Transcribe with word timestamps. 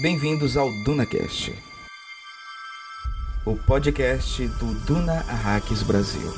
Bem-vindos 0.00 0.56
ao 0.56 0.72
DunaCast, 0.72 1.54
o 3.44 3.54
podcast 3.54 4.46
do 4.46 4.72
Duna 4.86 5.26
Arrakis 5.28 5.82
Brasil. 5.82 6.32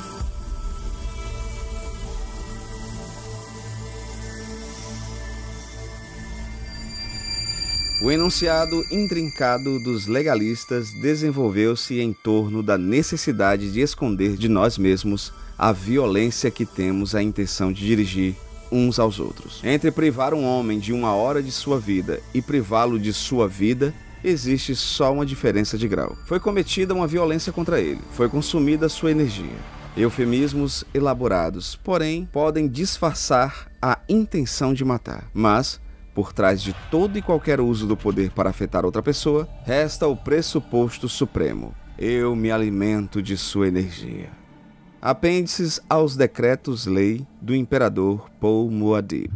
O 8.03 8.11
enunciado 8.11 8.85
intrincado 8.90 9.79
dos 9.79 10.08
legalistas 10.08 10.90
desenvolveu-se 10.90 12.01
em 12.01 12.13
torno 12.13 12.65
da 12.65 12.76
necessidade 12.76 13.71
de 13.71 13.81
esconder 13.81 14.35
de 14.37 14.49
nós 14.49 14.76
mesmos 14.76 15.33
a 15.56 15.71
violência 15.71 16.51
que 16.51 16.66
temos 16.66 17.15
a 17.15 17.23
intenção 17.23 17.73
de 17.73 17.87
dirigir 17.87 18.34
uns 18.73 18.98
aos 18.98 19.20
outros. 19.20 19.61
Entre 19.62 19.91
privar 19.91 20.33
um 20.33 20.45
homem 20.45 20.79
de 20.79 20.93
uma 20.93 21.15
hora 21.15 21.43
de 21.43 21.53
sua 21.53 21.79
vida 21.79 22.21
e 22.33 22.41
privá-lo 22.41 22.99
de 22.99 23.13
sua 23.13 23.47
vida, 23.47 23.95
existe 24.25 24.75
só 24.75 25.13
uma 25.13 25.27
diferença 25.27 25.77
de 25.77 25.87
grau. 25.87 26.17
Foi 26.27 26.41
cometida 26.41 26.95
uma 26.95 27.07
violência 27.07 27.53
contra 27.53 27.80
ele, 27.80 28.01
foi 28.13 28.29
consumida 28.29 28.89
sua 28.89 29.11
energia. 29.11 29.57
Eufemismos 29.97 30.85
elaborados, 30.95 31.77
porém, 31.77 32.27
podem 32.33 32.66
disfarçar 32.66 33.71
a 33.80 33.99
intenção 34.09 34.73
de 34.73 34.85
matar, 34.85 35.29
mas 35.35 35.79
por 36.15 36.33
trás 36.33 36.63
de 36.63 36.75
todo 36.91 37.19
e 37.19 37.23
qualquer 37.23 37.61
uso 37.61 37.87
do 37.87 37.97
poder 37.97 38.30
para 38.30 38.51
afetar 38.51 38.85
outra 38.85 39.02
pessoa, 39.02 39.49
resta 39.65 40.07
o 40.07 40.16
pressuposto 40.16 41.09
supremo: 41.09 41.75
eu 41.99 42.35
me 42.35 42.51
alimento 42.51 43.23
de 43.23 43.37
sua 43.37 43.69
energia. 43.69 44.41
Apêndices 45.05 45.80
aos 45.91 46.15
decretos-lei 46.15 47.27
do 47.41 47.56
imperador 47.56 48.30
Paul 48.38 48.70
Muad'Dib. 48.70 49.33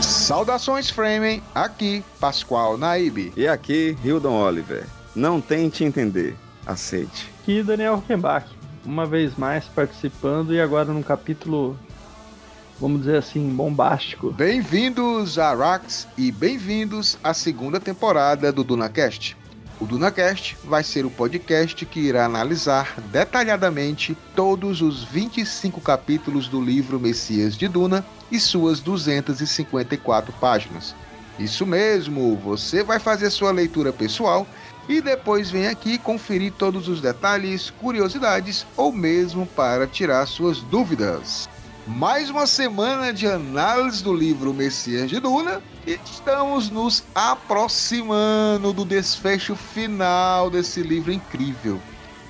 Saudações 0.00 0.88
Framing, 0.88 1.42
aqui 1.54 2.02
Pascoal 2.18 2.78
Naib. 2.78 3.30
E 3.36 3.46
aqui 3.46 3.94
Hildon 4.02 4.42
Oliver. 4.42 4.86
Não 5.14 5.38
tente 5.38 5.84
entender, 5.84 6.34
aceite. 6.66 7.30
Aqui 7.42 7.62
Daniel 7.62 7.96
Huckenbach, 7.96 8.46
uma 8.86 9.04
vez 9.04 9.36
mais 9.36 9.66
participando 9.66 10.54
e 10.54 10.60
agora 10.62 10.94
num 10.94 11.02
capítulo, 11.02 11.78
vamos 12.80 13.00
dizer 13.00 13.16
assim, 13.16 13.48
bombástico. 13.50 14.30
Bem-vindos 14.30 15.38
a 15.38 15.54
Rax 15.54 16.06
e 16.16 16.30
bem-vindos 16.30 17.18
à 17.22 17.34
segunda 17.34 17.80
temporada 17.80 18.52
do 18.52 18.62
DunaCast. 18.62 19.36
O 19.80 19.86
DunaCast 19.86 20.56
vai 20.64 20.82
ser 20.82 21.04
o 21.04 21.10
podcast 21.10 21.84
que 21.86 22.00
irá 22.00 22.24
analisar 22.24 23.00
detalhadamente 23.12 24.16
todos 24.34 24.80
os 24.82 25.04
25 25.04 25.80
capítulos 25.80 26.48
do 26.48 26.60
livro 26.60 26.98
Messias 26.98 27.56
de 27.56 27.68
Duna 27.68 28.04
e 28.30 28.40
suas 28.40 28.80
254 28.80 30.32
páginas. 30.34 30.94
Isso 31.38 31.64
mesmo, 31.64 32.36
você 32.36 32.82
vai 32.82 32.98
fazer 32.98 33.30
sua 33.30 33.52
leitura 33.52 33.92
pessoal 33.92 34.46
e 34.88 35.00
depois 35.00 35.50
vem 35.50 35.68
aqui 35.68 35.98
conferir 35.98 36.52
todos 36.52 36.88
os 36.88 37.00
detalhes, 37.00 37.70
curiosidades 37.70 38.66
ou 38.76 38.92
mesmo 38.92 39.46
para 39.46 39.86
tirar 39.86 40.26
suas 40.26 40.60
dúvidas. 40.60 41.48
Mais 41.88 42.28
uma 42.28 42.46
semana 42.46 43.14
de 43.14 43.26
análise 43.26 44.04
do 44.04 44.12
livro 44.12 44.52
Messias 44.52 45.08
de 45.08 45.18
Duna 45.18 45.62
e 45.86 45.98
estamos 46.04 46.68
nos 46.68 47.02
aproximando 47.14 48.74
do 48.74 48.84
desfecho 48.84 49.56
final 49.56 50.50
desse 50.50 50.82
livro 50.82 51.10
incrível. 51.10 51.80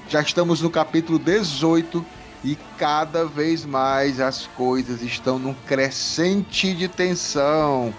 Já 0.09 0.21
estamos 0.21 0.63
no 0.63 0.71
capítulo 0.71 1.19
18 1.19 2.07
e 2.45 2.57
cada 2.79 3.27
vez 3.27 3.65
mais 3.65 4.21
as 4.21 4.47
coisas 4.47 5.03
estão 5.03 5.41
num 5.41 5.55
crescente 5.67 6.73
de 6.73 6.87
tensão. 6.87 7.93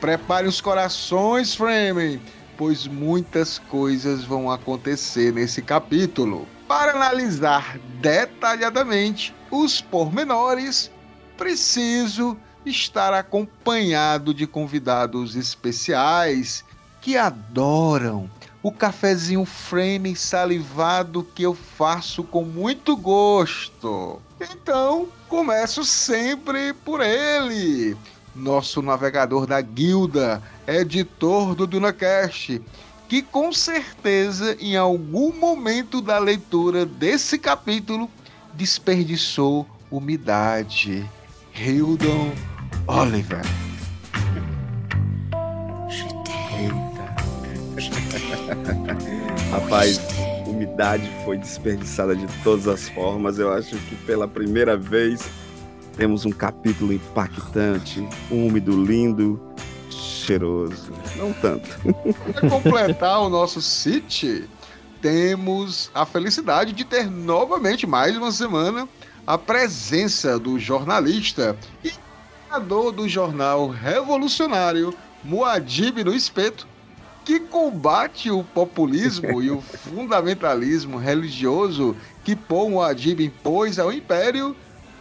Prepare 0.00 0.48
os 0.48 0.60
corações, 0.60 1.54
Framing, 1.54 2.20
pois 2.56 2.88
muitas 2.88 3.60
coisas 3.60 4.24
vão 4.24 4.50
acontecer 4.50 5.32
nesse 5.32 5.62
capítulo. 5.62 6.48
Para 6.66 6.90
analisar 6.92 7.78
detalhadamente 8.00 9.32
os 9.48 9.80
pormenores, 9.80 10.90
preciso 11.36 12.36
estar 12.64 13.12
acompanhado 13.12 14.32
de 14.32 14.46
convidados 14.46 15.36
especiais 15.36 16.64
que 17.00 17.16
adoram 17.16 18.30
o 18.62 18.72
cafezinho 18.72 19.44
frame 19.44 20.16
salivado 20.16 21.22
que 21.34 21.42
eu 21.42 21.54
faço 21.54 22.24
com 22.24 22.42
muito 22.42 22.96
gosto. 22.96 24.22
Então, 24.40 25.08
começo 25.28 25.84
sempre 25.84 26.72
por 26.72 27.02
ele, 27.02 27.94
nosso 28.34 28.80
navegador 28.80 29.46
da 29.46 29.60
guilda, 29.60 30.42
editor 30.66 31.54
do 31.54 31.66
DunaCast, 31.66 32.62
que 33.06 33.20
com 33.20 33.52
certeza 33.52 34.56
em 34.58 34.76
algum 34.76 35.30
momento 35.30 36.00
da 36.00 36.18
leitura 36.18 36.86
desse 36.86 37.38
capítulo 37.38 38.10
desperdiçou 38.54 39.68
umidade. 39.90 41.06
Hildon 41.56 42.32
Oliver. 42.88 43.40
Rapaz, 49.52 50.00
umidade 50.46 51.08
foi 51.24 51.38
desperdiçada 51.38 52.16
de 52.16 52.26
todas 52.42 52.66
as 52.66 52.88
formas. 52.88 53.38
Eu 53.38 53.52
acho 53.52 53.76
que 53.76 53.94
pela 54.04 54.26
primeira 54.26 54.76
vez 54.76 55.30
temos 55.96 56.26
um 56.26 56.32
capítulo 56.32 56.92
impactante, 56.92 58.06
úmido, 58.30 58.84
lindo, 58.84 59.40
cheiroso. 59.88 60.92
Não 61.16 61.32
tanto. 61.34 61.68
Para 62.32 62.50
completar 62.50 63.20
o 63.20 63.28
nosso 63.28 63.62
City, 63.62 64.48
temos 65.00 65.88
a 65.94 66.04
felicidade 66.04 66.72
de 66.72 66.84
ter 66.84 67.08
novamente 67.08 67.86
mais 67.86 68.16
uma 68.16 68.32
semana 68.32 68.88
a 69.26 69.38
presença 69.38 70.38
do 70.38 70.58
jornalista 70.58 71.56
e 71.82 71.90
criador 72.46 72.92
do 72.92 73.08
jornal 73.08 73.68
revolucionário 73.68 74.94
Muad'Dib 75.22 76.04
no 76.04 76.14
Espeto, 76.14 76.66
que 77.24 77.40
combate 77.40 78.30
o 78.30 78.44
populismo 78.44 79.42
e 79.42 79.50
o 79.50 79.60
fundamentalismo 79.88 80.98
religioso 80.98 81.96
que 82.22 82.36
Paul 82.36 82.70
Muad'Dib 82.70 83.24
impôs 83.24 83.78
ao 83.78 83.90
Império, 83.90 84.54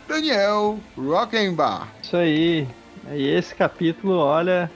Daniel 0.07 0.79
Rockenbach. 0.97 1.87
Isso 2.01 2.15
aí. 2.15 2.67
E 3.11 3.27
esse 3.27 3.53
capítulo, 3.53 4.15
olha, 4.15 4.71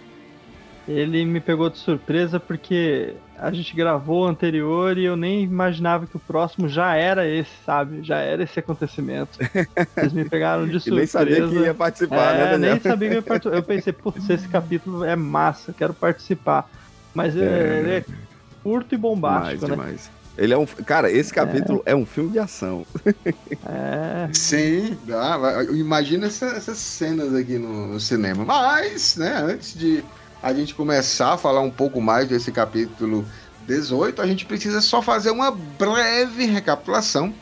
ele 0.86 1.24
me 1.24 1.40
pegou 1.40 1.70
de 1.70 1.78
surpresa 1.78 2.40
porque 2.40 3.16
a 3.40 3.52
gente 3.52 3.76
gravou 3.76 4.24
o 4.24 4.28
anterior 4.28 4.98
e 4.98 5.06
eu 5.06 5.16
nem 5.16 5.44
imaginava 5.44 6.08
que 6.08 6.16
o 6.16 6.20
próximo 6.20 6.68
já 6.68 6.96
era 6.96 7.28
esse, 7.28 7.52
sabe? 7.66 8.04
Já 8.04 8.18
era 8.18 8.44
esse 8.44 8.60
acontecimento. 8.60 9.38
Eles 9.96 10.14
me 10.14 10.28
pegaram 10.28 10.68
de 10.68 10.80
surpresa. 10.80 11.22
e 11.22 11.26
nem 11.26 11.36
sabia 11.36 11.48
que 11.48 11.66
ia 11.66 11.74
participar, 11.74 12.34
é, 12.34 12.38
né, 12.38 12.52
Daniel? 12.52 12.72
Nem 12.74 12.82
sabia 12.82 13.10
que 13.10 13.16
ia 13.16 13.22
participar. 13.22 13.56
Eu 13.56 13.64
pensei, 13.64 13.94
putz, 13.94 14.30
esse 14.30 14.48
capítulo 14.48 15.04
é 15.04 15.16
massa, 15.16 15.72
quero 15.72 15.94
participar. 15.94 16.70
Mas 17.14 17.36
é, 17.36 17.80
ele 17.80 17.92
é 17.92 18.06
curto 18.64 18.96
e 18.96 18.98
bombástico, 18.98 19.66
demais, 19.66 19.70
né? 19.70 19.86
Demais. 19.86 20.12
Ele 20.38 20.54
é 20.54 20.58
um. 20.58 20.66
Cara, 20.66 21.12
esse 21.12 21.34
capítulo 21.34 21.82
é, 21.86 21.94
é 21.94 21.96
um 21.96 22.06
filme 22.06 22.32
de 22.32 22.40
ação. 22.40 22.86
É. 23.66 24.30
Sim, 24.34 24.98
dá, 25.06 25.38
imagina 25.72 26.28
essa, 26.28 26.46
essas 26.48 26.78
cenas 26.78 27.34
aqui 27.34 27.58
no, 27.58 27.88
no 27.88 28.00
cinema. 28.00 28.46
Mas, 28.46 29.16
né, 29.16 29.34
antes 29.44 29.74
de 29.74 30.04
a 30.42 30.54
gente 30.54 30.74
começar 30.74 31.34
a 31.34 31.38
falar 31.38 31.62
um 31.62 31.72
pouco 31.72 32.02
mais 32.02 32.28
desse 32.28 32.52
capítulo 32.52 33.26
18, 33.68 34.22
a 34.22 34.28
gente 34.28 34.46
precisa 34.46 34.82
só 34.82 35.02
fazer 35.02 35.32
uma 35.32 35.52
breve 35.52 36.46
recapitulação 36.46 37.34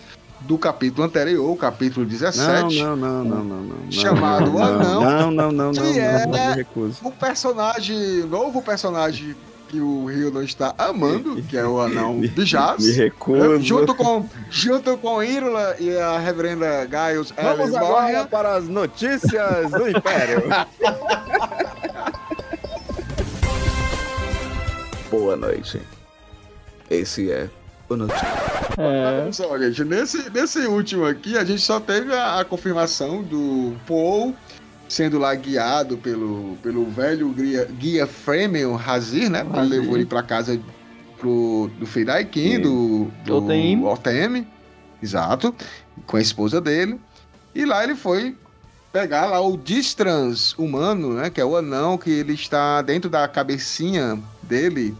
do 0.41 0.57
capítulo 0.57 1.05
anterior, 1.05 1.49
o 1.49 1.55
capítulo 1.55 2.05
17. 2.05 2.81
Não, 2.81 2.95
não, 2.95 3.23
não, 3.23 3.23
não, 3.23 3.43
não, 3.43 3.63
não. 3.63 3.91
Chamado 3.91 4.51
não, 4.51 4.63
Anão. 4.63 5.01
Não, 5.01 5.31
não, 5.31 5.51
não, 5.51 5.71
não. 5.71 5.73
Que 5.73 5.99
não, 5.99 6.35
é 6.37 6.65
o 7.03 7.11
personagem, 7.11 8.23
novo 8.25 8.61
personagem 8.61 9.35
que 9.67 9.79
o 9.79 10.05
Rio 10.05 10.31
não 10.31 10.43
está 10.43 10.73
amando, 10.77 11.41
que 11.43 11.57
é 11.57 11.65
o 11.65 11.79
anão 11.81 12.19
Bijaz. 12.35 12.83
Me 12.83 12.91
recuso. 12.91 13.61
Junto 13.61 13.95
com, 13.95 14.27
junto 14.49 14.97
com 14.97 15.23
Írula 15.23 15.75
e 15.79 15.95
a 15.97 16.19
reverenda 16.19 16.87
Giles 16.87 17.33
Vamos 17.35 17.73
agora 17.73 18.25
para 18.25 18.55
as 18.55 18.67
notícias 18.67 19.71
do 19.71 19.89
Império. 19.89 20.43
Boa 25.17 25.37
noite. 25.37 25.81
Esse 26.89 27.31
é 27.31 27.49
o 27.87 27.95
Notícia. 27.95 28.27
É. 28.77 29.21
Olha 29.21 29.31
só, 29.31 29.57
gente, 29.57 29.85
nesse, 29.85 30.29
nesse 30.29 30.59
último 30.67 31.05
aqui, 31.05 31.37
a 31.37 31.45
gente 31.45 31.61
só 31.61 31.79
teve 31.79 32.13
a, 32.13 32.41
a 32.41 32.45
confirmação 32.45 33.23
do 33.23 33.73
Paul 33.87 34.35
sendo 34.89 35.17
lá 35.17 35.33
guiado 35.33 35.97
pelo, 35.97 36.57
pelo 36.61 36.85
velho 36.91 37.29
guia, 37.29 37.65
guia 37.65 38.05
Fremen, 38.05 38.65
o 38.65 38.75
Hazir, 38.75 39.29
né? 39.29 39.39
Ele 39.39 39.57
Hazir. 39.57 39.69
levou 39.69 39.95
ele 39.95 40.05
pra 40.05 40.21
casa 40.21 40.59
pro, 41.17 41.71
do 41.79 41.85
Fedaikin, 41.85 42.59
do, 42.59 43.05
do 43.23 43.37
Otem. 43.37 43.85
Otem, 43.85 44.47
exato, 45.01 45.55
com 46.05 46.17
a 46.17 46.21
esposa 46.21 46.59
dele. 46.59 46.99
E 47.55 47.63
lá 47.63 47.85
ele 47.85 47.95
foi 47.95 48.35
pegar 48.91 49.27
lá 49.27 49.39
o 49.39 49.55
Distrans 49.57 50.53
humano, 50.57 51.13
né? 51.13 51.29
Que 51.29 51.39
é 51.39 51.45
o 51.45 51.55
anão 51.55 51.97
que 51.97 52.09
ele 52.09 52.33
está 52.33 52.81
dentro 52.81 53.09
da 53.09 53.27
cabecinha 53.29 54.19
dele, 54.43 54.95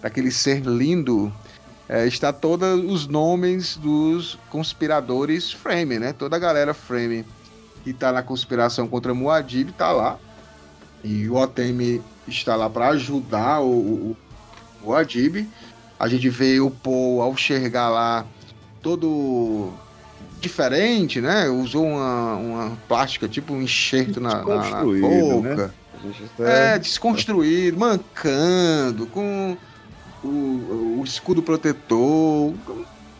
daquele 0.00 0.30
ser 0.30 0.60
lindo. 0.60 1.32
É, 1.88 2.06
está 2.06 2.32
todos 2.32 2.84
os 2.84 3.06
nomes 3.06 3.76
dos 3.76 4.38
conspiradores 4.50 5.50
Frame, 5.52 5.98
né? 5.98 6.12
Toda 6.12 6.36
a 6.36 6.38
galera 6.38 6.74
Frame 6.74 7.24
que 7.82 7.90
está 7.90 8.12
na 8.12 8.22
conspiração 8.22 8.86
contra 8.86 9.14
Muad'Dib 9.14 9.70
está 9.70 9.92
lá. 9.92 10.18
E 11.02 11.28
o 11.28 11.36
Otemi 11.36 12.02
está 12.26 12.56
lá 12.56 12.68
para 12.68 12.88
ajudar 12.88 13.60
o, 13.60 13.70
o, 13.70 14.16
o 14.82 14.94
Adib. 14.94 15.48
A 15.98 16.08
gente 16.08 16.28
vê 16.28 16.60
o 16.60 16.70
Paul 16.70 17.22
ao 17.22 17.36
chegar 17.36 17.88
lá 17.88 18.26
todo 18.82 19.72
diferente, 20.40 21.20
né? 21.20 21.48
Usou 21.48 21.86
uma, 21.86 22.34
uma 22.36 22.78
plástica, 22.86 23.28
tipo 23.28 23.52
um 23.52 23.62
enxerto 23.62 24.20
na, 24.20 24.44
na, 24.44 24.70
na 24.70 24.84
boca. 24.84 25.56
Né? 25.56 25.70
É... 26.38 26.74
é, 26.74 26.78
desconstruído, 26.78 27.78
mancando, 27.78 29.06
com 29.06 29.56
o, 30.22 30.98
o 31.00 31.02
escudo 31.04 31.42
protetor. 31.42 32.54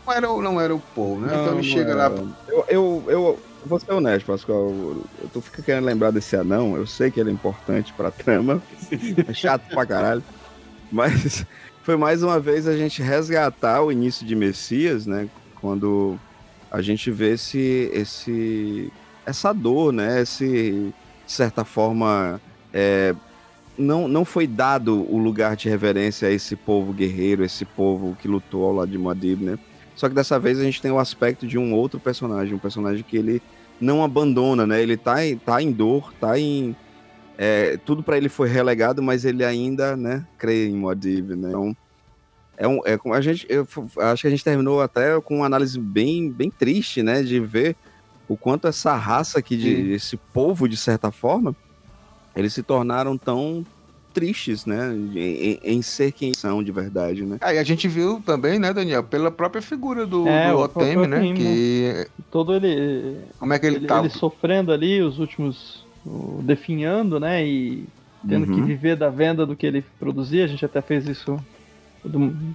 Não 0.07 0.13
era, 0.13 0.27
não 0.27 0.61
era 0.61 0.75
o 0.75 0.81
Paul, 0.81 1.21
né? 1.21 1.33
Não, 1.33 1.43
então 1.43 1.59
ele 1.59 1.69
chega 1.69 1.95
lá. 1.95 2.11
Eu, 2.49 2.65
eu, 2.69 3.05
eu 3.09 3.39
vou 3.65 3.79
ser 3.79 3.93
honesto, 3.93 4.27
Pascoal. 4.27 4.71
Eu, 4.71 5.05
eu 5.23 5.29
tô 5.33 5.41
ficando 5.41 5.65
querendo 5.65 5.85
lembrar 5.85 6.11
desse 6.11 6.35
anão. 6.37 6.77
Eu 6.77 6.87
sei 6.87 7.11
que 7.11 7.21
ele 7.21 7.31
é 7.31 7.33
importante 7.33 7.93
pra 7.93 8.11
trama. 8.11 8.63
É 9.29 9.33
chato 9.33 9.69
pra 9.69 9.85
caralho. 9.85 10.23
Mas 10.91 11.45
foi 11.83 11.97
mais 11.97 12.23
uma 12.23 12.41
vez 12.41 12.67
a 12.67 12.77
gente 12.77 13.03
resgatar 13.03 13.83
o 13.83 13.93
início 13.93 14.27
de 14.27 14.35
Messias, 14.35 15.07
né? 15.07 15.29
Quando 15.61 16.19
a 16.71 16.81
gente 16.81 17.11
vê 17.11 17.33
esse, 17.33 17.91
esse 17.93 18.93
essa 19.27 19.53
dor, 19.53 19.93
né? 19.93 20.23
Esse, 20.23 20.93
de 21.27 21.33
certa 21.33 21.65
forma, 21.65 22.41
é, 22.73 23.15
não, 23.79 24.09
não 24.09 24.25
foi 24.25 24.47
dado 24.47 25.07
o 25.11 25.17
lugar 25.19 25.57
de 25.57 25.69
reverência 25.69 26.29
a 26.29 26.31
esse 26.33 26.57
povo 26.57 26.93
guerreiro, 26.93 27.45
esse 27.45 27.65
povo 27.65 28.17
que 28.21 28.27
lutou 28.27 28.65
ao 28.65 28.75
lado 28.75 28.91
de 28.91 28.99
Muad'Dib, 28.99 29.43
né? 29.43 29.59
Só 29.95 30.09
que 30.09 30.15
dessa 30.15 30.39
vez 30.39 30.59
a 30.59 30.65
gente 30.65 30.83
tem 30.83 30.91
o 30.91 30.99
aspecto 30.99 31.47
de 31.47 31.57
um 31.57 31.73
outro 31.73 31.99
personagem, 31.99 32.55
um 32.55 32.59
personagem 32.59 33.05
que 33.05 33.17
ele 33.17 33.41
não 33.81 34.03
abandona, 34.03 34.67
né? 34.67 34.83
Ele 34.83 34.97
tá, 34.97 35.25
em, 35.25 35.37
tá 35.39 35.63
em 35.63 35.71
dor, 35.71 36.13
tá 36.21 36.39
em. 36.39 36.75
É, 37.37 37.77
tudo 37.85 38.03
para 38.03 38.17
ele 38.17 38.29
foi 38.29 38.49
relegado, 38.49 39.01
mas 39.01 39.25
ele 39.25 39.45
ainda, 39.45 39.97
né, 39.97 40.27
crê 40.37 40.69
em 40.69 40.75
Muad'Dib, 40.75 41.37
né? 41.37 41.49
Então, 41.51 41.77
é 42.57 42.67
um, 42.67 42.81
é, 42.85 42.99
a 43.15 43.21
gente, 43.21 43.47
eu 43.49 43.67
acho 43.99 44.23
que 44.23 44.27
a 44.27 44.31
gente 44.31 44.43
terminou 44.43 44.83
até 44.83 45.21
com 45.21 45.37
uma 45.37 45.47
análise 45.47 45.79
bem, 45.79 46.29
bem 46.29 46.51
triste, 46.51 47.01
né, 47.01 47.23
de 47.23 47.39
ver 47.39 47.77
o 48.27 48.37
quanto 48.37 48.67
essa 48.67 48.97
raça 48.97 49.39
aqui, 49.39 49.57
de, 49.57 49.93
esse 49.93 50.17
povo, 50.17 50.69
de 50.69 50.77
certa 50.77 51.13
forma, 51.13 51.55
eles 52.39 52.53
se 52.53 52.63
tornaram 52.63 53.19
tão 53.19 53.67
tristes, 54.15 54.65
né? 54.65 54.95
Em, 54.95 55.59
em, 55.63 55.83
ser 55.83 56.13
quem 56.13 56.33
são 56.33 56.63
de 56.63 56.71
verdade, 56.71 57.25
né? 57.25 57.37
Aí 57.41 57.59
a 57.59 57.65
gente 57.65 57.89
viu 57.89 58.23
também, 58.25 58.61
né, 58.61 58.73
Daniel, 58.73 59.03
pela 59.03 59.31
própria 59.31 59.61
figura 59.61 60.07
do, 60.07 60.27
é, 60.29 60.51
do 60.51 60.59
Otemi, 60.59 61.07
né? 61.09 61.17
Otemi, 61.19 61.35
que... 61.35 62.07
Todo 62.31 62.55
ele... 62.55 63.19
Como 63.41 63.53
é 63.53 63.59
que 63.59 63.67
ele, 63.67 63.77
ele 63.77 63.87
tá? 63.87 63.99
Ele 63.99 64.11
sofrendo 64.11 64.73
ali, 64.73 65.03
os 65.03 65.19
últimos... 65.19 65.85
definhando, 66.43 67.19
né? 67.19 67.45
E 67.45 67.87
tendo 68.27 68.49
uhum. 68.49 68.55
que 68.55 68.63
viver 68.63 68.97
da 68.97 69.09
venda 69.09 69.45
do 69.45 69.57
que 69.57 69.67
ele 69.67 69.85
produzia. 69.99 70.45
A 70.45 70.49
gente 70.49 70.65
até 70.65 70.81
fez 70.81 71.07
isso... 71.09 71.39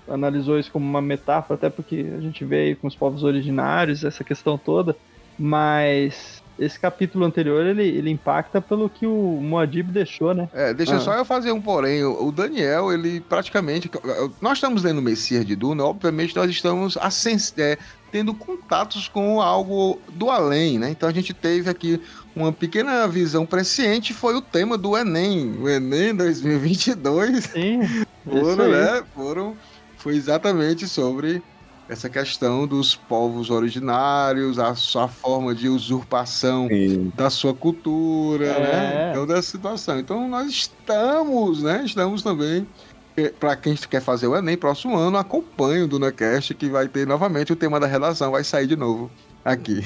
Analisou 0.07 0.57
isso 0.57 0.71
como 0.71 0.85
uma 0.85 1.01
metáfora, 1.01 1.55
até 1.55 1.69
porque 1.69 2.05
a 2.17 2.21
gente 2.21 2.43
vê 2.45 2.61
aí 2.61 2.75
com 2.75 2.87
os 2.87 2.95
povos 2.95 3.23
originários, 3.23 4.03
essa 4.03 4.23
questão 4.23 4.57
toda. 4.57 4.95
Mas 5.37 6.42
esse 6.57 6.79
capítulo 6.79 7.25
anterior 7.25 7.65
ele, 7.65 7.83
ele 7.83 8.09
impacta 8.09 8.61
pelo 8.61 8.89
que 8.89 9.05
o 9.05 9.39
Moadib 9.41 9.91
deixou, 9.91 10.33
né? 10.33 10.47
É, 10.53 10.73
deixa 10.73 10.95
ah. 10.95 10.99
só 10.99 11.13
eu 11.13 11.25
fazer 11.25 11.51
um 11.51 11.61
porém. 11.61 12.03
O 12.03 12.31
Daniel, 12.31 12.91
ele 12.91 13.19
praticamente. 13.21 13.89
Nós 14.41 14.57
estamos 14.57 14.83
lendo 14.83 15.01
Messias 15.01 15.45
de 15.45 15.55
Duna, 15.55 15.83
obviamente 15.83 16.35
nós 16.35 16.49
estamos 16.49 16.97
é, 17.57 17.77
tendo 18.11 18.33
contatos 18.33 19.07
com 19.07 19.41
algo 19.41 19.99
do 20.09 20.29
além, 20.29 20.77
né? 20.77 20.91
Então 20.91 21.09
a 21.09 21.13
gente 21.13 21.33
teve 21.33 21.69
aqui 21.69 21.99
uma 22.35 22.51
pequena 22.51 23.07
visão 23.07 23.45
presciente, 23.45 24.13
foi 24.13 24.35
o 24.35 24.41
tema 24.41 24.77
do 24.77 24.95
Enem. 24.95 25.57
O 25.59 25.67
Enem 25.67 26.15
2022. 26.15 27.45
Sim. 27.45 27.81
foram, 28.23 28.69
né? 28.69 29.03
Foram. 29.15 29.57
Foi 29.97 30.15
exatamente 30.15 30.87
sobre 30.87 31.41
essa 31.87 32.09
questão 32.09 32.65
dos 32.65 32.95
povos 32.95 33.49
originários, 33.49 34.57
a 34.57 34.73
sua 34.75 35.07
forma 35.07 35.53
de 35.53 35.67
usurpação 35.67 36.67
Sim. 36.67 37.11
da 37.15 37.29
sua 37.29 37.53
cultura, 37.53 38.45
é. 38.45 38.59
né? 38.59 39.11
Então, 39.11 39.27
dessa 39.27 39.51
situação. 39.51 39.99
Então, 39.99 40.27
nós 40.27 40.49
estamos, 40.49 41.61
né? 41.61 41.83
Estamos 41.85 42.23
também. 42.23 42.67
Eh, 43.17 43.29
Para 43.29 43.55
quem 43.55 43.75
quer 43.75 44.01
fazer 44.01 44.27
o 44.27 44.35
Enem 44.35 44.57
próximo 44.57 44.97
ano, 44.97 45.17
acompanhe 45.17 45.83
o 45.83 45.87
DunaCast, 45.87 46.53
que 46.55 46.69
vai 46.69 46.87
ter 46.87 47.05
novamente 47.05 47.53
o 47.53 47.55
tema 47.55 47.79
da 47.79 47.87
relação, 47.87 48.31
vai 48.31 48.43
sair 48.43 48.67
de 48.67 48.75
novo 48.75 49.11
aqui. 49.43 49.85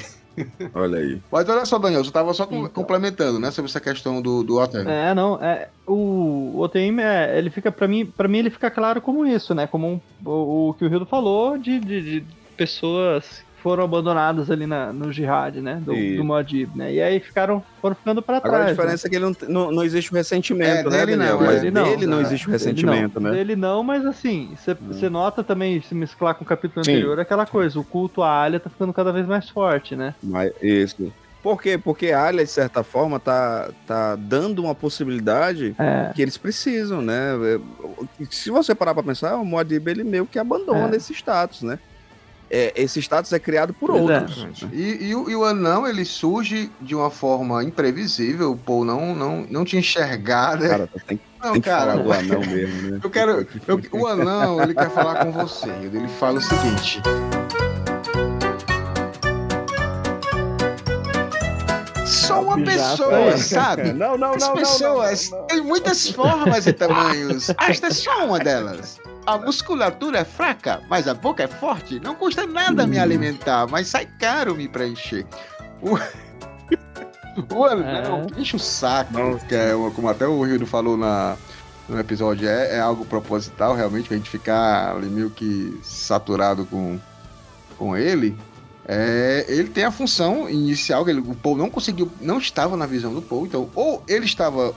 Olha 0.74 0.98
aí. 0.98 1.20
Mas 1.30 1.48
olha 1.48 1.64
só, 1.64 1.78
Daniel, 1.78 2.02
você 2.02 2.10
estava 2.10 2.32
só 2.34 2.44
então. 2.44 2.68
complementando, 2.68 3.38
né, 3.38 3.50
sobre 3.50 3.70
essa 3.70 3.80
questão 3.80 4.20
do, 4.20 4.42
do 4.42 4.58
OTM. 4.58 4.88
É, 4.88 5.14
não, 5.14 5.42
é, 5.42 5.68
o, 5.86 6.52
o 6.54 6.60
OTM, 6.60 7.00
é, 7.00 7.38
ele 7.38 7.50
fica, 7.50 7.70
para 7.70 7.88
mim, 7.88 8.06
para 8.06 8.28
mim 8.28 8.38
ele 8.38 8.50
fica 8.50 8.70
claro 8.70 9.00
como 9.00 9.26
isso, 9.26 9.54
né, 9.54 9.66
como 9.66 9.86
um, 9.86 10.00
o, 10.24 10.70
o, 10.70 10.74
que 10.74 10.84
o 10.84 10.88
Rildo 10.88 11.06
falou 11.06 11.58
de, 11.58 11.78
de, 11.78 12.20
de 12.20 12.26
pessoas 12.56 13.42
foram 13.62 13.84
abandonadas 13.84 14.50
ali 14.50 14.66
na, 14.66 14.92
no 14.92 15.12
jihad, 15.12 15.60
né? 15.60 15.80
Do, 15.84 15.94
e... 15.94 16.16
do 16.16 16.24
Muad'Dib, 16.24 16.76
né? 16.76 16.92
E 16.92 17.00
aí 17.00 17.20
ficaram, 17.20 17.62
foram 17.80 17.94
ficando 17.94 18.22
para 18.22 18.40
trás. 18.40 18.54
Agora 18.54 18.70
a 18.70 18.72
diferença 18.72 19.06
né? 19.06 19.08
é 19.08 19.10
que 19.10 19.16
ele 19.16 19.24
não, 19.24 19.48
não, 19.48 19.72
não 19.72 19.84
existe 19.84 20.12
o 20.12 20.14
ressentimento, 20.14 20.88
é, 20.88 20.90
né, 20.90 21.06
Daniel? 21.06 21.18
Não, 21.18 21.46
mas 21.46 21.60
dele 21.60 21.70
não, 21.70 21.84
dele 21.84 22.06
não 22.06 22.20
existe 22.20 22.48
o 22.48 22.50
ressentimento, 22.50 23.20
né? 23.20 23.30
Dele 23.30 23.56
não, 23.56 23.82
mas 23.82 24.04
assim, 24.06 24.54
você 24.80 25.06
é. 25.06 25.10
nota 25.10 25.42
também, 25.42 25.80
se 25.80 25.94
mesclar 25.94 26.34
com 26.34 26.44
o 26.44 26.46
capítulo 26.46 26.84
Sim. 26.84 26.92
anterior, 26.92 27.18
aquela 27.20 27.46
coisa, 27.46 27.78
o 27.78 27.84
culto 27.84 28.22
à 28.22 28.42
Alia 28.42 28.60
tá 28.60 28.70
ficando 28.70 28.92
cada 28.92 29.12
vez 29.12 29.26
mais 29.26 29.48
forte, 29.48 29.96
né? 29.96 30.14
Mas, 30.22 30.52
isso. 30.62 31.12
Por 31.42 31.62
quê? 31.62 31.78
Porque 31.78 32.10
a 32.10 32.24
Alia, 32.24 32.44
de 32.44 32.50
certa 32.50 32.82
forma, 32.82 33.20
tá, 33.20 33.70
tá 33.86 34.16
dando 34.16 34.62
uma 34.62 34.74
possibilidade 34.74 35.74
é. 35.78 36.10
que 36.14 36.20
eles 36.20 36.36
precisam, 36.36 37.00
né? 37.00 37.30
Se 38.30 38.50
você 38.50 38.74
parar 38.74 38.92
pra 38.92 39.02
pensar, 39.02 39.36
o 39.36 39.44
Muad'Dib, 39.44 39.88
ele 39.88 40.04
meio 40.04 40.26
que 40.26 40.38
abandona 40.38 40.94
é. 40.94 40.96
esse 40.96 41.12
status, 41.12 41.62
né? 41.62 41.78
É, 42.50 42.72
esse 42.76 43.00
status 43.00 43.32
é 43.32 43.38
criado 43.38 43.74
por 43.74 43.90
pois 43.90 44.10
é. 44.10 44.20
outros. 44.20 44.62
É. 44.62 44.66
E, 44.74 45.08
e, 45.08 45.14
o, 45.14 45.30
e, 45.30 45.36
o 45.36 45.44
anão, 45.44 45.86
ele 45.86 46.04
surge 46.04 46.70
de 46.80 46.94
uma 46.94 47.10
forma 47.10 47.62
imprevisível, 47.62 48.52
o 48.52 48.56
Paul 48.56 48.84
não, 48.84 49.14
não, 49.14 49.46
não 49.50 49.64
te 49.64 49.76
enxergar, 49.76 50.58
né? 50.58 50.68
Cara, 50.68 50.88
tem, 51.06 51.20
não, 51.42 51.52
tem 51.52 51.60
cara, 51.60 51.92
que 51.92 51.98
falar 51.98 52.02
do 52.02 52.12
anão 52.34 52.40
mesmo, 52.40 52.90
né? 52.90 53.00
Eu 53.02 53.10
quero, 53.10 53.46
eu, 53.66 53.80
o 53.92 54.06
anão, 54.06 54.62
ele 54.62 54.74
quer 54.74 54.90
falar 54.90 55.24
com 55.24 55.32
você, 55.32 55.70
ele 55.82 56.08
fala 56.08 56.38
o 56.38 56.42
seguinte... 56.42 57.02
Sou 62.96 63.08
uma 63.08 63.18
pessoa, 63.18 63.36
sabe? 63.38 63.92
Não, 63.98 64.16
não, 64.16 64.34
As 64.34 64.42
não. 64.42 64.52
As 64.52 64.58
pessoas 64.58 65.30
não, 65.30 65.38
não, 65.38 65.46
têm 65.46 65.60
muitas 65.60 66.08
formas 66.08 66.66
e 66.66 66.72
tamanhos. 66.74 67.50
Esta 67.68 67.88
é 67.88 67.90
só 67.90 68.26
uma 68.26 68.38
delas. 68.38 68.98
A 69.26 69.38
musculatura 69.38 70.20
é 70.20 70.24
fraca, 70.24 70.82
mas 70.88 71.06
a 71.06 71.14
boca 71.14 71.42
é 71.42 71.48
forte. 71.48 72.00
Não 72.00 72.14
custa 72.14 72.46
nada 72.46 72.86
me 72.86 72.98
alimentar, 72.98 73.66
mas 73.66 73.88
sai 73.88 74.06
caro 74.18 74.54
me 74.54 74.68
preencher. 74.68 75.26
O, 75.82 75.98
o 77.54 77.64
anão 77.64 78.26
é. 78.36 78.40
enche 78.40 78.56
o 78.56 78.58
saco, 78.58 79.12
que 79.46 79.54
é, 79.54 79.72
como 79.94 80.08
até 80.08 80.26
o 80.26 80.42
Rildo 80.42 80.66
falou 80.66 80.96
na, 80.96 81.36
no 81.88 81.98
episódio, 81.98 82.48
é, 82.48 82.76
é 82.76 82.80
algo 82.80 83.04
proposital, 83.04 83.74
realmente, 83.74 84.08
pra 84.08 84.16
gente 84.16 84.30
ficar 84.30 84.94
ali 84.96 85.06
meio 85.06 85.30
que 85.30 85.78
saturado 85.82 86.66
com, 86.66 86.98
com 87.78 87.96
ele. 87.96 88.36
É, 88.90 89.44
ele 89.48 89.68
tem 89.68 89.84
a 89.84 89.90
função 89.90 90.48
inicial 90.48 91.04
que 91.04 91.10
ele, 91.10 91.20
o 91.20 91.34
Paul 91.34 91.58
não 91.58 91.68
conseguiu, 91.68 92.10
não 92.22 92.38
estava 92.38 92.74
na 92.74 92.86
visão 92.86 93.12
do 93.12 93.20
Paul, 93.20 93.44
então 93.44 93.68
ou 93.74 94.02
ele 94.08 94.24
estava 94.24 94.74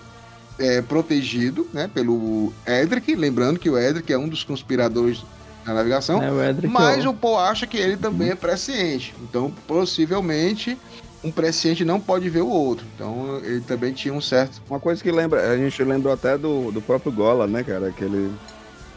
é, 0.60 0.82
protegido 0.82 1.66
né, 1.72 1.90
pelo 1.92 2.52
Edric, 2.68 3.16
lembrando 3.16 3.58
que 3.58 3.70
o 3.70 3.78
Edric 3.78 4.12
é 4.12 4.18
um 4.18 4.28
dos 4.28 4.44
conspiradores 4.44 5.24
da 5.66 5.74
navegação, 5.74 6.22
é, 6.22 6.30
o 6.30 6.70
mas 6.70 7.06
é 7.06 7.08
o... 7.08 7.12
o 7.12 7.14
Paul 7.14 7.40
acha 7.40 7.66
que 7.66 7.78
ele 7.78 7.96
também 7.96 8.32
é 8.32 8.36
presciente. 8.36 9.16
Então, 9.22 9.50
possivelmente, 9.66 10.78
um 11.24 11.32
presciente 11.32 11.86
não 11.86 12.00
pode 12.00 12.30
ver 12.30 12.42
o 12.42 12.50
outro. 12.50 12.86
Então, 12.94 13.40
ele 13.44 13.62
também 13.62 13.94
tinha 13.94 14.14
um 14.14 14.20
certo. 14.20 14.62
Uma 14.70 14.80
coisa 14.80 15.02
que 15.02 15.12
lembra, 15.12 15.52
a 15.52 15.58
gente 15.58 15.82
lembrou 15.84 16.14
até 16.14 16.38
do, 16.38 16.70
do 16.72 16.82
próprio 16.82 17.12
Gola, 17.14 17.48
né, 17.48 17.64
cara? 17.64 17.92
Que 17.92 18.04
ele 18.04 18.34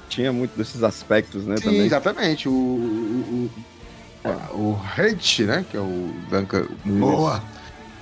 tinha 0.09 0.33
muito 0.33 0.57
desses 0.57 0.83
aspectos, 0.83 1.45
né? 1.47 1.57
Sim, 1.59 1.65
também. 1.65 1.87
exatamente. 1.87 2.49
O, 2.49 2.53
o, 2.53 3.51
o, 4.53 4.79
Hate, 4.97 5.45
né? 5.45 5.65
Que 5.71 5.77
é 5.77 5.81
o 5.81 6.15
Duncan 6.31 6.67
Boa. 6.85 7.43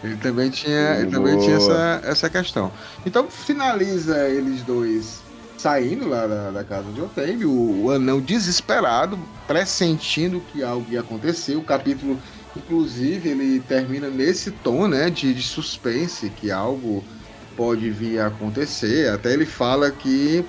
Ele 0.02 0.16
também 0.16 0.50
tinha, 0.50 0.96
ele 0.98 1.10
também 1.10 1.38
tinha 1.38 1.56
essa, 1.56 2.00
essa 2.04 2.30
questão. 2.30 2.72
Então 3.06 3.28
finaliza 3.28 4.28
eles 4.28 4.62
dois 4.62 5.22
saindo 5.62 6.08
lá 6.08 6.26
da, 6.26 6.50
da 6.50 6.64
casa 6.64 6.90
de 6.90 7.00
Otávio, 7.00 7.48
o, 7.48 7.84
o 7.84 7.90
anão 7.90 8.20
desesperado, 8.20 9.16
pressentindo 9.46 10.40
que 10.52 10.62
algo 10.62 10.90
ia 10.90 11.00
acontecer. 11.00 11.54
O 11.54 11.62
capítulo, 11.62 12.18
inclusive, 12.56 13.28
ele 13.28 13.60
termina 13.60 14.10
nesse 14.10 14.50
tom, 14.50 14.88
né, 14.88 15.08
de, 15.08 15.32
de 15.32 15.42
suspense, 15.42 16.30
que 16.30 16.50
algo 16.50 17.04
pode 17.56 17.88
vir 17.90 18.18
a 18.18 18.26
acontecer. 18.26 19.08
Até 19.08 19.32
ele 19.32 19.46
fala 19.46 19.88
que 19.90 20.44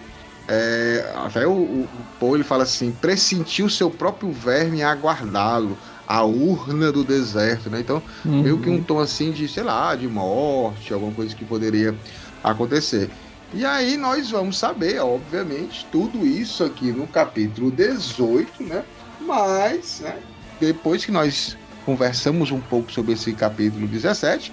é, 0.48 1.14
até 1.16 1.48
o, 1.48 1.88
o, 2.22 2.36
ele 2.36 2.44
fala 2.44 2.64
assim: 2.64 2.92
pressentiu 2.92 3.70
seu 3.70 3.90
próprio 3.90 4.32
verme 4.32 4.84
aguardá-lo, 4.84 5.78
a 6.08 6.24
urna 6.24 6.92
do 6.92 7.04
deserto, 7.04 7.70
né? 7.70 7.80
Então, 7.80 8.02
uhum. 8.26 8.42
meio 8.42 8.60
que 8.60 8.70
um 8.70 8.82
tom 8.84 9.00
assim 9.00 9.32
de, 9.32 9.48
sei 9.48 9.64
lá, 9.64 9.96
de 9.96 10.08
morte, 10.08 10.94
alguma 10.94 11.14
coisa 11.14 11.36
que 11.36 11.46
poderia 11.46 11.96
acontecer. 12.44 13.10
E 13.54 13.64
aí 13.64 13.98
nós 13.98 14.32
vamos 14.32 14.58
saber, 14.58 15.00
obviamente, 15.00 15.88
tudo 15.92 16.26
isso 16.26 16.64
aqui 16.64 16.92
no 16.92 17.08
capítulo 17.08 17.72
18, 17.72 18.64
né? 18.64 18.84
Mas, 19.22 20.02
né, 20.02 20.18
depois 20.60 21.06
que 21.06 21.12
nós 21.12 21.56
conversamos 21.86 22.52
um 22.52 22.60
pouco 22.60 22.92
sobre 22.92 23.14
esse 23.14 23.32
capítulo 23.34 23.88
17, 23.88 24.52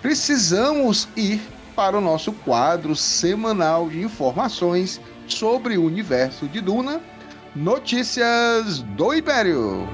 precisamos 0.00 1.08
ir 1.16 1.40
para 1.74 1.96
o 1.96 2.00
nosso 2.00 2.32
quadro 2.32 2.94
semanal 2.94 3.88
de 3.88 4.02
informações 4.02 5.00
sobre 5.32 5.76
o 5.76 5.84
universo 5.84 6.46
de 6.46 6.60
Duna, 6.60 7.00
Notícias 7.54 8.80
do 8.96 9.12
Império. 9.12 9.88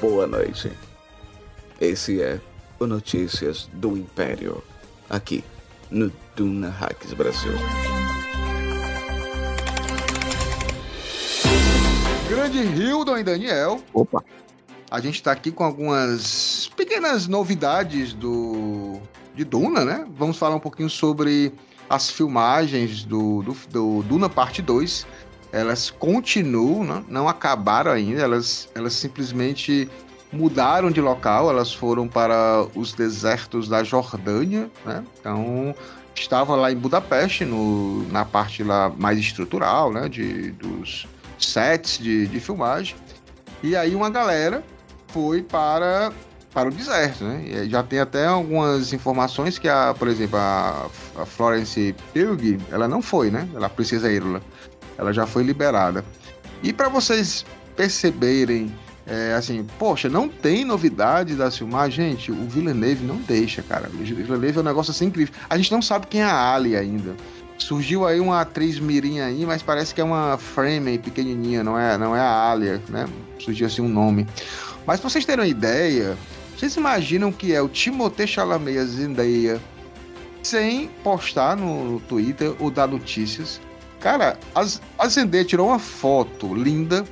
Boa 0.00 0.26
noite. 0.26 0.72
Esse 1.80 2.22
é 2.22 2.40
o 2.78 2.86
Notícias 2.86 3.68
do 3.72 3.96
Império, 3.96 4.62
aqui 5.10 5.44
no 5.90 6.10
Duna 6.34 6.70
Hacks 6.70 7.12
Brasil. 7.12 7.52
Grande 12.28 12.58
Hildon 12.58 13.18
e 13.18 13.24
Daniel. 13.24 13.80
Opa. 13.92 14.24
A 14.90 15.00
gente 15.00 15.16
está 15.16 15.32
aqui 15.32 15.50
com 15.50 15.64
algumas 15.64 16.70
pequenas 16.76 17.26
novidades 17.26 18.12
do 18.12 19.00
de 19.34 19.44
Duna, 19.44 19.84
né? 19.84 20.06
Vamos 20.16 20.38
falar 20.38 20.56
um 20.56 20.60
pouquinho 20.60 20.88
sobre 20.88 21.52
as 21.90 22.10
filmagens 22.10 23.04
do, 23.04 23.42
do, 23.42 23.56
do 23.68 24.02
Duna 24.04 24.28
Parte 24.28 24.62
2. 24.62 25.06
Elas 25.52 25.90
continuam, 25.90 26.84
né? 26.84 27.04
não 27.08 27.28
acabaram 27.28 27.92
ainda, 27.92 28.20
elas, 28.20 28.68
elas 28.74 28.94
simplesmente 28.94 29.88
mudaram 30.32 30.90
de 30.90 31.00
local, 31.00 31.50
elas 31.50 31.72
foram 31.72 32.08
para 32.08 32.66
os 32.74 32.92
desertos 32.92 33.68
da 33.68 33.84
Jordânia, 33.84 34.70
né? 34.84 35.04
Então, 35.20 35.74
estava 36.14 36.56
lá 36.56 36.72
em 36.72 36.76
Budapeste, 36.76 37.44
no, 37.44 38.06
na 38.10 38.24
parte 38.24 38.62
lá 38.62 38.90
mais 38.96 39.18
estrutural, 39.18 39.92
né? 39.92 40.08
De, 40.08 40.50
dos 40.52 41.06
sets 41.38 41.98
de, 41.98 42.26
de 42.26 42.40
filmagem. 42.40 42.96
E 43.62 43.76
aí 43.76 43.94
uma 43.94 44.10
galera 44.10 44.64
foi 45.08 45.42
para, 45.42 46.12
para 46.52 46.68
o 46.68 46.72
deserto, 46.72 47.24
né? 47.24 47.66
Já 47.68 47.82
tem 47.82 47.98
até 47.98 48.26
algumas 48.26 48.92
informações 48.92 49.58
que, 49.58 49.68
a, 49.68 49.94
por 49.96 50.08
exemplo, 50.08 50.38
a, 50.38 50.88
a 51.16 51.26
Florence 51.26 51.94
Pugh, 52.12 52.58
ela 52.70 52.88
não 52.88 53.02
foi, 53.02 53.30
né? 53.30 53.48
Ela, 53.54 53.66
a 53.66 53.70
Princesa 53.70 54.10
Irla. 54.10 54.40
Ela 54.98 55.12
já 55.12 55.26
foi 55.26 55.42
liberada. 55.42 56.04
E 56.62 56.72
para 56.72 56.88
vocês 56.88 57.44
perceberem, 57.76 58.74
é, 59.06 59.34
assim, 59.34 59.64
poxa, 59.78 60.08
não 60.08 60.28
tem 60.28 60.64
novidade 60.64 61.36
da 61.36 61.50
filmar, 61.50 61.90
gente, 61.90 62.32
o 62.32 62.48
Villeneuve 62.48 63.04
não 63.04 63.16
deixa, 63.16 63.62
cara. 63.62 63.88
O 63.88 63.98
Villeneuve 63.98 64.58
é 64.58 64.60
um 64.60 64.64
negócio 64.64 64.90
assim 64.90 65.06
incrível. 65.06 65.34
A 65.48 65.56
gente 65.56 65.70
não 65.70 65.80
sabe 65.80 66.06
quem 66.08 66.22
é 66.22 66.24
a 66.24 66.54
Ali 66.54 66.76
ainda. 66.76 67.14
Surgiu 67.58 68.06
aí 68.06 68.20
uma 68.20 68.40
atriz 68.40 68.78
mirim 68.78 69.20
aí, 69.20 69.46
mas 69.46 69.62
parece 69.62 69.94
que 69.94 70.00
é 70.00 70.04
uma 70.04 70.36
frame 70.36 70.98
pequenininha, 70.98 71.64
não 71.64 71.78
é, 71.78 71.96
não 71.96 72.14
é 72.14 72.20
a 72.20 72.50
Alia, 72.50 72.82
né? 72.88 73.06
Surgiu 73.38 73.66
assim 73.66 73.80
um 73.80 73.88
nome. 73.88 74.26
Mas 74.86 75.00
pra 75.00 75.10
vocês 75.10 75.24
terem 75.24 75.44
uma 75.44 75.50
ideia, 75.50 76.16
vocês 76.56 76.76
imaginam 76.76 77.32
que 77.32 77.52
é 77.52 77.60
o 77.60 77.68
Timothée 77.68 78.26
Chalamet 78.26 78.76
e 78.76 78.78
a 78.78 78.84
Zendaya 78.84 79.60
sem 80.42 80.88
postar 81.02 81.56
no 81.56 82.00
Twitter 82.00 82.54
ou 82.60 82.70
dar 82.70 82.86
notícias? 82.86 83.60
Cara, 84.00 84.38
a 84.98 85.08
Zendaya 85.08 85.44
tirou 85.44 85.68
uma 85.68 85.80
foto 85.80 86.54
linda, 86.54 87.04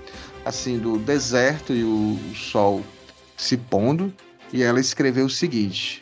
assim, 0.44 0.78
do 0.78 0.98
deserto 0.98 1.72
e 1.72 1.82
o, 1.82 2.16
sol 2.34 2.82
se 3.36 3.56
pondo, 3.56 4.14
e 4.52 4.62
ela 4.62 4.78
escreveu 4.78 5.26
o 5.26 5.30
seguinte: 5.30 6.00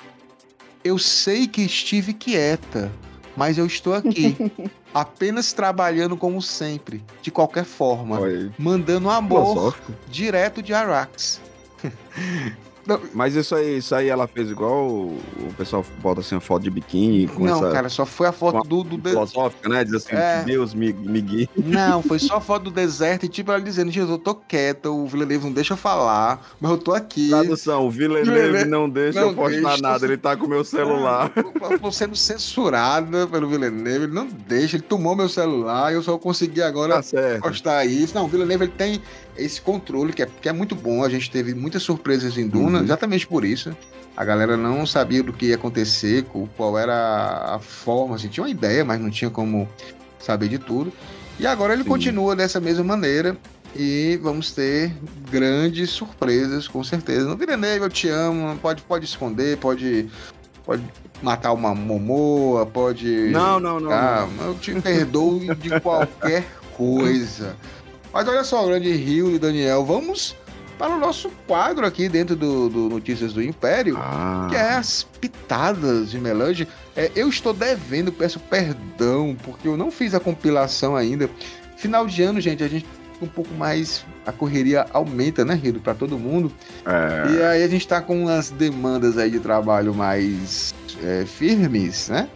Eu 0.84 0.98
sei 0.98 1.46
que 1.46 1.62
estive 1.62 2.12
quieta, 2.12 2.92
mas 3.34 3.56
eu 3.56 3.64
estou 3.64 3.94
aqui, 3.94 4.36
apenas 4.92 5.54
trabalhando 5.54 6.18
como 6.18 6.42
sempre, 6.42 7.02
de 7.22 7.30
qualquer 7.30 7.64
forma, 7.64 8.20
Oi. 8.20 8.52
mandando 8.58 9.08
amor 9.08 9.74
direto 10.10 10.62
de 10.62 10.74
Arax. 10.74 11.40
Não, 12.86 13.00
mas 13.14 13.36
isso 13.36 13.54
aí, 13.54 13.78
isso 13.78 13.94
aí 13.94 14.08
ela 14.08 14.26
fez 14.26 14.50
igual 14.50 14.88
o, 14.88 15.18
pessoal 15.56 15.84
bota 16.00 16.20
assim 16.20 16.34
a 16.34 16.40
foto 16.40 16.62
de 16.62 16.70
biquíni 16.70 17.28
com 17.28 17.44
Não, 17.44 17.56
essa, 17.56 17.70
cara, 17.70 17.88
só 17.88 18.04
foi 18.04 18.26
a 18.26 18.32
foto 18.32 18.66
do, 18.66 18.82
do 18.82 19.08
filosófica, 19.08 19.68
né? 19.68 19.84
Diz 19.84 19.94
assim, 19.94 20.16
é... 20.16 20.42
Deus 20.42 20.74
me, 20.74 20.92
me 20.92 21.20
guie. 21.20 21.50
Não, 21.56 22.02
foi 22.02 22.18
só 22.18 22.36
a 22.36 22.40
foto 22.40 22.64
do 22.64 22.70
deserto 22.70 23.24
e 23.24 23.28
tipo 23.28 23.52
ela 23.52 23.60
dizendo, 23.60 23.90
Jesus, 23.90 24.10
eu 24.10 24.18
tô 24.18 24.34
quieta, 24.34 24.90
o 24.90 25.06
Villeneuve 25.06 25.44
não 25.44 25.52
deixa 25.52 25.74
eu 25.74 25.76
falar, 25.76 26.44
mas 26.60 26.70
eu 26.72 26.78
tô 26.78 26.92
aqui. 26.92 27.28
Tradução, 27.28 27.86
o 27.86 27.90
Villeneuve 27.90 28.64
não 28.64 28.88
deixa 28.88 29.20
não 29.20 29.28
eu 29.28 29.34
postar 29.34 29.60
deixa, 29.60 29.82
nada, 29.82 30.04
ele 30.04 30.16
tá 30.16 30.36
com 30.36 30.48
meu 30.48 30.64
celular. 30.64 31.30
Eu 31.36 31.78
tô 31.78 31.92
sendo 31.92 32.16
censurada 32.16 33.28
pelo 33.28 33.48
Villeneuve, 33.48 34.04
ele 34.04 34.14
não 34.14 34.26
deixa, 34.26 34.76
ele 34.76 34.82
tomou 34.82 35.14
meu 35.14 35.28
celular 35.28 35.92
e 35.92 35.94
eu 35.94 36.02
só 36.02 36.18
consegui 36.18 36.62
agora 36.62 37.00
tá 37.00 37.38
postar 37.40 37.84
isso. 37.84 38.14
Não, 38.14 38.24
o 38.24 38.28
Villeneuve 38.28 38.64
ele 38.64 38.72
tem 38.72 39.00
esse 39.36 39.60
controle 39.60 40.12
que 40.12 40.22
é, 40.22 40.26
que 40.26 40.48
é 40.48 40.52
muito 40.52 40.74
bom. 40.74 41.04
A 41.04 41.08
gente 41.08 41.30
teve 41.30 41.54
muitas 41.54 41.82
surpresas 41.82 42.36
em 42.36 42.48
Duna, 42.48 42.78
uhum. 42.78 42.84
exatamente 42.84 43.26
por 43.26 43.44
isso. 43.44 43.74
A 44.16 44.24
galera 44.24 44.56
não 44.56 44.84
sabia 44.86 45.22
do 45.22 45.32
que 45.32 45.46
ia 45.46 45.54
acontecer, 45.54 46.26
qual 46.56 46.78
era 46.78 47.54
a 47.54 47.58
forma, 47.58 48.16
assim, 48.16 48.28
tinha 48.28 48.44
uma 48.44 48.50
ideia, 48.50 48.84
mas 48.84 49.00
não 49.00 49.10
tinha 49.10 49.30
como 49.30 49.66
saber 50.18 50.48
de 50.48 50.58
tudo. 50.58 50.92
E 51.40 51.46
agora 51.46 51.72
ele 51.72 51.82
Sim. 51.82 51.88
continua 51.88 52.36
dessa 52.36 52.60
mesma 52.60 52.84
maneira 52.84 53.36
e 53.74 54.18
vamos 54.22 54.52
ter 54.52 54.92
grandes 55.30 55.90
surpresas, 55.90 56.68
com 56.68 56.84
certeza. 56.84 57.26
No 57.26 57.36
Villeneuve, 57.36 57.84
eu 57.84 57.88
te 57.88 58.08
amo, 58.08 58.54
pode, 58.58 58.82
pode 58.82 59.06
esconder, 59.06 59.56
pode, 59.56 60.10
pode 60.64 60.82
matar 61.22 61.52
uma 61.52 61.74
momoa, 61.74 62.66
pode... 62.66 63.30
Não, 63.30 63.58
não, 63.58 63.80
não. 63.80 63.90
Ah, 63.90 64.28
não. 64.36 64.48
Eu 64.48 64.54
te 64.56 64.74
perdoo 64.78 65.54
de 65.54 65.80
qualquer 65.80 66.44
coisa. 66.76 67.56
Mas 68.12 68.28
olha 68.28 68.44
só, 68.44 68.66
grande 68.66 68.92
Rio 68.92 69.34
e 69.34 69.38
Daniel, 69.38 69.84
vamos 69.84 70.36
para 70.78 70.94
o 70.94 70.98
nosso 70.98 71.30
quadro 71.46 71.86
aqui 71.86 72.08
dentro 72.08 72.34
do, 72.34 72.68
do 72.68 72.88
Notícias 72.88 73.32
do 73.32 73.42
Império, 73.42 73.96
ah. 73.98 74.48
que 74.50 74.56
é 74.56 74.74
as 74.74 75.04
pitadas 75.20 76.10
de 76.10 76.18
Melange. 76.18 76.66
É, 76.96 77.10
eu 77.14 77.28
estou 77.28 77.54
devendo, 77.54 78.12
peço 78.12 78.40
perdão, 78.40 79.36
porque 79.44 79.68
eu 79.68 79.76
não 79.76 79.90
fiz 79.90 80.14
a 80.14 80.20
compilação 80.20 80.96
ainda. 80.96 81.30
Final 81.76 82.06
de 82.06 82.22
ano, 82.22 82.40
gente, 82.40 82.62
a 82.62 82.68
gente 82.68 82.86
um 83.22 83.28
pouco 83.28 83.54
mais. 83.54 84.04
A 84.26 84.32
correria 84.32 84.86
aumenta, 84.92 85.44
né, 85.44 85.54
Rio, 85.54 85.80
para 85.80 85.94
todo 85.94 86.18
mundo. 86.18 86.52
É. 86.84 87.32
E 87.32 87.42
aí 87.42 87.62
a 87.62 87.68
gente 87.68 87.82
está 87.82 88.00
com 88.00 88.22
umas 88.22 88.50
demandas 88.50 89.16
aí 89.16 89.30
de 89.30 89.40
trabalho 89.40 89.94
mais 89.94 90.74
é, 91.02 91.24
firmes, 91.24 92.08
né? 92.08 92.28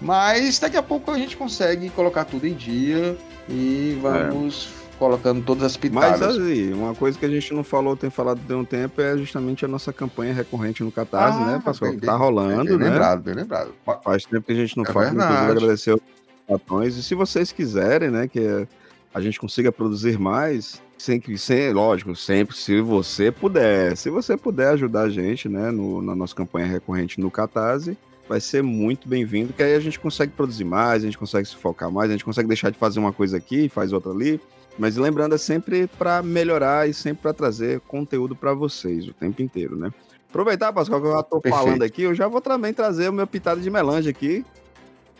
Mas 0.00 0.58
daqui 0.58 0.76
a 0.76 0.82
pouco 0.82 1.10
a 1.10 1.18
gente 1.18 1.36
consegue 1.36 1.90
colocar 1.90 2.24
tudo 2.24 2.46
em 2.46 2.54
dia 2.54 3.16
e 3.48 3.98
vamos. 4.00 4.79
Colocando 5.00 5.42
todas 5.42 5.64
as 5.64 5.76
pitadas. 5.78 6.20
Mas 6.20 6.36
assim, 6.36 6.74
uma 6.74 6.94
coisa 6.94 7.18
que 7.18 7.24
a 7.24 7.28
gente 7.28 7.54
não 7.54 7.64
falou, 7.64 7.96
tem 7.96 8.10
falado 8.10 8.38
de 8.38 8.52
um 8.52 8.66
tempo, 8.66 9.00
é 9.00 9.16
justamente 9.16 9.64
a 9.64 9.68
nossa 9.68 9.94
campanha 9.94 10.34
recorrente 10.34 10.84
no 10.84 10.92
Catarse, 10.92 11.38
ah, 11.40 11.46
né, 11.46 11.62
Pascoal? 11.64 11.92
Que 11.92 12.02
tá 12.02 12.14
rolando, 12.14 12.64
bem, 12.64 12.76
bem 12.76 12.78
né? 12.78 12.90
lembrado, 12.90 13.22
bem 13.22 13.34
lembrado. 13.34 13.72
Faz 14.04 14.26
tempo 14.26 14.46
que 14.46 14.52
a 14.52 14.56
gente 14.56 14.76
não 14.76 14.84
é 14.84 14.92
verdade. 14.92 15.16
inclusive 15.16 15.50
agradecer 15.50 15.94
os 15.94 16.00
patrões. 16.46 16.96
E 16.98 17.02
se 17.02 17.14
vocês 17.14 17.50
quiserem, 17.50 18.10
né, 18.10 18.28
que 18.28 18.68
a 19.14 19.20
gente 19.22 19.40
consiga 19.40 19.72
produzir 19.72 20.18
mais, 20.18 20.82
sem 20.98 21.18
que, 21.18 21.38
sem, 21.38 21.72
lógico, 21.72 22.14
sempre 22.14 22.54
se 22.54 22.78
você 22.82 23.32
puder, 23.32 23.96
se 23.96 24.10
você 24.10 24.36
puder 24.36 24.74
ajudar 24.74 25.04
a 25.04 25.08
gente, 25.08 25.48
né, 25.48 25.70
no, 25.70 26.02
na 26.02 26.14
nossa 26.14 26.34
campanha 26.34 26.66
recorrente 26.66 27.18
no 27.18 27.30
Catarse, 27.30 27.96
vai 28.28 28.38
ser 28.38 28.62
muito 28.62 29.08
bem-vindo, 29.08 29.52
que 29.52 29.62
aí 29.62 29.74
a 29.74 29.80
gente 29.80 29.98
consegue 29.98 30.32
produzir 30.32 30.64
mais, 30.64 31.02
a 31.02 31.06
gente 31.06 31.18
consegue 31.18 31.48
se 31.48 31.56
focar 31.56 31.90
mais, 31.90 32.10
a 32.10 32.12
gente 32.12 32.24
consegue 32.24 32.46
deixar 32.46 32.70
de 32.70 32.78
fazer 32.78 33.00
uma 33.00 33.12
coisa 33.12 33.36
aqui, 33.36 33.68
faz 33.68 33.92
outra 33.92 34.12
ali, 34.12 34.40
mas 34.80 34.96
lembrando, 34.96 35.34
é 35.34 35.38
sempre 35.38 35.86
para 35.86 36.22
melhorar 36.22 36.88
e 36.88 36.94
sempre 36.94 37.22
para 37.22 37.34
trazer 37.34 37.80
conteúdo 37.80 38.34
para 38.34 38.54
vocês 38.54 39.06
o 39.06 39.12
tempo 39.12 39.42
inteiro, 39.42 39.76
né? 39.76 39.92
Aproveitar, 40.30 40.72
Pascoal, 40.72 41.00
que 41.02 41.06
eu 41.06 41.12
já 41.12 41.22
tô 41.22 41.40
Perfeito. 41.40 41.64
falando 41.64 41.82
aqui, 41.82 42.02
eu 42.02 42.14
já 42.14 42.26
vou 42.26 42.40
também 42.40 42.72
trazer 42.72 43.10
o 43.10 43.12
meu 43.12 43.26
pitado 43.26 43.60
de 43.60 43.68
melange 43.68 44.08
aqui, 44.08 44.42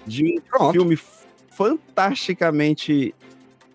de 0.07 0.25
um 0.25 0.41
Pronto. 0.41 0.73
filme 0.73 0.99
fantasticamente 1.51 3.15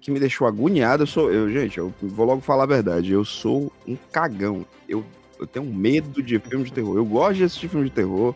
que 0.01 0.09
me 0.09 0.19
deixou 0.19 0.47
agoniado. 0.47 1.03
Eu 1.03 1.07
sou, 1.07 1.31
eu, 1.31 1.51
gente, 1.51 1.77
eu 1.77 1.93
vou 2.01 2.25
logo 2.25 2.41
falar 2.41 2.63
a 2.63 2.67
verdade, 2.67 3.11
eu 3.11 3.23
sou 3.23 3.71
um 3.87 3.95
cagão. 4.11 4.65
Eu 4.89 5.05
Eu 5.37 5.45
tenho 5.45 5.65
medo 5.65 6.23
de 6.23 6.39
filme 6.39 6.63
de 6.65 6.73
terror. 6.73 6.95
Eu 6.97 7.05
gosto 7.05 7.35
de 7.35 7.43
assistir 7.43 7.67
filme 7.67 7.89
de 7.89 7.91
terror. 7.93 8.33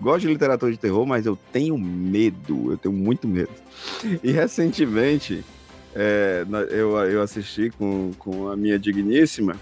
Gosto 0.00 0.20
de 0.20 0.28
literatura 0.28 0.70
de 0.70 0.78
terror, 0.78 1.04
mas 1.04 1.26
eu 1.26 1.36
tenho 1.52 1.76
medo. 1.76 2.70
Eu 2.70 2.78
tenho 2.78 2.94
muito 2.94 3.26
medo. 3.26 3.50
E 4.22 4.30
recentemente, 4.30 5.44
é, 5.94 6.44
eu, 6.70 6.96
eu 6.98 7.22
assisti 7.22 7.70
com, 7.70 8.12
com 8.18 8.48
a 8.48 8.56
minha 8.56 8.78
digníssima 8.78 9.56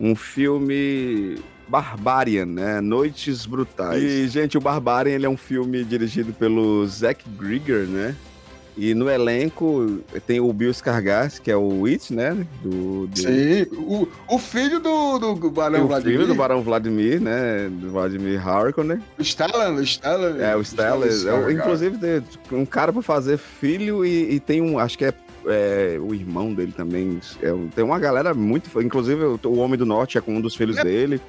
um 0.00 0.14
filme 0.14 1.36
Barbarian, 1.68 2.46
né? 2.46 2.80
Noites 2.80 3.44
Brutais. 3.46 4.02
E, 4.02 4.28
gente, 4.28 4.56
o 4.56 4.60
Barbarian 4.60 5.14
ele 5.14 5.26
é 5.26 5.28
um 5.28 5.36
filme 5.36 5.84
dirigido 5.84 6.32
pelo 6.32 6.86
Zack 6.86 7.28
Grieger, 7.30 7.86
né? 7.86 8.14
E 8.76 8.94
no 8.94 9.10
elenco 9.10 9.98
tem 10.24 10.38
o 10.38 10.52
Bill 10.52 10.70
Skarsgård, 10.70 11.40
que 11.40 11.50
é 11.50 11.56
o 11.56 11.84
It, 11.84 12.14
né? 12.14 12.46
Do, 12.62 13.08
do... 13.08 13.18
Sim, 13.18 13.66
o, 13.72 14.08
o 14.28 14.38
filho 14.38 14.78
do, 14.78 15.18
do 15.18 15.50
Barão 15.50 15.84
o 15.84 15.88
Vladimir. 15.88 16.14
O 16.14 16.20
filho 16.20 16.32
do 16.32 16.34
Barão 16.36 16.62
Vladimir, 16.62 17.20
né? 17.20 17.68
Do 17.68 17.90
Vladimir 17.90 18.48
Harkonnen. 18.48 19.02
O 19.18 19.24
Stellan, 19.24 19.72
o 19.72 19.84
Stellan. 19.84 20.38
É, 20.38 20.54
o 20.54 20.62
Stellan. 20.62 21.08
É, 21.08 21.52
inclusive, 21.52 21.98
tem 21.98 22.22
um 22.52 22.64
cara 22.64 22.92
pra 22.92 23.02
fazer 23.02 23.36
filho 23.36 24.06
e, 24.06 24.34
e 24.34 24.40
tem 24.40 24.62
um, 24.62 24.78
acho 24.78 24.96
que 24.96 25.06
é 25.06 25.12
é, 25.48 25.98
o 25.98 26.14
irmão 26.14 26.52
dele 26.54 26.72
também. 26.72 27.20
É, 27.42 27.48
tem 27.74 27.84
uma 27.84 27.98
galera 27.98 28.34
muito. 28.34 28.80
Inclusive, 28.80 29.24
o, 29.24 29.58
Homem 29.58 29.78
do 29.78 29.86
Norte 29.86 30.18
é 30.18 30.20
com 30.20 30.36
um 30.36 30.40
dos 30.40 30.54
filhos 30.54 30.76
é, 30.78 30.84
dele. 30.84 31.20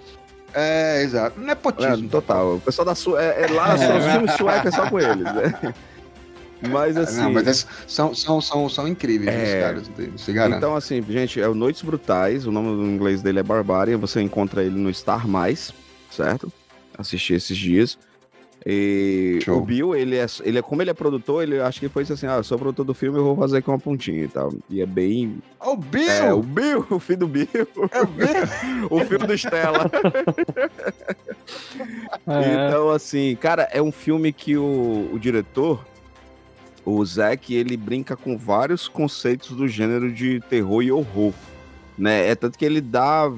É, 0.54 1.04
exato. 1.04 1.40
Nepotismo. 1.40 2.08
É, 2.08 2.10
total. 2.10 2.56
O 2.56 2.62
pessoal 2.62 2.86
da 2.86 2.96
Sua. 2.96 3.22
É, 3.22 3.44
é 3.44 3.48
lá, 3.48 3.78
só, 3.78 3.98
os 3.98 4.06
filmes 4.06 4.34
suecos 4.34 4.74
é 4.74 4.76
só 4.76 4.90
com 4.90 5.00
eles, 5.00 5.24
né? 5.24 5.74
Mas 6.70 6.98
assim. 6.98 7.22
Não, 7.22 7.32
mas 7.32 7.48
é, 7.48 7.54
são, 7.88 8.14
são, 8.14 8.42
são, 8.42 8.68
são 8.68 8.86
incríveis 8.86 9.34
é... 9.34 9.62
caras, 9.62 9.90
se 10.18 10.32
Então, 10.32 10.76
assim, 10.76 11.02
gente, 11.08 11.40
é 11.40 11.48
o 11.48 11.56
Noites 11.56 11.82
Brutais, 11.82 12.46
o 12.46 12.52
nome 12.52 12.76
do 12.76 12.86
inglês 12.86 13.22
dele 13.22 13.40
é 13.40 13.44
Barbarian, 13.44 13.98
você 13.98 14.22
encontra 14.22 14.62
ele 14.62 14.78
no 14.78 14.94
Star 14.94 15.26
Mais, 15.26 15.74
certo? 16.12 16.52
Assisti 16.98 17.34
esses 17.34 17.58
dias. 17.58 17.98
E 18.66 19.40
Show. 19.42 19.58
o 19.58 19.62
Bill, 19.62 19.96
ele 19.96 20.18
é, 20.18 20.26
ele 20.44 20.60
é, 20.60 20.62
como 20.62 20.82
ele 20.82 20.90
é 20.90 20.94
produtor, 20.94 21.44
ele 21.44 21.60
acho 21.60 21.80
que 21.80 21.88
foi 21.88 22.04
assim: 22.04 22.28
ah, 22.28 22.38
eu 22.38 22.44
sou 22.44 22.58
produtor 22.58 22.86
do 22.86 22.94
filme, 22.94 23.18
eu 23.18 23.24
vou 23.24 23.36
fazer 23.36 23.62
com 23.62 23.72
uma 23.72 23.80
pontinha 23.80 24.24
e 24.24 24.28
tal. 24.28 24.54
E 24.70 24.82
é 24.82 24.86
bem. 24.86 25.38
Oh, 25.60 25.72
o 25.72 25.78
Bill! 25.78 26.12
É, 26.12 26.34
o 26.34 26.44
Bill, 26.44 26.86
o 26.92 27.00
filho 27.00 27.20
do 27.20 27.28
Bill. 27.28 27.48
É 27.92 28.02
o 28.02 28.08
Bill! 28.08 28.28
o 28.90 29.00
filho 29.06 29.26
do 29.26 29.34
Stella. 29.34 29.90
é. 32.28 32.68
Então, 32.68 32.90
assim, 32.90 33.36
cara, 33.38 33.64
é 33.72 33.82
um 33.82 33.92
filme 33.92 34.34
que 34.34 34.58
o, 34.58 35.10
o 35.14 35.20
diretor, 35.20 35.86
o 36.84 37.04
Zack, 37.06 37.54
ele 37.54 37.78
brinca 37.78 38.18
com 38.18 38.38
vários 38.38 38.90
conceitos 38.90 39.52
do 39.52 39.68
gênero 39.68 40.12
de 40.12 40.42
terror 40.50 40.84
e 40.84 40.92
horror. 40.92 41.34
Né? 41.98 42.28
É 42.28 42.36
tanto 42.36 42.58
que 42.58 42.66
ele 42.66 42.82
dá 42.82 43.32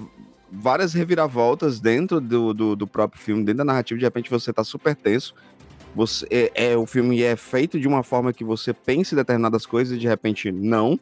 várias 0.52 0.94
reviravoltas 0.94 1.80
dentro 1.80 2.20
do, 2.20 2.54
do, 2.54 2.76
do, 2.76 2.88
próprio 2.88 3.22
filme, 3.22 3.44
dentro 3.44 3.60
da 3.60 3.66
narrativa, 3.66 3.98
de 3.98 4.06
repente 4.06 4.30
você 4.30 4.52
tá 4.52 4.64
super 4.64 4.96
tenso. 4.96 5.34
Você, 5.96 6.26
é, 6.30 6.72
é, 6.72 6.78
o 6.78 6.86
filme 6.86 7.22
é 7.22 7.36
feito 7.36 7.80
de 7.80 7.88
uma 7.88 8.04
forma 8.04 8.34
que 8.34 8.44
você 8.44 8.74
pense 8.74 9.14
em 9.14 9.18
determinadas 9.18 9.66
coisas 9.66 9.96
e 9.96 10.00
de 10.00 10.08
repente 10.08 10.52
não. 10.52 11.00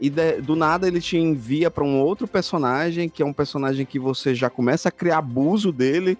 E 0.00 0.10
de, 0.10 0.40
do 0.42 0.54
nada 0.54 0.86
ele 0.86 1.00
te 1.00 1.16
envia 1.16 1.70
para 1.70 1.84
um 1.84 2.00
outro 2.00 2.26
personagem, 2.26 3.08
que 3.08 3.22
é 3.22 3.26
um 3.26 3.32
personagem 3.32 3.86
que 3.86 3.98
você 3.98 4.34
já 4.34 4.50
começa 4.50 4.88
a 4.88 4.92
criar 4.92 5.18
abuso 5.18 5.72
dele, 5.72 6.18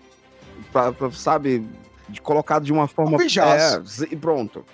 pra, 0.73 0.93
pra 0.93 1.11
sabe, 1.11 1.67
de, 2.09 2.21
colocado 2.21 2.65
de 2.65 2.73
uma 2.73 2.87
forma. 2.87 3.19
É, 4.09 4.13
e 4.13 4.17
pronto 4.17 4.65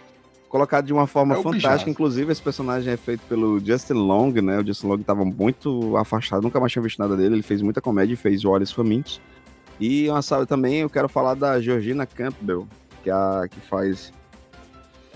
colocado 0.52 0.84
de 0.84 0.92
uma 0.92 1.06
forma 1.06 1.34
é 1.34 1.42
fantástica. 1.42 1.90
Inclusive, 1.90 2.30
esse 2.30 2.42
personagem 2.42 2.92
é 2.92 2.96
feito 2.98 3.22
pelo 3.26 3.58
Justin 3.58 3.94
Long, 3.94 4.30
né? 4.32 4.60
O 4.60 4.66
Justin 4.66 4.86
Long 4.86 5.00
estava 5.00 5.24
muito 5.24 5.96
afastado, 5.96 6.42
nunca 6.42 6.60
mais 6.60 6.70
tinha 6.70 6.82
visto 6.82 6.98
nada 6.98 7.16
dele. 7.16 7.36
Ele 7.36 7.42
fez 7.42 7.62
muita 7.62 7.80
comédia, 7.80 8.14
fez 8.18 8.44
Olhos 8.44 8.70
Famintos. 8.70 9.18
E 9.80 10.10
uma 10.10 10.20
salve 10.20 10.46
também, 10.46 10.80
eu 10.80 10.90
quero 10.90 11.08
falar 11.08 11.32
da 11.32 11.58
Georgina 11.58 12.04
Campbell, 12.04 12.68
que, 13.02 13.08
é 13.08 13.14
a, 13.14 13.48
que 13.50 13.60
faz 13.60 14.12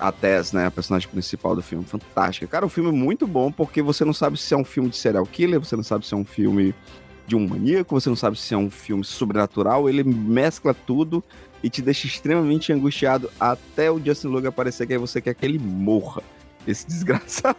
a 0.00 0.11
Tess, 0.11 0.52
né? 0.52 0.64
A 0.66 0.71
personagem 0.71 1.07
principal 1.07 1.55
do 1.55 1.62
filme. 1.62 1.85
Fantástica. 1.85 2.46
Cara, 2.46 2.64
o 2.64 2.70
filme 2.70 2.88
é 2.88 2.92
muito 2.92 3.27
bom 3.27 3.53
porque 3.53 3.83
você 3.83 4.07
não 4.07 4.14
sabe 4.14 4.38
se 4.38 4.55
é 4.55 4.57
um 4.57 4.64
filme 4.64 4.88
de 4.88 4.96
serial 4.96 5.27
killer, 5.27 5.61
você 5.61 5.77
não 5.77 5.85
sabe 5.85 6.07
se 6.07 6.14
é 6.14 6.16
um 6.16 6.25
filme 6.25 6.75
de 7.27 7.37
um 7.37 7.46
maníaco, 7.46 8.01
você 8.01 8.09
não 8.09 8.16
sabe 8.16 8.38
se 8.38 8.55
é 8.55 8.57
um 8.57 8.70
filme 8.70 9.05
sobrenatural. 9.05 9.87
Ele 9.87 10.03
mescla 10.03 10.72
tudo 10.72 11.22
e 11.66 11.68
te 11.68 11.83
deixa 11.83 12.07
extremamente 12.07 12.72
angustiado 12.72 13.29
até 13.40 13.90
o 13.90 13.98
Justin 13.98 14.29
Long 14.29 14.46
aparecer, 14.46 14.87
que 14.87 14.92
aí 14.92 14.98
você 15.00 15.20
quer 15.20 15.35
que 15.35 15.44
ele 15.44 15.59
morra. 15.59 16.22
Esse 16.64 16.87
desgraçado. 16.87 17.57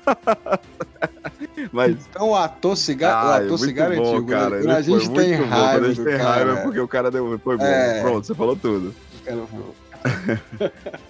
Mas... 1.73 2.07
Então 2.09 2.29
o 2.29 2.35
ator 2.35 2.77
cigarro, 2.77 3.27
ah, 3.27 3.31
o 3.31 3.53
ator 3.53 3.67
é 3.67 3.99
antigo, 3.99 4.27
cara. 4.27 4.61
Né? 4.61 4.75
A 4.75 4.81
gente 4.81 5.09
tem 5.09 5.33
raiva. 5.33 5.85
a 5.85 5.89
gente 5.89 6.03
tem 6.05 6.15
raiva 6.15 6.55
porque 6.61 6.79
o 6.79 6.87
cara 6.87 7.11
deu. 7.11 7.37
Foi 7.39 7.57
bom. 7.57 7.65
É... 7.65 8.01
Pronto, 8.01 8.25
você 8.25 8.33
falou 8.33 8.55
tudo. 8.55 8.95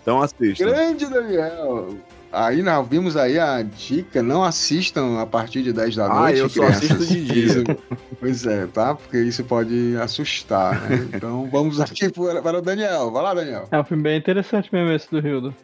então 0.02 0.20
assista. 0.20 0.66
Grande 0.66 1.06
Daniel. 1.06 1.96
Aí 2.38 2.62
nós 2.62 2.88
vimos 2.88 3.18
aí 3.18 3.40
a 3.40 3.64
dica, 3.64 4.22
não 4.22 4.44
assistam 4.44 5.20
a 5.20 5.26
partir 5.26 5.64
de 5.64 5.74
10 5.74 5.96
da 5.96 6.08
noite. 6.08 6.36
Ah, 6.36 6.38
eu 6.38 6.48
só 6.48 6.68
assisto 6.68 7.04
de 7.04 7.26
dia. 7.26 7.64
pois 8.20 8.46
é, 8.46 8.68
tá? 8.68 8.94
Porque 8.94 9.18
isso 9.18 9.44
pode 9.44 9.98
assustar, 10.00 10.80
né? 10.82 11.10
Então 11.16 11.50
vamos 11.52 11.82
aqui 11.82 12.12
para 12.12 12.60
o 12.60 12.62
Daniel. 12.62 13.10
Vai 13.10 13.24
lá, 13.24 13.34
Daniel. 13.34 13.68
É 13.72 13.80
um 13.80 13.84
filme 13.84 14.04
bem 14.04 14.20
interessante 14.20 14.70
mesmo 14.72 14.92
esse 14.92 15.10
do 15.10 15.18
Hildo. 15.18 15.56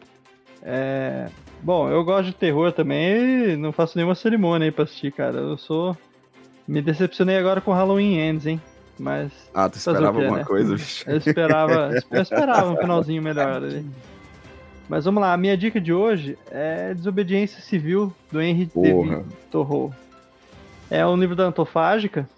É... 0.64 1.28
Bom, 1.62 1.88
eu 1.88 2.02
gosto 2.02 2.26
de 2.26 2.34
terror 2.34 2.72
também 2.72 3.52
e 3.52 3.56
não 3.56 3.70
faço 3.70 3.96
nenhuma 3.96 4.16
cerimônia 4.16 4.66
aí 4.66 4.72
pra 4.72 4.82
assistir, 4.82 5.12
cara. 5.12 5.38
Eu 5.38 5.56
sou... 5.56 5.96
Me 6.66 6.82
decepcionei 6.82 7.38
agora 7.38 7.60
com 7.60 7.72
Halloween 7.72 8.18
Ends, 8.18 8.46
hein? 8.46 8.60
Mas... 8.98 9.30
Ah, 9.54 9.68
tu 9.68 9.76
esperava 9.76 10.18
quê, 10.18 10.24
alguma 10.24 10.38
né? 10.38 10.44
coisa, 10.44 10.74
bicho? 10.74 11.08
Eu 11.08 11.18
esperava, 11.18 11.90
eu 12.10 12.22
esperava 12.22 12.72
um 12.72 12.76
finalzinho 12.82 13.22
melhor 13.22 13.62
ali. 13.62 13.86
Mas 14.88 15.04
vamos 15.04 15.20
lá, 15.20 15.32
a 15.32 15.36
minha 15.36 15.56
dica 15.56 15.80
de 15.80 15.92
hoje 15.92 16.36
é 16.50 16.92
Desobediência 16.92 17.60
Civil, 17.62 18.12
do 18.30 18.40
Henry 18.40 18.70
David 18.74 19.24
Thoreau. 19.50 19.92
É 20.90 21.06
um 21.06 21.16
livro 21.16 21.34
da 21.34 21.44
Antofágica. 21.44 22.28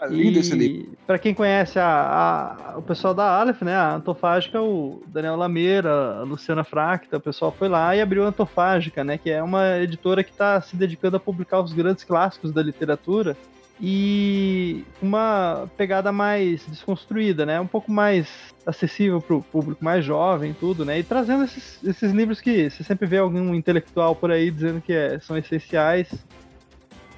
Ah, 0.00 0.06
lindo 0.06 0.38
esse 0.38 0.54
livro. 0.54 0.92
Pra 1.04 1.18
quem 1.18 1.34
conhece 1.34 1.76
a, 1.78 2.72
a, 2.74 2.78
o 2.78 2.82
pessoal 2.82 3.12
da 3.12 3.24
Aleph, 3.40 3.62
né? 3.62 3.74
A 3.74 3.96
Antofágica, 3.96 4.62
o 4.62 5.02
Daniel 5.08 5.34
Lameira, 5.34 6.20
a 6.20 6.22
Luciana 6.22 6.62
Fracta, 6.62 7.16
o 7.16 7.20
pessoal 7.20 7.50
foi 7.50 7.68
lá 7.68 7.96
e 7.96 8.00
abriu 8.00 8.24
a 8.24 8.28
Antofágica, 8.28 9.02
né? 9.02 9.18
Que 9.18 9.30
é 9.30 9.42
uma 9.42 9.78
editora 9.78 10.22
que 10.22 10.30
está 10.30 10.60
se 10.60 10.76
dedicando 10.76 11.16
a 11.16 11.20
publicar 11.20 11.60
os 11.60 11.72
grandes 11.72 12.04
clássicos 12.04 12.52
da 12.52 12.62
literatura 12.62 13.36
e 13.80 14.84
uma 15.00 15.68
pegada 15.76 16.10
mais 16.10 16.64
desconstruída, 16.66 17.46
né? 17.46 17.60
Um 17.60 17.66
pouco 17.66 17.92
mais 17.92 18.28
acessível 18.66 19.20
para 19.20 19.36
o 19.36 19.42
público 19.42 19.84
mais 19.84 20.04
jovem, 20.04 20.54
tudo, 20.58 20.84
né? 20.84 20.98
E 20.98 21.02
trazendo 21.04 21.44
esses, 21.44 21.82
esses 21.84 22.12
livros 22.12 22.40
que 22.40 22.68
você 22.68 22.82
sempre 22.82 23.06
vê 23.06 23.18
algum 23.18 23.54
intelectual 23.54 24.16
por 24.16 24.30
aí 24.30 24.50
dizendo 24.50 24.80
que 24.80 24.92
é, 24.92 25.18
são 25.20 25.38
essenciais 25.38 26.08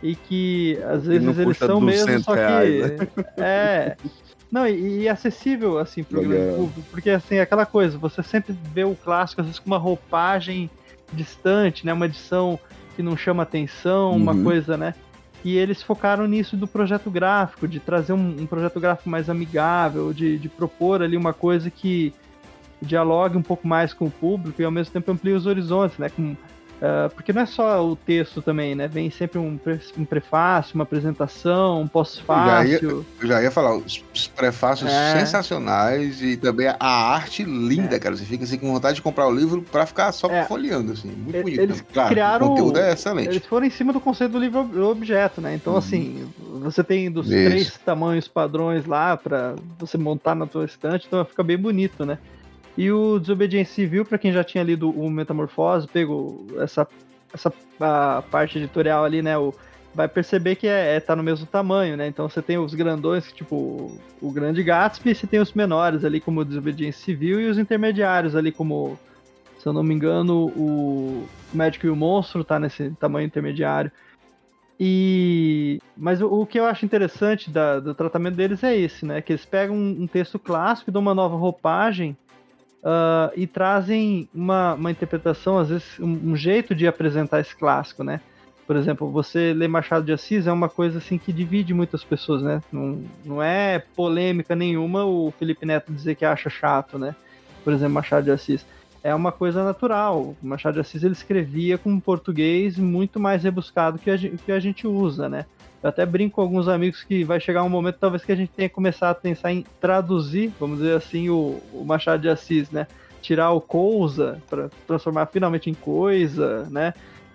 e 0.03 0.15
que 0.15 0.79
às 0.85 1.07
vezes 1.07 1.39
eles 1.39 1.57
são 1.57 1.81
mesmo, 1.81 2.21
só 2.21 2.35
que 2.35 2.41
reais, 2.41 2.91
né? 2.91 3.09
é 3.39 3.97
não 4.51 4.67
e, 4.67 5.03
e, 5.03 5.09
acessível 5.09 5.79
assim 5.79 6.03
para 6.03 6.19
o 6.19 6.23
público, 6.23 6.83
porque 6.91 7.11
assim 7.11 7.39
aquela 7.39 7.65
coisa, 7.65 7.97
você 7.97 8.23
sempre 8.23 8.55
vê 8.75 8.85
o 8.85 8.97
clássico 8.97 9.41
às 9.41 9.47
vezes 9.47 9.61
com 9.61 9.67
uma 9.67 9.79
roupagem 9.79 10.69
distante, 11.13 11.87
né? 11.87 11.93
Uma 11.93 12.07
edição 12.07 12.59
que 12.97 13.03
não 13.03 13.17
chama 13.17 13.45
atenção, 13.45 14.11
uhum. 14.11 14.17
uma 14.17 14.37
coisa, 14.43 14.77
né? 14.77 14.95
E 15.45 15.57
eles 15.57 15.83
focaram 15.83 16.27
nisso 16.27 16.57
do 16.57 16.67
projeto 16.67 17.11
gráfico, 17.11 17.67
de 17.67 17.81
trazer 17.81 18.13
um, 18.13 18.43
um 18.43 18.47
projeto 18.47 18.79
gráfico 18.79 19.09
mais 19.09 19.31
amigável, 19.31 20.13
de, 20.13 20.39
de 20.39 20.49
propor 20.49 21.03
ali 21.03 21.17
uma 21.17 21.33
coisa 21.33 21.71
que 21.71 22.13
dialogue 22.83 23.37
um 23.37 23.43
pouco 23.43 23.67
mais 23.67 23.93
com 23.93 24.07
o 24.07 24.11
público 24.11 24.61
e 24.61 24.65
ao 24.65 24.71
mesmo 24.71 24.93
tempo 24.93 25.11
amplie 25.11 25.35
os 25.35 25.47
horizontes, 25.47 25.99
né? 25.99 26.09
Com 26.09 26.37
Uh, 26.81 27.15
porque 27.15 27.31
não 27.31 27.43
é 27.43 27.47
só 27.47 27.87
o 27.87 27.95
texto 27.95 28.41
também, 28.41 28.75
né? 28.75 28.89
Vem 28.89 29.11
sempre 29.11 29.39
um, 29.39 29.59
pre 29.59 29.79
um 29.99 30.05
prefácio, 30.07 30.75
uma 30.75 30.85
apresentação, 30.85 31.83
um 31.83 31.87
pós-fácil. 31.87 33.05
Eu, 33.21 33.29
já 33.29 33.43
ia 33.43 33.51
falar, 33.51 33.77
os, 33.77 34.03
os 34.15 34.29
prefácios 34.29 34.91
é. 34.91 35.19
sensacionais 35.19 36.23
e 36.23 36.39
também 36.39 36.69
a 36.69 36.77
arte 36.81 37.45
linda, 37.45 37.97
é. 37.97 37.99
cara. 37.99 38.17
Você 38.17 38.25
fica 38.25 38.45
assim 38.45 38.57
com 38.57 38.73
vontade 38.73 38.95
de 38.95 39.03
comprar 39.03 39.29
o 39.29 39.31
livro 39.31 39.61
para 39.61 39.85
ficar 39.85 40.11
só 40.13 40.31
é. 40.31 40.45
folheando, 40.47 40.93
assim. 40.93 41.09
Muito 41.09 41.43
bonito. 41.43 41.61
Eles 41.61 41.85
claro, 41.93 42.09
criaram, 42.09 42.47
o 42.47 42.49
conteúdo 42.51 42.79
é 42.79 42.93
excelente. 42.95 43.29
Eles 43.29 43.45
foram 43.45 43.67
em 43.67 43.71
cima 43.71 43.93
do 43.93 44.01
conceito 44.01 44.33
do 44.33 44.39
livro 44.39 44.89
objeto, 44.89 45.43
né? 45.43 45.55
Então, 45.55 45.75
uhum. 45.75 45.79
assim, 45.79 46.33
você 46.63 46.83
tem 46.83 47.11
dos 47.11 47.27
Isso. 47.27 47.51
três 47.51 47.79
tamanhos 47.85 48.27
padrões 48.27 48.87
lá 48.87 49.19
para 49.19 49.55
você 49.79 49.99
montar 49.99 50.35
na 50.35 50.47
tua 50.47 50.65
estante, 50.65 51.07
então 51.07 51.23
fica 51.27 51.43
bem 51.43 51.59
bonito, 51.59 52.07
né? 52.07 52.17
E 52.77 52.91
o 52.91 53.19
Desobediência 53.19 53.75
Civil, 53.75 54.05
para 54.05 54.19
quem 54.19 54.33
já 54.33 54.45
tinha 54.45 54.65
lido 54.65 54.91
o 54.91 55.11
Metamorfose, 55.11 55.89
pegou 55.89 56.47
essa, 56.59 56.87
essa 57.33 57.53
parte 58.31 58.59
editorial 58.59 59.05
ali, 59.05 59.23
né? 59.23 59.37
O, 59.37 59.53
vai 59.95 60.09
perceber 60.09 60.55
que 60.57 60.67
é, 60.67 60.97
é, 60.97 61.01
tá 61.01 61.17
no 61.17 61.23
mesmo 61.23 61.47
tamanho, 61.47 61.97
né? 61.97 62.07
Então 62.07 62.29
você 62.29 62.41
tem 62.41 62.59
os 62.59 62.75
grandões, 62.75 63.33
tipo 63.33 63.99
o 64.21 64.31
Grande 64.31 64.63
Gatsby, 64.63 65.11
e 65.11 65.15
você 65.15 65.27
tem 65.27 65.41
os 65.41 65.53
menores 65.53 66.05
ali, 66.05 66.21
como 66.21 66.45
Desobediência 66.45 67.05
Civil, 67.05 67.41
e 67.41 67.47
os 67.47 67.59
intermediários 67.59 68.37
ali, 68.37 68.53
como, 68.53 68.99
se 69.59 69.67
eu 69.67 69.73
não 69.73 69.83
me 69.83 69.95
engano, 69.95 70.47
o 70.57 71.27
Médico 71.53 71.87
e 71.87 71.91
o 71.91 71.97
Monstro 71.97 72.45
tá 72.45 72.59
nesse 72.59 72.91
tamanho 73.01 73.27
intermediário. 73.27 73.91
E 74.83 75.79
mas 75.95 76.23
o, 76.23 76.47
que 76.47 76.59
eu 76.59 76.65
acho 76.65 76.87
interessante 76.87 77.51
da, 77.51 77.79
do 77.81 77.95
tratamento 77.95 78.37
deles 78.37 78.65
é 78.65 78.75
esse, 78.75 79.05
né? 79.05 79.21
Que 79.21 79.33
eles 79.33 79.45
pegam 79.45 79.77
um, 79.77 80.03
um 80.03 80.07
texto 80.07 80.39
clássico, 80.39 80.91
dão 80.91 81.03
uma 81.03 81.15
nova 81.15 81.37
roupagem 81.37 82.17
uh, 82.83 83.33
e 83.37 83.47
trazem 83.47 84.29
uma, 84.35 84.75
uma 84.75 84.91
interpretação, 84.91 85.59
às 85.59 85.69
vezes 85.69 85.99
um, 85.99 86.33
um, 86.33 86.37
jeito 86.37 86.75
de 86.75 86.87
apresentar 86.87 87.41
esse 87.41 87.55
clássico, 87.55 88.03
né? 88.03 88.21
Por 88.67 88.77
exemplo, 88.77 89.11
você 89.11 89.53
ler 89.53 89.69
Machado 89.69 90.07
de 90.07 90.13
Assis 90.13 90.47
é 90.47 90.53
uma 90.53 90.69
coisa 90.69 90.99
assim 90.99 91.19
que 91.19 91.33
divide 91.33 91.75
muitas 91.75 92.05
pessoas, 92.05 92.43
né? 92.43 92.63
Não, 92.71 93.03
não 93.25 93.43
é 93.43 93.81
polêmica 93.97 94.55
nenhuma 94.55 95.05
o 95.05 95.33
Felipe 95.39 95.67
Neto 95.67 95.93
dizer 95.93 96.15
que 96.15 96.25
acha 96.25 96.49
chato, 96.49 96.99
né? 96.99 97.17
Por 97.65 97.73
exemplo, 97.73 97.95
Machado 97.95 98.25
de 98.25 98.31
Assis 98.31 98.65
é 99.03 99.15
uma 99.15 99.33
coisa 99.33 99.65
natural. 99.65 100.37
Machado 100.41 100.75
de 100.75 100.81
Assis 100.81 101.03
ele 101.03 101.15
escrevia 101.15 101.79
com 101.79 101.91
um 101.91 102.01
português 102.01 102.79
muito 102.79 103.19
mais 103.19 103.43
rebuscado 103.43 103.99
que 103.99 104.11
a, 104.11 104.17
que 104.17 104.53
a 104.53 104.61
gente 104.61 104.87
usa, 104.87 105.29
né? 105.29 105.47
Eu 105.83 105.89
até 105.89 106.05
brinco 106.05 106.37
com 106.37 106.43
alguns 106.43 106.69
amigos 106.69 107.03
que 107.03 107.25
vai 107.25 107.41
chegar 107.41 107.63
um 107.63 107.69
momento 107.69 107.97
talvez 107.99 108.25
que 108.25 108.33
a 108.33 108.37
gente 108.37 108.51
tenha 108.51 108.69
que 108.69 108.75
começar 108.75 109.11
a 109.11 109.15
pensar 109.15 109.53
em 109.53 109.65
traduzir, 109.81 110.53
vamos 110.61 110.79
dizer 110.79 110.97
assim, 110.97 111.31
o, 111.31 111.61
o 111.73 111.85
Machado 111.85 112.21
de 112.21 112.29
Assis, 112.29 112.71
né? 112.71 112.87
Tirar 113.23 113.53
o 113.53 113.61
coisa 113.61 114.43
para 114.49 114.71
transformar 114.87 115.27
finalmente 115.27 115.71
em 115.71 115.75
coisa, 115.75 116.67
né? 116.71 116.93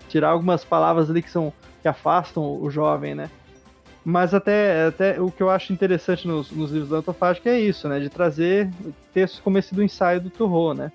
Tirar 0.09 0.29
algumas 0.29 0.63
palavras 0.63 1.09
ali 1.09 1.21
que 1.21 1.31
são 1.31 1.51
que 1.81 1.87
afastam 1.87 2.43
o 2.61 2.69
jovem, 2.69 3.13
né? 3.13 3.29
Mas 4.03 4.35
até, 4.35 4.85
até 4.85 5.19
o 5.19 5.31
que 5.31 5.41
eu 5.41 5.49
acho 5.49 5.73
interessante 5.73 6.27
nos, 6.27 6.51
nos 6.51 6.71
livros 6.71 6.89
da 6.89 6.97
antofágica 6.97 7.49
é 7.49 7.59
isso, 7.59 7.87
né? 7.89 7.99
De 7.99 8.09
trazer 8.09 8.69
textos 9.11 9.39
como 9.39 9.57
esse 9.57 9.73
do 9.73 9.81
ensaio 9.81 10.21
do 10.21 10.29
Turro, 10.29 10.75
né? 10.75 10.91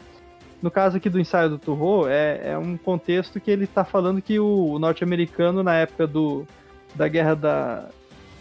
No 0.63 0.71
caso 0.71 0.99
aqui 0.99 1.09
do 1.09 1.19
ensaio 1.19 1.49
do 1.51 1.59
Turro, 1.59 2.07
é, 2.07 2.51
é 2.51 2.59
um 2.59 2.77
contexto 2.77 3.41
que 3.41 3.51
ele 3.51 3.65
está 3.65 3.85
falando 3.85 4.23
que 4.23 4.39
o, 4.39 4.79
norte-americano, 4.79 5.63
na 5.63 5.75
época 5.75 6.07
do, 6.07 6.47
da 6.95 7.09
guerra 7.09 7.35
da. 7.35 7.89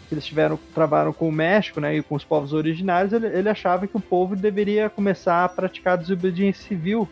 que 0.08 0.14
eles 0.14 0.24
tiveram, 0.24 0.58
trabalharam 0.74 1.12
com 1.12 1.28
o 1.28 1.32
México, 1.32 1.80
né, 1.80 1.96
e 1.96 2.02
com 2.02 2.14
os 2.14 2.24
povos 2.24 2.52
originários, 2.52 3.12
ele, 3.12 3.26
ele 3.26 3.48
achava 3.48 3.86
que 3.86 3.96
o 3.96 4.00
povo 4.00 4.34
deveria 4.36 4.90
começar 4.90 5.44
a 5.44 5.48
praticar 5.48 5.96
desobediência 5.96 6.66
civil 6.66 7.08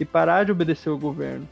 e 0.00 0.04
parar 0.04 0.44
de 0.44 0.52
obedecer 0.52 0.90
o 0.90 0.98
governo. 0.98 1.46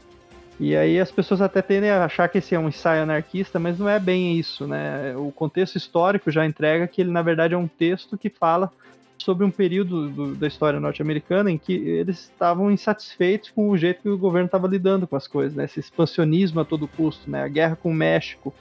E 0.59 0.75
aí 0.75 0.99
as 0.99 1.11
pessoas 1.11 1.39
até 1.39 1.61
tendem 1.61 1.91
a 1.91 2.03
achar 2.03 2.27
que 2.29 2.39
esse 2.39 2.55
é 2.55 2.59
um 2.59 2.67
ensaio 2.67 3.03
anarquista, 3.03 3.59
mas 3.59 3.77
não 3.77 3.87
é 3.87 3.99
bem 3.99 4.39
isso, 4.39 4.65
né? 4.65 5.15
O 5.15 5.31
contexto 5.31 5.75
histórico 5.75 6.31
já 6.31 6.45
entrega 6.45 6.87
que 6.87 6.99
ele, 6.99 7.11
na 7.11 7.21
verdade, 7.21 7.53
é 7.53 7.57
um 7.57 7.67
texto 7.67 8.17
que 8.17 8.29
fala 8.29 8.71
sobre 9.19 9.45
um 9.45 9.51
período 9.51 10.09
do, 10.09 10.35
da 10.35 10.47
história 10.47 10.79
norte-americana 10.79 11.51
em 11.51 11.57
que 11.57 11.73
eles 11.73 12.21
estavam 12.21 12.71
insatisfeitos 12.71 13.51
com 13.51 13.69
o 13.69 13.77
jeito 13.77 14.01
que 14.01 14.09
o 14.09 14.17
governo 14.17 14.47
estava 14.47 14.67
lidando 14.67 15.05
com 15.05 15.15
as 15.15 15.27
coisas, 15.27 15.55
né? 15.55 15.65
Esse 15.65 15.79
expansionismo 15.79 16.59
a 16.59 16.65
todo 16.65 16.87
custo, 16.87 17.29
né? 17.29 17.43
A 17.43 17.47
guerra 17.47 17.75
com 17.75 17.91
o 17.91 17.95
México. 17.95 18.53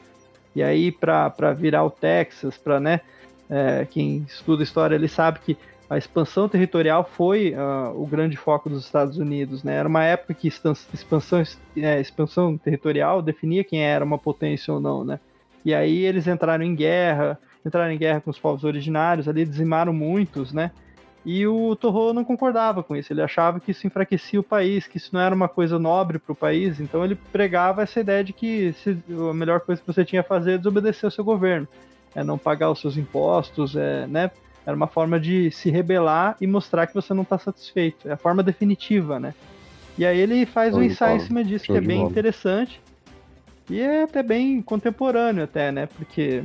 E 0.57 0.63
aí, 0.63 0.91
para 0.91 1.53
virar 1.53 1.85
o 1.85 1.91
Texas, 1.91 2.57
para, 2.57 2.81
né? 2.81 3.03
É, 3.49 3.87
quem 3.91 4.25
estuda 4.27 4.63
história, 4.63 4.95
ele 4.95 5.07
sabe 5.07 5.39
que 5.41 5.57
a 5.89 5.99
expansão 5.99 6.49
territorial 6.49 7.05
foi 7.05 7.55
uh, 7.55 7.93
o 7.95 8.07
grande 8.07 8.39
foco 8.39 8.71
dos 8.71 8.87
Estados 8.87 9.19
Unidos, 9.19 9.63
né? 9.63 9.75
Era 9.75 9.87
uma 9.87 10.03
época 10.03 10.33
que 10.33 10.49
expansão, 10.49 11.43
é, 11.77 12.01
expansão 12.01 12.57
territorial 12.57 13.21
definia 13.21 13.63
quem 13.63 13.85
era 13.85 14.03
uma 14.03 14.17
potência 14.17 14.73
ou 14.73 14.81
não, 14.81 15.05
né? 15.05 15.21
E 15.63 15.75
aí 15.75 16.07
eles 16.07 16.27
entraram 16.27 16.65
em 16.65 16.75
guerra, 16.75 17.39
entraram 17.65 17.93
em 17.93 17.99
guerra 17.99 18.23
com 18.23 18.31
os 18.31 18.39
povos 18.39 18.65
originários, 18.65 19.29
ali 19.29 19.45
dizimaram 19.45 19.93
muitos, 19.93 20.55
né? 20.55 20.71
E 21.27 21.45
o 21.45 21.75
Torro 21.75 22.13
não 22.13 22.25
concordava 22.25 22.85
com 22.85 22.95
isso, 22.95 23.13
ele 23.13 23.21
achava 23.21 23.59
que 23.59 23.73
isso 23.73 23.85
enfraquecia 23.85 24.39
o 24.39 24.45
país, 24.45 24.87
que 24.87 24.97
isso 24.97 25.11
não 25.13 25.21
era 25.21 25.35
uma 25.35 25.49
coisa 25.49 25.77
nobre 25.77 26.21
para 26.21 26.33
o 26.33 26.37
país, 26.37 26.79
então 26.79 27.05
ele 27.05 27.17
pregava 27.33 27.83
essa 27.83 27.99
ideia 27.99 28.23
de 28.23 28.33
que 28.33 28.73
se, 28.75 28.97
a 29.11 29.35
melhor 29.35 29.59
coisa 29.59 29.81
que 29.81 29.87
você 29.89 30.05
tinha 30.05 30.21
a 30.21 30.25
fazer 30.25 30.53
é 30.53 30.57
desobedecer 30.59 31.05
ao 31.05 31.11
seu 31.11 31.25
governo, 31.25 31.67
é 32.15 32.23
não 32.23 32.39
pagar 32.39 32.71
os 32.71 32.81
seus 32.81 32.97
impostos, 32.97 33.75
é, 33.75 34.07
né? 34.07 34.31
Era 34.65 34.77
uma 34.77 34.87
forma 34.87 35.19
de 35.19 35.51
se 35.51 35.69
rebelar 35.69 36.37
e 36.41 36.47
mostrar 36.47 36.87
que 36.87 36.95
você 36.95 37.13
não 37.13 37.25
está 37.25 37.37
satisfeito, 37.41 38.09
é 38.09 38.13
a 38.13 38.17
forma 38.17 38.41
definitiva, 38.41 39.19
né? 39.19 39.35
E 39.99 40.07
aí 40.07 40.21
ele 40.21 40.47
faz 40.47 40.77
um 40.77 40.83
ensaio 40.83 41.17
em 41.17 41.21
cima 41.21 41.43
disso, 41.43 41.65
que 41.65 41.73
é 41.73 41.81
bem 41.81 42.03
interessante, 42.03 42.81
e 43.69 43.81
é 43.81 44.05
até 44.05 44.23
bem 44.23 44.63
contemporâneo 44.63 45.43
até, 45.43 45.73
né? 45.73 45.87
Porque 45.87 46.45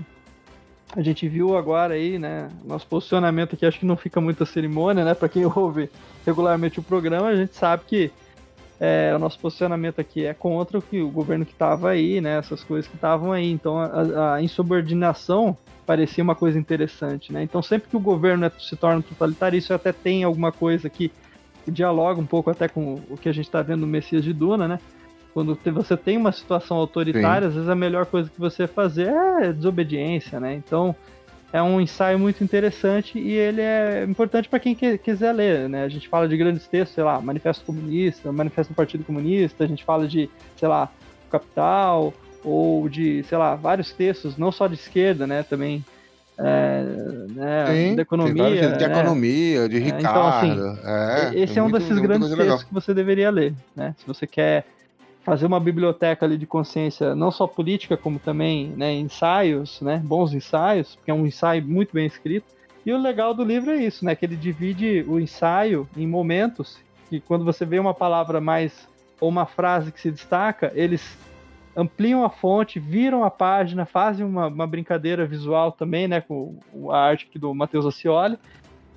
a 0.95 1.01
gente 1.01 1.27
viu 1.27 1.57
agora 1.57 1.93
aí, 1.93 2.19
né? 2.19 2.49
Nosso 2.65 2.85
posicionamento 2.87 3.55
aqui 3.55 3.65
acho 3.65 3.79
que 3.79 3.85
não 3.85 3.95
fica 3.95 4.19
muita 4.19 4.45
cerimônia, 4.45 5.05
né? 5.05 5.13
Para 5.13 5.29
quem 5.29 5.45
ouve 5.55 5.89
regularmente 6.25 6.79
o 6.79 6.83
programa, 6.83 7.27
a 7.27 7.35
gente 7.35 7.55
sabe 7.55 7.83
que 7.87 8.11
é, 8.79 9.13
o 9.15 9.19
nosso 9.19 9.39
posicionamento 9.39 10.01
aqui 10.01 10.25
é 10.25 10.33
contra 10.33 10.79
o, 10.79 10.81
que, 10.81 11.01
o 11.01 11.09
governo 11.09 11.45
que 11.45 11.53
estava 11.53 11.91
aí, 11.91 12.19
né? 12.19 12.37
Essas 12.37 12.63
coisas 12.63 12.87
que 12.87 12.95
estavam 12.95 13.31
aí. 13.31 13.51
Então 13.51 13.77
a, 13.77 14.35
a, 14.35 14.41
insubordinação 14.41 15.55
parecia 15.85 16.23
uma 16.23 16.35
coisa 16.35 16.59
interessante, 16.59 17.31
né? 17.31 17.43
Então 17.43 17.61
sempre 17.61 17.89
que 17.89 17.95
o 17.95 17.99
governo 17.99 18.45
é, 18.45 18.51
se 18.59 18.75
torna 18.75 19.01
totalitário, 19.01 19.57
isso 19.57 19.73
até 19.73 19.93
tem 19.93 20.23
alguma 20.23 20.51
coisa 20.51 20.89
que 20.89 21.11
dialoga 21.67 22.19
um 22.19 22.25
pouco 22.25 22.49
até 22.49 22.67
com 22.67 22.99
o 23.09 23.15
que 23.15 23.29
a 23.29 23.31
gente 23.31 23.45
está 23.45 23.61
vendo 23.61 23.81
no 23.81 23.87
Messias 23.87 24.23
de 24.23 24.33
Duna, 24.33 24.67
né? 24.67 24.79
Quando 25.33 25.57
você 25.65 25.95
tem 25.95 26.17
uma 26.17 26.31
situação 26.31 26.77
autoritária, 26.77 27.41
Sim. 27.41 27.47
às 27.47 27.53
vezes 27.53 27.69
a 27.69 27.75
melhor 27.75 28.05
coisa 28.05 28.29
que 28.29 28.39
você 28.39 28.67
fazer 28.67 29.07
é 29.07 29.53
desobediência, 29.53 30.39
né? 30.39 30.53
Então 30.53 30.95
é 31.53 31.61
um 31.61 31.81
ensaio 31.81 32.17
muito 32.17 32.43
interessante 32.43 33.19
e 33.19 33.33
ele 33.33 33.61
é 33.61 34.05
importante 34.07 34.47
para 34.47 34.59
quem 34.59 34.73
quiser 34.75 35.33
ler, 35.33 35.69
né? 35.69 35.83
A 35.83 35.89
gente 35.89 36.07
fala 36.07 36.27
de 36.27 36.37
grandes 36.37 36.67
textos, 36.67 36.95
sei 36.95 37.03
lá, 37.03 37.19
Manifesto 37.19 37.65
Comunista, 37.65 38.31
Manifesto 38.31 38.73
do 38.73 38.75
Partido 38.75 39.03
Comunista, 39.03 39.63
a 39.63 39.67
gente 39.67 39.83
fala 39.83 40.07
de, 40.07 40.29
sei 40.55 40.67
lá, 40.67 40.89
Capital 41.29 42.13
ou 42.43 42.87
de, 42.89 43.23
sei 43.23 43.37
lá, 43.37 43.55
vários 43.55 43.91
textos, 43.91 44.37
não 44.37 44.51
só 44.51 44.67
de 44.67 44.75
esquerda, 44.75 45.27
né? 45.27 45.43
Também 45.43 45.83
é, 46.37 46.83
né, 47.29 47.65
Sim, 47.67 47.95
da 47.95 48.01
economia. 48.01 48.73
De 48.73 48.87
né? 48.87 48.99
economia, 48.99 49.69
de 49.69 49.79
Ricardo. 49.79 50.07
É, 50.07 50.09
então, 50.09 50.27
assim, 50.27 51.35
é, 51.37 51.39
esse 51.39 51.59
é 51.59 51.63
um 51.63 51.69
desses 51.69 51.99
grandes 51.99 52.27
textos 52.29 52.37
legal. 52.37 52.59
que 52.59 52.73
você 52.73 52.93
deveria 52.93 53.29
ler, 53.29 53.53
né? 53.75 53.93
Se 53.97 54.07
você 54.07 54.25
quer 54.25 54.65
fazer 55.23 55.45
uma 55.45 55.59
biblioteca 55.59 56.25
ali 56.25 56.37
de 56.37 56.45
consciência, 56.45 57.15
não 57.15 57.31
só 57.31 57.45
política, 57.45 57.95
como 57.95 58.19
também 58.19 58.69
né, 58.69 58.93
ensaios, 58.93 59.79
né, 59.81 60.01
bons 60.03 60.33
ensaios, 60.33 60.95
porque 60.95 61.11
é 61.11 61.13
um 61.13 61.25
ensaio 61.25 61.63
muito 61.63 61.93
bem 61.93 62.05
escrito. 62.05 62.45
E 62.85 62.91
o 62.91 62.97
legal 62.97 63.33
do 63.33 63.43
livro 63.43 63.71
é 63.71 63.77
isso, 63.77 64.03
né, 64.03 64.15
que 64.15 64.25
ele 64.25 64.35
divide 64.35 65.05
o 65.07 65.19
ensaio 65.19 65.87
em 65.95 66.07
momentos, 66.07 66.79
e 67.11 67.19
quando 67.19 67.45
você 67.45 67.65
vê 67.65 67.77
uma 67.77 67.93
palavra 67.93 68.41
mais, 68.41 68.87
ou 69.19 69.29
uma 69.29 69.45
frase 69.45 69.91
que 69.91 70.01
se 70.01 70.09
destaca, 70.09 70.71
eles 70.73 71.17
ampliam 71.75 72.25
a 72.25 72.29
fonte, 72.29 72.79
viram 72.79 73.23
a 73.23 73.29
página, 73.29 73.85
fazem 73.85 74.25
uma, 74.25 74.47
uma 74.47 74.67
brincadeira 74.67 75.25
visual 75.25 75.71
também, 75.71 76.07
né, 76.07 76.21
com 76.21 76.57
a 76.89 76.97
arte 76.97 77.29
do 77.37 77.53
Matheus 77.53 77.85
Acioli, 77.85 78.37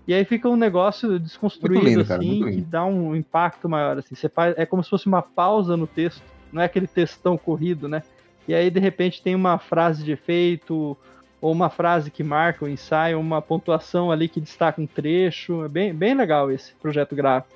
e 0.07 0.13
aí 0.13 0.25
fica 0.25 0.49
um 0.49 0.57
negócio 0.57 1.19
desconstruído, 1.19 1.85
lindo, 1.85 2.01
assim, 2.01 2.45
que 2.45 2.61
dá 2.61 2.85
um 2.85 3.17
impacto 3.17 3.69
maior, 3.69 3.99
assim. 3.99 4.15
Você 4.15 4.29
faz, 4.29 4.55
é 4.59 4.67
como 4.67 4.83
se 4.85 4.91
fosse 4.91 5.07
uma 5.07 5.23
pausa 5.23 5.77
no 5.77 5.87
texto, 5.87 6.23
não 6.53 6.61
é 6.61 6.67
aquele 6.67 6.87
textão 6.87 7.37
corrido, 7.39 7.89
né? 7.89 8.03
E 8.47 8.55
aí, 8.55 8.71
de 8.71 8.79
repente, 8.79 9.23
tem 9.23 9.35
uma 9.35 9.59
frase 9.59 10.05
de 10.05 10.13
efeito, 10.13 10.97
ou 11.41 11.53
uma 11.53 11.71
frase 11.71 12.11
que 12.11 12.23
marca 12.23 12.65
o 12.65 12.69
ensaio, 12.69 13.19
uma 13.19 13.41
pontuação 13.41 14.11
ali 14.11 14.29
que 14.29 14.41
destaca 14.41 14.81
um 14.81 14.87
trecho. 14.87 15.65
É 15.65 15.69
bem, 15.69 15.95
bem 15.95 16.15
legal 16.15 16.51
esse 16.51 16.75
projeto 16.75 17.15
gráfico. 17.15 17.55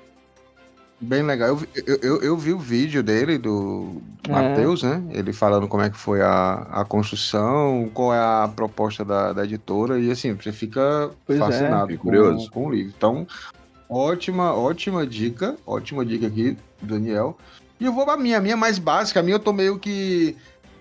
Bem 1.01 1.23
legal. 1.23 1.57
Eu, 1.87 1.97
eu, 2.01 2.21
eu, 2.21 2.37
vi 2.37 2.51
o 2.51 2.59
vídeo 2.59 3.01
dele, 3.01 3.37
do 3.37 4.01
é. 4.27 4.31
Matheus, 4.31 4.83
né? 4.83 5.01
Ele 5.11 5.31
falando 5.31 5.67
como 5.67 5.81
é 5.81 5.89
que 5.89 5.97
foi 5.97 6.21
a, 6.21 6.67
a 6.71 6.85
construção, 6.85 7.89
qual 7.93 8.13
é 8.13 8.19
a 8.19 8.51
proposta 8.53 9.05
da, 9.05 9.31
da 9.31 9.45
editora, 9.45 9.97
e 9.97 10.11
assim, 10.11 10.33
você 10.33 10.51
fica 10.51 11.09
pois 11.25 11.39
é. 11.39 11.41
fascinado 11.41 11.93
é. 11.93 11.95
com, 11.95 12.03
curioso. 12.03 12.51
com 12.51 12.65
o 12.65 12.71
livro. 12.71 12.93
Então, 12.97 13.25
ótima, 13.89 14.53
ótima 14.53 15.07
dica, 15.07 15.55
ótima 15.65 16.05
dica 16.05 16.27
aqui, 16.27 16.57
Daniel. 16.81 17.37
E 17.79 17.85
eu 17.85 17.93
vou 17.93 18.03
pra 18.03 18.17
minha, 18.17 18.37
a 18.37 18.41
minha 18.41 18.57
mais 18.57 18.77
básica, 18.77 19.21
a 19.21 19.23
minha 19.23 19.35
eu 19.35 19.39
tô 19.39 19.53
meio 19.53 19.79
que 19.79 20.35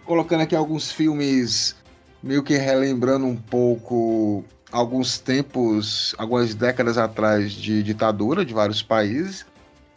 colocando 0.04 0.40
aqui 0.40 0.57
alguns 0.57 0.90
filmes, 0.90 1.76
meio 2.20 2.42
que 2.42 2.57
relembrando 2.57 3.24
um 3.24 3.37
pouco 3.37 4.44
alguns 4.72 5.18
tempos, 5.18 6.12
algumas 6.18 6.57
décadas 6.57 6.98
atrás 6.98 7.52
de 7.52 7.85
ditadura 7.85 8.44
de 8.44 8.52
vários 8.52 8.83
países. 8.83 9.46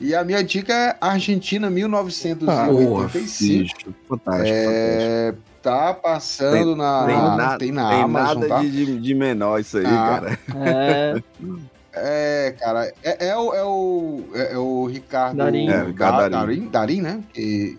E 0.01 0.15
a 0.15 0.23
minha 0.23 0.43
dica 0.43 0.73
é 0.73 0.97
Argentina 0.99 1.69
1985. 1.69 2.99
Ah, 2.99 3.07
fantástico, 3.07 3.93
é, 4.09 5.27
fantástico. 5.29 5.51
Tá 5.61 5.93
passando 5.93 6.65
tem, 6.65 6.75
na. 6.75 7.05
Tem, 7.05 7.15
na, 7.15 7.57
tem 7.57 7.71
na 7.71 7.89
tem 7.89 8.01
Amazon, 8.01 8.41
nada 8.41 8.47
tá? 8.55 8.61
de, 8.61 8.99
de 8.99 9.13
menor 9.13 9.59
isso 9.59 9.77
aí, 9.77 9.85
ah, 9.85 9.89
cara. 9.89 10.39
É. 10.65 11.23
É, 11.93 12.55
cara, 12.57 12.93
é, 13.03 13.27
é, 13.27 13.35
o, 13.35 13.53
é, 13.53 13.65
o, 13.65 14.23
é, 14.33 14.53
é 14.53 14.57
o 14.57 14.85
Ricardo 14.85 15.35
Darim, 15.35 15.67
é, 15.67 15.91
Darim. 15.91 16.29
Darim, 16.31 16.67
Darim, 16.69 17.01
né? 17.01 17.21
Que, 17.33 17.77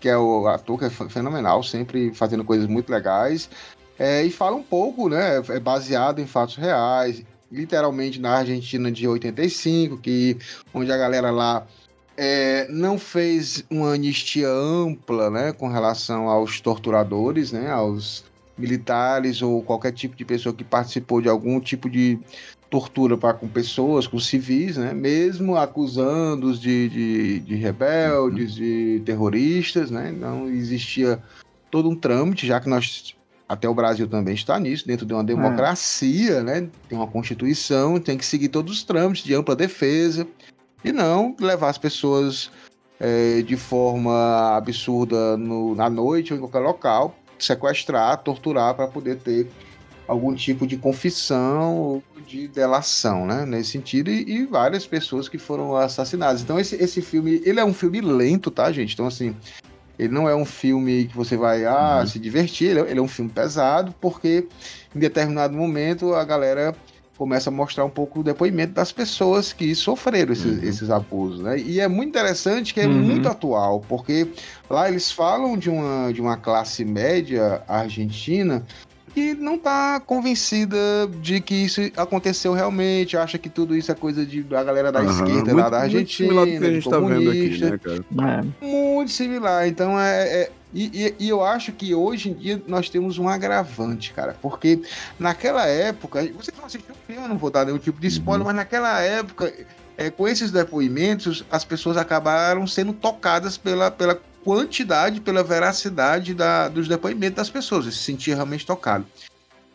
que 0.00 0.08
é 0.08 0.16
o 0.16 0.48
ator 0.48 0.78
que 0.78 0.86
é 0.86 0.90
fenomenal, 0.90 1.62
sempre 1.62 2.10
fazendo 2.14 2.42
coisas 2.42 2.66
muito 2.66 2.90
legais. 2.90 3.50
É, 3.98 4.24
e 4.24 4.30
fala 4.30 4.56
um 4.56 4.62
pouco, 4.62 5.10
né? 5.10 5.42
É 5.50 5.60
baseado 5.60 6.20
em 6.20 6.26
fatos 6.26 6.56
reais 6.56 7.22
literalmente 7.50 8.20
na 8.20 8.38
Argentina 8.38 8.90
de 8.90 9.06
85, 9.06 9.98
que 9.98 10.36
onde 10.72 10.92
a 10.92 10.96
galera 10.96 11.30
lá 11.30 11.66
é, 12.16 12.66
não 12.68 12.98
fez 12.98 13.64
uma 13.70 13.94
anistia 13.94 14.48
ampla, 14.48 15.30
né, 15.30 15.52
com 15.52 15.68
relação 15.68 16.28
aos 16.28 16.60
torturadores, 16.60 17.50
né, 17.50 17.70
aos 17.70 18.24
militares 18.56 19.40
ou 19.40 19.62
qualquer 19.62 19.92
tipo 19.92 20.14
de 20.14 20.24
pessoa 20.24 20.54
que 20.54 20.62
participou 20.62 21.20
de 21.20 21.28
algum 21.28 21.58
tipo 21.58 21.88
de 21.88 22.18
tortura 22.68 23.16
para 23.16 23.34
com 23.34 23.48
pessoas, 23.48 24.06
com 24.06 24.18
civis, 24.18 24.76
né, 24.76 24.92
mesmo 24.92 25.56
acusando-os 25.56 26.60
de, 26.60 26.88
de, 26.88 27.40
de 27.40 27.54
rebeldes, 27.56 28.54
de 28.54 29.02
terroristas, 29.04 29.90
né, 29.90 30.12
não 30.12 30.46
existia 30.48 31.20
todo 31.70 31.88
um 31.88 31.96
trâmite, 31.96 32.46
já 32.46 32.60
que 32.60 32.68
nós 32.68 33.16
até 33.50 33.68
o 33.68 33.74
Brasil 33.74 34.06
também 34.06 34.32
está 34.32 34.60
nisso, 34.60 34.86
dentro 34.86 35.04
de 35.04 35.12
uma 35.12 35.24
democracia, 35.24 36.34
é. 36.34 36.40
né? 36.40 36.68
Tem 36.88 36.96
uma 36.96 37.08
constituição, 37.08 37.98
tem 37.98 38.16
que 38.16 38.24
seguir 38.24 38.48
todos 38.48 38.72
os 38.72 38.84
trâmites 38.84 39.24
de 39.24 39.34
ampla 39.34 39.56
defesa 39.56 40.24
e 40.84 40.92
não 40.92 41.34
levar 41.40 41.68
as 41.68 41.76
pessoas 41.76 42.48
é, 43.00 43.42
de 43.42 43.56
forma 43.56 44.56
absurda 44.56 45.36
no, 45.36 45.74
na 45.74 45.90
noite 45.90 46.32
ou 46.32 46.36
em 46.36 46.40
qualquer 46.40 46.60
local, 46.60 47.16
sequestrar, 47.40 48.18
torturar 48.18 48.76
para 48.76 48.86
poder 48.86 49.16
ter 49.16 49.50
algum 50.06 50.32
tipo 50.32 50.64
de 50.64 50.76
confissão 50.76 51.76
ou 51.76 52.02
de 52.24 52.46
delação, 52.46 53.26
né? 53.26 53.44
Nesse 53.44 53.72
sentido, 53.72 54.12
e, 54.12 54.30
e, 54.30 54.46
várias 54.46 54.86
pessoas 54.86 55.28
que 55.28 55.38
foram 55.38 55.74
assassinadas. 55.74 56.40
Então, 56.40 56.56
esse, 56.56 56.76
esse 56.76 57.02
filme, 57.02 57.42
ele 57.44 57.58
é 57.58 57.64
um 57.64 57.74
filme 57.74 58.00
lento, 58.00 58.48
tá, 58.48 58.70
gente? 58.70 58.94
Então, 58.94 59.08
assim, 59.08 59.34
ele 60.00 60.14
não 60.14 60.26
é 60.26 60.34
um 60.34 60.46
filme 60.46 61.04
que 61.04 61.14
você 61.14 61.36
vai 61.36 61.66
ah, 61.66 61.98
uhum. 62.00 62.06
se 62.06 62.18
divertir, 62.18 62.70
ele 62.70 62.80
é, 62.80 62.90
ele 62.90 63.00
é 63.00 63.02
um 63.02 63.08
filme 63.08 63.30
pesado, 63.30 63.94
porque 64.00 64.48
em 64.96 64.98
determinado 64.98 65.54
momento 65.54 66.14
a 66.14 66.24
galera 66.24 66.74
começa 67.18 67.50
a 67.50 67.52
mostrar 67.52 67.84
um 67.84 67.90
pouco 67.90 68.20
o 68.20 68.22
depoimento 68.22 68.72
das 68.72 68.90
pessoas 68.90 69.52
que 69.52 69.74
sofreram 69.74 70.32
esses, 70.32 70.58
uhum. 70.58 70.66
esses 70.66 70.88
abusos, 70.88 71.40
né? 71.40 71.58
E 71.58 71.78
é 71.78 71.86
muito 71.86 72.08
interessante 72.08 72.72
que 72.72 72.80
é 72.80 72.86
uhum. 72.86 72.94
muito 72.94 73.28
atual, 73.28 73.84
porque 73.86 74.26
lá 74.70 74.88
eles 74.88 75.12
falam 75.12 75.58
de 75.58 75.68
uma, 75.68 76.10
de 76.14 76.22
uma 76.22 76.38
classe 76.38 76.82
média 76.82 77.62
argentina 77.68 78.64
que 79.14 79.34
não 79.34 79.56
está 79.56 80.00
convencida 80.00 80.78
de 81.20 81.40
que 81.40 81.54
isso 81.54 81.80
aconteceu 81.96 82.52
realmente, 82.52 83.16
acha 83.16 83.38
que 83.38 83.48
tudo 83.48 83.76
isso 83.76 83.90
é 83.90 83.94
coisa 83.94 84.24
de, 84.24 84.42
da 84.42 84.62
galera 84.62 84.90
da 84.90 85.00
uhum, 85.00 85.10
esquerda 85.10 85.52
muito, 85.52 85.56
lá 85.56 85.68
da 85.68 85.80
Argentina, 85.80 86.32
muito 86.32 86.46
similar 86.46 86.60
que 86.60 86.66
a 86.66 86.72
gente 86.72 86.90
tá 86.90 86.98
vendo 87.00 87.30
aqui, 87.30 87.58
né, 87.58 87.78
cara? 87.78 88.04
É. 88.62 88.64
Muito 88.64 89.10
similar. 89.10 89.68
Então 89.68 89.98
é, 89.98 90.42
é 90.42 90.52
e, 90.72 90.84
e, 90.84 91.24
e, 91.24 91.28
eu 91.28 91.44
acho 91.44 91.72
que 91.72 91.94
hoje 91.94 92.30
em 92.30 92.34
dia 92.34 92.62
nós 92.66 92.88
temos 92.88 93.18
um 93.18 93.28
agravante, 93.28 94.12
cara, 94.12 94.36
porque 94.40 94.80
naquela 95.18 95.66
época, 95.66 96.22
você 96.32 96.52
não 96.56 96.64
assistiu 96.64 96.94
o 96.94 97.06
filme, 97.06 97.22
eu 97.22 97.28
não 97.28 97.36
vou 97.36 97.50
dar 97.50 97.64
nenhum 97.64 97.78
tipo 97.78 98.00
de 98.00 98.06
spoiler, 98.06 98.42
uhum. 98.42 98.46
mas 98.46 98.56
naquela 98.56 99.00
época, 99.00 99.52
é, 99.96 100.10
com 100.10 100.28
esses 100.28 100.52
depoimentos, 100.52 101.44
as 101.50 101.64
pessoas 101.64 101.96
acabaram 101.96 102.66
sendo 102.66 102.92
tocadas 102.92 103.58
pela, 103.58 103.90
pela 103.90 104.20
quantidade, 104.44 105.20
pela 105.20 105.42
veracidade 105.42 106.34
da, 106.34 106.68
dos 106.68 106.88
depoimentos 106.88 107.36
das 107.36 107.50
pessoas, 107.50 107.86
se 107.86 107.92
sentir 107.92 108.34
realmente 108.34 108.66
tocado. 108.66 109.06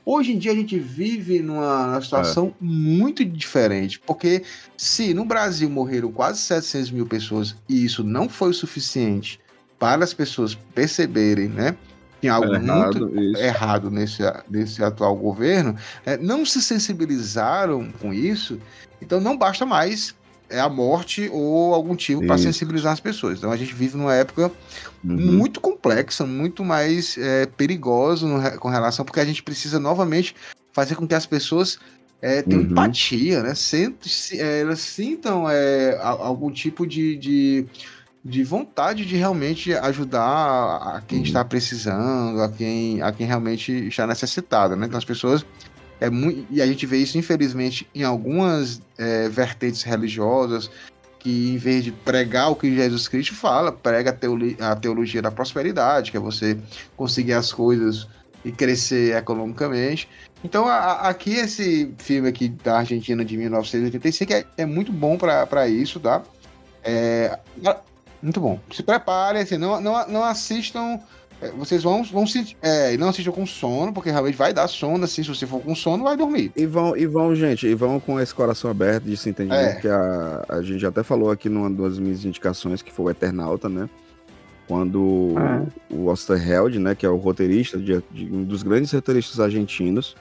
Hoje 0.05 0.33
em 0.33 0.37
dia 0.37 0.51
a 0.51 0.55
gente 0.55 0.77
vive 0.77 1.39
numa 1.39 1.99
situação 1.99 2.47
é. 2.47 2.53
muito 2.61 3.25
diferente, 3.25 3.99
porque 3.99 4.43
se 4.77 5.15
no 5.15 5.25
Brasil 5.25 5.67
morreram 5.67 6.11
quase 6.11 6.39
700 6.41 6.91
mil 6.91 7.07
pessoas 7.07 7.55
e 7.67 7.83
isso 7.83 8.03
não 8.03 8.29
foi 8.29 8.51
o 8.51 8.53
suficiente 8.53 9.39
para 9.79 10.03
as 10.03 10.13
pessoas 10.13 10.53
perceberem, 10.53 11.49
né? 11.49 11.75
Tem 12.21 12.29
algo 12.29 12.53
é 12.53 12.57
errado, 12.57 12.99
muito 12.99 13.19
isso. 13.19 13.41
errado 13.41 13.91
nesse, 13.91 14.23
nesse 14.47 14.83
atual 14.83 15.15
governo, 15.15 15.75
né, 16.05 16.17
não 16.17 16.45
se 16.45 16.61
sensibilizaram 16.61 17.91
com 17.99 18.13
isso, 18.13 18.59
então 19.01 19.19
não 19.19 19.35
basta 19.35 19.65
mais 19.65 20.15
é 20.55 20.59
a 20.59 20.69
morte 20.69 21.29
ou 21.31 21.73
algum 21.73 21.89
motivo 21.89 22.25
para 22.25 22.37
sensibilizar 22.37 22.93
as 22.93 22.99
pessoas. 22.99 23.37
Então 23.37 23.51
a 23.51 23.57
gente 23.57 23.73
vive 23.73 23.97
numa 23.97 24.13
época 24.13 24.51
uhum. 25.03 25.15
muito 25.33 25.59
complexa, 25.59 26.25
muito 26.25 26.63
mais 26.63 27.17
é, 27.17 27.45
perigosa 27.45 28.25
no, 28.25 28.59
com 28.59 28.69
relação, 28.69 29.03
porque 29.03 29.19
a 29.19 29.25
gente 29.25 29.43
precisa 29.43 29.79
novamente 29.79 30.35
fazer 30.71 30.95
com 30.95 31.07
que 31.07 31.13
as 31.13 31.25
pessoas 31.25 31.79
é, 32.21 32.41
tenham 32.41 32.63
uhum. 32.63 32.69
empatia, 32.69 33.43
né? 33.43 33.53
Sent, 33.53 34.31
é, 34.33 34.61
elas 34.61 34.79
sintam 34.79 35.49
é, 35.49 35.97
algum 36.01 36.49
tipo 36.49 36.87
de, 36.87 37.15
de, 37.17 37.65
de, 38.23 38.43
vontade 38.43 39.05
de 39.05 39.15
realmente 39.15 39.73
ajudar 39.73 40.77
a 40.95 41.03
quem 41.07 41.19
uhum. 41.19 41.23
está 41.25 41.45
precisando, 41.45 42.41
a 42.41 42.49
quem, 42.49 43.01
a 43.01 43.11
quem 43.11 43.27
realmente 43.27 43.71
está 43.87 44.07
necessitado, 44.07 44.75
né? 44.75 44.85
Então 44.87 44.97
as 44.97 45.05
pessoas 45.05 45.45
é 45.99 46.09
muito, 46.09 46.45
e 46.51 46.61
a 46.61 46.67
gente 46.67 46.85
vê 46.85 46.97
isso, 46.97 47.17
infelizmente, 47.17 47.87
em 47.93 48.03
algumas 48.03 48.81
é, 48.97 49.29
vertentes 49.29 49.83
religiosas, 49.83 50.69
que 51.19 51.49
em 51.49 51.57
vez 51.57 51.83
de 51.83 51.91
pregar 51.91 52.51
o 52.51 52.55
que 52.55 52.73
Jesus 52.75 53.07
Cristo 53.07 53.33
fala, 53.33 53.71
prega 53.71 54.15
a, 54.59 54.71
a 54.71 54.75
teologia 54.75 55.21
da 55.21 55.31
prosperidade, 55.31 56.11
que 56.11 56.17
é 56.17 56.19
você 56.19 56.57
conseguir 56.95 57.33
as 57.33 57.51
coisas 57.51 58.07
e 58.43 58.51
crescer 58.51 59.15
economicamente. 59.15 60.07
Então, 60.43 60.67
a, 60.67 60.75
a, 60.75 61.09
aqui, 61.09 61.33
esse 61.33 61.91
filme 61.97 62.29
aqui 62.29 62.49
da 62.49 62.77
Argentina 62.77 63.25
de 63.25 63.35
1985 63.37 64.33
é, 64.33 64.45
é 64.57 64.65
muito 64.65 64.91
bom 64.91 65.17
para 65.17 65.67
isso, 65.67 65.99
tá? 65.99 66.21
É, 66.83 67.39
muito 68.21 68.39
bom. 68.39 68.59
Se 68.71 68.83
preparem, 68.83 69.41
assim, 69.41 69.57
não, 69.57 69.81
não, 69.81 70.07
não 70.07 70.23
assistam 70.23 70.99
vocês 71.57 71.83
vão, 71.83 72.03
vão 72.03 72.25
se. 72.25 72.55
É, 72.61 72.95
não 72.97 73.09
assistam 73.09 73.31
com 73.31 73.45
sono, 73.45 73.93
porque 73.93 74.09
realmente 74.09 74.37
vai 74.37 74.53
dar 74.53 74.67
sono, 74.67 75.03
assim, 75.03 75.23
se 75.23 75.29
você 75.29 75.45
for 75.45 75.61
com 75.61 75.75
sono, 75.75 76.03
vai 76.03 76.15
dormir. 76.15 76.51
E 76.55 76.65
vão, 76.65 76.95
e 76.95 77.05
vão 77.05 77.35
gente, 77.35 77.67
e 77.67 77.75
vão 77.75 77.99
com 77.99 78.19
esse 78.19 78.33
coração 78.33 78.69
aberto 78.71 79.03
de 79.03 79.17
se 79.17 79.29
entender 79.29 79.55
é. 79.55 79.75
que 79.75 79.87
a, 79.87 80.45
a 80.49 80.61
gente 80.61 80.85
até 80.85 81.03
falou 81.03 81.29
aqui 81.29 81.49
numa 81.49 81.69
das 81.69 81.99
minhas 81.99 82.23
indicações, 82.25 82.81
que 82.81 82.91
foi 82.91 83.05
o 83.05 83.09
Eternauta, 83.09 83.69
né? 83.69 83.89
Quando 84.67 85.33
é. 85.37 85.93
o 85.93 86.07
Osterheld, 86.07 86.79
né, 86.79 86.95
que 86.95 87.05
é 87.05 87.09
o 87.09 87.17
roteirista, 87.17 87.77
de, 87.77 88.01
de 88.11 88.25
um 88.33 88.43
dos 88.43 88.63
grandes 88.63 88.91
roteiristas 88.91 89.39
argentinos, 89.39 90.15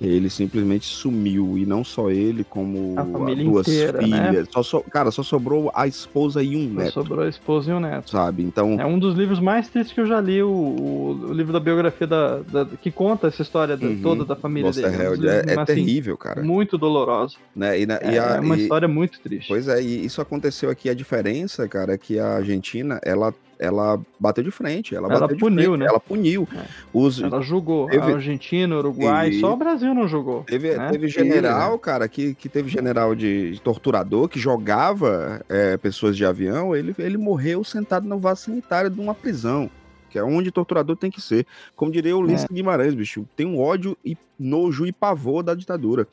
ele 0.00 0.30
simplesmente 0.30 0.86
sumiu, 0.86 1.58
e 1.58 1.66
não 1.66 1.84
só 1.84 2.10
ele, 2.10 2.42
como 2.42 2.94
a 2.98 3.02
duas 3.02 3.68
inteira, 3.68 3.98
né? 4.00 4.04
filhas. 4.04 4.46
Né? 4.46 4.50
Só 4.50 4.62
so... 4.62 4.80
Cara, 4.90 5.10
só 5.10 5.22
sobrou 5.22 5.70
a 5.74 5.86
esposa 5.86 6.42
e 6.42 6.56
um 6.56 6.72
neto. 6.72 6.92
Só 6.92 7.02
sobrou 7.02 7.24
a 7.24 7.28
esposa 7.28 7.70
e 7.70 7.74
um 7.74 7.80
neto. 7.80 8.10
Sabe? 8.10 8.42
Então. 8.42 8.80
É 8.80 8.86
um 8.86 8.98
dos 8.98 9.14
livros 9.14 9.38
mais 9.38 9.68
tristes 9.68 9.92
que 9.92 10.00
eu 10.00 10.06
já 10.06 10.18
li, 10.18 10.42
o, 10.42 10.48
o, 10.48 11.32
livro 11.34 11.52
da 11.52 11.60
biografia 11.60 12.06
da, 12.06 12.38
da, 12.38 12.64
que 12.64 12.90
conta 12.90 13.26
essa 13.26 13.42
história 13.42 13.76
da, 13.76 13.86
uhum. 13.86 14.00
toda 14.00 14.24
da 14.24 14.34
família 14.34 14.68
Nossa, 14.68 14.80
dele. 14.80 15.02
É, 15.02 15.10
um 15.10 15.24
é, 15.24 15.54
é 15.54 15.60
assim, 15.60 15.64
terrível, 15.66 16.16
cara. 16.16 16.42
Muito 16.42 16.78
doloroso. 16.78 17.36
Né? 17.54 17.80
E 17.80 17.86
na, 17.86 17.96
é, 17.96 18.14
e 18.14 18.18
a, 18.18 18.36
é 18.36 18.40
uma 18.40 18.56
e... 18.56 18.62
história 18.62 18.88
muito 18.88 19.20
triste. 19.20 19.48
Pois 19.48 19.68
é, 19.68 19.82
e 19.82 20.06
isso 20.06 20.22
aconteceu 20.22 20.70
aqui. 20.70 20.88
A 20.88 20.94
diferença, 20.94 21.68
cara, 21.68 21.92
é 21.92 21.98
que 21.98 22.18
a 22.18 22.36
Argentina, 22.36 22.98
ela 23.04 23.34
ela 23.60 24.00
bateu 24.18 24.42
de 24.42 24.50
frente. 24.50 24.94
Ela, 24.94 25.12
ela 25.12 25.28
puniu, 25.28 25.72
frente, 25.72 25.76
né? 25.76 25.86
Ela 25.86 26.00
puniu. 26.00 26.48
É. 26.56 26.64
Os... 26.94 27.20
Ela 27.20 27.42
julgou. 27.42 27.86
Teve... 27.86 28.10
A 28.10 28.14
Argentina, 28.16 28.74
Uruguai, 28.78 29.28
e... 29.28 29.40
só 29.40 29.52
o 29.52 29.56
Brasil 29.56 29.94
não 29.94 30.08
jogou. 30.08 30.44
Teve, 30.44 30.74
né? 30.74 30.88
teve 30.90 31.08
general, 31.08 31.78
cara, 31.78 32.08
que, 32.08 32.34
que 32.34 32.48
teve 32.48 32.70
general 32.70 33.14
de, 33.14 33.52
de 33.52 33.60
torturador 33.60 34.28
que 34.28 34.38
jogava 34.38 35.44
é, 35.46 35.76
pessoas 35.76 36.16
de 36.16 36.24
avião. 36.24 36.74
Ele, 36.74 36.94
ele 36.98 37.18
morreu 37.18 37.62
sentado 37.62 38.08
no 38.08 38.18
vaso 38.18 38.44
sanitário 38.44 38.88
de 38.88 38.98
uma 38.98 39.14
prisão. 39.14 39.70
Que 40.08 40.18
é 40.18 40.24
onde 40.24 40.50
torturador 40.50 40.96
tem 40.96 41.10
que 41.10 41.20
ser. 41.20 41.46
Como 41.76 41.92
diria 41.92 42.16
o 42.16 42.20
Ulisses 42.20 42.46
é. 42.50 42.52
Guimarães, 42.52 42.94
bicho, 42.94 43.28
tem 43.36 43.46
um 43.46 43.60
ódio 43.60 43.96
e 44.02 44.16
nojo 44.38 44.86
e 44.86 44.90
pavor 44.90 45.42
da 45.42 45.54
ditadura. 45.54 46.08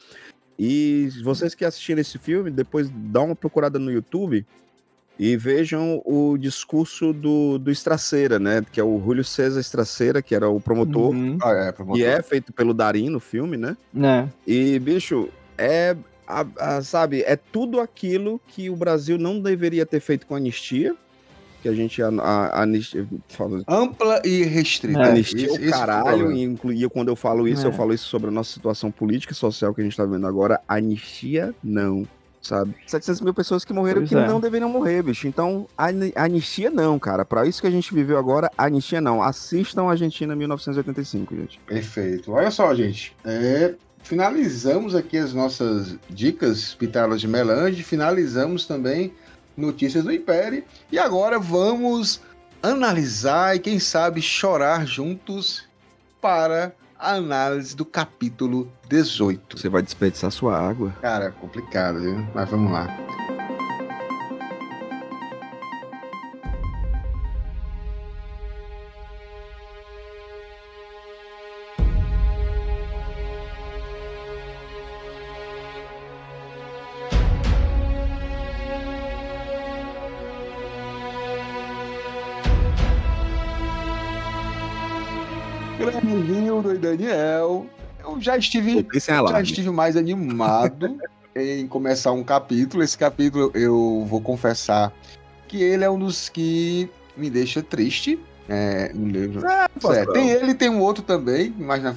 E 0.59 1.09
vocês 1.23 1.55
que 1.55 1.63
assistiram 1.63 2.01
esse 2.01 2.17
filme, 2.17 2.51
depois 2.51 2.91
dá 2.93 3.21
uma 3.21 3.35
procurada 3.35 3.79
no 3.79 3.91
YouTube 3.91 4.45
e 5.19 5.35
vejam 5.35 6.01
o 6.05 6.37
discurso 6.37 7.11
do, 7.11 7.57
do 7.57 7.71
Estraceira, 7.71 8.37
né? 8.37 8.63
Que 8.71 8.79
é 8.79 8.83
o 8.83 9.01
Júlio 9.03 9.23
César 9.23 9.59
Estraceira, 9.59 10.21
que 10.21 10.35
era 10.35 10.47
o 10.49 10.59
promotor. 10.59 11.15
Uhum. 11.15 11.37
Ah, 11.41 11.51
é, 11.51 11.71
promotor. 11.71 11.99
E 11.99 12.03
é 12.03 12.21
feito 12.21 12.53
pelo 12.53 12.73
Darim 12.73 13.09
no 13.09 13.19
filme, 13.19 13.57
né? 13.57 13.75
É. 13.99 14.27
E, 14.45 14.77
bicho, 14.79 15.29
é. 15.57 15.95
A, 16.29 16.45
a, 16.59 16.81
sabe, 16.81 17.21
é 17.21 17.37
tudo 17.37 17.79
aquilo 17.79 18.41
que 18.47 18.69
o 18.69 18.75
Brasil 18.75 19.17
não 19.17 19.39
deveria 19.39 19.85
ter 19.85 20.01
feito 20.01 20.27
com 20.27 20.35
a 20.35 20.37
anistia. 20.37 20.93
Que 21.61 21.69
a 21.69 21.73
gente. 21.73 22.03
A, 22.03 22.09
a, 22.09 22.63
anistia, 22.63 23.07
fala... 23.29 23.63
Ampla 23.67 24.21
e 24.25 24.43
restrita. 24.43 24.99
É. 24.99 25.09
Anistia 25.09 25.51
o 25.51 25.69
caralho. 25.71 26.31
E 26.31 26.43
incluía, 26.43 26.89
quando 26.89 27.07
eu 27.07 27.15
falo 27.15 27.47
isso, 27.47 27.65
é. 27.65 27.69
eu 27.69 27.73
falo 27.73 27.93
isso 27.93 28.05
sobre 28.05 28.27
a 28.27 28.31
nossa 28.31 28.53
situação 28.53 28.91
política 28.91 29.33
e 29.33 29.35
social 29.35 29.73
que 29.73 29.81
a 29.81 29.83
gente 29.83 29.95
tá 29.95 30.05
vendo 30.05 30.27
agora. 30.27 30.59
Anistia, 30.67 31.55
não 31.63 32.05
sabe? 32.47 32.75
700 32.85 33.21
mil 33.21 33.33
pessoas 33.33 33.63
que 33.63 33.73
morreram 33.73 34.01
pois 34.01 34.09
que 34.09 34.15
é. 34.15 34.27
não 34.27 34.39
deveriam 34.39 34.69
morrer, 34.69 35.03
bicho. 35.03 35.27
Então, 35.27 35.67
a 35.77 35.89
anistia 36.15 36.69
não, 36.69 36.97
cara. 36.97 37.25
Para 37.25 37.45
isso 37.45 37.61
que 37.61 37.67
a 37.67 37.71
gente 37.71 37.93
viveu 37.93 38.17
agora, 38.17 38.51
anistia 38.57 39.01
não. 39.01 39.21
Assistam 39.21 39.83
Argentina 39.83 40.35
1985, 40.35 41.35
gente. 41.35 41.59
Perfeito. 41.67 42.31
Olha 42.31 42.49
só, 42.49 42.73
gente. 42.73 43.15
É, 43.23 43.75
finalizamos 44.01 44.95
aqui 44.95 45.17
as 45.17 45.33
nossas 45.33 45.95
dicas 46.09 46.73
pitalas 46.73 47.21
de 47.21 47.27
melange, 47.27 47.83
finalizamos 47.83 48.65
também 48.65 49.13
notícias 49.55 50.03
do 50.03 50.13
Império 50.13 50.63
e 50.91 50.99
agora 50.99 51.39
vamos 51.39 52.21
analisar 52.61 53.55
e 53.55 53.59
quem 53.59 53.79
sabe 53.79 54.21
chorar 54.21 54.85
juntos 54.85 55.63
para 56.21 56.73
a 56.99 57.13
análise 57.15 57.75
do 57.75 57.85
capítulo 57.85 58.71
18. 58.89 59.57
Você 59.57 59.69
vai 59.69 59.81
desperdiçar 59.81 60.31
sua 60.31 60.57
água. 60.57 60.93
Cara, 61.01 61.31
complicado, 61.31 61.99
viu? 61.99 62.27
Mas 62.33 62.49
vamos 62.49 62.71
lá. 62.71 62.87
Grande 86.61 86.77
e 86.77 86.97
Daniel. 86.97 87.65
Eu 88.03 88.21
já 88.21 88.37
estive, 88.37 88.87
já 88.95 89.41
estive 89.41 89.69
mais 89.69 89.97
animado 89.97 90.97
em 91.35 91.67
começar 91.67 92.11
um 92.11 92.23
capítulo. 92.23 92.83
Esse 92.83 92.97
capítulo 92.97 93.51
eu 93.53 94.05
vou 94.07 94.21
confessar 94.21 94.93
que 95.47 95.61
ele 95.61 95.83
é 95.83 95.89
um 95.89 95.99
dos 95.99 96.29
que 96.29 96.89
me 97.15 97.29
deixa 97.29 97.61
triste. 97.61 98.19
É, 98.49 98.91
no 98.93 99.07
livro. 99.07 99.45
É, 99.45 99.67
é, 99.93 100.05
tem 100.05 100.29
ele 100.29 100.53
tem 100.53 100.69
um 100.69 100.79
outro 100.79 101.03
também, 101.03 101.53
mas 101.57 101.83
na, 101.83 101.93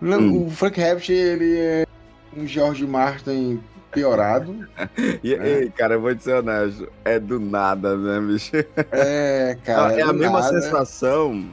hum. 0.00 0.46
o 0.46 0.50
Frank 0.50 0.80
Herbert 0.80 1.10
ele 1.10 1.58
é 1.58 1.86
um 2.34 2.46
George 2.46 2.86
Martin 2.86 3.60
piorado. 3.92 4.66
e, 5.22 5.36
né? 5.36 5.62
e, 5.64 5.70
cara, 5.70 5.94
eu 5.94 6.00
vou 6.00 6.14
dizer 6.14 6.36
honesto, 6.36 6.88
é 7.04 7.18
do 7.18 7.38
nada, 7.38 7.94
né, 7.96 8.20
bicho? 8.20 8.52
É, 8.90 9.58
cara. 9.64 9.94
É, 9.94 10.00
é 10.00 10.02
a 10.02 10.12
mesma 10.14 10.40
nada. 10.40 10.60
sensação 10.60 11.46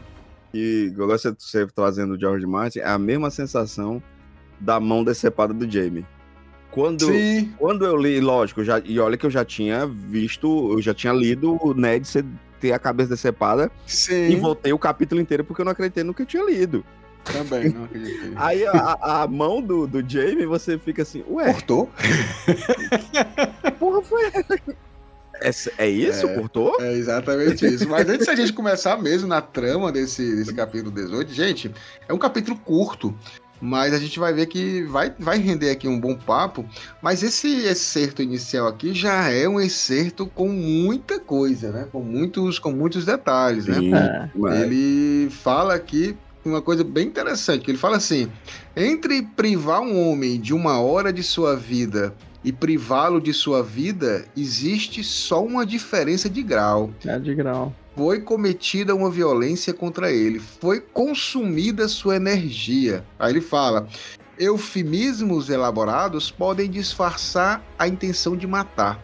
que, 0.54 0.86
igual 0.86 1.10
você 1.10 1.36
trazendo 1.74 2.13
o 2.13 2.20
George 2.20 2.46
Martin, 2.46 2.80
é 2.80 2.88
a 2.88 3.00
mesma 3.00 3.32
sensação 3.32 4.02
da 4.60 4.80
mão 4.80 5.04
decepada 5.04 5.52
do 5.52 5.70
Jamie. 5.70 6.06
Quando, 6.70 7.06
Sim. 7.06 7.54
quando 7.58 7.86
eu 7.86 7.98
li, 7.98 8.20
lógico, 8.20 8.63
já, 8.63 8.80
e 8.86 9.00
olha 9.00 9.18
que 9.18 9.26
eu 9.26 9.32
já 9.32 9.44
tinha 9.44 9.86
visto, 9.86 10.72
eu 10.72 10.82
já 10.82 10.94
tinha 10.94 11.12
lido 11.12 11.58
o 11.62 11.74
Ned 11.74 12.08
ter 12.60 12.72
a 12.72 12.80
cabeça 12.80 13.10
decepada 13.10 13.72
Sim. 13.86 14.30
e 14.30 14.36
voltei 14.36 14.72
o 14.72 14.80
capítulo 14.80 15.20
inteiro 15.20 15.44
porque 15.44 15.62
eu 15.62 15.66
não 15.66 15.72
acreditei 15.72 16.04
no 16.04 16.13
que 16.13 16.22
eu 16.22 16.26
tinha 16.26 16.44
lido. 16.44 16.86
Também, 17.24 17.70
não 17.70 17.86
acreditei. 17.86 18.32
Aí 18.38 18.66
a, 18.66 19.22
a, 19.24 19.28
mão 19.28 19.62
do, 19.62 19.88
do 19.88 20.08
Jamie, 20.08 20.46
você 20.46 20.78
fica 20.78 21.02
assim, 21.02 21.24
ué. 21.28 21.52
Cortou? 21.52 21.89
Porra, 23.80 24.02
foi. 24.02 24.24
É, 25.43 25.86
é 25.86 25.89
isso? 25.89 26.25
É, 26.25 26.36
Cortou? 26.36 26.82
É 26.82 26.93
exatamente 26.93 27.65
isso. 27.65 27.88
Mas 27.89 28.08
antes 28.08 28.25
da 28.25 28.36
gente 28.36 28.53
começar 28.53 28.97
mesmo 29.01 29.27
na 29.27 29.41
trama 29.41 29.91
desse, 29.91 30.36
desse 30.36 30.53
capítulo 30.53 30.91
18, 30.91 31.34
gente, 31.34 31.71
é 32.08 32.13
um 32.13 32.17
capítulo 32.17 32.58
curto. 32.58 33.13
Mas 33.62 33.93
a 33.93 33.97
gente 33.97 34.19
vai 34.19 34.34
ver 34.34 34.47
que 34.47 34.84
vai, 34.84 35.13
vai 35.17 35.38
render 35.38 35.69
aqui 35.69 35.88
um 35.88 35.97
bom 35.99 36.15
papo. 36.15 36.65
Mas 37.01 37.23
esse 37.23 37.47
excerto 37.65 38.21
inicial 38.21 38.67
aqui 38.67 38.93
já 38.93 39.29
é 39.29 39.47
um 39.47 39.60
excerto 39.60 40.25
com 40.25 40.49
muita 40.49 41.19
coisa, 41.19 41.71
né? 41.71 41.88
Com 41.91 42.01
muitos, 42.01 42.60
com 42.60 42.71
muitos 42.71 43.06
detalhes, 43.06 43.67
né? 43.67 43.75
Sim, 43.75 43.91
né? 43.91 44.29
Ele 44.63 45.29
fala 45.29 45.75
aqui 45.75 46.17
uma 46.43 46.62
coisa 46.62 46.84
bem 46.84 47.08
interessante, 47.08 47.69
ele 47.69 47.77
fala 47.77 47.97
assim: 47.97 48.29
entre 48.75 49.21
privar 49.21 49.79
um 49.82 50.10
homem 50.10 50.39
de 50.39 50.53
uma 50.53 50.82
hora 50.82 51.13
de 51.13 51.23
sua 51.23 51.56
vida 51.56 52.13
e 52.43 52.51
privá-lo 52.51 53.21
de 53.21 53.34
sua 53.34 53.63
vida, 53.63 54.25
existe 54.36 55.03
só 55.03 55.43
uma 55.43 55.65
diferença 55.65 56.29
de 56.29 56.43
grau. 56.43 56.91
É 57.06 57.17
de 57.17 57.34
grau 57.34 57.73
foi 57.95 58.21
cometida 58.21 58.95
uma 58.95 59.10
violência 59.10 59.73
contra 59.73 60.12
ele, 60.12 60.39
foi 60.39 60.79
consumida 60.79 61.88
sua 61.88 62.15
energia. 62.15 63.06
Aí 63.19 63.32
ele 63.34 63.41
fala: 63.41 63.88
eufemismos 64.38 65.49
elaborados 65.49 66.32
podem 66.32 66.69
disfarçar 66.69 67.63
a 67.77 67.88
intenção 67.88 68.36
de 68.36 68.47
matar, 68.47 68.99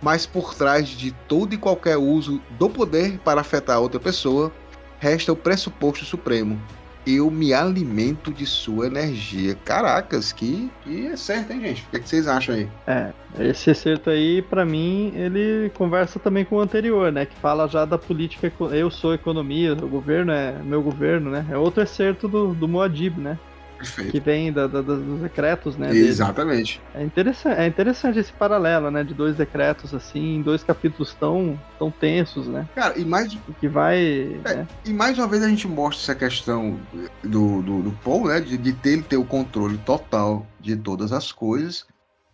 mas 0.00 0.26
por 0.26 0.54
trás 0.54 0.88
de 0.88 1.12
todo 1.28 1.54
e 1.54 1.58
qualquer 1.58 1.96
uso 1.96 2.40
do 2.58 2.68
poder 2.68 3.18
para 3.18 3.40
afetar 3.40 3.80
outra 3.80 4.00
pessoa, 4.00 4.52
resta 4.98 5.32
o 5.32 5.36
pressuposto 5.36 6.04
supremo, 6.04 6.60
eu 7.06 7.30
me 7.30 7.52
alimento 7.52 8.32
de 8.32 8.46
sua 8.46 8.86
energia. 8.86 9.54
Caracas, 9.64 10.32
que, 10.32 10.70
que 10.82 11.06
é 11.06 11.16
certo, 11.16 11.52
hein, 11.52 11.60
gente? 11.60 11.82
O 11.82 11.90
que, 11.90 11.96
é 11.96 12.00
que 12.00 12.08
vocês 12.08 12.26
acham 12.26 12.54
aí? 12.54 12.68
É, 12.86 13.12
esse 13.40 13.70
acerto 13.70 14.10
aí, 14.10 14.42
para 14.42 14.64
mim, 14.64 15.12
ele 15.14 15.70
conversa 15.70 16.18
também 16.18 16.44
com 16.44 16.56
o 16.56 16.60
anterior, 16.60 17.10
né? 17.10 17.26
Que 17.26 17.34
fala 17.36 17.68
já 17.68 17.84
da 17.84 17.98
política, 17.98 18.52
eu 18.72 18.90
sou 18.90 19.14
economia, 19.14 19.72
o 19.72 19.88
governo 19.88 20.32
é 20.32 20.54
meu 20.62 20.82
governo, 20.82 21.30
né? 21.30 21.46
É 21.50 21.56
outro 21.56 21.82
acerto 21.82 22.28
do, 22.28 22.54
do 22.54 22.68
Moadib, 22.68 23.18
né? 23.18 23.38
Perfeito. 23.82 24.12
que 24.12 24.20
vem 24.20 24.52
da, 24.52 24.68
da, 24.68 24.80
dos 24.80 25.20
decretos, 25.20 25.76
né? 25.76 25.94
Exatamente. 25.94 26.80
É 26.94 27.02
interessante, 27.02 27.60
é 27.60 27.66
interessante 27.66 28.18
esse 28.18 28.32
paralelo, 28.32 28.90
né? 28.90 29.02
De 29.02 29.12
dois 29.12 29.36
decretos, 29.36 29.92
assim, 29.92 30.36
em 30.36 30.42
dois 30.42 30.62
capítulos 30.62 31.14
tão, 31.14 31.58
tão 31.78 31.90
tensos, 31.90 32.46
né? 32.46 32.68
Cara, 32.74 32.96
e 32.98 33.04
mais. 33.04 33.36
Que 33.60 33.66
vai. 33.66 34.40
É, 34.44 34.54
né? 34.54 34.68
E 34.84 34.92
mais 34.92 35.18
uma 35.18 35.26
vez 35.26 35.42
a 35.42 35.48
gente 35.48 35.66
mostra 35.66 36.12
essa 36.12 36.14
questão 36.14 36.78
do, 37.22 37.60
do, 37.62 37.82
do 37.82 37.92
Paul, 38.04 38.28
né? 38.28 38.40
De, 38.40 38.56
de 38.56 38.72
ter, 38.72 38.90
ele 38.90 39.02
ter 39.02 39.16
o 39.16 39.24
controle 39.24 39.76
total 39.78 40.46
de 40.60 40.76
todas 40.76 41.12
as 41.12 41.32
coisas. 41.32 41.84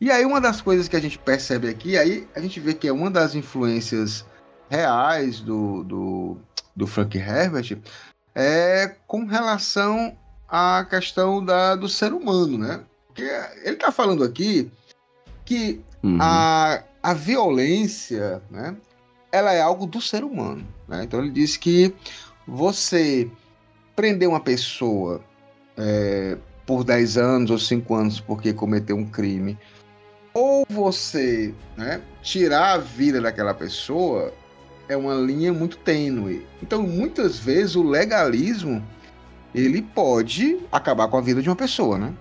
E 0.00 0.10
aí, 0.10 0.24
uma 0.24 0.40
das 0.40 0.60
coisas 0.60 0.86
que 0.86 0.94
a 0.94 1.00
gente 1.00 1.18
percebe 1.18 1.68
aqui, 1.68 1.96
aí 1.96 2.28
a 2.36 2.40
gente 2.40 2.60
vê 2.60 2.74
que 2.74 2.86
é 2.86 2.92
uma 2.92 3.10
das 3.10 3.34
influências 3.34 4.24
reais 4.70 5.40
do, 5.40 5.82
do, 5.82 6.36
do 6.76 6.86
Frank 6.86 7.16
Herbert 7.16 7.78
é 8.34 8.94
com 9.06 9.24
relação 9.24 10.16
a 10.48 10.86
questão 10.88 11.44
da, 11.44 11.76
do 11.76 11.88
ser 11.88 12.12
humano, 12.12 12.56
né? 12.56 12.80
Porque 13.06 13.22
ele 13.64 13.74
está 13.74 13.92
falando 13.92 14.24
aqui 14.24 14.70
que 15.44 15.80
uhum. 16.02 16.18
a, 16.20 16.82
a 17.02 17.14
violência, 17.14 18.42
né? 18.50 18.74
Ela 19.30 19.52
é 19.52 19.60
algo 19.60 19.86
do 19.86 20.00
ser 20.00 20.24
humano, 20.24 20.66
né? 20.88 21.04
Então 21.04 21.20
ele 21.20 21.30
diz 21.30 21.56
que 21.56 21.94
você 22.46 23.30
prender 23.94 24.28
uma 24.28 24.40
pessoa 24.40 25.20
é, 25.76 26.38
por 26.64 26.84
10 26.84 27.18
anos 27.18 27.50
ou 27.50 27.58
5 27.58 27.94
anos 27.94 28.20
porque 28.20 28.52
cometeu 28.52 28.96
um 28.96 29.04
crime, 29.04 29.58
ou 30.32 30.64
você 30.68 31.52
né, 31.76 32.00
tirar 32.22 32.74
a 32.74 32.78
vida 32.78 33.20
daquela 33.20 33.52
pessoa, 33.52 34.32
é 34.88 34.96
uma 34.96 35.14
linha 35.14 35.52
muito 35.52 35.76
tênue. 35.78 36.46
Então, 36.62 36.82
muitas 36.82 37.38
vezes, 37.38 37.74
o 37.74 37.82
legalismo 37.82 38.84
ele 39.54 39.82
pode 39.82 40.58
acabar 40.70 41.08
com 41.08 41.16
a 41.16 41.20
vida 41.20 41.42
de 41.42 41.48
uma 41.48 41.56
pessoa, 41.56 41.98
né? 41.98 42.14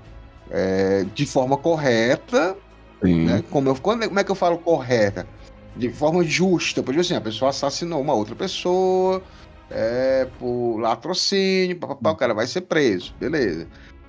É, 0.50 1.06
de 1.14 1.26
forma 1.26 1.58
correta, 1.58 2.56
né? 3.02 3.44
Como, 3.50 3.70
eu, 3.70 3.76
como 3.76 4.20
é 4.20 4.24
que 4.24 4.32
eu 4.32 4.36
falo 4.36 4.58
correta? 4.58 5.28
De 5.76 5.90
forma 5.90 6.24
justa, 6.24 6.82
por 6.82 6.94
exemplo 6.94 7.02
assim, 7.02 7.16
a 7.16 7.22
pessoa 7.22 7.50
assassinou 7.50 8.02
uma 8.02 8.14
outra 8.14 8.36
pessoa 8.36 9.22
é, 9.70 10.28
por 10.40 10.78
latrocínio, 10.78 11.78
papapá, 11.78 12.12
o 12.12 12.16
cara 12.16 12.34
vai 12.34 12.48
ser 12.48 12.62
preso, 12.62 13.14
beleza. 13.20 13.68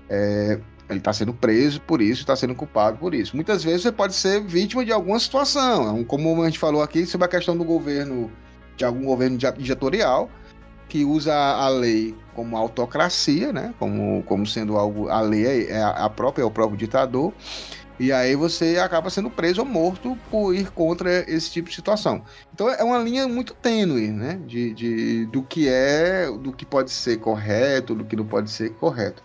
É, 0.09 0.59
ele 0.88 0.98
está 0.98 1.12
sendo 1.12 1.35
preso 1.35 1.81
por 1.83 2.00
isso, 2.00 2.22
está 2.22 2.35
sendo 2.35 2.54
culpado 2.54 2.98
por 2.98 3.14
isso. 3.14 3.37
Muitas 3.37 3.62
vezes 3.62 3.83
você 3.83 3.92
pode 3.92 4.14
ser 4.14 4.40
vítima 4.40 4.85
de 4.85 4.92
alguma 4.92 5.18
situação, 5.18 6.02
como 6.04 6.42
a 6.42 6.46
gente 6.46 6.59
falou 6.59 6.83
aqui 6.83 7.04
sobre 7.04 7.26
a 7.26 7.28
questão 7.28 7.57
do 7.57 7.64
governo, 7.64 8.31
de 8.76 8.85
algum 8.85 9.04
governo 9.04 9.37
ditatorial, 9.37 10.31
que 10.88 11.05
usa 11.05 11.35
a 11.35 11.68
lei 11.68 12.14
como 12.35 12.57
autocracia, 12.57 13.53
né? 13.53 13.74
Como, 13.79 14.22
como 14.24 14.46
sendo 14.46 14.77
algo. 14.77 15.09
A 15.09 15.20
lei 15.20 15.46
é, 15.46 15.72
é 15.72 15.83
a 15.83 16.09
própria, 16.09 16.42
é 16.42 16.46
o 16.46 16.51
próprio 16.51 16.79
ditador. 16.79 17.33
E 18.01 18.12
aí 18.12 18.37
você 18.37 18.79
acaba 18.79 19.11
sendo 19.11 19.29
preso 19.29 19.61
ou 19.61 19.66
morto 19.66 20.16
por 20.31 20.55
ir 20.55 20.70
contra 20.70 21.29
esse 21.29 21.51
tipo 21.51 21.68
de 21.68 21.74
situação. 21.74 22.22
Então 22.55 22.70
é 22.70 22.83
uma 22.85 22.98
linha 22.98 23.27
muito 23.27 23.55
tênue, 23.55 24.09
né? 24.09 24.40
De, 24.46 24.72
de, 24.72 25.27
do 25.27 25.42
que 25.42 25.68
é, 25.68 26.31
do 26.31 26.53
que 26.53 26.64
pode 26.64 26.90
ser 26.92 27.18
correto, 27.18 27.94
do 27.94 28.05
que 28.05 28.14
não 28.14 28.24
pode 28.24 28.51
ser 28.51 28.70
correto. 28.74 29.22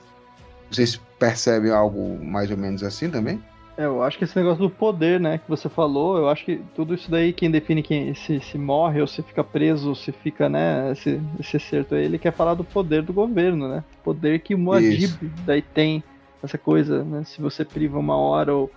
Vocês 0.71 0.99
percebem 1.19 1.71
algo 1.71 2.23
mais 2.25 2.49
ou 2.49 2.57
menos 2.57 2.83
assim 2.83 3.09
também? 3.09 3.41
É, 3.77 3.85
eu 3.85 4.03
acho 4.03 4.17
que 4.17 4.23
esse 4.23 4.35
negócio 4.37 4.61
do 4.61 4.69
poder, 4.69 5.19
né, 5.19 5.39
que 5.39 5.49
você 5.49 5.67
falou, 5.67 6.17
eu 6.17 6.29
acho 6.29 6.45
que 6.45 6.61
tudo 6.75 6.93
isso 6.93 7.09
daí, 7.09 7.33
quem 7.33 7.49
define 7.49 7.81
quem 7.81 8.13
se, 8.13 8.39
se 8.39 8.57
morre 8.57 9.01
ou 9.01 9.07
se 9.07 9.23
fica 9.23 9.43
preso, 9.43 9.89
ou 9.89 9.95
se 9.95 10.11
fica, 10.11 10.47
né, 10.47 10.91
esse, 10.91 11.19
esse 11.39 11.59
certo 11.59 11.95
aí, 11.95 12.05
ele 12.05 12.19
quer 12.19 12.33
falar 12.33 12.53
do 12.53 12.63
poder 12.63 13.01
do 13.01 13.11
governo, 13.11 13.67
né? 13.67 13.83
Poder 14.03 14.39
que 14.39 14.53
o 14.53 14.59
Moadib 14.59 15.09
daí 15.45 15.61
tem, 15.61 16.03
essa 16.43 16.57
coisa, 16.57 17.03
né? 17.03 17.23
Se 17.23 17.41
você 17.41 17.63
priva 17.63 17.97
uma 17.97 18.17
hora 18.17 18.53
ou. 18.53 18.69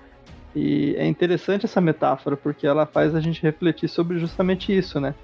E 0.55 0.95
é 0.97 1.07
interessante 1.07 1.67
essa 1.67 1.81
metáfora, 1.81 2.37
porque 2.37 2.67
ela 2.67 2.87
faz 2.87 3.15
a 3.15 3.21
gente 3.21 3.43
refletir 3.43 3.89
sobre 3.89 4.19
justamente 4.19 4.75
isso, 4.75 4.99
né? 5.01 5.15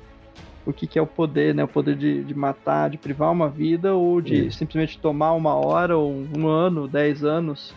O 0.66 0.72
que, 0.72 0.86
que 0.86 0.98
é 0.98 1.02
o 1.02 1.06
poder, 1.06 1.54
né? 1.54 1.64
O 1.64 1.68
poder 1.68 1.96
de, 1.96 2.22
de 2.22 2.34
matar, 2.34 2.90
de 2.90 2.98
privar 2.98 3.32
uma 3.32 3.48
vida, 3.48 3.94
ou 3.94 4.20
de 4.20 4.48
isso. 4.48 4.58
simplesmente 4.58 4.98
tomar 4.98 5.32
uma 5.32 5.54
hora, 5.54 5.96
ou 5.96 6.12
um 6.36 6.46
ano, 6.46 6.86
dez 6.86 7.24
anos. 7.24 7.74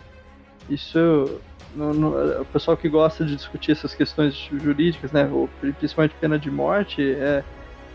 Isso 0.68 1.40
no, 1.76 1.92
no, 1.92 2.40
o 2.40 2.44
pessoal 2.46 2.76
que 2.76 2.88
gosta 2.88 3.24
de 3.24 3.36
discutir 3.36 3.72
essas 3.72 3.94
questões 3.94 4.34
jurídicas, 4.50 5.12
né, 5.12 5.28
ou 5.30 5.48
principalmente 5.78 6.14
pena 6.18 6.38
de 6.38 6.50
morte, 6.50 7.02
é, 7.02 7.44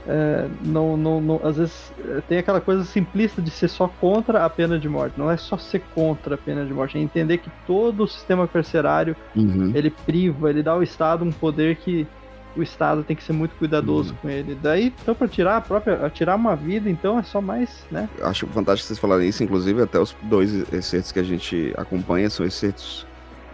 é, 0.07 0.47
não, 0.63 0.97
não, 0.97 1.21
não, 1.21 1.41
às 1.43 1.57
vezes 1.57 1.93
é, 2.07 2.21
tem 2.21 2.37
aquela 2.37 2.59
coisa 2.61 2.83
simplista 2.83 3.41
de 3.41 3.49
ser 3.49 3.67
só 3.67 3.87
contra 3.87 4.45
a 4.45 4.49
pena 4.49 4.79
de 4.79 4.87
morte. 4.87 5.15
Não 5.17 5.29
é 5.29 5.37
só 5.37 5.57
ser 5.57 5.81
contra 5.93 6.35
a 6.35 6.37
pena 6.37 6.65
de 6.65 6.73
morte, 6.73 6.97
é 6.97 7.01
entender 7.01 7.39
que 7.39 7.49
todo 7.67 8.03
o 8.03 8.07
sistema 8.07 8.47
carcerário 8.47 9.15
uhum. 9.35 9.71
ele 9.75 9.89
priva, 9.89 10.49
ele 10.49 10.63
dá 10.63 10.71
ao 10.71 10.83
Estado 10.83 11.23
um 11.23 11.31
poder 11.31 11.75
que 11.77 12.07
o 12.55 12.61
Estado 12.61 13.03
tem 13.03 13.15
que 13.15 13.23
ser 13.23 13.31
muito 13.31 13.55
cuidadoso 13.55 14.11
uhum. 14.11 14.17
com 14.23 14.29
ele. 14.29 14.57
Daí, 14.61 14.93
então, 15.01 15.15
para 15.15 15.27
tirar 15.27 15.57
a 15.57 15.61
própria, 15.61 16.09
tirar 16.09 16.35
uma 16.35 16.55
vida, 16.55 16.89
então 16.89 17.17
é 17.17 17.23
só 17.23 17.39
mais, 17.39 17.85
né? 17.89 18.09
Acho 18.21 18.45
fantástico 18.47 18.87
vocês 18.87 18.99
falarem 18.99 19.29
isso, 19.29 19.43
inclusive 19.43 19.81
até 19.81 19.99
os 19.99 20.15
dois 20.23 20.71
excertos 20.73 21.11
que 21.11 21.19
a 21.19 21.23
gente 21.23 21.73
acompanha 21.77 22.29
são 22.29 22.45
excertos 22.45 23.05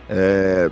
é, 0.09 0.69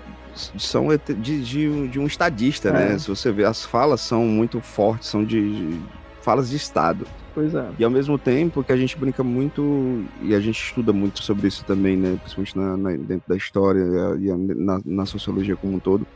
são 0.58 0.88
de, 1.18 1.42
de, 1.42 1.88
de, 1.88 2.00
um 2.00 2.06
estadista, 2.06 2.72
né? 2.72 2.86
é. 2.86 2.90
né? 2.90 3.00
Se 3.00 3.08
você 3.08 3.32
ver, 3.32 3.46
as 3.46 3.66
falas 3.66 4.02
são 4.02 4.26
muito 4.26 4.60
fortes, 4.62 5.10
são 5.10 5.24
de, 5.24 5.72
de 5.72 5.82
falas 6.22 6.50
de 6.50 6.56
Estado. 6.56 7.06
Pois 7.34 7.54
é. 7.54 7.70
E 7.78 7.84
ao 7.84 7.92
mesmo 7.92 8.18
tempo 8.18 8.64
que 8.64 8.72
a 8.72 8.78
gente 8.78 8.98
brinca 8.98 9.24
muito, 9.24 10.06
e 10.22 10.34
a 10.34 10.40
gente 10.40 10.62
estuda 10.62 10.94
muito 10.94 11.22
sobre 11.22 11.48
isso 11.48 11.66
também, 11.66 11.98
né? 11.98 12.18
Principalmente 12.18 12.58
na, 12.58 12.78
na, 12.78 12.92
dentro 12.92 13.28
da 13.28 13.36
história 13.36 13.82
e 14.18 14.32
na, 14.34 14.82
na, 14.86 15.06
sociologia 15.06 15.56
como 15.56 15.76
um 15.76 15.80
todo. 15.80 16.08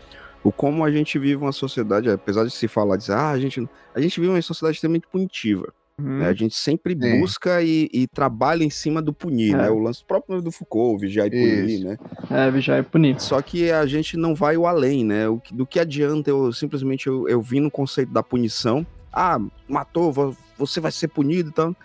O 0.42 0.52
como 0.52 0.86
a 0.86 0.92
gente 0.92 1.20
vive 1.20 1.36
uma 1.36 1.52
sociedade, 1.52 2.10
apesar 2.10 2.46
de 2.46 2.52
se 2.52 2.68
falar, 2.70 2.96
dizer, 2.96 3.12
ah, 3.12 3.32
a 3.32 3.40
gente, 3.40 3.68
a 3.94 4.00
gente 4.00 4.18
vive 4.20 4.32
uma 4.32 4.42
sociedade 4.42 4.76
extremamente 4.76 5.08
punitiva. 5.08 5.74
Uhum. 6.00 6.20
Né? 6.20 6.28
A 6.28 6.34
gente 6.34 6.56
sempre 6.56 6.98
é. 7.00 7.20
busca 7.20 7.62
e, 7.62 7.90
e, 7.94 8.08
trabalha 8.08 8.64
em 8.64 8.70
cima 8.70 9.02
do 9.02 9.14
punir, 9.14 9.56
né? 9.56 9.64
é. 9.64 9.66
né? 9.66 9.70
O 9.70 9.80
lance 9.80 10.04
próprio 10.04 10.42
do 10.42 10.52
Foucault, 10.52 11.02
vigiar 11.02 11.28
e 11.28 11.32
punir, 11.32 11.70
Isso. 11.70 11.86
né? 11.86 11.98
É, 12.30 12.50
vigiar 12.50 12.80
e 12.80 12.84
punir. 12.84 13.20
Só 13.20 13.42
que 13.42 13.72
a 13.72 13.86
gente 13.86 14.16
não 14.18 14.34
vai 14.34 14.58
o 14.58 14.66
além, 14.66 15.04
né? 15.04 15.28
O, 15.28 15.42
do 15.52 15.66
que 15.66 15.80
adianta 15.80 16.30
eu 16.30 16.52
simplesmente 16.54 17.08
eu, 17.08 17.28
eu 17.28 17.42
vim 17.42 17.60
no 17.60 17.70
conceito 17.70 18.12
da 18.12 18.24
punição. 18.24 18.86
Ah, 19.12 19.40
matou, 19.68 20.36
você 20.58 20.80
vai 20.80 20.92
ser 20.92 21.10
punido 21.10 21.50
e 21.50 21.52
então... 21.52 21.74
tal. 21.74 21.84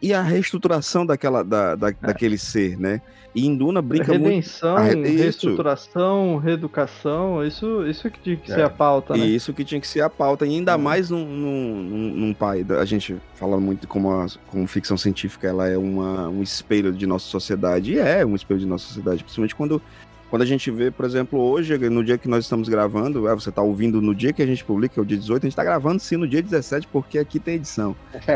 E 0.00 0.12
a 0.12 0.20
reestruturação 0.20 1.06
daquela, 1.06 1.42
da, 1.42 1.74
da 1.74 1.88
é. 1.88 1.92
daquele 2.00 2.36
ser, 2.36 2.78
né? 2.78 3.00
E 3.36 3.44
Induna 3.44 3.82
brinca 3.82 4.12
Redenção, 4.12 4.76
muito... 4.76 4.88
Redenção, 4.88 5.18
reestruturação, 5.18 6.36
reeducação, 6.38 7.44
isso, 7.44 7.86
isso 7.86 8.10
que 8.10 8.18
tinha 8.18 8.36
que 8.36 8.50
é. 8.50 8.54
ser 8.54 8.62
a 8.62 8.70
pauta, 8.70 9.14
né? 9.14 9.26
Isso 9.26 9.52
que 9.52 9.62
tinha 9.62 9.78
que 9.78 9.86
ser 9.86 10.00
a 10.00 10.08
pauta, 10.08 10.46
e 10.46 10.48
ainda 10.48 10.72
é. 10.72 10.76
mais 10.78 11.10
num, 11.10 11.26
num, 11.26 12.14
num, 12.14 12.32
pai. 12.32 12.64
A 12.80 12.84
gente 12.86 13.14
fala 13.34 13.60
muito 13.60 13.86
como, 13.86 14.10
a, 14.10 14.26
como 14.46 14.66
ficção 14.66 14.96
científica, 14.96 15.46
ela 15.46 15.68
é 15.68 15.76
uma, 15.76 16.30
um 16.30 16.42
espelho 16.42 16.90
de 16.90 17.06
nossa 17.06 17.26
sociedade, 17.26 17.92
e 17.92 17.98
é 17.98 18.24
um 18.24 18.34
espelho 18.34 18.58
de 18.58 18.66
nossa 18.66 18.86
sociedade, 18.86 19.22
principalmente 19.22 19.54
quando 19.54 19.82
quando 20.28 20.42
a 20.42 20.46
gente 20.46 20.70
vê, 20.70 20.90
por 20.90 21.04
exemplo, 21.04 21.38
hoje, 21.38 21.76
no 21.88 22.02
dia 22.02 22.18
que 22.18 22.28
nós 22.28 22.44
estamos 22.44 22.68
gravando, 22.68 23.28
é, 23.28 23.34
você 23.34 23.50
está 23.50 23.62
ouvindo 23.62 24.02
no 24.02 24.14
dia 24.14 24.32
que 24.32 24.42
a 24.42 24.46
gente 24.46 24.64
publica, 24.64 25.00
é 25.00 25.02
o 25.02 25.04
dia 25.04 25.16
18, 25.16 25.42
a 25.42 25.46
gente 25.46 25.52
está 25.52 25.62
gravando 25.62 26.00
sim 26.00 26.16
no 26.16 26.26
dia 26.26 26.42
17, 26.42 26.88
porque 26.88 27.18
aqui 27.18 27.38
tem 27.38 27.54
edição. 27.54 27.94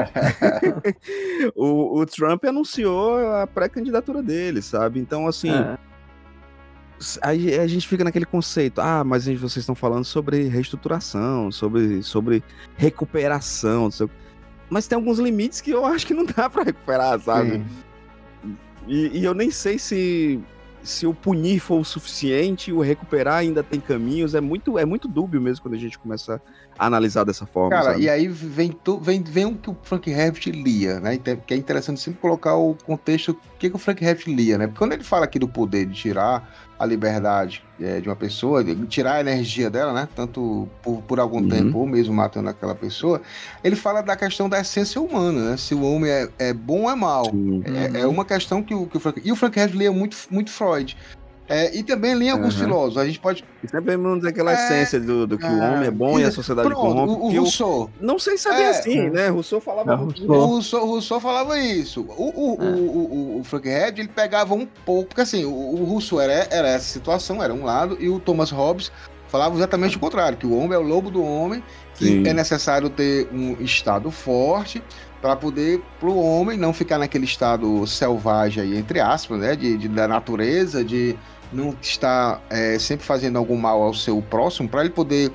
o, 1.54 2.00
o, 2.00 2.06
Trump 2.06 2.44
anunciou 2.44 3.18
a 3.34 3.46
pré-candidatura 3.46 4.22
dele, 4.22 4.62
sabe? 4.62 5.00
Então, 5.00 5.26
assim. 5.26 5.50
É. 5.50 5.78
Aí 7.22 7.58
a 7.58 7.66
gente 7.66 7.88
fica 7.88 8.04
naquele 8.04 8.26
conceito, 8.26 8.78
ah, 8.78 9.02
mas 9.02 9.24
vocês 9.24 9.56
estão 9.56 9.74
falando 9.74 10.04
sobre 10.04 10.48
reestruturação, 10.48 11.50
sobre, 11.50 12.02
sobre 12.02 12.44
recuperação, 12.76 13.88
mas 14.68 14.86
tem 14.86 14.96
alguns 14.96 15.18
limites 15.18 15.62
que 15.62 15.70
eu 15.70 15.86
acho 15.86 16.06
que 16.06 16.12
não 16.12 16.26
dá 16.26 16.50
para 16.50 16.62
recuperar, 16.62 17.18
sabe? 17.18 17.64
E, 18.86 19.18
e, 19.18 19.24
eu 19.24 19.32
nem 19.32 19.50
sei 19.50 19.78
se 19.78 20.38
se 20.82 21.06
o 21.06 21.14
punir 21.14 21.60
for 21.60 21.80
o 21.80 21.84
suficiente, 21.84 22.72
o 22.72 22.80
recuperar 22.80 23.36
ainda 23.36 23.62
tem 23.62 23.78
caminhos, 23.80 24.34
é 24.34 24.40
muito, 24.40 24.78
é 24.78 24.84
muito 24.84 25.06
dúbio 25.06 25.40
mesmo 25.40 25.62
quando 25.62 25.74
a 25.74 25.78
gente 25.78 25.98
começa 25.98 26.40
a 26.78 26.86
analisar 26.86 27.24
dessa 27.24 27.44
forma. 27.46 27.70
Cara, 27.70 27.92
sabe? 27.92 28.02
e 28.02 28.08
aí 28.08 28.28
vem, 28.28 28.72
tu, 28.72 28.98
vem, 28.98 29.22
vem 29.22 29.46
o 29.46 29.54
que 29.54 29.70
o 29.70 29.76
Frank 29.82 30.10
Herbert 30.10 30.46
lia, 30.46 31.00
né? 31.00 31.18
Que 31.18 31.54
é 31.54 31.56
interessante 31.56 32.00
sempre 32.00 32.20
colocar 32.20 32.56
o 32.56 32.74
contexto, 32.74 33.32
o 33.32 33.58
que, 33.58 33.68
que 33.68 33.76
o 33.76 33.78
Frank 33.78 34.02
Herbert 34.02 34.28
lia, 34.28 34.56
né? 34.56 34.66
Porque 34.66 34.78
quando 34.78 34.92
ele 34.92 35.04
fala 35.04 35.24
aqui 35.24 35.38
do 35.38 35.48
poder 35.48 35.86
de 35.86 35.94
tirar 35.94 36.50
a 36.80 36.86
liberdade 36.86 37.62
é, 37.78 38.00
de 38.00 38.08
uma 38.08 38.16
pessoa, 38.16 38.64
de 38.64 38.74
tirar 38.86 39.16
a 39.16 39.20
energia 39.20 39.68
dela, 39.68 39.92
né? 39.92 40.08
Tanto 40.16 40.66
por, 40.80 41.02
por 41.02 41.20
algum 41.20 41.40
uhum. 41.40 41.48
tempo 41.48 41.78
ou 41.78 41.86
mesmo 41.86 42.14
matando 42.14 42.48
aquela 42.48 42.74
pessoa, 42.74 43.20
ele 43.62 43.76
fala 43.76 44.00
da 44.00 44.16
questão 44.16 44.48
da 44.48 44.58
essência 44.58 44.98
humana, 44.98 45.50
né? 45.50 45.56
Se 45.58 45.74
o 45.74 45.82
homem 45.82 46.10
é, 46.10 46.28
é 46.38 46.52
bom 46.54 46.84
ou 46.84 46.90
é 46.90 46.94
mal. 46.94 47.26
Uhum. 47.30 47.62
É, 47.94 48.00
é, 48.00 48.06
uma 48.06 48.24
questão 48.24 48.62
que 48.62 48.74
o, 48.74 48.86
que 48.86 48.96
o 48.96 49.00
Frank. 49.00 49.20
E 49.22 49.30
o 49.30 49.36
Frank 49.36 49.60
Herbert 49.60 49.76
lia 49.76 49.92
muito, 49.92 50.16
muito 50.30 50.50
Freud. 50.50 50.96
É, 51.50 51.76
e 51.76 51.82
também 51.82 52.12
em 52.12 52.30
alguns 52.30 52.54
uhum. 52.54 52.64
filósofos. 52.64 52.98
A 52.98 53.04
gente 53.04 53.18
pode. 53.18 53.44
Sempre 53.66 53.96
vamos 53.96 54.24
aquela 54.24 54.52
é, 54.52 54.54
essência 54.54 55.00
do, 55.00 55.26
do 55.26 55.36
que 55.36 55.44
é, 55.44 55.48
o 55.48 55.58
homem 55.58 55.88
é 55.88 55.90
bom 55.90 56.18
e, 56.18 56.22
a 56.22 56.30
sociedade 56.30 56.68
pronto, 56.68 56.80
corrompe. 56.80 57.20
O, 57.20 57.26
o 57.26 57.40
Rousseau. 57.40 57.90
não 58.00 58.20
sei 58.20 58.38
se 58.38 58.48
é, 58.48 58.70
assim, 58.70 59.10
né? 59.10 59.28
Rousseau 59.28 59.60
falava. 59.60 59.90
Não, 59.90 60.04
Rousseau. 60.04 60.30
O 60.30 60.46
Rousseau, 60.46 60.86
Rousseau 60.86 61.20
falava 61.20 61.58
isso. 61.58 62.02
O, 62.02 62.54
o, 62.54 62.56
é. 62.60 62.64
o, 62.64 62.76
o, 62.76 63.40
o, 63.40 63.44
Frank 63.44 63.68
Herbert, 63.68 63.98
ele 63.98 64.08
pegava 64.08 64.54
um 64.54 64.64
pouco. 64.86 65.08
Porque 65.08 65.22
assim, 65.22 65.44
o, 65.44 65.50
o 65.50 65.84
Rousseau 65.84 66.20
era, 66.20 66.46
era 66.50 66.68
essa 66.68 66.86
situação, 66.86 67.42
era 67.42 67.52
um 67.52 67.64
lado, 67.64 67.96
e 67.98 68.08
o 68.08 68.20
Thomas 68.20 68.50
Hobbes 68.52 68.92
falava 69.26 69.56
exatamente 69.56 69.96
o 69.96 70.00
contrário: 70.00 70.38
que 70.38 70.46
o 70.46 70.56
homem 70.56 70.74
é 70.74 70.78
o 70.78 70.82
lobo 70.82 71.10
do 71.10 71.22
homem, 71.22 71.64
que 71.94 72.04
Sim. 72.04 72.28
é 72.28 72.32
necessário 72.32 72.88
ter 72.88 73.28
um 73.32 73.56
estado 73.60 74.10
forte 74.10 74.80
para 75.20 75.36
poder 75.36 75.82
para 75.98 76.08
o 76.08 76.18
homem 76.18 76.56
não 76.56 76.72
ficar 76.72 76.98
naquele 76.98 77.24
estado 77.24 77.86
selvagem 77.86 78.62
aí, 78.62 78.76
entre 78.76 79.00
aspas, 79.00 79.38
né, 79.38 79.54
de, 79.54 79.76
de 79.76 79.88
da 79.88 80.08
natureza, 80.08 80.82
de 80.82 81.16
não 81.52 81.76
está 81.80 82.40
é, 82.50 82.78
sempre 82.78 83.04
fazendo 83.04 83.38
algum 83.38 83.56
mal 83.56 83.82
ao 83.82 83.94
seu 83.94 84.20
próximo, 84.22 84.68
para 84.68 84.80
ele 84.80 84.90
poder 84.90 85.32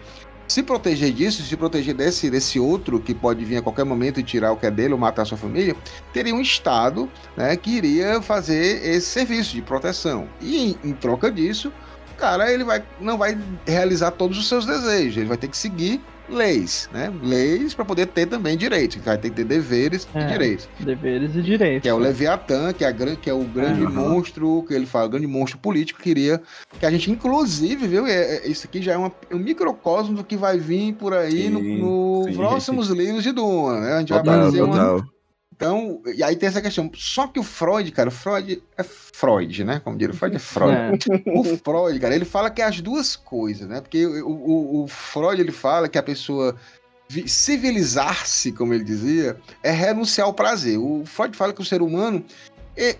se 0.48 0.62
proteger 0.62 1.12
disso, 1.12 1.42
se 1.44 1.58
proteger 1.58 1.96
desse, 1.96 2.30
desse 2.30 2.60
outro 2.60 3.00
que 3.00 3.14
pode 3.14 3.44
vir 3.44 3.58
a 3.58 3.62
qualquer 3.62 3.84
momento 3.84 4.20
e 4.20 4.24
tirar 4.24 4.52
o 4.52 4.58
que 4.58 4.66
é 4.66 4.72
dele 4.72 4.94
ou 4.94 5.00
matar 5.00 5.24
a 5.24 5.26
sua 5.26 5.38
família, 5.38 5.76
teria 6.14 6.34
um 6.34 6.42
Estado 6.42 7.10
né, 7.36 7.56
que 7.56 7.72
iria 7.72 8.22
fazer 8.22 8.86
esse 8.86 9.08
serviço 9.08 9.56
de 9.56 9.62
proteção. 9.62 10.28
E 10.40 10.78
em, 10.84 10.90
em 10.90 10.94
troca 10.94 11.32
disso, 11.32 11.72
o 12.12 12.16
cara 12.16 12.52
ele 12.52 12.64
vai, 12.64 12.84
não 13.00 13.18
vai 13.18 13.38
realizar 13.66 14.12
todos 14.12 14.38
os 14.38 14.48
seus 14.48 14.66
desejos, 14.66 15.18
ele 15.18 15.28
vai 15.28 15.38
ter 15.38 15.48
que 15.48 15.58
seguir 15.58 16.02
leis, 16.30 16.90
né? 16.92 17.12
Leis 17.22 17.74
para 17.74 17.86
poder 17.86 18.08
ter 18.08 18.26
também 18.26 18.58
direitos. 18.58 18.98
Vai 18.98 19.18
ter 19.18 19.30
que 19.30 19.36
ter 19.36 19.44
deveres 19.44 20.08
é, 20.14 20.22
e 20.22 20.28
direitos. 20.28 20.68
Deveres 20.80 21.36
e 21.36 21.42
direitos. 21.42 21.82
Que 21.84 21.90
é 21.90 21.94
o 21.94 21.98
Leviatã, 21.98 22.74
que 22.74 22.84
é, 22.84 22.88
a, 22.88 22.94
que 22.94 23.30
é 23.30 23.34
o 23.34 23.44
grande 23.44 23.84
uhum. 23.84 23.92
monstro, 23.92 24.64
que 24.68 24.74
ele 24.74 24.86
fala, 24.86 25.06
o 25.06 25.10
grande 25.10 25.28
monstro 25.28 25.58
político, 25.60 26.02
queria 26.02 26.42
que 26.80 26.86
a 26.86 26.92
gente, 26.92 27.12
inclusive, 27.12 27.88
viu? 27.88 28.06
É, 28.06 28.38
é, 28.38 28.48
isso 28.48 28.68
aqui 28.68 28.82
já 28.82 28.94
é 28.94 28.98
uma, 28.98 29.12
um 29.32 29.40
microcosmo 29.40 30.16
do 30.16 30.24
que 30.24 30.36
vai 30.36 30.58
vir 30.58 30.94
por 30.94 31.14
aí 31.14 31.44
sim, 31.44 31.50
no, 31.50 32.26
no 32.26 32.34
próximos 32.34 32.90
livros 32.90 33.24
de 33.24 33.32
Duna, 33.32 33.80
né? 33.80 33.94
A 33.94 34.00
gente 34.00 34.10
total, 34.10 34.26
vai 34.26 34.44
fazer 34.46 34.62
uma, 34.62 35.08
então, 35.56 36.02
e 36.14 36.22
aí 36.22 36.36
tem 36.36 36.50
essa 36.50 36.62
questão. 36.62 36.92
Só 36.94 37.28
que 37.28 37.40
o 37.40 37.44
Freud, 37.44 37.90
cara, 37.94 38.10
o 38.10 38.12
Freud 38.12 38.62
é 38.78 38.84
Freud, 38.84 39.64
né? 39.64 39.80
Como 39.82 39.98
diria, 39.98 40.14
o 40.14 40.18
Freud 40.18 40.36
é 40.36 40.40
Freud. 40.40 40.76
É. 40.76 41.40
O 41.40 41.58
Freud, 41.58 41.98
cara, 42.00 42.14
ele 42.14 42.26
fala 42.26 42.50
que 42.50 42.62
é 42.62 42.66
as 42.66 42.82
duas 42.82 43.16
coisas, 43.16 43.66
né? 43.68 43.80
Porque 43.80 44.06
o, 44.06 44.28
o, 44.28 44.84
o 44.84 44.88
Freud, 44.88 45.40
ele 45.40 45.54
fala 45.54 45.88
que 45.88 45.98
a 45.98 46.04
pessoa 46.04 46.58
civilizar-se, 47.26 48.52
como 48.52 48.74
ele 48.74 48.84
dizia, 48.84 49.38
é 49.64 49.72
renunciar 49.72 50.28
ao 50.28 50.34
prazer. 50.34 50.78
O 50.78 51.06
Freud 51.06 51.38
fala 51.38 51.54
que 51.54 51.62
o 51.62 51.66
ser 51.66 51.82
humano, 51.82 52.24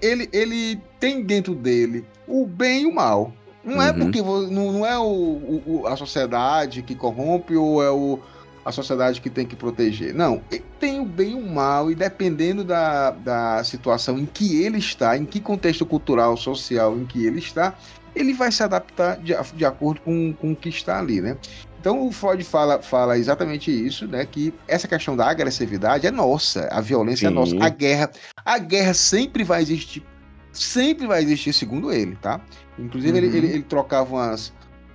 ele, 0.02 0.30
ele 0.32 0.80
tem 0.98 1.24
dentro 1.24 1.54
dele 1.54 2.06
o 2.26 2.46
bem 2.46 2.84
e 2.84 2.86
o 2.86 2.94
mal. 2.94 3.34
Não 3.66 3.82
é 3.82 3.92
uhum. 3.92 3.98
é 3.98 4.04
porque 4.06 4.22
não, 4.22 4.72
não 4.72 4.86
é 4.86 4.98
o, 4.98 5.62
o, 5.66 5.88
a 5.88 5.98
sociedade 5.98 6.84
que 6.84 6.96
corrompe 6.96 7.58
ou 7.58 7.84
é 7.84 7.90
o 7.90 8.20
a 8.66 8.72
sociedade 8.72 9.22
que 9.22 9.30
tem 9.30 9.46
que 9.46 9.56
proteger. 9.56 10.14
Não, 10.14 10.42
tem 10.80 11.00
o 11.00 11.06
bem 11.06 11.32
e 11.32 11.36
o 11.36 11.48
mal, 11.48 11.92
e 11.92 11.96
dependendo 11.96 12.64
da, 12.64 13.12
da 13.12 13.64
situação 13.64 14.18
em 14.18 14.26
que 14.26 14.62
ele 14.64 14.80
está, 14.80 15.16
em 15.16 15.24
que 15.24 15.40
contexto 15.40 15.86
cultural, 15.86 16.36
social 16.36 16.98
em 16.98 17.06
que 17.06 17.24
ele 17.26 17.38
está, 17.38 17.76
ele 18.16 18.34
vai 18.34 18.52
se 18.52 18.64
adaptar 18.64 19.18
de, 19.18 19.34
de 19.54 19.66
acordo 19.66 20.02
com, 20.02 20.34
com 20.34 20.52
o 20.54 20.56
que 20.56 20.70
está 20.70 20.98
ali, 20.98 21.22
né? 21.22 21.38
Então 21.80 22.08
o 22.08 22.12
Freud 22.12 22.44
fala, 22.44 22.82
fala 22.82 23.16
exatamente 23.16 23.70
isso, 23.70 24.08
né? 24.08 24.26
Que 24.26 24.52
essa 24.68 24.88
questão 24.88 25.16
da 25.16 25.30
agressividade 25.30 26.08
é 26.08 26.12
nossa, 26.12 26.68
a 26.72 26.82
violência 26.82 27.28
Sim. 27.30 27.34
é 27.34 27.36
nossa, 27.36 27.64
a 27.64 27.70
guerra, 27.70 28.10
a 28.44 28.58
guerra 28.58 28.96
sempre 28.96 29.44
vai 29.44 29.62
existir, 29.62 30.04
sempre 30.52 31.06
vai 31.06 31.22
existir, 31.22 31.54
segundo 31.54 31.92
ele, 31.92 32.16
tá? 32.16 32.42
Inclusive 32.80 33.12
uhum. 33.12 33.26
ele, 33.26 33.38
ele, 33.38 33.48
ele, 33.48 33.64
trocava 33.64 34.16
umas, 34.16 34.52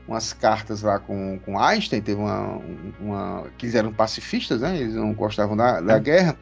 umas 0.07 0.33
cartas 0.33 0.83
lá 0.83 0.99
com, 0.99 1.39
com 1.45 1.59
Einstein, 1.59 2.01
teve 2.01 2.21
uma, 2.21 2.61
uma. 3.01 3.45
que 3.57 3.67
eles 3.67 3.75
eram 3.75 3.93
pacifistas, 3.93 4.61
né? 4.61 4.77
Eles 4.77 4.95
não 4.95 5.13
gostavam 5.13 5.57
da, 5.57 5.81
da 5.81 5.97
é. 5.97 6.01
guerra. 6.01 6.37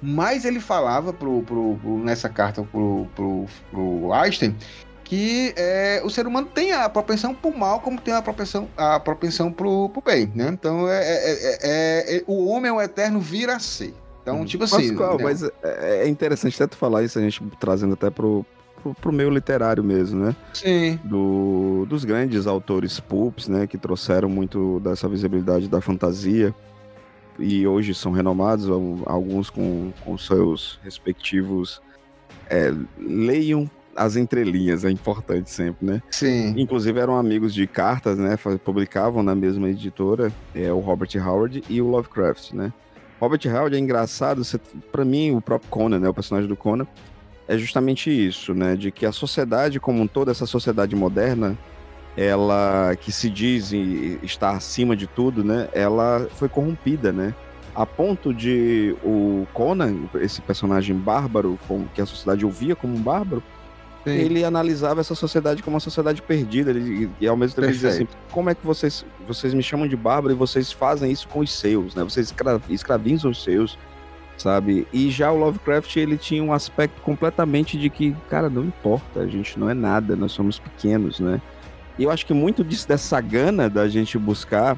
Mas 0.00 0.44
ele 0.44 0.58
falava 0.58 1.12
pro, 1.12 1.42
pro, 1.42 1.76
pro, 1.76 1.98
nessa 1.98 2.28
carta 2.28 2.62
pro, 2.62 3.06
pro, 3.14 3.46
pro 3.70 4.12
Einstein 4.12 4.56
que 5.12 5.52
é, 5.58 6.00
o 6.02 6.08
ser 6.08 6.26
humano 6.26 6.46
tem 6.46 6.72
a 6.72 6.88
propensão 6.88 7.34
pro 7.34 7.54
mal, 7.54 7.80
como 7.80 8.00
tem 8.00 8.14
a 8.14 8.22
propensão, 8.22 8.66
a 8.74 8.98
propensão 8.98 9.52
pro, 9.52 9.90
pro 9.90 10.00
bem, 10.00 10.32
né? 10.34 10.48
Então 10.48 10.88
é, 10.88 11.02
é, 11.02 12.16
é, 12.16 12.24
o 12.26 12.46
homem 12.46 12.70
é 12.70 12.72
o 12.72 12.80
eterno 12.80 13.20
vir 13.20 13.50
a 13.50 13.58
ser. 13.58 13.94
Então, 14.22 14.40
hum. 14.40 14.46
tipo 14.46 14.64
assim. 14.64 14.88
Pascoal, 14.88 15.18
né? 15.18 15.24
mas 15.24 15.42
é 15.62 16.08
interessante 16.08 16.54
até 16.54 16.66
tu 16.66 16.78
falar 16.78 17.02
isso, 17.02 17.18
a 17.18 17.22
gente 17.22 17.42
trazendo 17.60 17.92
até 17.92 18.08
pro, 18.08 18.46
pro, 18.82 18.94
pro 18.94 19.12
meio 19.12 19.30
literário 19.30 19.82
mesmo, 19.82 20.24
né? 20.24 20.36
Sim. 20.52 20.98
Do, 21.04 21.86
dos 21.88 22.04
grandes 22.04 22.46
autores 22.46 22.98
pulps, 23.00 23.48
né? 23.48 23.66
Que 23.66 23.78
trouxeram 23.78 24.28
muito 24.28 24.80
dessa 24.80 25.08
visibilidade 25.08 25.68
da 25.68 25.80
fantasia 25.80 26.54
e 27.38 27.66
hoje 27.66 27.94
são 27.94 28.12
renomados, 28.12 28.68
alguns 29.06 29.48
com, 29.50 29.92
com 30.04 30.18
seus 30.18 30.78
respectivos. 30.82 31.80
É, 32.48 32.72
leiam 32.98 33.70
as 33.94 34.16
entrelinhas, 34.16 34.84
é 34.84 34.90
importante 34.90 35.50
sempre, 35.50 35.86
né? 35.86 36.02
Sim. 36.10 36.54
Inclusive 36.56 36.98
eram 36.98 37.16
amigos 37.16 37.52
de 37.52 37.66
cartas, 37.66 38.18
né? 38.18 38.36
Publicavam 38.64 39.22
na 39.22 39.34
mesma 39.34 39.68
editora, 39.68 40.32
é, 40.54 40.72
o 40.72 40.78
Robert 40.78 41.10
Howard 41.16 41.62
e 41.68 41.80
o 41.80 41.88
Lovecraft, 41.88 42.52
né? 42.52 42.72
Robert 43.20 43.40
Howard 43.46 43.76
é 43.76 43.78
engraçado, 43.78 44.42
para 44.90 45.04
mim, 45.04 45.30
o 45.32 45.40
próprio 45.40 45.70
Conan, 45.70 46.00
né? 46.00 46.08
O 46.08 46.14
personagem 46.14 46.48
do 46.48 46.56
Conan, 46.56 46.86
é 47.48 47.58
justamente 47.58 48.10
isso, 48.10 48.54
né? 48.54 48.76
De 48.76 48.90
que 48.90 49.04
a 49.04 49.12
sociedade 49.12 49.80
como 49.80 50.02
um 50.02 50.06
todo, 50.06 50.30
essa 50.30 50.46
sociedade 50.46 50.94
moderna, 50.94 51.56
ela 52.16 52.94
que 52.96 53.10
se 53.10 53.28
diz 53.30 53.72
estar 54.22 54.50
acima 54.50 54.96
de 54.96 55.06
tudo, 55.06 55.42
né? 55.42 55.68
Ela 55.72 56.28
foi 56.34 56.48
corrompida, 56.48 57.12
né? 57.12 57.34
A 57.74 57.86
ponto 57.86 58.34
de 58.34 58.94
o 59.02 59.46
Conan, 59.54 60.04
esse 60.20 60.42
personagem 60.42 60.94
bárbaro, 60.94 61.58
que 61.94 62.02
a 62.02 62.06
sociedade 62.06 62.44
ouvia 62.44 62.76
como 62.76 62.94
um 62.94 63.00
bárbaro, 63.00 63.42
Sim. 64.04 64.10
ele 64.10 64.44
analisava 64.44 65.00
essa 65.00 65.14
sociedade 65.14 65.62
como 65.62 65.74
uma 65.74 65.80
sociedade 65.80 66.20
perdida. 66.20 66.70
Ele, 66.70 67.10
e 67.20 67.26
ao 67.26 67.36
mesmo 67.36 67.54
tempo 67.54 67.66
ele 67.66 67.72
dizia 67.72 67.90
assim: 67.90 68.06
como 68.30 68.50
é 68.50 68.54
que 68.54 68.64
vocês, 68.64 69.06
vocês 69.26 69.54
me 69.54 69.62
chamam 69.62 69.88
de 69.88 69.96
bárbaro 69.96 70.34
e 70.34 70.36
vocês 70.36 70.70
fazem 70.70 71.10
isso 71.10 71.26
com 71.28 71.40
os 71.40 71.52
seus, 71.52 71.94
né? 71.94 72.04
Vocês 72.04 72.34
escravizam 72.68 73.30
os 73.30 73.42
seus, 73.42 73.78
sabe? 74.42 74.86
E 74.92 75.10
já 75.10 75.30
o 75.30 75.38
Lovecraft 75.38 75.96
ele 75.96 76.18
tinha 76.18 76.42
um 76.42 76.52
aspecto 76.52 77.00
completamente 77.02 77.78
de 77.78 77.88
que, 77.88 78.14
cara, 78.28 78.50
não 78.50 78.64
importa, 78.64 79.20
a 79.20 79.26
gente 79.26 79.58
não 79.58 79.70
é 79.70 79.74
nada, 79.74 80.16
nós 80.16 80.32
somos 80.32 80.58
pequenos, 80.58 81.20
né? 81.20 81.40
E 81.98 82.04
eu 82.04 82.10
acho 82.10 82.26
que 82.26 82.34
muito 82.34 82.64
disso, 82.64 82.88
dessa 82.88 83.20
gana 83.20 83.70
da 83.70 83.88
gente 83.88 84.18
buscar 84.18 84.76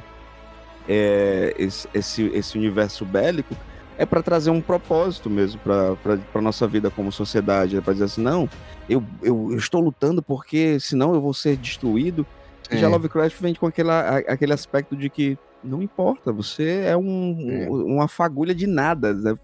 é, 0.88 1.54
esse, 1.58 1.88
esse, 1.94 2.22
esse 2.34 2.58
universo 2.58 3.04
bélico 3.04 3.56
é 3.96 4.04
para 4.04 4.22
trazer 4.22 4.50
um 4.50 4.60
propósito 4.60 5.30
mesmo 5.30 5.60
para 5.60 6.42
nossa 6.42 6.66
vida 6.66 6.90
como 6.90 7.12
sociedade. 7.12 7.76
É 7.76 7.80
para 7.80 7.92
dizer 7.92 8.06
assim, 8.06 8.22
não, 8.22 8.48
eu, 8.88 9.02
eu, 9.22 9.52
eu, 9.52 9.56
estou 9.56 9.80
lutando 9.80 10.22
porque 10.22 10.78
senão 10.80 11.14
eu 11.14 11.20
vou 11.20 11.32
ser 11.32 11.56
destruído. 11.56 12.26
E 12.70 12.76
já 12.76 12.88
Lovecraft 12.88 13.40
vem 13.40 13.54
com 13.54 13.66
aquela, 13.66 14.18
aquele 14.18 14.52
aspecto 14.52 14.96
de 14.96 15.08
que 15.08 15.38
não 15.64 15.82
importa, 15.82 16.32
você 16.32 16.82
é 16.86 16.96
um, 16.96 17.50
é. 17.50 17.68
uma 17.68 18.06
fagulha 18.06 18.54
de 18.54 18.66
nada. 18.66 19.12
Né? 19.14 19.34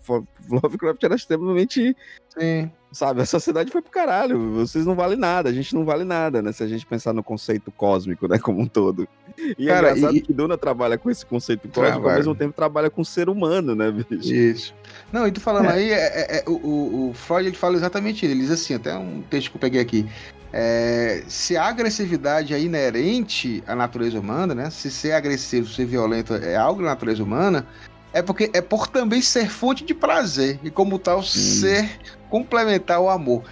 Lovecraft 0.48 1.02
era 1.02 1.14
extremamente. 1.14 1.96
Sim. 2.38 2.70
Sabe, 2.92 3.22
a 3.22 3.26
sociedade 3.26 3.70
foi 3.70 3.80
pro 3.80 3.90
caralho. 3.90 4.54
Vocês 4.54 4.84
não 4.84 4.96
valem 4.96 5.16
nada, 5.16 5.48
a 5.48 5.52
gente 5.52 5.72
não 5.76 5.84
vale 5.84 6.02
nada, 6.02 6.42
né? 6.42 6.50
Se 6.50 6.64
a 6.64 6.66
gente 6.66 6.84
pensar 6.84 7.12
no 7.12 7.22
conceito 7.22 7.70
cósmico, 7.70 8.26
né? 8.26 8.36
Como 8.36 8.60
um 8.60 8.66
todo. 8.66 9.06
E 9.56 9.68
é 9.68 9.72
Cara, 9.72 9.88
é 9.88 9.90
engraçado 9.92 10.16
e... 10.16 10.20
que 10.20 10.32
Duna 10.32 10.58
trabalha 10.58 10.98
com 10.98 11.08
esse 11.08 11.24
conceito 11.24 11.68
cósmico, 11.68 11.92
trabalha. 11.92 12.12
ao 12.14 12.18
mesmo 12.18 12.34
tempo 12.34 12.52
trabalha 12.52 12.90
com 12.90 13.02
o 13.02 13.04
ser 13.04 13.28
humano, 13.28 13.76
né, 13.76 13.92
bicho? 13.92 14.34
Isso. 14.34 14.74
Não, 15.12 15.24
e 15.26 15.30
tu 15.30 15.40
falando 15.40 15.66
é. 15.66 15.72
aí, 15.72 15.92
é, 15.92 15.96
é, 15.96 16.38
é 16.38 16.44
o, 16.48 17.10
o, 17.10 17.14
Freud 17.14 17.46
ele 17.46 17.56
fala 17.56 17.76
exatamente 17.76 18.26
isso. 18.26 18.34
Ele 18.34 18.40
diz 18.40 18.50
assim, 18.50 18.74
até 18.74 18.96
um 18.96 19.22
texto 19.22 19.52
que 19.52 19.56
eu 19.56 19.60
peguei 19.60 19.80
aqui. 19.80 20.08
É, 20.52 21.22
se 21.28 21.56
a 21.56 21.64
agressividade 21.64 22.52
é 22.52 22.60
inerente 22.60 23.62
à 23.66 23.74
natureza 23.74 24.18
humana, 24.18 24.54
né? 24.54 24.70
Se 24.70 24.90
ser 24.90 25.12
agressivo, 25.12 25.68
ser 25.68 25.84
violento 25.84 26.34
é 26.34 26.56
algo 26.56 26.82
da 26.82 26.88
natureza 26.88 27.22
humana, 27.22 27.66
é 28.12 28.20
porque 28.20 28.50
é 28.52 28.60
por 28.60 28.88
também 28.88 29.22
ser 29.22 29.48
fonte 29.48 29.84
de 29.84 29.94
prazer 29.94 30.58
e 30.62 30.70
como 30.70 30.98
tal 30.98 31.20
hum. 31.20 31.22
ser 31.22 32.00
complementar 32.28 33.00
o 33.00 33.08
amor. 33.08 33.44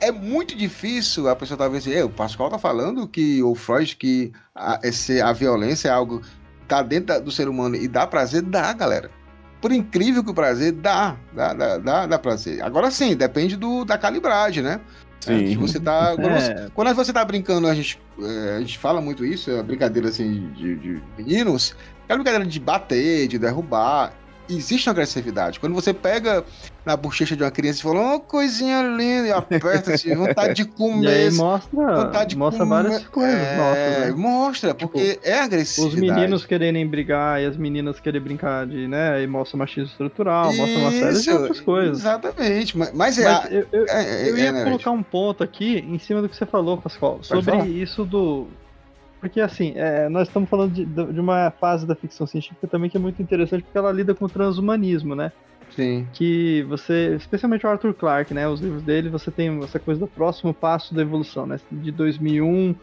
É 0.00 0.10
muito 0.10 0.56
difícil 0.56 1.28
a 1.28 1.36
pessoa 1.36 1.58
talvez 1.58 1.84
dizer, 1.84 2.04
o 2.04 2.08
Pascoal 2.08 2.50
tá 2.50 2.58
falando 2.58 3.06
que 3.06 3.42
o 3.42 3.54
Freud 3.54 3.96
que 3.96 4.32
a, 4.54 4.78
esse, 4.82 5.20
a 5.20 5.32
violência 5.32 5.88
é 5.88 5.92
algo 5.92 6.22
tá 6.66 6.82
dentro 6.82 7.20
do 7.20 7.32
ser 7.32 7.48
humano 7.48 7.74
e 7.74 7.88
dá 7.88 8.06
prazer, 8.06 8.42
dá, 8.42 8.72
galera. 8.72 9.10
Por 9.60 9.72
incrível 9.72 10.22
que 10.22 10.30
o 10.30 10.34
prazer 10.34 10.72
dá, 10.72 11.16
dá, 11.32 11.52
dá, 11.52 11.78
dá, 11.78 12.06
dá 12.06 12.18
prazer. 12.18 12.62
Agora 12.62 12.90
sim, 12.90 13.16
depende 13.16 13.56
do, 13.56 13.84
da 13.84 13.98
calibragem, 13.98 14.62
né? 14.62 14.80
Sim. 15.20 15.56
Você 15.56 15.80
tá, 15.80 16.14
quando, 16.16 16.28
é. 16.36 16.40
você, 16.40 16.70
quando 16.74 16.94
você 16.94 17.12
tá 17.12 17.24
brincando, 17.24 17.66
a 17.66 17.74
gente, 17.74 18.00
é, 18.20 18.56
a 18.56 18.60
gente 18.60 18.78
fala 18.78 19.00
muito 19.00 19.24
isso, 19.24 19.50
é 19.50 19.62
brincadeira 19.62 20.08
assim 20.08 20.50
de, 20.52 20.76
de 20.76 21.02
meninos, 21.16 21.74
é 22.08 22.14
brincadeira 22.14 22.46
de 22.46 22.60
bater, 22.60 23.28
de 23.28 23.38
derrubar 23.38 24.12
existe 24.48 24.88
uma 24.88 24.92
agressividade. 24.92 25.60
Quando 25.60 25.74
você 25.74 25.92
pega 25.92 26.44
na 26.84 26.96
bochecha 26.96 27.36
de 27.36 27.42
uma 27.42 27.50
criança 27.50 27.80
e 27.80 27.82
fala, 27.82 28.00
uma 28.00 28.14
oh, 28.16 28.20
coisinha 28.20 28.82
linda, 28.82 29.28
e 29.28 29.32
aperta 29.32 29.92
assim, 29.92 30.14
vontade 30.14 30.54
de 30.54 30.64
comer. 30.72 31.32
Mostra, 31.32 32.04
vontade 32.04 32.30
de 32.30 32.36
mostra 32.36 32.64
comer. 32.64 32.82
várias 32.82 33.06
coisas. 33.08 33.40
É, 33.40 33.56
nossa, 33.56 34.00
né? 34.00 34.10
Mostra, 34.12 34.74
tipo, 34.74 34.88
porque 34.88 35.12
tipo, 35.14 35.28
é 35.28 35.40
agressividade. 35.40 35.94
Os 35.94 36.00
meninos 36.00 36.46
quererem 36.46 36.86
brigar 36.86 37.42
e 37.42 37.46
as 37.46 37.56
meninas 37.56 38.00
querem 38.00 38.20
brincar 38.20 38.66
de, 38.66 38.88
né, 38.88 39.22
e 39.22 39.26
mostra 39.26 39.58
machismo 39.58 39.90
estrutural, 39.90 40.50
Isso, 40.50 40.60
mostra 40.60 40.78
uma 40.78 40.90
série 40.92 41.20
de 41.20 41.30
outras 41.30 41.60
coisas. 41.60 41.98
Exatamente, 41.98 42.78
mas, 42.78 42.92
mas 42.92 43.18
é... 43.18 43.24
Mas 43.24 43.52
eu, 43.52 43.66
eu, 43.72 43.86
é, 43.88 44.30
eu 44.30 44.38
ia 44.38 44.48
é, 44.48 44.64
colocar 44.64 44.90
um 44.90 45.02
ponto 45.02 45.44
aqui, 45.44 45.78
em 45.78 45.98
cima 45.98 46.22
do 46.22 46.28
que 46.28 46.36
você 46.36 46.46
falou, 46.46 46.78
Pascoal, 46.78 47.18
sobre 47.22 47.68
isso 47.68 48.04
do 48.04 48.46
porque, 49.20 49.40
assim, 49.40 49.72
é, 49.74 50.08
nós 50.08 50.28
estamos 50.28 50.48
falando 50.48 50.72
de, 50.72 50.84
de, 50.84 51.20
uma 51.20 51.50
fase 51.50 51.86
da 51.86 51.94
ficção 51.94 52.26
científica 52.26 52.66
também 52.66 52.88
que 52.88 52.96
é 52.96 53.00
muito 53.00 53.20
interessante, 53.20 53.62
porque 53.64 53.78
ela 53.78 53.92
lida 53.92 54.14
com 54.14 54.26
o 54.26 54.28
transhumanismo, 54.28 55.14
né? 55.14 55.32
Sim. 55.74 56.06
Que 56.12 56.62
você, 56.68 57.14
especialmente 57.16 57.66
o 57.66 57.68
Arthur 57.68 57.94
Clarke, 57.94 58.32
né? 58.32 58.48
Os 58.48 58.60
livros 58.60 58.82
dele, 58.82 59.08
você 59.08 59.30
tem 59.30 59.62
essa 59.62 59.78
coisa 59.78 60.00
do 60.00 60.06
próximo 60.06 60.54
passo 60.54 60.94
da 60.94 61.02
evolução, 61.02 61.46
né? 61.46 61.58
De 61.70 61.90
2001 61.90 62.74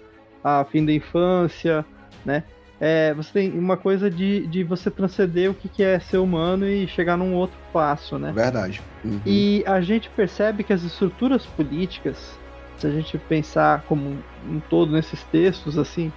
a 0.43 0.63
fim 0.63 0.85
da 0.85 0.91
infância, 0.91 1.85
né? 2.23 2.43
É, 2.79 3.13
você 3.13 3.31
tem 3.31 3.57
uma 3.57 3.77
coisa 3.77 4.11
de, 4.11 4.45
de 4.47 4.63
você 4.63 4.91
transcender 4.91 5.49
o 5.49 5.53
que, 5.53 5.69
que 5.69 5.81
é 5.81 5.97
ser 5.99 6.17
humano 6.17 6.67
e 6.67 6.87
chegar 6.87 7.17
num 7.17 7.33
outro 7.33 7.57
passo, 7.71 8.19
né? 8.19 8.31
Verdade. 8.33 8.81
Uhum. 9.03 9.21
E 9.25 9.63
a 9.65 9.79
gente 9.79 10.09
percebe 10.09 10.63
que 10.63 10.73
as 10.73 10.83
estruturas 10.83 11.45
políticas, 11.45 12.37
se 12.77 12.85
a 12.85 12.91
gente 12.91 13.17
pensar 13.17 13.83
como 13.87 14.17
um 14.47 14.59
todo 14.69 14.91
nesses 14.91 15.23
textos, 15.23 15.77
assim, 15.77 16.11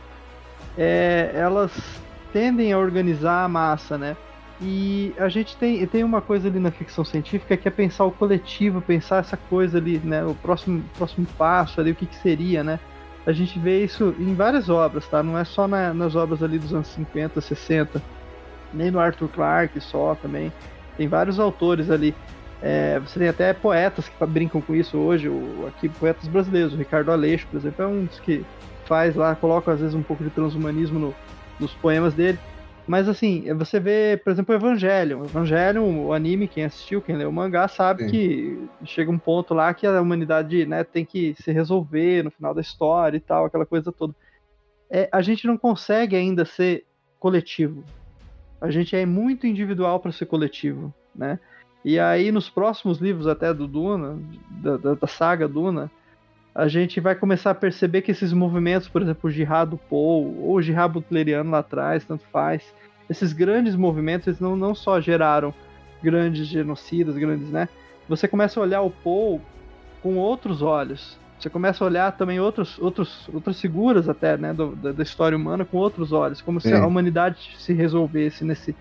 é, 0.79 1.33
elas 1.35 1.73
tendem 2.33 2.73
a 2.73 2.79
organizar 2.79 3.45
a 3.45 3.49
massa, 3.49 3.99
né? 3.99 4.17
E 4.61 5.13
a 5.19 5.29
gente 5.29 5.57
tem, 5.57 5.85
tem 5.87 6.03
uma 6.03 6.21
coisa 6.21 6.49
ali 6.49 6.59
na 6.59 6.71
ficção 6.71 7.05
científica 7.05 7.57
que 7.57 7.69
é 7.69 7.71
pensar 7.71 8.05
o 8.05 8.13
coletivo, 8.13 8.81
pensar 8.81 9.19
essa 9.19 9.37
coisa 9.37 9.79
ali, 9.79 9.99
né? 9.99 10.25
O 10.25 10.35
próximo, 10.35 10.83
próximo 10.97 11.27
passo 11.37 11.81
ali, 11.81 11.91
o 11.91 11.95
que, 11.95 12.07
que 12.07 12.17
seria, 12.17 12.63
né? 12.63 12.79
A 13.27 13.33
gente 13.33 13.59
vê 13.59 13.85
isso 13.85 14.15
em 14.19 14.35
várias 14.35 14.69
obras, 14.69 15.07
tá? 15.07 15.23
Não 15.23 15.37
é 15.37 15.45
só 15.45 15.69
na, 15.69 15.93
nas 15.93 16.17
obras 16.17 16.43
ali 16.43 16.59
dos 16.59 16.73
anos 16.73 16.89
50, 16.89 17.41
60, 17.41 18.03
nem 18.73 18.91
no 18.91 19.01
Arthur 19.01 19.29
Clarke 19.29 19.81
só 19.81 20.15
também. 20.15 20.53
Tem 20.97 21.09
vários 21.09 21.39
autores 21.39 21.91
ali. 21.91 22.15
É, 22.61 22.99
você 22.99 23.21
tem 23.21 23.29
até 23.29 23.53
poetas 23.53 24.09
que 24.09 24.27
brincam 24.27 24.61
com 24.61 24.75
isso 24.75 24.97
hoje, 24.99 25.29
o, 25.29 25.67
aqui 25.69 25.89
poetas 25.89 26.27
brasileiros, 26.27 26.75
o 26.75 26.77
Ricardo 26.77 27.13
Aleixo, 27.13 27.47
por 27.49 27.59
exemplo, 27.59 27.85
é 27.85 27.87
um 27.87 28.05
dos 28.05 28.19
que 28.19 28.45
faz 28.89 29.15
lá, 29.15 29.37
coloca 29.37 29.71
às 29.71 29.81
vezes 29.81 29.95
um 29.95 30.03
pouco 30.03 30.25
de 30.25 30.31
transhumanismo 30.31 30.99
no, 30.99 31.15
nos 31.61 31.73
poemas 31.75 32.15
dele. 32.15 32.39
Mas 32.87 33.07
assim, 33.07 33.53
você 33.53 33.79
vê, 33.79 34.19
por 34.25 34.31
exemplo, 34.31 34.55
o 34.55 34.59
Evangelho. 34.59 35.21
O 35.21 35.25
Evangelho, 35.27 35.85
o 35.85 36.13
anime, 36.15 36.49
quem 36.49 36.65
assistiu, 36.65 37.03
quem 37.03 37.17
leu 37.17 37.29
o 37.29 37.33
mangá, 37.33 37.69
sabe 37.69 38.05
Sim. 38.05 38.11
que 38.11 38.69
chega 38.87 39.11
um 39.11 39.19
ponto 39.19 39.53
lá 39.53 39.75
que 39.75 39.87
a 39.87 40.01
humanidade 40.01 40.65
né, 40.65 40.83
tem 40.83 41.05
que 41.05 41.35
se 41.39 41.53
resolver 41.53 42.25
no 42.25 42.31
final 42.31 42.55
da 42.55 42.63
história 42.63 43.19
e 43.19 43.21
tal, 43.21 43.45
aquela 43.45 43.67
coisa 43.67 43.93
toda. 43.93 44.15
É, 44.91 45.07
a 45.13 45.21
gente 45.21 45.47
não 45.47 45.59
consegue 45.59 46.17
ainda 46.17 46.47
ser 46.47 46.87
coletivo. 47.21 47.85
A 48.59 48.71
gente 48.71 48.97
é 48.97 49.05
muito 49.05 49.47
individual 49.47 50.01
para 50.01 50.11
ser 50.11 50.25
coletivo, 50.25 50.93
né? 51.15 51.39
E 51.85 51.99
aí, 52.01 52.33
nos 52.33 52.51
próximos 52.51 52.99
livros 52.99 53.27
até 53.27 53.53
do 53.53 53.69
Duna, 53.69 54.19
da, 54.51 54.77
da, 54.79 54.95
da 54.95 55.07
saga 55.07 55.47
Duna, 55.47 55.91
a 56.55 56.67
gente 56.67 57.01
vai 57.01 57.15
começar 57.15 57.51
a 57.51 57.55
perceber 57.55 58.03
que 58.03 58.11
esses 58.11 58.33
movimentos, 58.33 58.89
por 58.89 59.03
exemplo, 59.03 59.29
o 59.29 59.31
Jihad 59.31 59.71
do 59.71 59.77
Paul, 59.77 60.37
ou 60.43 60.57
o 60.57 60.63
Jihad 60.63 60.93
butleriano 60.93 61.51
lá 61.51 61.59
atrás, 61.59 62.05
tanto 62.05 62.25
faz, 62.33 62.63
esses 63.09 63.33
grandes 63.33 63.75
movimentos, 63.77 64.27
eles 64.27 64.41
não, 64.41 64.57
não 64.57 64.75
só 64.75 65.01
geraram 65.01 65.55
grandes 66.03 66.47
genocidas, 66.47 67.17
grandes, 67.17 67.49
né? 67.51 67.69
Você 68.09 68.27
começa 68.27 68.59
a 68.59 68.63
olhar 68.63 68.83
o 68.83 68.91
Paul 68.91 69.41
com 70.03 70.17
outros 70.17 70.63
olhos. 70.63 71.19
Você 71.39 71.49
começa 71.49 71.85
a 71.85 71.87
olhar 71.87 72.17
também 72.17 72.41
outros, 72.41 72.79
outros, 72.81 73.29
outras 73.33 73.61
figuras 73.61 74.09
até, 74.09 74.37
né, 74.37 74.53
do, 74.53 74.75
da, 74.75 74.91
da, 74.91 75.03
história 75.05 75.37
humana 75.39 75.65
com 75.65 75.77
outros 75.77 76.13
olhos, 76.13 76.43
como 76.43 76.61
se 76.61 76.73
a 76.73 76.85
humanidade 76.85 77.55
se 77.57 77.73
resolvesse 77.73 78.45
nesse, 78.45 78.75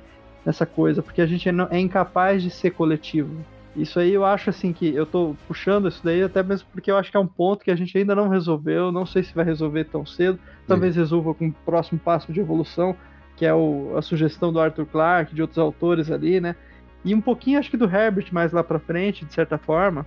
nessa 0.44 0.66
coisa, 0.66 1.04
porque 1.04 1.22
a 1.22 1.28
gente 1.28 1.48
é, 1.48 1.54
é 1.70 1.80
incapaz 1.80 2.42
de 2.42 2.50
ser 2.50 2.72
coletivo. 2.72 3.46
Isso 3.78 4.00
aí 4.00 4.12
eu 4.12 4.26
acho 4.26 4.50
assim 4.50 4.74
que 4.74 4.94
eu 4.94 5.06
tô 5.06 5.36
puxando 5.48 5.88
isso 5.88 6.04
daí 6.04 6.24
até 6.24 6.42
mesmo 6.42 6.68
porque 6.74 6.90
eu 6.90 6.98
acho 6.98 7.12
que 7.12 7.18
é 7.18 7.20
um 7.20 7.28
ponto 7.28 7.64
que 7.64 7.70
a 7.70 7.76
gente 7.76 7.96
ainda 7.96 8.16
não 8.16 8.28
resolveu, 8.28 8.92
não 8.92 9.06
sei 9.06 9.22
se 9.22 9.36
vai 9.36 9.46
resolver 9.46 9.84
tão 9.86 10.04
cedo, 10.04 10.40
talvez 10.68 10.96
Sim. 10.96 11.02
resolva 11.02 11.36
com 11.36 11.50
o 11.50 11.54
próximo 11.54 12.00
passo 12.00 12.34
de 12.34 12.40
evolução, 12.40 12.96
que 13.36 13.46
é 13.46 13.54
o, 13.54 13.96
a 13.96 14.02
sugestão 14.02 14.52
do 14.52 14.60
Arthur 14.60 14.88
Clarke, 14.88 15.36
de 15.36 15.44
outros 15.44 15.60
autores 15.60 16.10
ali, 16.10 16.42
né? 16.42 16.56
E 17.06 17.14
um 17.14 17.22
pouquinho 17.22 17.60
acho 17.60 17.70
que 17.70 17.78
do 17.78 17.86
Herbert 17.86 18.28
mais 18.32 18.52
lá 18.52 18.64
para 18.64 18.80
frente, 18.80 19.24
de 19.24 19.34
certa 19.34 19.60
forma. 19.60 20.06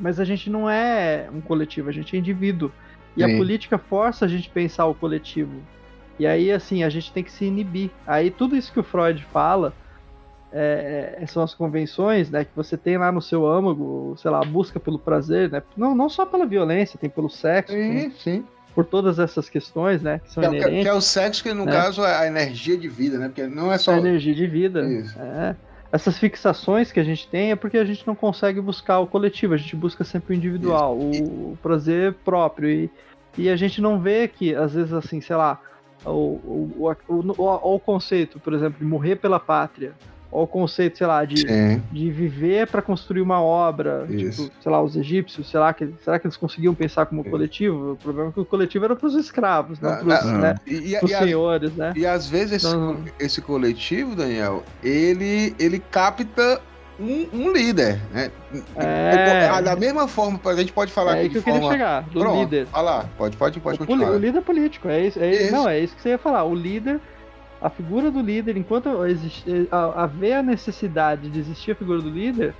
Mas 0.00 0.18
a 0.18 0.24
gente 0.24 0.48
não 0.48 0.68
é 0.68 1.28
um 1.30 1.42
coletivo, 1.42 1.90
a 1.90 1.92
gente 1.92 2.16
é 2.16 2.18
indivíduo. 2.18 2.72
E 3.14 3.22
Sim. 3.22 3.34
a 3.34 3.36
política 3.36 3.76
força 3.76 4.24
a 4.24 4.28
gente 4.28 4.48
pensar 4.48 4.86
o 4.86 4.94
coletivo. 4.94 5.62
E 6.18 6.26
aí, 6.26 6.50
assim, 6.50 6.82
a 6.82 6.88
gente 6.88 7.12
tem 7.12 7.22
que 7.22 7.30
se 7.30 7.44
inibir. 7.44 7.90
Aí 8.06 8.30
tudo 8.30 8.56
isso 8.56 8.72
que 8.72 8.80
o 8.80 8.82
Freud 8.82 9.22
fala, 9.30 9.74
é, 10.52 11.18
é, 11.20 11.26
são 11.26 11.42
as 11.42 11.54
convenções, 11.54 12.30
né, 12.30 12.44
que 12.44 12.50
você 12.54 12.76
tem 12.76 12.98
lá 12.98 13.10
no 13.10 13.22
seu 13.22 13.46
âmago, 13.46 14.14
sei 14.18 14.30
lá, 14.30 14.40
a 14.40 14.44
busca 14.44 14.78
pelo 14.78 14.98
prazer, 14.98 15.50
né, 15.50 15.62
não, 15.76 15.94
não 15.94 16.08
só 16.08 16.26
pela 16.26 16.44
violência, 16.44 16.98
tem 16.98 17.08
pelo 17.08 17.30
sexo, 17.30 17.72
sim, 17.72 17.92
tem, 17.92 18.10
sim. 18.10 18.44
por 18.74 18.84
todas 18.84 19.18
essas 19.18 19.48
questões, 19.48 20.02
né, 20.02 20.20
que 20.22 20.30
são 20.30 20.42
que, 20.42 20.48
é 20.48 20.52
inerentes. 20.58 20.82
Que 20.82 20.88
é 20.88 20.94
o 20.94 21.00
sexo 21.00 21.42
que, 21.42 21.54
no 21.54 21.64
né? 21.64 21.72
caso, 21.72 22.04
é 22.04 22.14
a 22.14 22.26
energia 22.26 22.76
de 22.76 22.88
vida, 22.88 23.18
né, 23.18 23.28
porque 23.28 23.46
não 23.46 23.72
é 23.72 23.78
só... 23.78 23.92
A 23.92 23.98
energia 23.98 24.34
de 24.34 24.46
vida, 24.46 24.82
Isso. 24.82 25.18
é. 25.18 25.56
Essas 25.90 26.18
fixações 26.18 26.90
que 26.90 26.98
a 26.98 27.04
gente 27.04 27.28
tem 27.28 27.50
é 27.50 27.56
porque 27.56 27.76
a 27.76 27.84
gente 27.84 28.06
não 28.06 28.14
consegue 28.14 28.62
buscar 28.62 28.98
o 29.00 29.06
coletivo, 29.06 29.52
a 29.52 29.58
gente 29.58 29.76
busca 29.76 30.04
sempre 30.04 30.34
o 30.34 30.36
individual, 30.36 30.96
o, 30.96 31.52
o, 31.52 31.58
prazer 31.62 32.14
próprio, 32.24 32.68
e, 32.70 32.90
e 33.36 33.50
a 33.50 33.56
gente 33.56 33.78
não 33.78 34.00
vê 34.00 34.26
que, 34.26 34.54
às 34.54 34.72
vezes, 34.72 34.92
assim, 34.94 35.20
sei 35.20 35.36
lá, 35.36 35.60
o, 36.02 36.10
o, 36.10 36.96
o, 37.08 37.34
o, 37.36 37.74
o 37.74 37.78
conceito, 37.78 38.40
por 38.40 38.54
exemplo, 38.54 38.78
de 38.78 38.86
morrer 38.86 39.16
pela 39.16 39.38
pátria, 39.38 39.92
o 40.32 40.46
conceito, 40.46 40.96
sei 40.96 41.06
lá, 41.06 41.24
de, 41.26 41.44
de 41.92 42.10
viver 42.10 42.66
para 42.66 42.80
construir 42.80 43.20
uma 43.20 43.42
obra, 43.42 44.06
tipo, 44.08 44.50
sei 44.62 44.72
lá, 44.72 44.82
os 44.82 44.96
egípcios, 44.96 45.50
sei 45.50 45.60
lá, 45.60 45.74
que, 45.74 45.92
será 46.02 46.18
que 46.18 46.26
eles 46.26 46.38
conseguiam 46.38 46.74
pensar 46.74 47.04
como 47.04 47.22
coletivo? 47.22 47.92
O 47.92 47.96
problema 47.96 48.30
é 48.30 48.32
que 48.32 48.40
o 48.40 48.44
coletivo 48.44 48.86
era 48.86 48.96
para 48.96 49.06
os 49.06 49.14
escravos, 49.14 49.78
não 49.78 49.94
para 49.98 50.24
os 50.24 50.32
né, 50.32 50.54
e, 50.66 50.94
e, 50.94 51.08
senhores, 51.08 51.76
né? 51.76 51.92
E 51.94 52.06
às 52.06 52.26
vezes 52.26 52.64
esse, 52.64 52.66
então, 52.66 52.96
esse 53.20 53.42
coletivo, 53.42 54.16
Daniel, 54.16 54.62
ele, 54.82 55.54
ele 55.58 55.78
capta 55.78 56.62
um, 56.98 57.28
um, 57.32 57.52
líder, 57.52 58.00
né? 58.10 58.30
É... 58.76 59.60
Da 59.60 59.76
mesma 59.76 60.08
forma, 60.08 60.40
a 60.44 60.56
gente 60.56 60.72
pode 60.72 60.90
falar 60.92 61.16
é 61.16 61.20
aí 61.20 61.28
que 61.28 61.38
eu 61.38 61.42
forma... 61.42 61.58
queria 61.60 61.72
chegar, 61.72 62.02
do 62.04 62.20
Pronto, 62.20 62.40
líder. 62.40 62.66
Fala, 62.68 63.10
pode, 63.18 63.36
pode, 63.36 63.60
pode 63.60 63.76
o, 63.76 63.86
continuar. 63.86 64.12
O 64.12 64.18
líder 64.18 64.40
político, 64.40 64.88
é 64.88 65.06
isso, 65.06 65.18
é 65.18 65.30
isso. 65.30 65.52
Não, 65.52 65.68
é 65.68 65.78
isso 65.78 65.94
que 65.94 66.00
você 66.00 66.10
ia 66.10 66.18
falar. 66.18 66.44
O 66.44 66.54
líder 66.54 67.00
a 67.62 67.70
figura 67.70 68.10
do 68.10 68.20
líder, 68.20 68.56
enquanto 68.56 69.04
existe, 69.06 69.68
haver 69.94 70.34
a 70.34 70.42
necessidade 70.42 71.28
de 71.28 71.38
existir 71.38 71.72
a 71.72 71.74
figura 71.74 72.00
do 72.00 72.10
líder, 72.10 72.54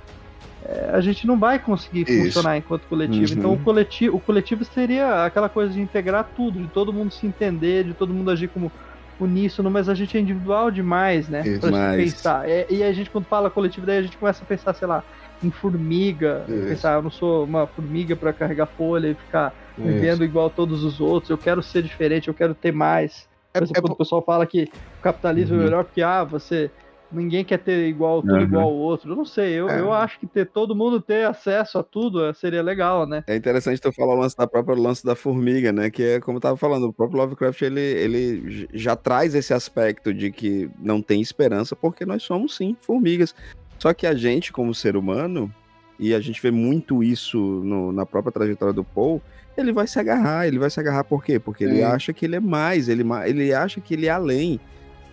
é, 0.65 0.91
a 0.93 1.01
gente 1.01 1.27
não 1.27 1.37
vai 1.37 1.59
conseguir 1.59 2.09
Isso. 2.09 2.25
funcionar 2.25 2.57
enquanto 2.57 2.83
coletivo. 2.83 3.33
Uhum. 3.33 3.39
Então 3.39 3.53
o 3.53 3.59
coletivo, 3.59 4.15
o 4.15 4.19
coletivo 4.19 4.63
seria 4.63 5.25
aquela 5.25 5.49
coisa 5.49 5.73
de 5.73 5.81
integrar 5.81 6.29
tudo, 6.35 6.59
de 6.59 6.67
todo 6.69 6.93
mundo 6.93 7.11
se 7.11 7.27
entender, 7.27 7.83
de 7.83 7.93
todo 7.93 8.13
mundo 8.13 8.31
agir 8.31 8.47
como 8.47 8.71
uníssono, 9.19 9.69
mas 9.69 9.89
a 9.89 9.93
gente 9.93 10.17
é 10.17 10.19
individual 10.21 10.71
demais, 10.71 11.27
né? 11.27 11.41
Isso, 11.45 11.59
pra 11.59 11.93
pensar. 11.95 12.49
É, 12.49 12.65
e 12.69 12.81
a 12.81 12.91
gente, 12.93 13.09
quando 13.09 13.25
fala 13.25 13.49
coletivo, 13.49 13.85
daí 13.85 13.97
a 13.97 14.01
gente 14.01 14.17
começa 14.17 14.43
a 14.43 14.47
pensar, 14.47 14.73
sei 14.73 14.87
lá, 14.87 15.03
em 15.43 15.51
formiga. 15.51 16.43
Pensar, 16.47 16.93
eu 16.93 17.01
não 17.01 17.11
sou 17.11 17.43
uma 17.43 17.67
formiga 17.67 18.15
para 18.15 18.31
carregar 18.31 18.65
folha 18.65 19.09
e 19.09 19.13
ficar 19.13 19.53
Isso. 19.77 19.85
vivendo 19.85 20.23
igual 20.23 20.47
a 20.47 20.49
todos 20.49 20.83
os 20.83 20.99
outros. 20.99 21.29
Eu 21.29 21.37
quero 21.37 21.61
ser 21.61 21.83
diferente, 21.83 22.27
eu 22.29 22.33
quero 22.33 22.55
ter 22.55 22.71
mais. 22.71 23.27
É, 23.53 23.59
Por 23.59 23.63
exemplo, 23.65 23.91
é, 23.91 23.93
o 23.93 23.95
pessoal 23.95 24.21
fala 24.21 24.45
que 24.45 24.69
o 24.99 25.01
capitalismo 25.01 25.55
é 25.55 25.57
uhum. 25.57 25.61
é 25.61 25.65
melhor 25.65 25.83
porque, 25.85 26.01
ah, 26.01 26.23
você. 26.23 26.71
Ninguém 27.11 27.45
quer 27.45 27.59
ter 27.59 27.87
igual 27.87 28.21
tudo 28.23 28.33
uhum. 28.33 28.41
igual 28.41 28.63
ao 28.63 28.73
outro. 28.73 29.11
Eu 29.11 29.15
não 29.15 29.23
sei, 29.23 29.53
eu, 29.53 29.69
é. 29.69 29.79
eu 29.79 29.93
acho 29.93 30.19
que 30.19 30.25
ter 30.25 30.47
todo 30.47 30.75
mundo 30.75 30.99
ter 30.99 31.27
acesso 31.27 31.77
a 31.77 31.83
tudo 31.83 32.25
é, 32.25 32.33
seria 32.33 32.63
legal, 32.63 33.05
né? 33.05 33.23
É 33.27 33.35
interessante 33.35 33.79
tu 33.79 33.91
falar 33.91 34.15
o 34.15 34.19
lance 34.19 34.35
da 34.35 34.47
própria 34.47 34.75
lance 34.75 35.05
da 35.05 35.15
formiga, 35.15 35.71
né? 35.71 35.91
Que 35.91 36.03
é 36.03 36.19
como 36.19 36.37
eu 36.37 36.41
tava 36.41 36.57
falando, 36.57 36.87
o 36.87 36.93
próprio 36.93 37.19
Lovecraft 37.19 37.61
ele, 37.61 37.79
ele 37.79 38.67
já 38.73 38.95
traz 38.95 39.35
esse 39.35 39.53
aspecto 39.53 40.11
de 40.11 40.31
que 40.31 40.71
não 40.79 41.03
tem 41.03 41.21
esperança, 41.21 41.75
porque 41.75 42.03
nós 42.03 42.23
somos 42.23 42.55
sim 42.55 42.75
formigas. 42.81 43.35
Só 43.77 43.93
que 43.93 44.07
a 44.07 44.15
gente, 44.15 44.51
como 44.51 44.73
ser 44.73 44.97
humano, 44.97 45.53
e 45.99 46.13
a 46.13 46.19
gente 46.19 46.41
vê 46.41 46.51
muito 46.51 47.03
isso 47.03 47.37
no, 47.37 47.91
na 47.91 48.05
própria 48.05 48.31
trajetória 48.31 48.73
do 48.73 48.83
Paul, 48.83 49.21
ele 49.57 49.71
vai 49.71 49.87
se 49.87 49.99
agarrar. 49.99 50.47
Ele 50.47 50.59
vai 50.59 50.69
se 50.69 50.79
agarrar 50.79 51.03
por 51.03 51.23
quê? 51.23 51.39
Porque 51.39 51.63
ele 51.63 51.83
acha 51.83 52.13
que 52.13 52.25
ele 52.25 52.35
é 52.35 52.39
mais, 52.39 52.89
ele, 52.89 53.03
ele 53.25 53.53
acha 53.53 53.79
que 53.79 53.93
ele 53.93 54.07
é 54.07 54.11
além. 54.11 54.59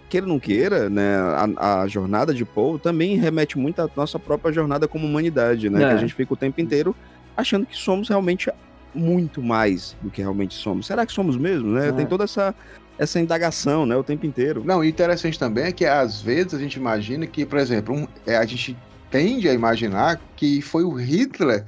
Queira 0.08 0.26
ou 0.26 0.32
não 0.32 0.40
queira, 0.40 0.90
né? 0.90 1.16
A, 1.56 1.82
a 1.82 1.86
jornada 1.86 2.34
de 2.34 2.44
Paul 2.44 2.78
também 2.78 3.16
remete 3.16 3.56
muito 3.56 3.80
à 3.80 3.88
nossa 3.94 4.18
própria 4.18 4.52
jornada 4.52 4.88
como 4.88 5.06
humanidade, 5.06 5.70
né? 5.70 5.84
É. 5.84 5.88
Que 5.88 5.94
a 5.94 5.96
gente 5.98 6.14
fica 6.14 6.34
o 6.34 6.36
tempo 6.36 6.60
inteiro 6.60 6.96
achando 7.36 7.64
que 7.64 7.76
somos 7.76 8.08
realmente 8.08 8.50
muito 8.92 9.40
mais 9.40 9.96
do 10.02 10.10
que 10.10 10.20
realmente 10.20 10.54
somos. 10.54 10.86
Será 10.86 11.06
que 11.06 11.12
somos 11.12 11.36
mesmo, 11.36 11.68
né? 11.70 11.88
É. 11.88 11.92
Tem 11.92 12.06
toda 12.06 12.24
essa 12.24 12.54
essa 12.98 13.18
indagação, 13.18 13.86
né, 13.86 13.96
o 13.96 14.04
tempo 14.04 14.26
inteiro. 14.26 14.62
Não, 14.62 14.84
e 14.84 14.88
interessante 14.90 15.38
também 15.38 15.64
é 15.64 15.72
que 15.72 15.86
às 15.86 16.20
vezes 16.20 16.52
a 16.52 16.58
gente 16.58 16.74
imagina 16.74 17.26
que, 17.26 17.46
por 17.46 17.58
exemplo, 17.58 17.94
um, 17.94 18.06
é, 18.26 18.36
a 18.36 18.44
gente 18.44 18.76
tende 19.10 19.48
a 19.48 19.54
imaginar 19.54 20.20
que 20.36 20.60
foi 20.60 20.84
o 20.84 20.92
Hitler 20.92 21.64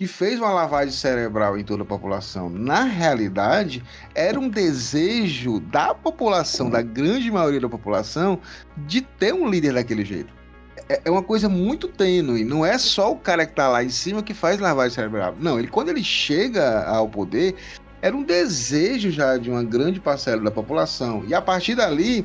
que 0.00 0.06
fez 0.06 0.38
uma 0.38 0.50
lavagem 0.50 0.94
cerebral 0.94 1.58
em 1.58 1.62
toda 1.62 1.82
a 1.82 1.86
população. 1.86 2.48
Na 2.48 2.84
realidade, 2.84 3.84
era 4.14 4.40
um 4.40 4.48
desejo 4.48 5.60
da 5.60 5.94
população, 5.94 6.70
da 6.70 6.80
grande 6.80 7.30
maioria 7.30 7.60
da 7.60 7.68
população, 7.68 8.40
de 8.78 9.02
ter 9.02 9.34
um 9.34 9.46
líder 9.46 9.74
daquele 9.74 10.02
jeito. 10.02 10.32
É, 10.88 11.02
é 11.04 11.10
uma 11.10 11.22
coisa 11.22 11.50
muito 11.50 11.86
tênue. 11.86 12.44
Não 12.44 12.64
é 12.64 12.78
só 12.78 13.12
o 13.12 13.16
cara 13.16 13.44
que 13.44 13.52
está 13.52 13.68
lá 13.68 13.84
em 13.84 13.90
cima 13.90 14.22
que 14.22 14.32
faz 14.32 14.58
lavagem 14.58 14.94
cerebral. 14.94 15.36
Não, 15.38 15.58
ele 15.58 15.68
quando 15.68 15.90
ele 15.90 16.02
chega 16.02 16.82
ao 16.86 17.06
poder, 17.06 17.54
era 18.00 18.16
um 18.16 18.22
desejo 18.22 19.10
já 19.10 19.36
de 19.36 19.50
uma 19.50 19.62
grande 19.62 20.00
parcela 20.00 20.40
da 20.40 20.50
população. 20.50 21.24
E 21.28 21.34
a 21.34 21.42
partir 21.42 21.74
dali, 21.74 22.24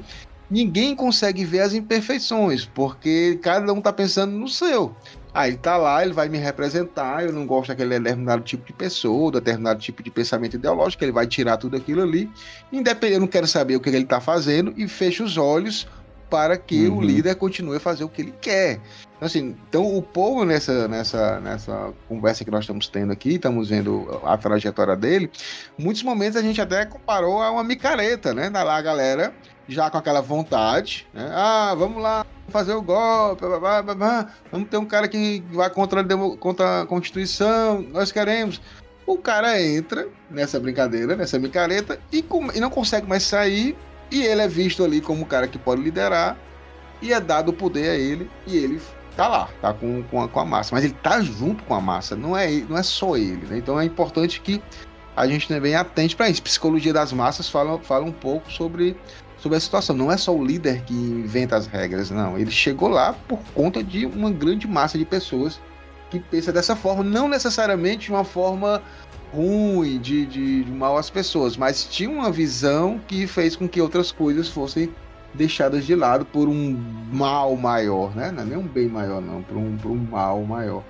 ninguém 0.49 0.95
consegue 0.95 1.43
ver 1.43 1.59
as 1.59 1.73
imperfeições, 1.73 2.65
porque 2.65 3.37
cada 3.43 3.73
um 3.73 3.79
está 3.79 3.91
pensando 3.91 4.31
no 4.31 4.47
seu. 4.47 4.95
Ah, 5.37 5.49
ele 5.49 5.57
tá 5.57 5.75
lá, 5.75 6.01
ele 6.01 6.13
vai 6.13 6.29
me 6.29 6.37
representar, 6.37 7.25
eu 7.25 7.33
não 7.33 7.45
gosto 7.45 7.67
daquele 7.67 7.99
determinado 7.99 8.41
tipo 8.41 8.65
de 8.65 8.71
pessoa, 8.71 9.29
determinado 9.33 9.81
tipo 9.81 10.01
de 10.01 10.09
pensamento 10.09 10.55
ideológico, 10.55 11.03
ele 11.03 11.11
vai 11.11 11.27
tirar 11.27 11.57
tudo 11.57 11.75
aquilo 11.75 12.01
ali, 12.01 12.31
independente, 12.71 13.15
eu 13.15 13.19
não 13.19 13.27
quero 13.27 13.45
saber 13.45 13.75
o 13.75 13.81
que 13.81 13.89
ele 13.89 14.05
tá 14.05 14.21
fazendo, 14.21 14.73
e 14.77 14.87
fecha 14.87 15.25
os 15.25 15.35
olhos 15.35 15.89
para 16.35 16.57
que 16.57 16.89
uhum. 16.89 16.97
o 16.97 17.01
líder 17.01 17.35
continue 17.35 17.77
a 17.77 17.79
fazer 17.79 18.03
o 18.03 18.09
que 18.09 18.21
ele 18.21 18.33
quer. 18.41 18.81
Então, 19.15 19.25
assim, 19.25 19.55
então 19.69 19.95
o 19.97 20.01
povo 20.01 20.43
nessa, 20.43 20.85
nessa, 20.85 21.39
nessa 21.39 21.93
conversa 22.09 22.43
que 22.43 22.51
nós 22.51 22.65
estamos 22.65 22.89
tendo 22.89 23.13
aqui, 23.13 23.35
estamos 23.35 23.69
vendo 23.69 24.19
a 24.21 24.35
trajetória 24.35 24.97
dele, 24.97 25.31
muitos 25.77 26.03
momentos 26.03 26.35
a 26.35 26.41
gente 26.41 26.59
até 26.59 26.83
comparou 26.85 27.41
a 27.41 27.49
uma 27.49 27.63
micareta, 27.63 28.33
né? 28.33 28.49
Da 28.49 28.63
lá 28.63 28.75
a 28.75 28.81
galera 28.81 29.33
já 29.65 29.89
com 29.89 29.97
aquela 29.97 30.21
vontade, 30.21 31.07
né? 31.13 31.31
Ah, 31.33 31.73
vamos 31.73 32.03
lá 32.03 32.25
fazer 32.49 32.73
o 32.73 32.81
golpe, 32.81 33.45
blá, 33.45 33.81
blá, 33.81 33.95
blá, 33.95 34.29
vamos 34.51 34.67
ter 34.67 34.75
um 34.75 34.85
cara 34.85 35.07
que 35.07 35.41
vai 35.53 35.69
contra 35.69 36.01
a, 36.01 36.37
contra 36.37 36.81
a 36.81 36.85
Constituição, 36.85 37.81
nós 37.93 38.11
queremos. 38.11 38.59
O 39.07 39.17
cara 39.17 39.61
entra 39.61 40.09
nessa 40.29 40.59
brincadeira, 40.59 41.15
nessa 41.15 41.39
micareta, 41.39 41.97
e, 42.11 42.21
com, 42.21 42.51
e 42.51 42.59
não 42.59 42.69
consegue 42.69 43.07
mais 43.07 43.23
sair, 43.23 43.77
e 44.11 44.21
ele 44.23 44.41
é 44.41 44.47
visto 44.47 44.83
ali 44.83 45.01
como 45.01 45.23
o 45.23 45.25
cara 45.25 45.47
que 45.47 45.57
pode 45.57 45.81
liderar, 45.81 46.37
e 47.01 47.13
é 47.13 47.19
dado 47.19 47.49
o 47.49 47.53
poder 47.53 47.89
a 47.89 47.95
ele, 47.95 48.29
e 48.47 48.57
ele 48.57 48.81
tá 49.15 49.27
lá, 49.27 49.49
tá 49.61 49.73
com, 49.73 50.03
com, 50.03 50.21
a, 50.21 50.27
com 50.27 50.39
a 50.39 50.45
massa. 50.45 50.73
Mas 50.73 50.83
ele 50.83 50.95
tá 51.01 51.21
junto 51.21 51.63
com 51.63 51.73
a 51.73 51.81
massa, 51.81 52.15
não 52.15 52.35
é, 52.35 52.49
não 52.69 52.77
é 52.77 52.83
só 52.83 53.17
ele, 53.17 53.45
né? 53.47 53.57
Então 53.57 53.79
é 53.79 53.85
importante 53.85 54.41
que 54.41 54.61
a 55.15 55.27
gente 55.27 55.47
também 55.47 55.75
atente 55.75 56.15
para 56.15 56.29
isso. 56.29 56.41
Psicologia 56.41 56.93
das 56.93 57.13
massas 57.13 57.49
fala, 57.49 57.79
fala 57.79 58.05
um 58.05 58.11
pouco 58.11 58.51
sobre 58.51 58.95
sobre 59.37 59.57
a 59.57 59.61
situação. 59.61 59.95
Não 59.95 60.11
é 60.11 60.17
só 60.17 60.35
o 60.35 60.43
líder 60.43 60.81
que 60.83 60.93
inventa 60.93 61.55
as 61.55 61.67
regras, 61.67 62.09
não. 62.09 62.37
Ele 62.37 62.51
chegou 62.51 62.89
lá 62.89 63.13
por 63.27 63.39
conta 63.53 63.83
de 63.83 64.05
uma 64.05 64.31
grande 64.31 64.67
massa 64.67 64.97
de 64.97 65.05
pessoas 65.05 65.59
que 66.09 66.19
pensa 66.19 66.51
dessa 66.51 66.75
forma, 66.75 67.03
não 67.03 67.27
necessariamente 67.27 68.05
de 68.05 68.11
uma 68.11 68.23
forma 68.23 68.81
ruim, 69.33 69.99
de, 69.99 70.25
de, 70.25 70.63
de 70.63 70.71
mal 70.71 70.97
às 70.97 71.09
pessoas, 71.09 71.57
mas 71.57 71.85
tinha 71.85 72.09
uma 72.09 72.31
visão 72.31 72.99
que 73.07 73.27
fez 73.27 73.55
com 73.55 73.67
que 73.67 73.81
outras 73.81 74.11
coisas 74.11 74.47
fossem 74.47 74.89
deixadas 75.33 75.85
de 75.85 75.95
lado 75.95 76.25
por 76.25 76.47
um 76.47 76.77
mal 77.11 77.55
maior, 77.55 78.15
né? 78.15 78.31
Não 78.31 78.43
é 78.43 78.45
nem 78.45 78.57
um 78.57 78.67
bem 78.67 78.87
maior, 78.87 79.21
não, 79.21 79.41
por 79.41 79.57
um, 79.57 79.77
por 79.77 79.91
um 79.91 80.07
mal 80.09 80.41
maior. 80.43 80.83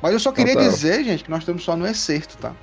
Mas 0.00 0.12
eu 0.12 0.20
só 0.20 0.30
queria 0.30 0.54
Total. 0.54 0.70
dizer, 0.70 1.04
gente, 1.04 1.24
que 1.24 1.30
nós 1.30 1.40
estamos 1.40 1.64
só 1.64 1.76
no 1.76 1.86
excerto, 1.86 2.38
tá? 2.38 2.54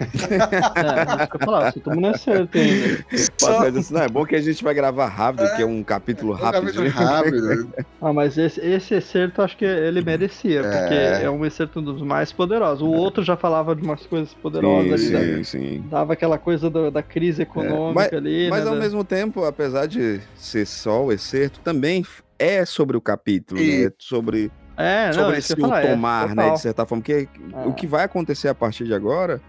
É, 0.00 1.38
falava, 1.44 1.70
você 1.70 1.80
tomou 1.80 2.16
certo 2.16 2.56
ainda. 2.56 3.04
Só... 3.38 3.60
Mas 3.60 3.90
não, 3.90 4.02
é 4.02 4.08
bom 4.08 4.24
que 4.24 4.34
a 4.34 4.40
gente 4.40 4.62
vai 4.64 4.72
gravar 4.72 5.08
rápido, 5.08 5.44
é, 5.44 5.56
que 5.56 5.62
é 5.62 5.66
um 5.66 5.82
capítulo 5.82 6.32
rápido. 6.32 6.56
É 6.56 6.60
um 6.60 6.90
capítulo 6.90 7.06
rápido. 7.06 7.74
ah, 8.00 8.12
mas 8.12 8.38
esse, 8.38 8.60
esse 8.60 8.94
excerto 8.94 9.42
acho 9.42 9.56
que 9.56 9.64
ele 9.64 10.02
merecia, 10.02 10.60
é. 10.60 10.62
porque 10.62 11.24
é 11.24 11.30
um 11.30 11.44
excerto 11.44 11.80
dos 11.82 12.02
mais 12.02 12.32
poderosos. 12.32 12.82
O 12.82 12.90
outro 12.90 13.22
já 13.22 13.36
falava 13.36 13.74
de 13.74 13.82
umas 13.82 14.06
coisas 14.06 14.32
poderosas 14.34 15.00
sim, 15.00 15.14
ali. 15.14 15.44
Sim, 15.44 15.58
sim. 15.58 15.84
Dava 15.90 16.14
aquela 16.14 16.38
coisa 16.38 16.70
do, 16.70 16.90
da 16.90 17.02
crise 17.02 17.42
econômica 17.42 17.92
mas, 17.94 18.12
ali. 18.12 18.48
Mas 18.48 18.64
né, 18.64 18.70
ao 18.70 18.76
da... 18.76 18.80
mesmo 18.80 19.04
tempo, 19.04 19.44
apesar 19.44 19.86
de 19.86 20.20
ser 20.34 20.66
só 20.66 21.04
o 21.04 21.12
excerto, 21.12 21.60
também 21.60 22.04
é 22.38 22.64
sobre 22.64 22.96
o 22.96 23.00
capítulo, 23.00 23.60
e... 23.60 23.84
né? 23.84 23.92
Sobre. 23.98 24.50
É, 24.80 25.12
sobre 25.12 25.30
não, 25.30 25.38
esse 25.38 25.52
o 25.52 25.56
tomar, 25.56 26.34
né, 26.34 26.50
de 26.50 26.60
certa 26.60 26.86
forma, 26.86 27.02
porque 27.02 27.28
o 27.66 27.72
que 27.72 27.86
vai 27.86 28.04
acontecer 28.04 28.48
a 28.48 28.54
partir 28.54 28.84
de 28.84 28.94
agora 28.94 29.40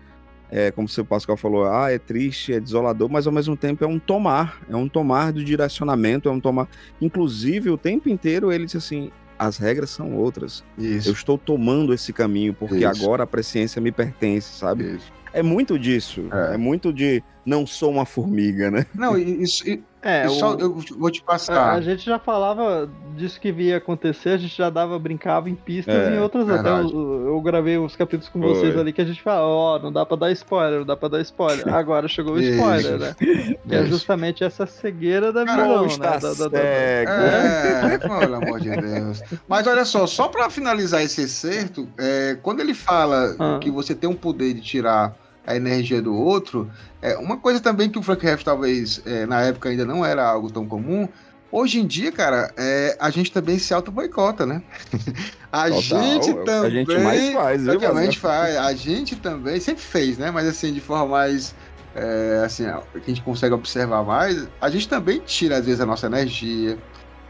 é, 0.52 0.70
como 0.70 0.86
o 0.86 0.90
seu 0.90 1.06
Pascal 1.06 1.38
falou, 1.38 1.66
ah, 1.66 1.90
é 1.90 1.98
triste, 1.98 2.54
é 2.54 2.60
desolador, 2.60 3.10
mas 3.10 3.26
ao 3.26 3.32
mesmo 3.32 3.56
tempo 3.56 3.86
é 3.86 3.88
um 3.88 3.98
tomar, 3.98 4.62
é 4.70 4.76
um 4.76 4.88
tomar 4.88 5.32
do 5.32 5.42
direcionamento, 5.42 6.28
é 6.28 6.32
um 6.32 6.42
tomar. 6.42 6.68
Inclusive, 7.00 7.70
o 7.70 7.78
tempo 7.78 8.10
inteiro 8.10 8.52
ele 8.52 8.66
disse 8.66 8.78
assim: 8.78 9.12
as 9.40 9.58
regras 9.58 9.90
são 9.90 10.14
outras. 10.14 10.62
Isso. 10.78 11.08
Eu 11.08 11.14
estou 11.14 11.38
tomando 11.38 11.94
esse 11.94 12.12
caminho 12.12 12.54
porque 12.54 12.86
Isso. 12.86 12.88
agora 12.88 13.24
a 13.24 13.28
presciência 13.28 13.82
me 13.82 13.94
pertence, 13.94 14.54
sabe? 14.54 14.96
Isso. 14.96 15.12
É 15.34 15.42
muito 15.42 15.80
disso. 15.80 16.26
É. 16.32 16.56
é. 16.56 16.58
muito 16.58 16.92
de 16.92 17.24
não 17.46 17.66
sou 17.66 17.90
uma 17.90 18.06
formiga, 18.06 18.70
né? 18.70 18.86
Não, 18.94 19.18
isso, 19.18 19.64
é, 20.04 20.26
eu, 20.26 20.32
só, 20.32 20.56
eu 20.56 20.76
vou 20.98 21.12
te 21.12 21.22
passar. 21.22 21.56
A, 21.56 21.74
a, 21.74 21.82
gente 21.82 22.04
já 22.04 22.18
falava 22.18 22.90
disso 23.16 23.40
que 23.40 23.52
via 23.52 23.78
acontecer, 23.78 24.30
a 24.30 24.38
gente 24.38 24.58
já 24.58 24.70
dava, 24.70 24.98
brincava 24.98 25.48
em 25.48 25.54
pistas 25.54 25.94
é, 25.94 26.16
em 26.16 26.20
outras 26.20 26.48
verdade. 26.48 26.88
até. 26.88 26.96
Eu, 26.96 27.28
eu, 27.28 27.42
gravei 27.42 27.78
uns 27.78 27.96
capítulos 27.96 28.28
com 28.28 28.40
Foi. 28.40 28.50
vocês 28.50 28.78
ali 28.78 28.92
que 28.92 29.02
a 29.02 29.06
gente 29.06 29.22
fala, 29.22 29.46
ó, 29.46 29.76
oh, 29.76 29.80
não 29.80 29.92
dá 29.92 30.04
pra 30.04 30.18
dar 30.18 30.32
spoiler, 30.32 30.80
não 30.80 30.86
dá 30.86 30.98
pra 30.98 31.08
dar 31.08 31.22
spoiler. 31.22 31.72
Agora 31.72 32.08
chegou 32.08 32.34
o 32.34 32.42
spoiler, 32.42 32.98
né? 32.98 33.16
Que 33.20 33.76
é 33.76 33.86
justamente 33.86 34.44
essa 34.44 34.66
cegueira 34.66 35.32
da 35.32 35.44
visão, 35.44 35.86
né? 35.86 35.98
Da, 35.98 36.18
da, 36.18 36.48
da, 36.48 36.60
é, 36.60 37.98
pelo 38.00 38.36
amor 38.36 38.60
de 38.60 38.72
Deus. 38.72 39.22
Mas 39.48 39.68
olha 39.68 39.86
só, 39.86 40.08
só 40.08 40.28
pra 40.28 40.50
finalizar 40.50 41.04
esse 41.04 41.22
excerto, 41.22 41.88
é, 42.00 42.38
quando 42.42 42.60
ele 42.60 42.74
fala 42.74 43.36
ah. 43.38 43.60
que 43.62 43.70
você 43.70 43.94
tem 43.94 44.10
um 44.10 44.16
poder 44.16 44.56
de 44.56 44.62
tirar 44.62 45.16
a 45.52 45.56
energia 45.56 46.02
do 46.02 46.16
outro. 46.16 46.70
É, 47.02 47.18
uma 47.18 47.38
coisa 47.38 47.60
também 47.60 47.90
que 47.90 48.00
o 48.00 48.04
Frank 48.04 48.26
Heft 48.26 48.44
talvez 48.44 49.02
é, 49.06 49.26
na 49.26 49.42
época 49.42 49.70
ainda 49.70 49.86
não 49.86 50.06
era 50.06 50.24
algo 50.24 50.52
tão 50.52 50.66
comum 50.66 51.08
Hoje 51.52 51.82
em 51.82 51.86
dia, 51.86 52.14
cara, 52.14 52.50
é, 52.56 52.96
a 52.98 53.10
gente 53.10 53.30
também 53.30 53.60
se 53.60 53.74
auto-boicota, 53.74 54.46
né? 54.46 54.64
a 55.52 55.64
Total, 55.64 55.82
gente 55.82 56.34
também. 56.46 56.66
A 56.66 56.70
gente 56.70 56.98
mais 57.00 57.34
faz, 57.34 57.64
viu? 57.64 57.74
Obviamente 57.74 58.20
faz. 58.20 58.56
A 58.56 58.74
gente 58.74 59.18
também 59.18 59.60
sempre 59.60 59.84
fez, 59.84 60.18
né? 60.18 60.32
Mas 60.32 60.48
assim, 60.48 60.72
de 60.72 60.80
forma 60.80 61.08
mais. 61.08 61.54
É, 61.94 62.44
assim, 62.46 62.64
que 62.94 63.00
a 63.00 63.08
gente 63.08 63.22
consegue 63.22 63.54
observar 63.54 64.02
mais, 64.02 64.48
a 64.62 64.70
gente 64.70 64.88
também 64.88 65.20
tira, 65.20 65.58
às 65.58 65.66
vezes, 65.66 65.82
a 65.82 65.86
nossa 65.86 66.08
energia, 66.08 66.78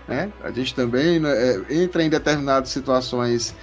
né? 0.08 0.32
A 0.44 0.52
gente 0.52 0.76
também 0.76 1.20
né, 1.20 1.32
é, 1.32 1.74
entra 1.74 2.04
em 2.04 2.10
determinadas 2.12 2.70
situações 2.70 3.56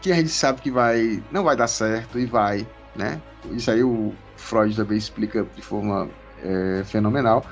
que 0.00 0.10
a 0.10 0.14
gente 0.14 0.30
sabe 0.30 0.62
que 0.62 0.70
vai 0.70 1.22
não 1.30 1.44
vai 1.44 1.56
dar 1.56 1.66
certo 1.66 2.18
e 2.18 2.24
vai, 2.24 2.66
né? 2.96 3.20
Isso 3.52 3.70
aí 3.70 3.82
o 3.82 4.12
Freud 4.36 4.74
também 4.74 4.98
explica 4.98 5.46
de 5.54 5.62
forma 5.62 6.08
é, 6.42 6.82
fenomenal. 6.84 7.44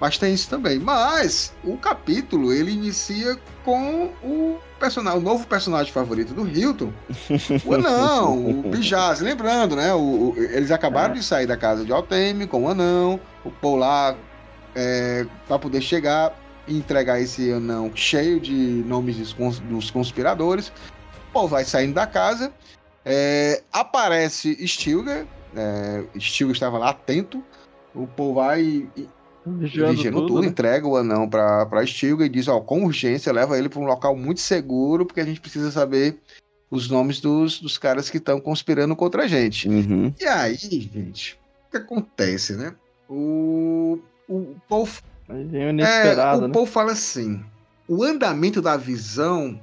Mas 0.00 0.16
tem 0.16 0.32
isso 0.32 0.48
também. 0.48 0.78
Mas 0.78 1.52
o 1.62 1.76
capítulo 1.76 2.52
ele 2.52 2.72
inicia 2.72 3.38
com 3.64 4.06
o 4.22 4.58
personagem, 4.78 5.18
o 5.18 5.22
novo 5.22 5.46
personagem 5.46 5.92
favorito 5.92 6.32
do 6.32 6.48
Hilton, 6.48 6.90
o 7.66 7.74
anão, 7.74 8.48
o 8.48 8.70
Bijaz. 8.70 9.20
Lembrando, 9.20 9.76
né? 9.76 9.92
O, 9.92 9.98
o, 9.98 10.34
eles 10.38 10.70
acabaram 10.70 11.12
é. 11.12 11.18
de 11.18 11.22
sair 11.22 11.46
da 11.46 11.56
casa 11.56 11.84
de 11.84 11.92
Alteme 11.92 12.46
com 12.46 12.64
o 12.64 12.68
anão, 12.68 13.20
o 13.44 13.50
Paul 13.50 13.76
lá 13.76 14.16
é, 14.74 15.26
para 15.46 15.58
poder 15.58 15.82
chegar 15.82 16.32
e 16.66 16.78
entregar 16.78 17.20
esse 17.20 17.52
anão 17.52 17.90
cheio 17.94 18.40
de 18.40 18.54
nomes 18.86 19.34
dos, 19.34 19.58
dos 19.60 19.90
conspiradores. 19.90 20.68
O 21.28 21.32
Paul 21.32 21.48
vai 21.48 21.64
saindo 21.64 21.94
da 21.94 22.06
casa, 22.06 22.52
é, 23.04 23.62
aparece 23.72 24.66
Stilgar, 24.66 25.26
é, 25.54 26.04
Stilgar 26.18 26.54
estava 26.54 26.78
lá 26.78 26.90
atento. 26.90 27.42
O 27.94 28.06
Paul 28.06 28.34
vai 28.34 28.62
e, 28.96 29.08
Vigiando, 29.46 29.92
Vigiando 29.92 30.18
tudo, 30.18 30.28
tudo 30.28 30.42
né? 30.42 30.48
entrega 30.48 30.86
o 30.86 30.96
anão 30.96 31.28
pra, 31.28 31.64
pra 31.66 31.84
Stilga 31.86 32.24
e 32.26 32.28
diz, 32.28 32.46
ó, 32.46 32.60
com 32.60 32.84
urgência, 32.84 33.32
leva 33.32 33.58
ele 33.58 33.68
para 33.68 33.80
um 33.80 33.86
local 33.86 34.14
muito 34.14 34.40
seguro, 34.40 35.06
porque 35.06 35.20
a 35.20 35.24
gente 35.24 35.40
precisa 35.40 35.70
saber 35.70 36.18
os 36.70 36.88
nomes 36.88 37.20
dos, 37.20 37.58
dos 37.58 37.78
caras 37.78 38.10
que 38.10 38.18
estão 38.18 38.40
conspirando 38.40 38.94
contra 38.94 39.24
a 39.24 39.26
gente. 39.26 39.68
Uhum. 39.68 40.14
E 40.20 40.26
aí, 40.26 40.54
gente, 40.56 41.38
o 41.66 41.70
que 41.70 41.76
acontece, 41.78 42.54
né? 42.54 42.74
O, 43.08 43.98
o 44.28 44.54
Paul... 44.68 44.88
É, 45.28 45.34
o 45.34 45.72
né? 45.72 46.48
Paul 46.52 46.66
fala 46.66 46.92
assim, 46.92 47.42
o 47.88 48.04
andamento 48.04 48.60
da 48.60 48.76
visão 48.76 49.58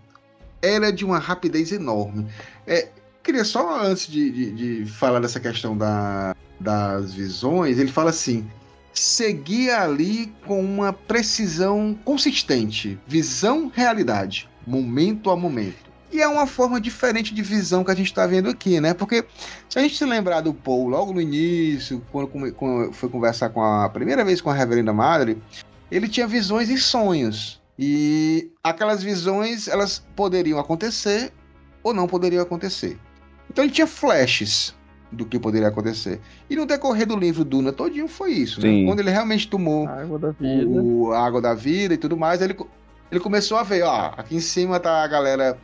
era 0.62 0.92
de 0.92 1.06
uma 1.06 1.20
rapidez 1.20 1.72
enorme. 1.72 2.26
É, 2.66 2.88
queria 3.28 3.44
só, 3.44 3.82
antes 3.84 4.08
de, 4.08 4.32
de, 4.32 4.52
de 4.84 4.92
falar 4.92 5.20
dessa 5.20 5.38
questão 5.38 5.78
da, 5.78 6.34
das 6.58 7.14
visões, 7.14 7.78
ele 7.78 7.92
fala 7.92 8.10
assim 8.10 8.48
seguia 8.94 9.82
ali 9.82 10.34
com 10.48 10.60
uma 10.60 10.92
precisão 10.92 11.96
consistente, 12.04 13.00
visão 13.06 13.72
realidade, 13.74 14.50
momento 14.66 15.30
a 15.30 15.36
momento. 15.36 15.88
E 16.12 16.22
é 16.22 16.28
uma 16.28 16.48
forma 16.48 16.80
diferente 16.80 17.34
de 17.34 17.42
visão 17.42 17.84
que 17.84 17.92
a 17.92 17.96
gente 17.96 18.08
está 18.08 18.26
vendo 18.26 18.50
aqui, 18.50 18.80
né? 18.80 18.94
Porque 18.94 19.26
se 19.70 19.78
a 19.78 19.82
gente 19.82 19.98
se 19.98 20.06
lembrar 20.06 20.42
do 20.42 20.54
Paul 20.54 20.88
logo 20.88 21.14
no 21.14 21.22
início, 21.22 22.02
quando, 22.12 22.54
quando 22.54 22.94
foi 22.94 23.10
conversar 23.10 23.50
com 23.50 23.62
a, 23.62 23.86
a 23.86 23.90
primeira 23.90 24.24
vez 24.24 24.42
com 24.42 24.50
a 24.50 24.54
Reverenda 24.54 24.94
Madre, 24.94 25.38
ele 25.92 26.08
tinha 26.08 26.26
visões 26.26 26.70
e 26.70 26.78
sonhos. 26.78 27.62
E 27.78 28.50
aquelas 28.64 29.04
visões, 29.04 29.68
elas 29.68 30.04
poderiam 30.16 30.58
acontecer 30.58 31.32
ou 31.84 31.94
não 31.94 32.08
poderiam 32.08 32.42
acontecer. 32.42 32.98
Então 33.50 33.64
ele 33.64 33.74
tinha 33.74 33.88
flashes 33.88 34.76
do 35.12 35.26
que 35.26 35.40
poderia 35.40 35.70
acontecer. 35.70 36.20
E 36.50 36.56
no 36.56 36.66
decorrer 36.66 37.08
do 37.08 37.16
livro 37.16 37.46
Duna 37.46 37.72
todinho 37.72 38.08
foi 38.08 38.32
isso, 38.32 38.62
né? 38.62 38.86
Quando 38.86 39.00
ele 39.00 39.10
realmente 39.10 39.48
tomou 39.48 39.88
a 39.88 40.02
água 40.02 40.20
da 40.20 40.32
vida, 40.32 40.68
o, 40.68 41.12
a 41.12 41.26
água 41.26 41.42
da 41.42 41.54
vida 41.54 41.94
e 41.94 41.98
tudo 41.98 42.18
mais, 42.18 42.42
ele, 42.42 42.56
ele 43.12 43.20
começou 43.20 43.58
a 43.58 43.64
ver, 43.64 43.84
ó, 43.84 44.14
aqui 44.18 44.36
em 44.36 44.42
cima 44.42 44.80
tá 44.80 45.04
a 45.04 45.08
galera 45.08 45.58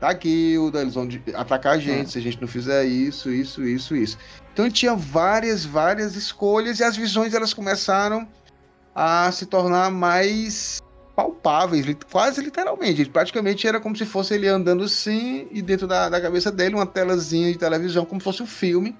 da 0.00 0.12
guilda, 0.12 0.80
eles 0.80 0.94
vão 0.94 1.08
atacar 1.34 1.74
a 1.74 1.78
gente 1.78 2.06
é. 2.06 2.10
se 2.10 2.18
a 2.18 2.20
gente 2.20 2.40
não 2.40 2.48
fizer 2.48 2.84
isso, 2.84 3.30
isso, 3.30 3.64
isso, 3.64 3.96
isso. 3.96 4.18
Então 4.52 4.64
ele 4.64 4.74
tinha 4.74 4.94
várias, 4.94 5.64
várias 5.64 6.14
escolhas 6.14 6.80
e 6.80 6.84
as 6.84 6.96
visões 6.96 7.34
elas 7.34 7.52
começaram 7.52 8.26
a 8.94 9.30
se 9.30 9.46
tornar 9.46 9.90
mais 9.90 10.80
palpáveis, 11.18 11.84
quase 12.12 12.40
literalmente. 12.40 13.04
Praticamente 13.06 13.66
era 13.66 13.80
como 13.80 13.96
se 13.96 14.06
fosse 14.06 14.34
ele 14.34 14.46
andando 14.46 14.84
assim 14.84 15.48
e 15.50 15.60
dentro 15.60 15.88
da, 15.88 16.08
da 16.08 16.20
cabeça 16.20 16.52
dele 16.52 16.76
uma 16.76 16.86
telazinha 16.86 17.50
de 17.50 17.58
televisão, 17.58 18.04
como 18.04 18.20
se 18.20 18.24
fosse 18.24 18.40
um 18.40 18.46
filme. 18.46 18.94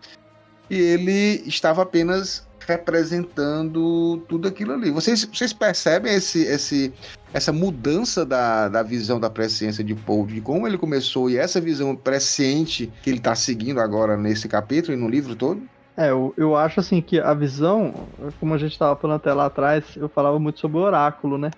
E 0.68 0.76
ele 0.76 1.44
estava 1.46 1.82
apenas 1.82 2.44
representando 2.66 4.16
tudo 4.28 4.48
aquilo 4.48 4.72
ali. 4.72 4.90
Vocês, 4.90 5.24
vocês 5.32 5.52
percebem 5.52 6.12
esse, 6.12 6.42
esse, 6.42 6.92
essa 7.32 7.52
mudança 7.52 8.26
da, 8.26 8.68
da 8.68 8.82
visão 8.82 9.20
da 9.20 9.30
presciência 9.30 9.84
de 9.84 9.94
Paul, 9.94 10.26
de 10.26 10.40
como 10.40 10.66
ele 10.66 10.76
começou 10.76 11.30
e 11.30 11.36
essa 11.36 11.60
visão 11.60 11.94
presciente 11.94 12.92
que 13.00 13.10
ele 13.10 13.18
está 13.18 13.36
seguindo 13.36 13.78
agora 13.78 14.16
nesse 14.16 14.48
capítulo 14.48 14.92
e 14.92 15.00
no 15.00 15.08
livro 15.08 15.36
todo? 15.36 15.62
É, 15.96 16.10
eu, 16.10 16.34
eu 16.36 16.56
acho 16.56 16.80
assim 16.80 17.00
que 17.00 17.20
a 17.20 17.32
visão, 17.32 17.94
como 18.40 18.54
a 18.54 18.58
gente 18.58 18.72
estava 18.72 18.96
falando 18.96 19.18
até 19.18 19.32
lá 19.32 19.46
atrás, 19.46 19.84
eu 19.94 20.08
falava 20.08 20.36
muito 20.40 20.58
sobre 20.58 20.78
o 20.78 20.80
oráculo, 20.80 21.38
né? 21.38 21.50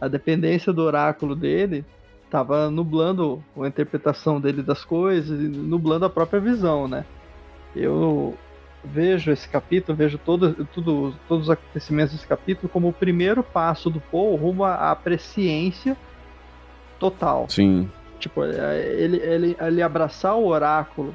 A 0.00 0.08
dependência 0.08 0.72
do 0.72 0.82
oráculo 0.82 1.34
dele 1.34 1.84
estava 2.24 2.70
nublando 2.70 3.42
a 3.58 3.66
interpretação 3.66 4.40
dele 4.40 4.62
das 4.62 4.84
coisas, 4.84 5.38
nublando 5.38 6.04
a 6.04 6.10
própria 6.10 6.40
visão, 6.40 6.86
né? 6.86 7.04
Eu 7.74 8.36
vejo 8.84 9.30
esse 9.30 9.48
capítulo, 9.48 9.96
vejo 9.96 10.18
todo, 10.18 10.66
tudo, 10.66 11.14
todos 11.26 11.44
os 11.44 11.50
acontecimentos 11.50 12.14
desse 12.14 12.26
capítulo 12.26 12.68
como 12.68 12.88
o 12.88 12.92
primeiro 12.92 13.42
passo 13.42 13.90
do 13.90 14.00
Paul 14.00 14.36
rumo 14.36 14.64
à 14.64 14.94
presciência 14.94 15.96
total. 16.98 17.46
Sim. 17.48 17.90
Tipo, 18.18 18.44
é, 18.44 18.78
ele, 18.94 19.16
ele, 19.18 19.56
ele 19.60 19.82
abraçar 19.82 20.34
o 20.34 20.46
oráculo 20.46 21.14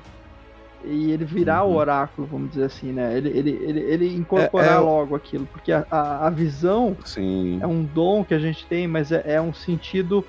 e 0.83 1.11
ele 1.11 1.25
virar 1.25 1.63
uhum. 1.63 1.73
o 1.73 1.75
oráculo, 1.75 2.27
vamos 2.29 2.49
dizer 2.49 2.65
assim, 2.65 2.91
né? 2.91 3.17
Ele, 3.17 3.29
ele, 3.29 3.49
ele, 3.63 3.79
ele 3.79 4.15
incorporar 4.15 4.73
é, 4.73 4.75
é... 4.75 4.79
logo 4.79 5.15
aquilo, 5.15 5.45
porque 5.45 5.71
a, 5.71 5.85
a, 5.89 6.27
a 6.27 6.29
visão 6.29 6.95
Sim. 7.05 7.59
é 7.61 7.67
um 7.67 7.83
dom 7.83 8.23
que 8.23 8.33
a 8.33 8.39
gente 8.39 8.65
tem, 8.65 8.87
mas 8.87 9.11
é, 9.11 9.23
é, 9.25 9.41
um 9.41 9.53
sentido 9.53 10.23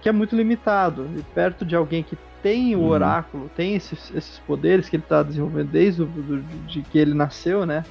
que 0.00 0.08
é 0.08 0.12
muito 0.12 0.36
limitado. 0.36 1.08
E 1.16 1.22
perto 1.22 1.64
de 1.64 1.74
alguém 1.74 2.02
que 2.02 2.16
tem 2.42 2.74
o 2.76 2.80
uhum. 2.80 2.88
oráculo, 2.88 3.50
tem 3.56 3.74
esses, 3.74 4.12
esses 4.14 4.38
poderes 4.40 4.88
que 4.88 4.96
ele 4.96 5.02
está 5.02 5.22
desenvolvendo 5.22 5.70
desde 5.70 6.02
o, 6.02 6.06
do, 6.06 6.42
de 6.66 6.82
que 6.82 6.98
ele 6.98 7.14
nasceu, 7.14 7.64
né? 7.64 7.84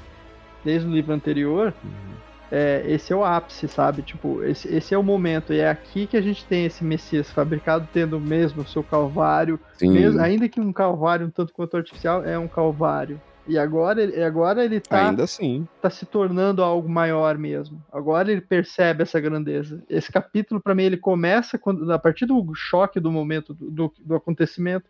Desde 0.64 0.88
o 0.88 0.92
livro 0.92 1.14
anterior. 1.14 1.74
Uhum 1.84 2.25
é, 2.52 2.84
esse 2.88 3.12
é 3.12 3.16
o 3.16 3.24
ápice, 3.24 3.68
sabe? 3.68 4.02
Tipo, 4.02 4.44
esse, 4.44 4.74
esse 4.74 4.94
é 4.94 4.98
o 4.98 5.04
momento. 5.04 5.54
E 5.54 5.60
é 5.60 5.70
aqui 5.70 6.06
que 6.08 6.18
a 6.18 6.22
gente 6.22 6.46
tem 6.46 6.66
esse 6.66 6.84
Messias 6.84 7.30
fabricado 7.32 7.88
tendo 7.92 8.20
mesmo 8.20 8.62
o 8.62 8.68
seu 8.68 8.84
calvário. 8.84 9.60
Mesmo, 9.82 10.22
ainda 10.22 10.48
que 10.48 10.60
um 10.60 10.72
calvário 10.72 11.28
um 11.28 11.30
tanto 11.30 11.54
quanto 11.54 11.78
artificial, 11.78 12.24
é 12.24 12.38
um 12.38 12.48
calvário. 12.48 13.20
E 13.48 13.60
agora, 13.60 14.02
ele, 14.02 14.24
agora 14.24 14.66
ele 14.66 14.80
tá, 14.80 15.10
Ainda 15.10 15.24
assim. 15.24 15.68
tá 15.80 15.90
se 15.90 16.06
tornando 16.06 16.64
algo 16.64 16.90
maior 16.90 17.38
mesmo. 17.38 17.82
Agora 17.92 18.32
ele 18.32 18.42
percebe 18.42 19.04
essa 19.04 19.20
grandeza. 19.20 19.84
Esse 19.88 20.12
capítulo, 20.12 20.60
para 20.60 20.74
mim, 20.74 20.84
ele 20.84 20.98
começa 20.98 21.58
quando, 21.58 21.92
a 21.92 22.00
partir 22.00 22.26
do 22.26 22.54
choque 22.56 23.00
do 23.00 23.12
momento, 23.12 23.54
do, 23.54 23.70
do, 23.70 23.94
do 24.00 24.16
acontecimento, 24.16 24.90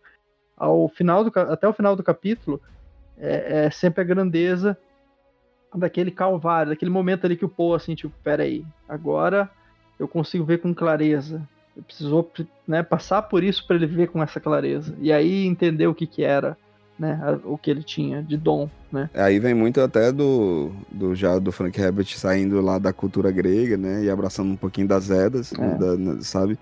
ao 0.56 0.88
final 0.88 1.24
do, 1.24 1.38
até 1.38 1.68
o 1.68 1.74
final 1.74 1.98
do 1.98 2.04
capítulo, 2.04 2.62
é, 3.18 3.66
é 3.66 3.70
sempre 3.70 4.02
a 4.02 4.06
grandeza 4.06 4.78
daquele 5.78 6.12
calvário, 6.12 6.72
daquele 6.72 6.92
momento 6.92 7.26
ali 7.26 7.36
que 7.36 7.46
o 7.46 7.50
Paul, 7.50 7.76
assim, 7.76 7.96
tipo, 7.96 8.14
peraí, 8.24 8.66
agora 8.88 9.50
eu 10.00 10.08
consigo 10.08 10.44
ver 10.44 10.60
com 10.60 10.74
clareza. 10.74 11.42
Eu 11.76 11.84
precisou 11.84 12.32
né, 12.68 12.84
passar 12.84 13.24
por 13.24 13.44
isso 13.44 13.66
para 13.68 13.76
ele 13.76 13.86
ver 13.86 14.08
com 14.08 14.24
essa 14.24 14.40
clareza. 14.40 14.96
E 15.00 15.12
aí 15.12 15.46
entender 15.46 15.88
o 15.88 15.96
que 15.96 16.08
que 16.08 16.24
era, 16.24 16.58
né, 16.98 17.20
o 17.44 17.58
que 17.58 17.70
ele 17.70 17.84
tinha 17.84 18.24
de 18.24 18.38
dom, 18.38 18.70
né. 18.92 19.10
Aí 19.14 19.40
vem 19.40 19.54
muito 19.54 19.82
até 19.82 20.12
do, 20.12 20.72
do 20.90 21.14
já 21.14 21.38
do 21.38 21.52
Frank 21.52 21.80
Herbert 21.80 22.08
saindo 22.16 22.62
lá 22.62 22.80
da 22.80 22.94
cultura 22.94 23.32
grega, 23.32 23.76
né, 23.76 24.04
e 24.04 24.10
abraçando 24.10 24.52
um 24.52 24.56
pouquinho 24.56 24.88
das 24.88 25.10
Edas, 25.10 25.52
é. 25.54 25.78
da, 25.78 26.22
sabe? 26.22 26.58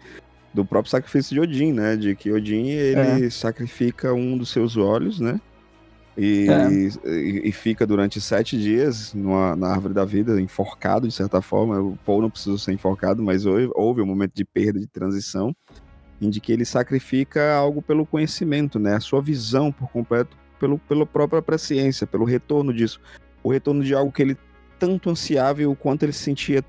Do 0.51 0.65
próprio 0.65 0.89
sacrifício 0.89 1.35
de 1.35 1.39
Odin, 1.39 1.73
né, 1.73 1.95
de 1.95 2.15
que 2.15 2.31
Odin, 2.31 2.67
ele 2.67 3.27
é. 3.27 3.29
sacrifica 3.29 4.13
um 4.13 4.37
dos 4.37 4.49
seus 4.49 4.75
olhos, 4.77 5.19
né, 5.19 5.39
e, 6.17 6.47
é. 6.47 7.09
e, 7.09 7.49
e, 7.49 7.51
fica 7.51 7.87
durante 7.87 8.21
sete 8.21 8.57
dias 8.57 9.13
numa, 9.13 9.55
na 9.55 9.69
árvore 9.69 9.93
da 9.93 10.05
vida, 10.05 10.39
enforcado 10.39 11.07
de 11.07 11.13
certa 11.13 11.41
forma. 11.41 11.79
O 11.81 11.97
Paul 12.05 12.21
não 12.21 12.29
precisou 12.29 12.57
ser 12.57 12.71
enforcado, 12.71 13.23
mas 13.23 13.45
houve, 13.45 13.69
houve 13.73 14.01
um 14.01 14.05
momento 14.05 14.33
de 14.35 14.45
perda, 14.45 14.79
de 14.79 14.85
transição, 14.87 15.55
em 16.21 16.29
que 16.29 16.51
ele 16.51 16.65
sacrifica 16.65 17.55
algo 17.55 17.81
pelo 17.81 18.05
conhecimento, 18.05 18.77
né? 18.77 18.95
A 18.95 18.99
sua 18.99 19.21
visão 19.21 19.71
por 19.71 19.89
completo, 19.89 20.37
pelo, 20.59 20.77
pela 20.77 21.05
própria 21.05 21.41
presciência, 21.41 22.05
pelo 22.05 22.25
retorno 22.25 22.71
disso. 22.71 23.01
O 23.41 23.51
retorno 23.51 23.83
de 23.83 23.95
algo 23.95 24.11
que 24.11 24.21
ele 24.21 24.37
tanto 24.77 25.09
ansiava 25.09 25.63
e 25.63 25.65
o 25.65 25.75
quanto 25.75 26.03
ele 26.03 26.13
se 26.13 26.23
sentia 26.23 26.63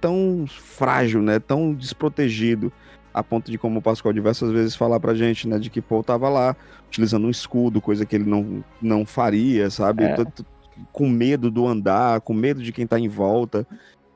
tão 0.00 0.46
frágil, 0.48 1.20
né? 1.20 1.38
Tão 1.38 1.74
desprotegido 1.74 2.72
a 3.12 3.22
ponto 3.22 3.50
de, 3.50 3.58
como 3.58 3.78
o 3.78 3.82
Pascoal 3.82 4.12
diversas 4.12 4.50
vezes 4.50 4.76
falar 4.76 5.00
pra 5.00 5.14
gente, 5.14 5.48
né, 5.48 5.58
de 5.58 5.68
que 5.68 5.80
Paul 5.80 6.02
tava 6.02 6.28
lá 6.28 6.56
utilizando 6.86 7.26
um 7.26 7.30
escudo, 7.30 7.80
coisa 7.80 8.06
que 8.06 8.16
ele 8.16 8.24
não, 8.24 8.64
não 8.80 9.04
faria, 9.04 9.70
sabe? 9.70 10.04
É. 10.04 10.16
Com 10.92 11.08
medo 11.08 11.50
do 11.50 11.66
andar, 11.66 12.20
com 12.20 12.32
medo 12.32 12.62
de 12.62 12.72
quem 12.72 12.86
tá 12.86 12.98
em 12.98 13.08
volta, 13.08 13.66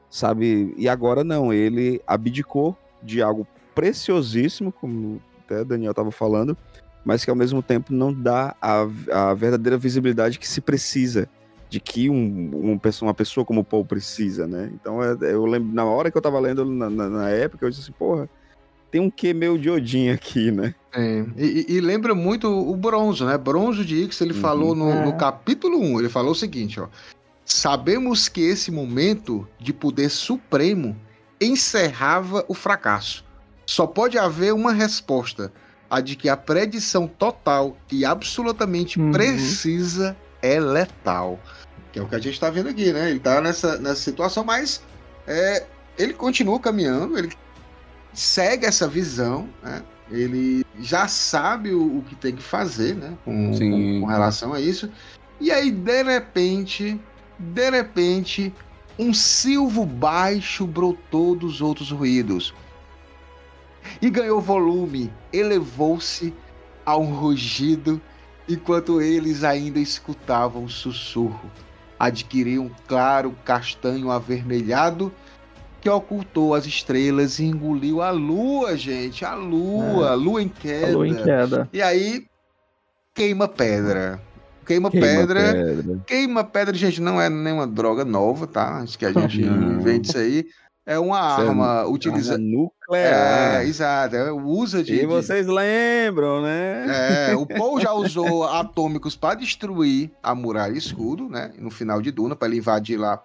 sabe? 0.08 0.72
E 0.76 0.88
agora 0.88 1.24
não, 1.24 1.52
ele 1.52 2.00
abdicou 2.06 2.76
de 3.02 3.20
algo 3.20 3.46
preciosíssimo, 3.74 4.72
como 4.72 5.20
até 5.44 5.64
Daniel 5.64 5.90
estava 5.90 6.10
falando, 6.10 6.56
mas 7.04 7.24
que 7.24 7.30
ao 7.30 7.36
mesmo 7.36 7.62
tempo 7.62 7.92
não 7.92 8.12
dá 8.12 8.56
a, 8.62 8.86
a 9.12 9.34
verdadeira 9.34 9.76
visibilidade 9.76 10.38
que 10.38 10.48
se 10.48 10.60
precisa 10.60 11.28
de 11.68 11.80
que 11.80 12.08
um, 12.08 12.14
um, 12.54 12.80
uma 13.02 13.14
pessoa 13.14 13.44
como 13.44 13.60
o 13.60 13.64
Paul 13.64 13.84
precisa, 13.84 14.46
né? 14.46 14.70
Então 14.72 15.02
é, 15.02 15.16
eu 15.22 15.44
lembro, 15.44 15.74
na 15.74 15.84
hora 15.84 16.10
que 16.10 16.16
eu 16.16 16.22
tava 16.22 16.38
lendo 16.38 16.64
na, 16.64 16.88
na, 16.88 17.08
na 17.08 17.30
época, 17.30 17.66
eu 17.66 17.70
disse 17.70 17.82
assim, 17.82 17.92
porra, 17.92 18.28
tem 18.94 19.00
um 19.00 19.10
quê 19.10 19.34
meio 19.34 19.58
de 19.58 19.68
Odin 19.68 20.10
aqui, 20.10 20.52
né? 20.52 20.72
É, 20.94 21.24
e, 21.36 21.66
e, 21.68 21.80
lembra 21.80 22.14
muito 22.14 22.46
o 22.46 22.76
Bronzo, 22.76 23.26
né? 23.26 23.36
Bronzo 23.36 23.84
de 23.84 23.96
Ix, 23.96 24.20
ele 24.20 24.32
uhum. 24.34 24.40
falou 24.40 24.72
no, 24.76 24.88
é. 24.88 25.04
no, 25.04 25.16
capítulo 25.16 25.80
1, 25.80 25.98
ele 25.98 26.08
falou 26.08 26.30
o 26.30 26.34
seguinte, 26.36 26.78
ó. 26.78 26.86
Sabemos 27.44 28.28
que 28.28 28.40
esse 28.40 28.70
momento 28.70 29.48
de 29.58 29.72
poder 29.72 30.08
supremo 30.10 30.96
encerrava 31.40 32.44
o 32.46 32.54
fracasso. 32.54 33.24
Só 33.66 33.84
pode 33.84 34.16
haver 34.16 34.54
uma 34.54 34.72
resposta, 34.72 35.52
a 35.90 36.00
de 36.00 36.14
que 36.14 36.28
a 36.28 36.36
predição 36.36 37.08
total 37.08 37.76
e 37.90 38.04
absolutamente 38.04 39.00
uhum. 39.00 39.10
precisa 39.10 40.16
é 40.40 40.60
letal. 40.60 41.40
Que 41.90 41.98
é 41.98 42.02
o 42.02 42.06
que 42.06 42.14
a 42.14 42.20
gente 42.20 42.34
está 42.34 42.48
vendo 42.48 42.68
aqui, 42.68 42.92
né? 42.92 43.08
Ele 43.08 43.18
está 43.18 43.40
nessa, 43.40 43.76
nessa 43.76 44.00
situação, 44.00 44.44
mas 44.44 44.84
é, 45.26 45.66
ele 45.98 46.14
continua 46.14 46.60
caminhando, 46.60 47.18
ele 47.18 47.32
segue 48.14 48.66
essa 48.66 48.88
visão, 48.88 49.48
né? 49.62 49.82
Ele 50.10 50.64
já 50.80 51.08
sabe 51.08 51.72
o, 51.72 51.98
o 51.98 52.02
que 52.02 52.14
tem 52.14 52.36
que 52.36 52.42
fazer, 52.42 52.94
né? 52.94 53.16
Com, 53.24 53.52
com, 53.52 54.00
com, 54.00 54.06
relação 54.06 54.52
a 54.52 54.60
isso. 54.60 54.90
E 55.40 55.50
aí, 55.50 55.70
de 55.70 56.02
repente, 56.02 57.00
de 57.38 57.70
repente, 57.70 58.52
um 58.98 59.12
silvo 59.12 59.84
baixo 59.84 60.66
brotou 60.66 61.34
dos 61.34 61.60
outros 61.60 61.90
ruídos. 61.90 62.54
E 64.00 64.08
ganhou 64.08 64.40
volume, 64.40 65.12
elevou-se 65.32 66.32
a 66.86 66.96
um 66.96 67.14
rugido, 67.14 68.00
enquanto 68.48 69.00
eles 69.00 69.42
ainda 69.42 69.78
escutavam 69.78 70.64
o 70.64 70.70
sussurro. 70.70 71.50
Adquiriu 71.98 72.62
um 72.62 72.70
claro 72.86 73.34
castanho 73.44 74.10
avermelhado 74.10 75.12
que 75.84 75.90
ocultou 75.90 76.54
as 76.54 76.64
estrelas 76.64 77.38
e 77.38 77.44
engoliu 77.44 78.00
a 78.00 78.10
lua, 78.10 78.74
gente. 78.74 79.22
A 79.22 79.34
lua, 79.34 80.06
é. 80.06 80.08
a 80.12 80.14
lua 80.14 80.42
em 80.42 80.48
queda. 80.48 80.86
A 80.86 80.90
lua 80.90 81.06
em 81.06 81.14
queda. 81.14 81.68
E 81.74 81.82
aí 81.82 82.24
queima 83.14 83.46
pedra. 83.46 84.18
Queima, 84.64 84.90
queima 84.90 85.06
pedra, 85.06 85.40
pedra. 85.52 86.00
Queima 86.06 86.42
pedra, 86.42 86.74
gente, 86.74 87.02
não 87.02 87.20
é 87.20 87.28
nenhuma 87.28 87.66
droga 87.66 88.02
nova, 88.02 88.46
tá? 88.46 88.78
Acho 88.78 88.98
que 88.98 89.04
a 89.04 89.12
gente 89.12 89.42
vende 89.82 90.08
isso 90.08 90.16
aí. 90.16 90.46
É 90.86 90.98
uma 90.98 91.18
é 91.18 91.20
arma 91.20 91.80
é 91.82 91.84
utiliza 91.84 92.38
nuclear. 92.38 93.60
É, 93.60 93.66
exato. 93.66 94.16
É, 94.16 94.32
usa 94.32 94.82
de. 94.82 94.94
E 94.94 95.04
vocês 95.04 95.46
lembram, 95.46 96.40
né? 96.40 97.28
É, 97.28 97.36
o 97.36 97.44
Paul 97.58 97.78
já 97.78 97.92
usou 97.92 98.44
atômicos 98.44 99.14
para 99.14 99.34
destruir 99.34 100.10
a 100.22 100.34
muralha 100.34 100.78
escudo, 100.78 101.28
né? 101.28 101.52
No 101.58 101.70
final 101.70 102.00
de 102.00 102.10
Duna, 102.10 102.34
para 102.34 102.48
ele 102.48 102.56
invadir 102.56 102.98
lá 102.98 103.22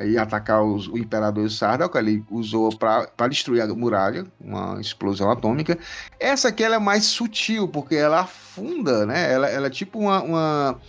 e 0.00 0.16
atacar 0.16 0.62
os, 0.62 0.86
o 0.88 0.96
Imperador 0.96 1.50
Sardak, 1.50 1.96
ele 1.96 2.24
usou 2.30 2.70
para 2.76 3.28
destruir 3.28 3.62
a 3.62 3.66
muralha, 3.66 4.26
uma 4.40 4.80
explosão 4.80 5.30
atômica. 5.30 5.78
Essa 6.20 6.48
aqui 6.48 6.62
ela 6.62 6.76
é 6.76 6.78
mais 6.78 7.04
sutil, 7.04 7.66
porque 7.66 7.96
ela 7.96 8.20
afunda, 8.20 9.04
né? 9.04 9.32
Ela, 9.32 9.48
ela 9.48 9.66
é 9.66 9.70
tipo 9.70 9.98
uma, 9.98 10.22
uma, 10.22 10.80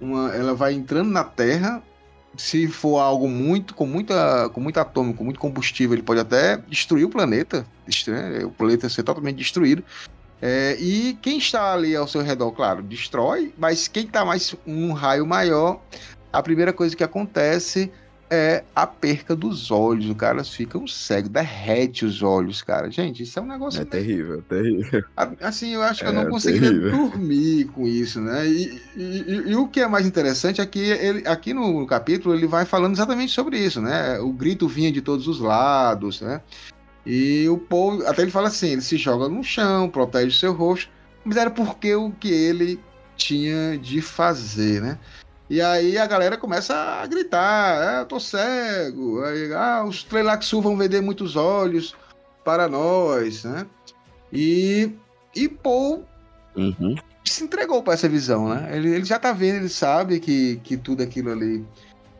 uma, 0.00 0.34
Ela 0.34 0.54
vai 0.54 0.74
entrando 0.74 1.10
na 1.10 1.24
Terra. 1.24 1.82
Se 2.36 2.68
for 2.68 2.98
algo 2.98 3.26
muito 3.28 3.74
com 3.74 3.86
muita 3.86 4.48
com 4.50 4.60
muito 4.60 4.78
atômico, 4.78 5.18
com 5.18 5.24
muito 5.24 5.40
combustível, 5.40 5.94
ele 5.94 6.02
pode 6.02 6.20
até 6.20 6.58
destruir 6.68 7.04
o 7.04 7.10
planeta, 7.10 7.66
né? 8.06 8.44
o 8.44 8.50
planeta 8.50 8.88
ser 8.88 9.02
totalmente 9.02 9.36
destruído. 9.36 9.82
É, 10.40 10.76
e 10.78 11.18
quem 11.20 11.38
está 11.38 11.72
ali 11.72 11.96
ao 11.96 12.06
seu 12.06 12.22
redor, 12.22 12.52
claro, 12.52 12.80
destrói, 12.80 13.52
mas 13.58 13.88
quem 13.88 14.04
está 14.04 14.24
mais 14.24 14.54
um 14.64 14.92
raio 14.92 15.26
maior, 15.26 15.80
a 16.32 16.40
primeira 16.40 16.72
coisa 16.72 16.94
que 16.94 17.02
acontece 17.02 17.90
é 18.30 18.64
a 18.74 18.86
perca 18.86 19.34
dos 19.34 19.70
olhos. 19.70 20.08
O 20.10 20.14
cara 20.14 20.44
fica 20.44 20.78
um 20.78 20.86
cego, 20.86 21.28
derrete 21.28 22.04
os 22.04 22.22
olhos, 22.22 22.62
cara. 22.62 22.90
Gente, 22.90 23.22
isso 23.22 23.38
é 23.38 23.42
um 23.42 23.46
negócio. 23.46 23.80
É 23.80 23.84
meio... 23.84 23.90
terrível, 23.90 24.42
terrível. 24.42 25.04
Assim, 25.40 25.74
eu 25.74 25.82
acho 25.82 26.00
que 26.00 26.06
é, 26.06 26.08
eu 26.10 26.12
não 26.12 26.28
conseguiria 26.28 26.68
terrível. 26.68 26.90
dormir 26.90 27.64
com 27.66 27.86
isso, 27.86 28.20
né? 28.20 28.46
E, 28.46 28.82
e, 28.96 29.02
e, 29.02 29.50
e, 29.50 29.56
o 29.56 29.68
que 29.68 29.80
é 29.80 29.88
mais 29.88 30.06
interessante 30.06 30.60
é 30.60 30.66
que 30.66 30.78
ele, 30.78 31.26
aqui 31.26 31.52
no 31.54 31.86
capítulo 31.86 32.34
ele 32.34 32.46
vai 32.46 32.64
falando 32.64 32.94
exatamente 32.94 33.32
sobre 33.32 33.58
isso, 33.58 33.80
né? 33.80 34.18
O 34.20 34.32
grito 34.32 34.68
vinha 34.68 34.92
de 34.92 35.00
todos 35.00 35.26
os 35.26 35.40
lados, 35.40 36.20
né? 36.20 36.40
E 37.06 37.48
o 37.48 37.56
Paul, 37.56 38.06
até 38.06 38.22
ele 38.22 38.30
fala 38.30 38.48
assim: 38.48 38.68
ele 38.70 38.82
se 38.82 38.96
joga 38.96 39.28
no 39.28 39.42
chão, 39.42 39.88
protege 39.88 40.38
seu 40.38 40.52
rosto, 40.52 40.90
mas 41.24 41.36
era 41.36 41.50
porque 41.50 41.94
o 41.94 42.10
que 42.10 42.30
ele 42.30 42.80
tinha 43.16 43.76
de 43.78 44.00
fazer, 44.00 44.80
né? 44.80 44.98
E 45.50 45.62
aí 45.62 45.96
a 45.96 46.06
galera 46.06 46.36
começa 46.36 46.74
a 46.74 47.06
gritar: 47.06 48.00
eu 48.00 48.06
tô 48.06 48.20
cego. 48.20 49.22
Aí, 49.24 49.52
ah, 49.54 49.84
os 49.84 50.02
Trelaxu 50.02 50.60
vão 50.60 50.76
vender 50.76 51.00
muitos 51.00 51.36
olhos 51.36 51.94
para 52.44 52.68
nós, 52.68 53.44
né? 53.44 53.66
E, 54.32 54.90
e 55.34 55.48
Paul 55.48 56.04
uhum. 56.54 56.94
se 57.24 57.44
entregou 57.44 57.82
para 57.82 57.94
essa 57.94 58.08
visão, 58.08 58.48
né? 58.48 58.76
Ele, 58.76 58.94
ele 58.94 59.04
já 59.04 59.18
tá 59.18 59.32
vendo, 59.32 59.56
ele 59.56 59.68
sabe 59.68 60.20
que, 60.20 60.60
que 60.62 60.76
tudo 60.76 61.02
aquilo 61.02 61.32
ali 61.32 61.64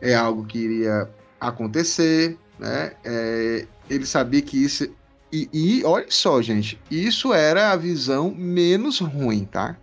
é 0.01 0.15
algo 0.15 0.45
que 0.45 0.57
iria 0.57 1.09
acontecer, 1.39 2.35
né? 2.57 2.93
É, 3.03 3.67
ele 3.89 4.05
sabia 4.05 4.41
que 4.41 4.63
isso. 4.63 4.87
E, 5.31 5.47
e 5.53 5.83
olha 5.85 6.07
só, 6.09 6.41
gente, 6.41 6.81
isso 6.89 7.31
era 7.31 7.71
a 7.71 7.75
visão 7.75 8.33
menos 8.35 8.99
ruim, 8.99 9.45
tá? 9.45 9.77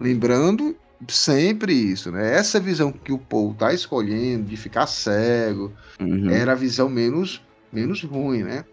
Lembrando 0.00 0.76
sempre 1.08 1.72
isso, 1.72 2.10
né? 2.10 2.34
Essa 2.34 2.60
visão 2.60 2.92
que 2.92 3.12
o 3.12 3.18
Paul 3.18 3.54
tá 3.54 3.72
escolhendo 3.72 4.44
de 4.44 4.56
ficar 4.56 4.86
cego 4.86 5.72
uhum. 6.00 6.30
era 6.30 6.52
a 6.52 6.56
visão 6.56 6.88
menos, 6.88 7.42
menos 7.72 8.02
ruim, 8.02 8.42
né? 8.42 8.64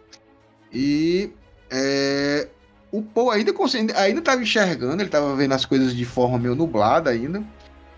E 0.72 1.32
é, 1.70 2.48
o 2.92 3.02
Paul 3.02 3.32
ainda 3.32 3.54
ainda 3.96 4.20
estava 4.20 4.42
enxergando, 4.42 4.96
ele 4.96 5.06
estava 5.06 5.36
vendo 5.36 5.54
as 5.54 5.66
coisas 5.66 5.96
de 5.96 6.06
forma 6.06 6.38
meio 6.38 6.56
nublada 6.56 7.10
ainda. 7.10 7.44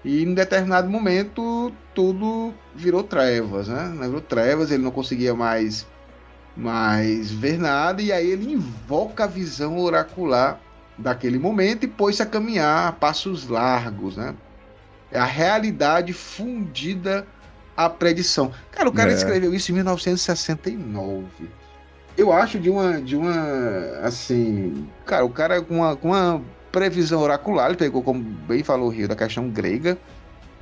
E 0.04 0.24
em 0.24 0.34
determinado 0.34 0.90
momento 0.90 1.74
tudo 1.94 2.54
virou 2.76 3.04
trevas, 3.04 3.68
né? 3.68 3.94
Virou 4.00 4.22
trevas, 4.22 4.72
ele 4.72 4.84
não 4.84 4.92
conseguia 4.92 5.34
mais 5.34 5.86
mais 6.56 7.32
ver 7.32 7.58
nada 7.58 8.02
e 8.02 8.12
aí 8.12 8.32
ele 8.32 8.52
invoca 8.52 9.24
a 9.24 9.28
visão 9.28 9.78
oracular 9.80 10.60
daquele 11.00 11.40
momento 11.40 11.86
e 11.86 11.88
pôs-se 11.88 12.22
a 12.22 12.26
caminhar 12.26 12.90
a 12.90 12.92
passos 12.92 13.48
largos, 13.48 14.18
né? 14.18 14.36
É 15.12 15.20
a 15.20 15.26
realidade 15.26 16.14
fundida 16.14 17.26
à 17.76 17.90
predição. 17.90 18.52
Cara, 18.72 18.90
o 18.90 18.94
cara 18.94 19.12
é. 19.12 19.16
escreveu 19.16 19.54
isso 19.54 19.72
em 19.72 19.76
1969. 19.76 21.26
Eu 22.18 22.32
acho 22.34 22.60
de 22.60 22.70
uma, 22.70 23.02
de 23.02 23.16
uma, 23.16 23.34
assim, 24.04 24.88
cara, 25.06 25.24
o 25.24 25.30
cara 25.30 25.62
com 25.62 25.78
uma, 25.78 25.96
com 25.96 26.10
uma 26.10 26.42
previsão 26.72 27.22
oracular, 27.22 27.68
ele 27.70 27.78
pegou, 27.78 28.04
como 28.04 28.22
bem 28.22 28.64
falou 28.64 28.88
o 28.88 28.92
Rio, 28.92 29.08
da 29.08 29.16
questão 29.16 29.50
grega, 29.50 29.98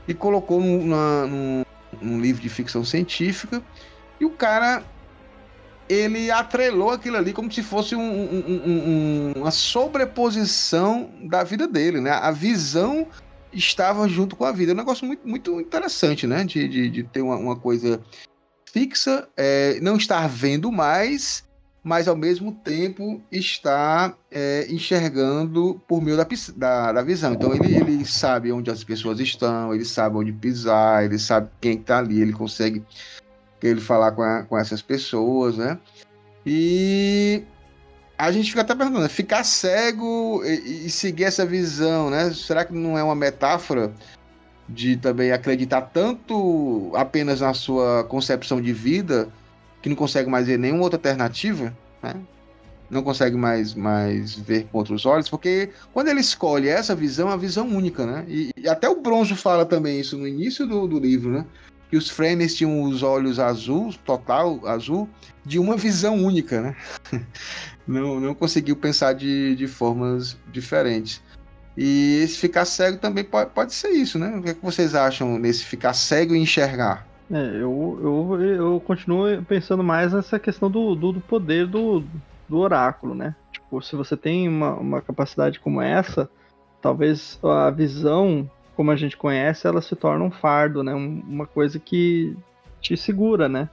e 0.08 0.14
colocou 0.14 0.62
num, 0.62 0.86
num, 1.28 1.66
num 2.00 2.22
livro 2.22 2.42
de 2.42 2.48
ficção 2.48 2.86
científica, 2.86 3.62
e 4.20 4.26
o 4.26 4.30
cara 4.30 4.84
ele 5.90 6.30
atrelou 6.30 6.92
aquilo 6.92 7.18
ali 7.18 7.34
como 7.34 7.52
se 7.52 7.64
fosse 7.64 7.96
um, 7.96 8.02
um, 8.02 8.62
um, 8.66 9.34
uma 9.38 9.52
sobreposição 9.52 11.10
da 11.24 11.44
vida 11.44 11.68
dele, 11.68 12.02
né? 12.02 12.12
A 12.12 12.32
visão 12.32 13.08
estava 13.54 14.08
junto 14.08 14.36
com 14.36 14.46
a 14.46 14.52
vida. 14.52 14.72
É 14.72 14.74
um 14.74 14.78
negócio 14.78 15.06
muito, 15.06 15.28
muito 15.28 15.60
interessante, 15.60 16.28
né? 16.28 16.44
De, 16.44 16.68
de, 16.68 16.90
de 16.90 17.04
ter 17.04 17.22
uma, 17.22 17.38
uma, 17.38 17.56
coisa 17.56 18.02
fixa, 18.72 19.28
é, 19.36 19.80
não 19.82 19.96
estar 19.96 20.28
vendo 20.28 20.72
mais, 20.72 21.46
mas 21.84 22.08
ao 22.08 22.18
mesmo 22.18 22.52
tempo 22.52 23.22
está 23.32 24.14
é, 24.30 24.68
enxergando 24.70 25.82
por 25.88 26.02
meio 26.02 26.18
da, 26.18 26.28
da, 26.56 26.92
da, 26.92 27.02
visão. 27.02 27.34
Então 27.34 27.56
ele, 27.56 27.76
ele 27.76 28.06
sabe 28.06 28.52
onde 28.52 28.70
as 28.70 28.84
pessoas 28.84 29.20
estão, 29.20 29.74
ele 29.74 29.86
sabe 29.86 30.18
onde 30.18 30.34
pisar, 30.34 31.06
ele 31.06 31.18
sabe 31.18 31.50
quem 31.62 31.76
está 31.76 32.00
ali, 32.00 32.22
ele 32.22 32.34
consegue 32.34 32.84
ele 33.62 33.82
falar 33.82 34.12
com, 34.12 34.22
a, 34.22 34.44
com 34.44 34.58
essas 34.58 34.82
pessoas, 34.82 35.58
né? 35.58 35.78
E 36.46 37.44
a 38.18 38.32
gente 38.32 38.50
fica 38.50 38.62
até 38.62 38.74
perguntando, 38.74 39.08
ficar 39.10 39.44
cego 39.44 40.42
e, 40.44 40.86
e, 40.86 40.90
seguir 40.90 41.26
essa 41.26 41.46
visão, 41.46 42.10
né? 42.10 42.32
Será 42.34 42.66
que 42.66 42.74
não 42.74 42.98
é 42.98 43.04
uma 43.04 43.16
metáfora 43.16 43.94
de 44.68 44.98
também 44.98 45.32
acreditar 45.32 45.82
tanto 45.82 46.92
apenas 46.96 47.42
na 47.42 47.54
sua 47.54 48.04
concepção 48.06 48.62
de 48.62 48.74
vida 48.74 49.30
que 49.82 49.90
não 49.90 49.96
consegue 49.96 50.30
mais 50.30 50.48
ver 50.48 50.58
nenhuma 50.58 50.84
outra 50.84 50.98
alternativa, 50.98 51.76
né? 52.02 52.16
Não 52.90 53.04
consegue 53.04 53.36
mais, 53.36 53.74
mais 53.76 54.34
ver 54.36 54.66
com 54.72 54.78
outros 54.78 55.06
olhos, 55.06 55.28
porque 55.28 55.72
quando 55.94 56.08
ele 56.08 56.22
escolhe 56.22 56.70
essa 56.70 56.96
visão, 56.96 57.30
é 57.30 57.34
a 57.34 57.38
visão 57.38 57.68
única, 57.68 58.06
né? 58.06 58.26
E, 58.28 58.52
e 58.58 58.70
até 58.70 58.88
o 58.88 59.02
Bronzo 59.02 59.36
fala 59.36 59.66
também 59.66 60.00
isso 60.00 60.18
no 60.18 60.28
início 60.28 60.66
do, 60.66 60.88
do 60.88 60.98
livro, 60.98 61.32
né? 61.32 61.46
Que 61.90 61.98
os 61.98 62.10
frames 62.10 62.56
tinham 62.56 62.84
os 62.84 63.04
olhos 63.04 63.40
azul, 63.40 63.94
total 64.06 64.66
azul, 64.68 65.10
de 65.46 65.58
uma 65.58 65.78
visão 65.78 66.16
única, 66.16 66.62
né? 66.62 66.76
não, 67.88 68.20
não 68.20 68.34
conseguiu 68.34 68.76
pensar 68.76 69.14
de, 69.14 69.56
de 69.56 69.68
formas 69.68 70.38
diferentes. 70.52 71.22
E 71.78 72.22
esse 72.24 72.38
ficar 72.40 72.66
cego 72.66 72.98
também 72.98 73.24
pode, 73.24 73.52
pode 73.52 73.74
ser 73.74 73.90
isso, 73.90 74.18
né? 74.18 74.36
O 74.36 74.42
que, 74.42 74.50
é 74.50 74.54
que 74.54 74.66
vocês 74.66 74.96
acham 74.96 75.38
nesse 75.38 75.64
ficar 75.64 75.94
cego 75.94 76.36
e 76.36 76.40
enxergar? 76.40 77.08
É, 77.30 77.62
eu, 77.62 78.00
eu, 78.02 78.42
eu 78.42 78.80
continuo 78.86 79.44
pensando 79.44 79.84
mais 79.84 80.12
nessa 80.12 80.40
questão 80.40 80.72
do, 80.72 80.96
do, 80.96 81.12
do 81.14 81.22
poder 81.22 81.68
do, 81.68 82.04
do 82.50 82.58
oráculo, 82.58 83.14
né? 83.14 83.36
Tipo, 83.52 83.82
se 83.82 83.96
você 83.96 84.18
tem 84.18 84.50
uma, 84.50 84.74
uma 84.76 85.02
capacidade 85.02 85.60
como 85.60 85.82
essa, 85.82 86.30
talvez 86.82 87.40
a 87.44 87.70
visão, 87.70 88.50
como 88.78 88.92
a 88.92 88.96
gente 88.96 89.18
conhece, 89.18 89.68
ela 89.68 89.82
se 89.82 89.96
torna 89.96 90.24
um 90.24 90.32
fardo, 90.32 90.84
né? 90.84 90.94
uma 90.94 91.46
coisa 91.46 91.78
que 91.80 92.34
te 92.80 92.96
segura, 92.96 93.50
né? 93.50 93.68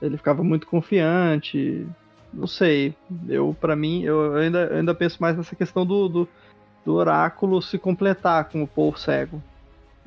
Ele 0.00 0.16
ficava 0.16 0.42
muito 0.42 0.66
confiante, 0.66 1.86
não 2.32 2.46
sei. 2.46 2.94
Eu, 3.28 3.54
para 3.60 3.76
mim, 3.76 4.02
eu 4.02 4.36
ainda, 4.36 4.60
eu 4.66 4.78
ainda 4.78 4.94
penso 4.94 5.18
mais 5.20 5.36
nessa 5.36 5.54
questão 5.54 5.84
do, 5.84 6.08
do 6.08 6.28
do 6.84 6.94
oráculo 6.94 7.60
se 7.60 7.78
completar 7.78 8.48
com 8.48 8.62
o 8.62 8.66
povo 8.66 8.98
cego. 8.98 9.42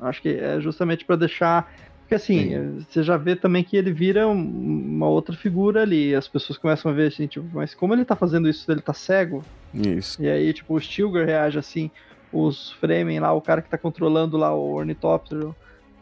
Acho 0.00 0.20
que 0.20 0.28
é 0.28 0.60
justamente 0.60 1.04
para 1.04 1.16
deixar. 1.16 1.72
Porque 2.00 2.16
assim, 2.16 2.50
Sim. 2.50 2.84
você 2.88 3.02
já 3.02 3.16
vê 3.16 3.34
também 3.34 3.64
que 3.64 3.76
ele 3.76 3.92
vira 3.92 4.26
uma 4.28 5.08
outra 5.08 5.34
figura 5.34 5.82
ali. 5.82 6.14
As 6.14 6.28
pessoas 6.28 6.58
começam 6.58 6.90
a 6.90 6.94
ver 6.94 7.08
assim, 7.08 7.26
tipo, 7.26 7.46
mas 7.52 7.74
como 7.74 7.94
ele 7.94 8.04
tá 8.04 8.14
fazendo 8.14 8.48
isso? 8.48 8.70
Ele 8.70 8.82
tá 8.82 8.92
cego? 8.92 9.42
Isso. 9.72 10.22
E 10.22 10.28
aí, 10.28 10.52
tipo, 10.52 10.74
o 10.74 10.80
Stilgar 10.80 11.24
reage 11.24 11.58
assim, 11.58 11.90
os 12.34 12.72
Fremen 12.72 13.20
lá, 13.20 13.32
o 13.32 13.40
cara 13.40 13.62
que 13.62 13.70
tá 13.70 13.78
controlando 13.78 14.36
lá 14.36 14.52
o 14.52 14.74
ornitóptero, 14.74 15.54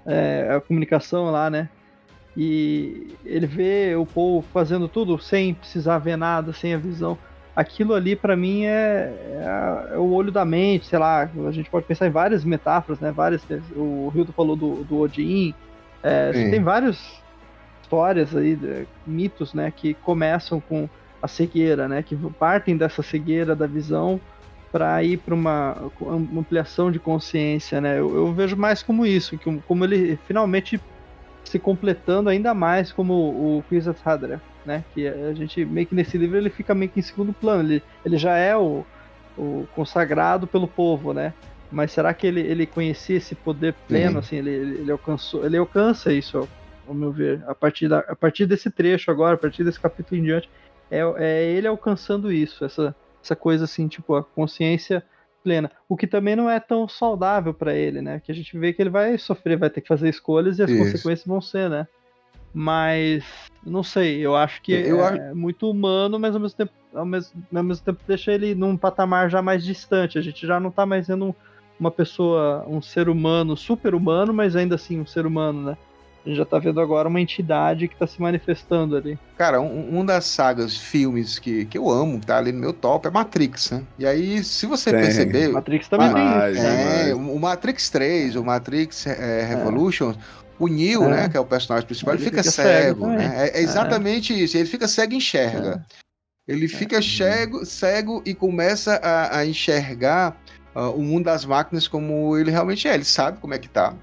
é, 0.06 0.48
a 0.56 0.60
comunicação 0.60 1.30
lá, 1.30 1.50
né? 1.50 1.68
E 2.34 3.14
ele 3.24 3.46
vê 3.46 3.94
o 3.94 4.06
povo 4.06 4.46
fazendo 4.52 4.88
tudo 4.88 5.18
sem 5.18 5.52
precisar 5.52 5.98
ver 5.98 6.16
nada, 6.16 6.52
sem 6.52 6.72
a 6.72 6.78
visão. 6.78 7.18
Aquilo 7.54 7.94
ali 7.94 8.16
para 8.16 8.34
mim 8.34 8.64
é, 8.64 8.70
é, 8.70 9.94
é, 9.94 9.98
o 9.98 10.10
olho 10.12 10.32
da 10.32 10.42
mente, 10.42 10.86
sei 10.86 10.98
lá, 10.98 11.28
a 11.46 11.52
gente 11.52 11.68
pode 11.68 11.84
pensar 11.84 12.06
em 12.06 12.10
várias 12.10 12.42
metáforas, 12.42 12.98
né? 12.98 13.12
Várias, 13.12 13.42
o 13.76 14.10
Hildo 14.14 14.32
falou 14.32 14.56
do, 14.56 14.82
do 14.84 14.98
Odin, 14.98 15.54
é, 16.02 16.32
tem 16.32 16.62
várias 16.62 17.22
histórias 17.82 18.34
aí, 18.34 18.86
mitos, 19.06 19.52
né, 19.52 19.70
que 19.70 19.92
começam 19.92 20.58
com 20.60 20.88
a 21.20 21.28
cegueira, 21.28 21.86
né, 21.86 22.02
que 22.02 22.16
partem 22.38 22.76
dessa 22.76 23.02
cegueira 23.02 23.54
da 23.54 23.66
visão 23.66 24.18
para 24.72 25.04
ir 25.04 25.18
para 25.18 25.34
uma, 25.34 25.76
ampliação 26.36 26.90
de 26.90 26.98
consciência, 26.98 27.80
né? 27.80 28.00
Eu, 28.00 28.16
eu, 28.16 28.32
vejo 28.32 28.56
mais 28.56 28.82
como 28.82 29.04
isso, 29.04 29.36
que 29.36 29.60
como 29.68 29.84
ele 29.84 30.18
finalmente 30.26 30.80
se 31.44 31.58
completando 31.58 32.30
ainda 32.30 32.54
mais 32.54 32.90
como 32.90 33.12
o 33.12 33.64
Kwisatz 33.68 34.04
Haderach 34.06 34.42
né? 34.64 34.84
Que 34.94 35.06
a 35.06 35.32
gente 35.34 35.64
meio 35.64 35.86
que 35.86 35.94
nesse 35.94 36.16
livro 36.16 36.36
ele 36.36 36.50
fica 36.50 36.74
meio 36.74 36.90
que 36.90 37.00
em 37.00 37.02
segundo 37.02 37.32
plano. 37.32 37.62
Ele, 37.68 37.82
ele 38.04 38.16
já 38.16 38.36
é 38.36 38.56
o, 38.56 38.84
o 39.36 39.66
consagrado 39.74 40.46
pelo 40.46 40.68
povo, 40.68 41.12
né? 41.12 41.32
Mas 41.70 41.92
será 41.92 42.12
que 42.12 42.26
ele, 42.26 42.40
ele 42.40 42.66
conhecia 42.66 43.16
esse 43.16 43.34
poder 43.34 43.74
pleno, 43.88 44.14
uhum. 44.14 44.18
assim, 44.18 44.36
ele, 44.36 44.50
ele 44.50 44.92
alcançou, 44.92 45.44
ele 45.44 45.56
alcança 45.56 46.12
isso, 46.12 46.46
ao 46.86 46.94
meu 46.94 47.10
ver, 47.10 47.42
a 47.46 47.54
partir, 47.54 47.88
da, 47.88 48.00
a 48.00 48.14
partir 48.14 48.44
desse 48.44 48.70
trecho 48.70 49.10
agora, 49.10 49.34
a 49.34 49.38
partir 49.38 49.64
desse 49.64 49.80
capítulo 49.80 50.20
em 50.20 50.24
diante, 50.24 50.50
é, 50.90 51.00
é 51.16 51.50
ele 51.50 51.66
alcançando 51.66 52.30
isso, 52.30 52.62
essa, 52.62 52.94
essa 53.22 53.36
coisa 53.36 53.64
assim, 53.64 53.88
tipo, 53.88 54.14
a 54.14 54.22
consciência 54.22 55.02
plena. 55.42 55.70
O 55.88 55.96
que 55.96 56.06
também 56.06 56.36
não 56.36 56.48
é 56.48 56.60
tão 56.60 56.88
saudável 56.88 57.52
para 57.52 57.74
ele, 57.74 58.00
né? 58.00 58.20
Que 58.24 58.30
a 58.32 58.34
gente 58.34 58.56
vê 58.56 58.72
que 58.72 58.80
ele 58.80 58.90
vai 58.90 59.18
sofrer, 59.18 59.58
vai 59.58 59.70
ter 59.70 59.80
que 59.80 59.88
fazer 59.88 60.08
escolhas 60.08 60.58
e 60.58 60.62
as 60.62 60.70
isso. 60.70 60.78
consequências 60.78 61.26
vão 61.26 61.40
ser, 61.40 61.68
né? 61.68 61.86
Mas 62.54 63.24
não 63.64 63.82
sei, 63.82 64.18
eu 64.20 64.36
acho 64.36 64.60
que 64.60 64.72
eu 64.72 65.00
é 65.00 65.08
acho... 65.08 65.36
muito 65.36 65.70
humano, 65.70 66.18
mas 66.18 66.34
ao 66.34 66.40
mesmo 66.40 66.56
tempo, 66.56 66.72
ao 66.94 67.04
mesmo, 67.04 67.42
ao 67.54 67.62
mesmo 67.62 67.84
tempo 67.84 68.00
deixa 68.06 68.32
ele 68.32 68.54
num 68.54 68.76
patamar 68.76 69.30
já 69.30 69.40
mais 69.40 69.64
distante. 69.64 70.18
A 70.18 70.22
gente 70.22 70.46
já 70.46 70.60
não 70.60 70.70
tá 70.70 70.84
mais 70.84 71.08
vendo 71.08 71.34
uma 71.80 71.90
pessoa, 71.90 72.64
um 72.68 72.82
ser 72.82 73.08
humano, 73.08 73.56
super 73.56 73.94
humano, 73.94 74.32
mas 74.32 74.54
ainda 74.54 74.74
assim 74.74 75.00
um 75.00 75.06
ser 75.06 75.26
humano, 75.26 75.62
né? 75.70 75.76
A 76.24 76.28
gente 76.28 76.38
já 76.38 76.44
tá 76.44 76.58
vendo 76.58 76.80
agora 76.80 77.08
uma 77.08 77.20
entidade 77.20 77.88
que 77.88 77.96
tá 77.96 78.06
se 78.06 78.20
manifestando 78.20 78.96
ali. 78.96 79.18
Cara, 79.36 79.60
um, 79.60 79.98
um 79.98 80.04
das 80.04 80.24
sagas, 80.24 80.76
filmes 80.76 81.38
que, 81.38 81.64
que 81.64 81.76
eu 81.76 81.90
amo, 81.90 82.20
tá 82.20 82.38
ali 82.38 82.52
no 82.52 82.60
meu 82.60 82.72
top, 82.72 83.08
é 83.08 83.10
Matrix, 83.10 83.72
né? 83.72 83.82
E 83.98 84.06
aí, 84.06 84.44
se 84.44 84.66
você 84.66 84.92
tem. 84.92 85.00
perceber. 85.00 85.48
Matrix 85.48 85.88
também 85.88 86.12
tem. 86.12 86.60
É, 87.10 87.14
o 87.14 87.38
Matrix 87.38 87.90
3, 87.90 88.36
o 88.36 88.44
Matrix 88.44 89.06
é, 89.06 89.44
Revolution. 89.44 90.12
É 90.12 90.42
o 90.58 90.68
Neil, 90.68 91.04
é. 91.04 91.08
né, 91.08 91.28
que 91.28 91.36
é 91.36 91.40
o 91.40 91.44
personagem 91.44 91.86
principal, 91.86 92.14
ele, 92.14 92.22
ele 92.22 92.30
fica, 92.30 92.42
fica, 92.42 92.52
cego, 92.52 93.00
cego 93.00 93.06
né? 93.08 93.48
É, 93.48 93.58
é 93.58 93.62
exatamente 93.62 94.32
é. 94.32 94.36
isso. 94.36 94.56
Ele 94.56 94.68
fica 94.68 94.86
cego 94.86 95.12
e 95.12 95.16
enxerga. 95.16 95.84
É. 95.98 96.02
Ele 96.52 96.68
fica 96.68 96.98
é. 96.98 97.02
cego, 97.02 97.64
cego 97.64 98.22
e 98.24 98.34
começa 98.34 98.94
a, 98.96 99.38
a 99.38 99.46
enxergar 99.46 100.36
uh, 100.74 100.90
o 100.90 101.02
mundo 101.02 101.24
das 101.24 101.44
máquinas 101.44 101.86
como 101.88 102.36
ele 102.36 102.50
realmente 102.50 102.88
é. 102.88 102.94
Ele 102.94 103.04
sabe 103.04 103.38
como 103.38 103.54
é 103.54 103.58
que 103.58 103.68
tá. 103.68 103.94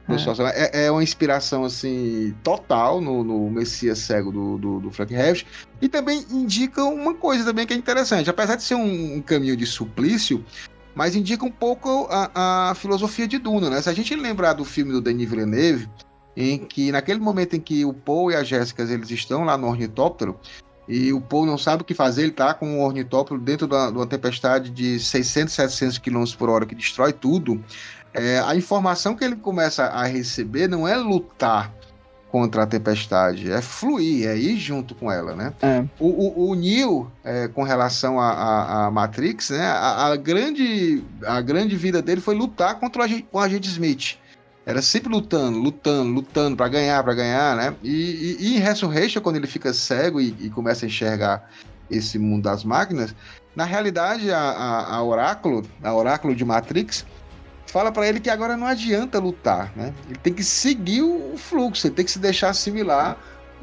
É, 0.54 0.86
é 0.86 0.92
uma 0.92 1.04
inspiração 1.04 1.64
assim 1.64 2.36
total 2.44 3.02
no, 3.02 3.24
no 3.24 3.50
Messias 3.50 4.00
cego 4.00 4.32
do, 4.32 4.58
do, 4.58 4.80
do 4.80 4.92
Frank 4.92 5.14
Herbst. 5.14 5.46
E 5.82 5.88
também 5.88 6.26
indica 6.32 6.84
uma 6.84 7.14
coisa 7.14 7.46
também 7.46 7.66
que 7.66 7.74
é 7.74 7.78
interessante. 7.78 8.30
Apesar 8.30 8.56
de 8.56 8.64
ser 8.64 8.76
um, 8.76 9.16
um 9.16 9.22
caminho 9.22 9.56
de 9.56 9.66
suplício, 9.66 10.44
mas 10.96 11.16
indica 11.16 11.46
um 11.46 11.52
pouco 11.52 12.08
a, 12.10 12.72
a, 12.72 12.76
filosofia 12.76 13.28
de 13.28 13.38
Duna, 13.38 13.70
né? 13.70 13.82
Se 13.82 13.90
a 13.90 13.94
gente 13.94 14.16
lembrar 14.16 14.54
do 14.54 14.66
filme 14.66 14.92
do 14.92 15.02
Denis 15.02 15.30
Villeneuve, 15.30 15.90
em 16.36 16.58
que 16.58 16.92
naquele 16.92 17.20
momento 17.20 17.56
em 17.56 17.60
que 17.60 17.86
o 17.86 17.94
Paul 17.94 18.32
e 18.32 18.36
a 18.36 18.44
Jéssica 18.44 18.84
eles 18.84 19.10
estão 19.12 19.44
lá 19.44 19.58
no 19.58 19.68
ornitóptero 19.68 20.40
e 20.90 21.14
o 21.14 21.22
Paul 21.22 21.46
não 21.46 21.58
sabe 21.58 21.84
o 21.84 21.86
que 21.86 21.94
fazer, 21.94 22.24
ele 22.24 22.32
está 22.32 22.52
com 22.52 22.80
o 22.80 22.84
ornitóptero 22.84 23.40
dentro 23.40 23.68
de 23.68 23.76
uma, 23.76 24.08
tempestade 24.08 24.72
de 24.72 25.00
600, 25.00 25.54
700 25.54 25.98
km 26.00 26.24
por 26.36 26.50
hora 26.50 26.66
que 26.66 26.74
destrói 26.74 27.14
tudo, 27.14 27.64
é, 28.12 28.40
a 28.40 28.56
informação 28.56 29.16
que 29.16 29.24
ele 29.24 29.36
começa 29.36 29.86
a 29.86 30.04
receber 30.06 30.68
não 30.68 30.88
é 30.88 30.98
lutar 30.98 31.72
contra 32.32 32.64
a 32.64 32.68
tempestade, 32.68 33.52
é 33.52 33.62
fluir, 33.62 34.28
é 34.28 34.36
ir 34.36 34.58
junto 34.58 34.96
com 34.96 35.12
ela, 35.12 35.36
né? 35.36 35.54
É. 35.62 35.84
O, 36.00 36.08
o, 36.08 36.50
o 36.50 36.56
Neo, 36.56 37.12
é, 37.24 37.48
com 37.48 37.64
relação 37.64 38.20
à 38.20 38.90
Matrix, 38.92 39.52
né? 39.52 39.66
A, 39.66 40.08
a, 40.08 40.16
grande, 40.16 41.04
a 41.26 41.42
grande 41.42 41.76
vida 41.76 42.02
dele 42.02 42.22
foi 42.22 42.36
lutar 42.36 42.80
contra 42.80 43.04
o, 43.06 43.24
o 43.32 43.40
agente 43.40 43.68
Smith. 43.68 44.18
Era 44.70 44.84
sempre 44.84 45.12
lutando, 45.12 45.58
lutando, 45.58 46.14
lutando 46.14 46.56
para 46.56 46.68
ganhar, 46.68 47.04
para 47.04 47.16
ganhar, 47.16 47.56
né? 47.56 47.76
E, 47.82 48.38
e, 48.40 48.54
e, 48.54 48.60
Resurrection, 48.60 49.20
quando 49.20 49.38
ele 49.38 49.48
fica 49.48 49.74
cego 49.74 50.22
e, 50.22 50.36
e, 50.40 50.48
começa 50.52 50.86
a 50.86 50.88
enxergar 50.88 51.50
esse 51.90 52.20
mundo 52.20 52.44
das 52.44 52.64
máquinas, 52.64 53.16
na 53.56 53.66
realidade, 53.66 54.32
a, 54.32 54.38
a, 54.38 54.96
a 54.98 55.04
Oráculo, 55.04 55.66
a 55.82 55.92
Oráculo 55.92 56.36
de 56.36 56.46
Matrix, 56.46 57.04
fala 57.66 57.92
para 57.92 58.08
ele 58.08 58.20
que 58.20 58.30
agora 58.30 58.56
não 58.56 58.68
adianta 58.68 59.18
lutar, 59.18 59.72
né? 59.76 59.92
Ele 60.08 60.20
tem 60.20 60.34
que 60.34 60.44
seguir 60.44 61.02
o 61.02 61.34
fluxo, 61.36 61.88
ele 61.88 61.96
tem 61.96 62.06
que 62.06 62.12
se 62.12 62.20
deixar 62.20 62.50
assimilar 62.50 63.18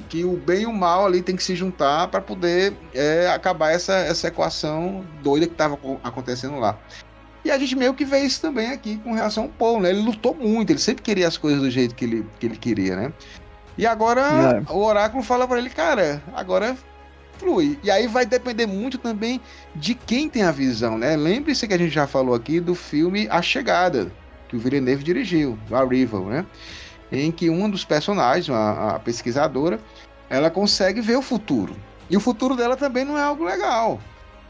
que 0.09 0.25
o 0.25 0.37
bem 0.37 0.63
e 0.63 0.67
o 0.67 0.73
mal 0.73 1.07
ali 1.07 1.23
tem 1.23 1.37
que 1.37 1.45
se 1.45 1.55
juntar 1.55 2.09
para 2.09 2.21
poder 2.21 2.75
é, 2.93 3.29
acabar 3.29 3.71
essa, 3.71 3.95
essa 3.95 4.27
equação 4.27 5.07
doida 5.23 5.47
que 5.47 5.53
estava 5.53 5.79
acontecendo 6.03 6.59
lá. 6.59 6.77
E 7.47 7.51
a 7.53 7.57
gente 7.57 7.77
meio 7.77 7.95
que 7.95 8.05
vê 8.05 8.19
isso 8.23 8.41
também 8.41 8.73
aqui 8.73 8.97
com 9.05 9.13
relação 9.13 9.45
ao 9.45 9.49
Paul, 9.51 9.81
né? 9.81 9.91
Ele 9.91 10.01
lutou 10.01 10.35
muito, 10.35 10.71
ele 10.71 10.81
sempre 10.81 11.05
queria 11.05 11.29
as 11.29 11.39
coisas 11.39 11.61
do 11.63 11.71
jeito 11.71 11.95
que 11.95 12.05
ele, 12.05 12.27
que 12.41 12.47
ele 12.47 12.57
queria, 12.57 12.97
né? 12.97 13.13
E 13.79 13.87
agora 13.87 14.65
é. 14.67 14.73
o 14.73 14.85
oráculo 14.85 15.23
fala 15.23 15.47
para 15.47 15.59
ele, 15.59 15.71
cara, 15.71 16.21
agora 16.35 16.77
flui. 17.39 17.79
E 17.85 17.91
aí 17.91 18.09
vai 18.09 18.27
depender 18.27 18.67
muito 18.67 18.99
também 18.99 19.41
de 19.77 19.95
quem 19.95 20.29
tem 20.29 20.43
a 20.43 20.51
visão, 20.51 20.99
né? 20.99 21.15
Lembre-se 21.15 21.69
que 21.69 21.75
a 21.75 21.79
gente 21.79 21.95
já 21.95 22.05
falou 22.05 22.35
aqui 22.35 22.59
do 22.59 22.75
filme 22.75 23.29
A 23.31 23.41
Chegada, 23.41 24.11
que 24.49 24.57
o 24.57 24.59
Villeneuve 24.59 25.05
dirigiu, 25.05 25.57
o 25.71 25.77
Arrival, 25.77 26.25
né? 26.25 26.45
Em 27.13 27.31
que 27.31 27.49
um 27.49 27.71
dos 27.71 27.85
personagens, 27.85 28.51
a, 28.51 28.97
a 28.97 28.99
pesquisadora, 28.99 29.79
ela 30.29 30.51
consegue 30.51 31.01
ver 31.01 31.17
o 31.17 31.23
futuro. 31.23 31.77
E 32.11 32.17
o 32.17 32.21
futuro 32.21 32.57
dela 32.57 32.77
também 32.77 33.05
não 33.05 33.17
é 33.17 33.23
algo 33.23 33.45
legal. 33.45 34.01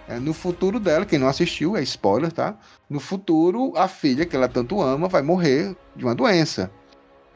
É, 0.09 0.19
no 0.21 0.33
futuro 0.33 0.79
dela, 0.79 1.05
quem 1.05 1.19
não 1.19 1.27
assistiu, 1.27 1.77
é 1.77 1.83
spoiler, 1.83 2.31
tá? 2.31 2.57
No 2.89 3.01
futuro, 3.01 3.73
a 3.77 3.89
filha 3.89 4.25
que 4.25 4.37
ela 4.37 4.49
tanto 4.49 4.81
ama 4.81 5.09
vai 5.09 5.23
morrer 5.23 5.77
de 5.97 6.05
uma 6.05 6.15
doença, 6.15 6.71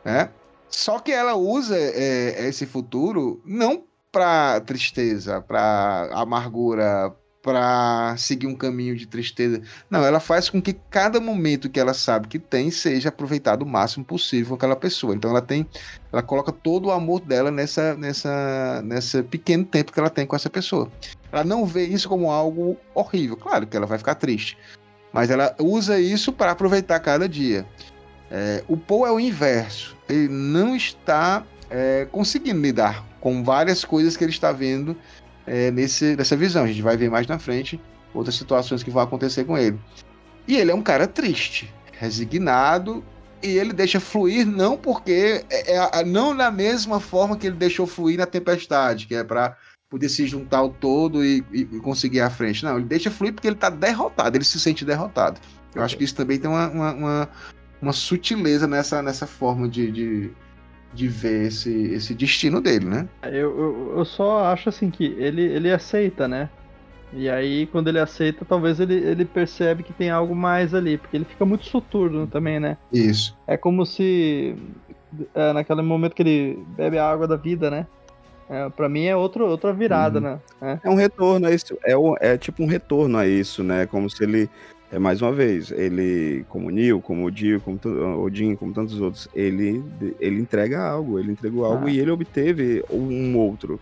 né? 0.04 0.30
Só 0.68 1.00
que 1.00 1.10
ela 1.10 1.34
usa 1.34 1.76
é, 1.76 2.46
esse 2.46 2.64
futuro 2.64 3.42
não 3.44 3.82
para 4.12 4.60
tristeza, 4.60 5.40
para 5.40 6.10
amargura, 6.12 7.14
para 7.43 8.14
seguir 8.18 8.47
um 8.47 8.55
caminho 8.55 8.95
de 8.95 9.07
tristeza. 9.07 9.62
Não, 9.88 10.05
ela 10.05 10.20
faz 10.20 10.51
com 10.51 10.61
que 10.61 10.74
cada 10.91 11.20
momento 11.20 11.70
que 11.70 11.80
ela 11.80 11.95
sabe 11.95 12.28
que 12.28 12.38
tem 12.38 12.70
seja 12.70 13.09
aproveitado 13.09 13.62
o 13.62 13.66
máximo 13.66 14.05
possível 14.05 14.49
com 14.51 14.55
aquela 14.57 14.76
pessoa. 14.76 15.14
Então 15.14 15.30
ela 15.30 15.41
tem, 15.41 15.66
ela 16.12 16.22
coloca 16.22 16.53
todo 16.53 16.86
o 16.86 16.91
amor 16.91 17.20
dela 17.20 17.51
nessa, 17.51 17.95
nessa, 17.95 18.82
nessa 18.84 19.22
pequeno 19.22 19.64
tempo 19.64 19.93
que 19.93 19.99
ela 19.99 20.11
tem 20.11 20.26
com 20.26 20.36
essa 20.36 20.51
pessoa. 20.51 20.91
Ela 21.32 21.45
não 21.45 21.64
vê 21.64 21.86
isso 21.86 22.09
como 22.09 22.30
algo 22.30 22.76
horrível. 22.95 23.36
Claro 23.36 23.66
que 23.66 23.76
ela 23.76 23.86
vai 23.86 23.99
ficar 23.99 24.16
triste. 24.16 24.59
Mas 25.12 25.30
ela 25.30 25.55
usa 25.59 25.99
isso 25.99 26.32
para 26.32 26.53
aproveitar 26.53 27.01
cada 27.01 27.28
dia. 27.28 27.66
É, 28.30 28.62
o 28.68 28.76
Paul 28.76 29.07
é 29.07 29.12
o 29.12 29.18
inverso. 29.18 29.97
Ele 30.09 30.28
não 30.28 30.76
está 30.76 31.45
é, 31.68 32.07
conseguindo 32.12 32.61
lidar 32.61 33.05
com 33.20 33.43
várias 33.43 33.84
coisas 33.84 34.16
que 34.16 34.24
ele 34.24 34.32
está 34.32 34.53
vendo 34.53 34.97
é, 35.47 35.70
nesse, 35.70 36.16
nessa 36.16 36.36
visão. 36.36 36.64
A 36.64 36.66
gente 36.66 36.82
vai 36.82 36.97
ver 36.97 37.11
mais 37.11 37.26
na 37.26 37.38
frente 37.38 37.80
outras 38.12 38.34
situações 38.34 38.82
que 38.82 38.91
vão 38.91 39.03
acontecer 39.03 39.45
com 39.45 39.57
ele. 39.57 39.78
E 40.47 40.57
ele 40.57 40.70
é 40.70 40.74
um 40.74 40.82
cara 40.82 41.07
triste, 41.07 41.72
resignado, 41.93 43.05
e 43.43 43.57
ele 43.57 43.72
deixa 43.72 44.01
fluir 44.01 44.47
não 44.47 44.76
porque 44.76 45.45
é, 45.51 46.01
é 46.01 46.05
não 46.05 46.34
na 46.34 46.51
mesma 46.51 47.01
forma 47.01 47.36
que 47.36 47.47
ele 47.47 47.57
deixou 47.57 47.86
fluir 47.86 48.18
na 48.18 48.26
tempestade, 48.26 49.07
que 49.07 49.14
é 49.14 49.24
para 49.24 49.57
poder 49.88 50.09
se 50.09 50.26
juntar 50.26 50.59
ao 50.59 50.70
todo 50.70 51.24
e, 51.24 51.45
e, 51.53 51.64
conseguir 51.80 52.20
a 52.20 52.30
frente. 52.30 52.64
Não, 52.64 52.76
ele 52.76 52.86
deixa 52.86 53.11
fluir 53.11 53.32
porque 53.32 53.49
ele 53.49 53.57
está 53.57 53.68
derrotado, 53.68 54.36
ele 54.36 54.45
se 54.45 54.61
sente 54.61 54.84
derrotado. 54.84 55.41
Eu 55.74 55.82
acho 55.82 55.97
que 55.97 56.05
isso 56.05 56.14
também 56.14 56.38
tem 56.38 56.51
uma, 56.51 56.68
uma, 56.68 56.93
uma, 56.93 57.28
uma 57.82 57.93
sutileza 57.93 58.66
nessa, 58.66 59.03
nessa 59.03 59.26
forma 59.26 59.68
de, 59.68 59.91
de, 59.91 60.30
de, 60.93 61.09
ver 61.09 61.49
esse, 61.49 61.70
esse 61.93 62.14
destino 62.14 62.61
dele, 62.61 62.86
né? 62.86 63.09
Eu, 63.24 63.59
eu, 63.59 63.95
eu 63.99 64.05
só 64.05 64.45
acho 64.45 64.68
assim 64.68 64.91
que 64.91 65.05
ele, 65.05 65.43
ele 65.43 65.72
aceita, 65.72 66.26
né? 66.26 66.49
E 67.12 67.28
aí, 67.28 67.66
quando 67.66 67.88
ele 67.88 67.99
aceita, 67.99 68.45
talvez 68.45 68.78
ele, 68.78 68.95
ele 68.95 69.24
percebe 69.24 69.82
que 69.82 69.93
tem 69.93 70.11
algo 70.11 70.34
mais 70.34 70.74
ali, 70.74 70.97
porque 70.97 71.16
ele 71.16 71.24
fica 71.24 71.45
muito 71.45 71.64
soturno 71.64 72.26
também, 72.26 72.61
né? 72.61 72.76
Isso. 72.93 73.36
É 73.47 73.57
como 73.57 73.84
se. 73.84 74.55
É, 75.34 75.53
naquele 75.53 75.82
momento 75.82 76.14
que 76.14 76.22
ele 76.22 76.64
bebe 76.76 76.99
a 76.99 77.11
água 77.11 77.26
da 77.26 77.36
vida, 77.36 77.68
né? 77.68 77.86
É, 78.49 78.68
para 78.68 78.88
mim 78.88 79.05
é 79.05 79.16
outro, 79.16 79.47
outra 79.47 79.72
virada, 79.72 80.18
uhum. 80.18 80.24
né? 80.24 80.38
É. 80.82 80.88
é. 80.88 80.91
um 80.91 80.95
retorno 80.95 81.47
a 81.47 81.53
isso. 81.53 81.76
É, 81.84 81.95
é 82.20 82.38
tipo 82.38 82.62
um 82.62 82.66
retorno 82.66 83.18
a 83.18 83.26
isso, 83.26 83.62
né? 83.64 83.86
Como 83.86 84.09
se 84.09 84.22
ele. 84.22 84.49
É 84.93 84.99
mais 84.99 85.22
uma 85.22 85.30
vez, 85.30 85.70
ele, 85.70 86.45
como 86.49 86.66
o 86.66 86.70
Neil, 86.70 87.01
como 87.01 87.24
o 87.24 87.30
Dio, 87.30 87.61
como 87.61 87.78
Odin, 88.24 88.57
como 88.57 88.72
tantos 88.72 89.01
outros, 89.01 89.28
ele, 89.32 89.84
ele 90.18 90.41
entrega 90.41 90.82
algo, 90.82 91.16
ele 91.18 91.30
entregou 91.30 91.64
algo 91.64 91.86
ah. 91.86 91.91
e 91.91 92.01
ele 92.01 92.11
obteve 92.11 92.84
um 92.91 93.38
outro. 93.38 93.80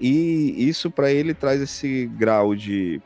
E 0.00 0.54
isso 0.68 0.88
para 0.88 1.10
ele 1.10 1.34
traz 1.34 1.60
esse 1.60 2.06
grau 2.16 2.54
de 2.54 3.02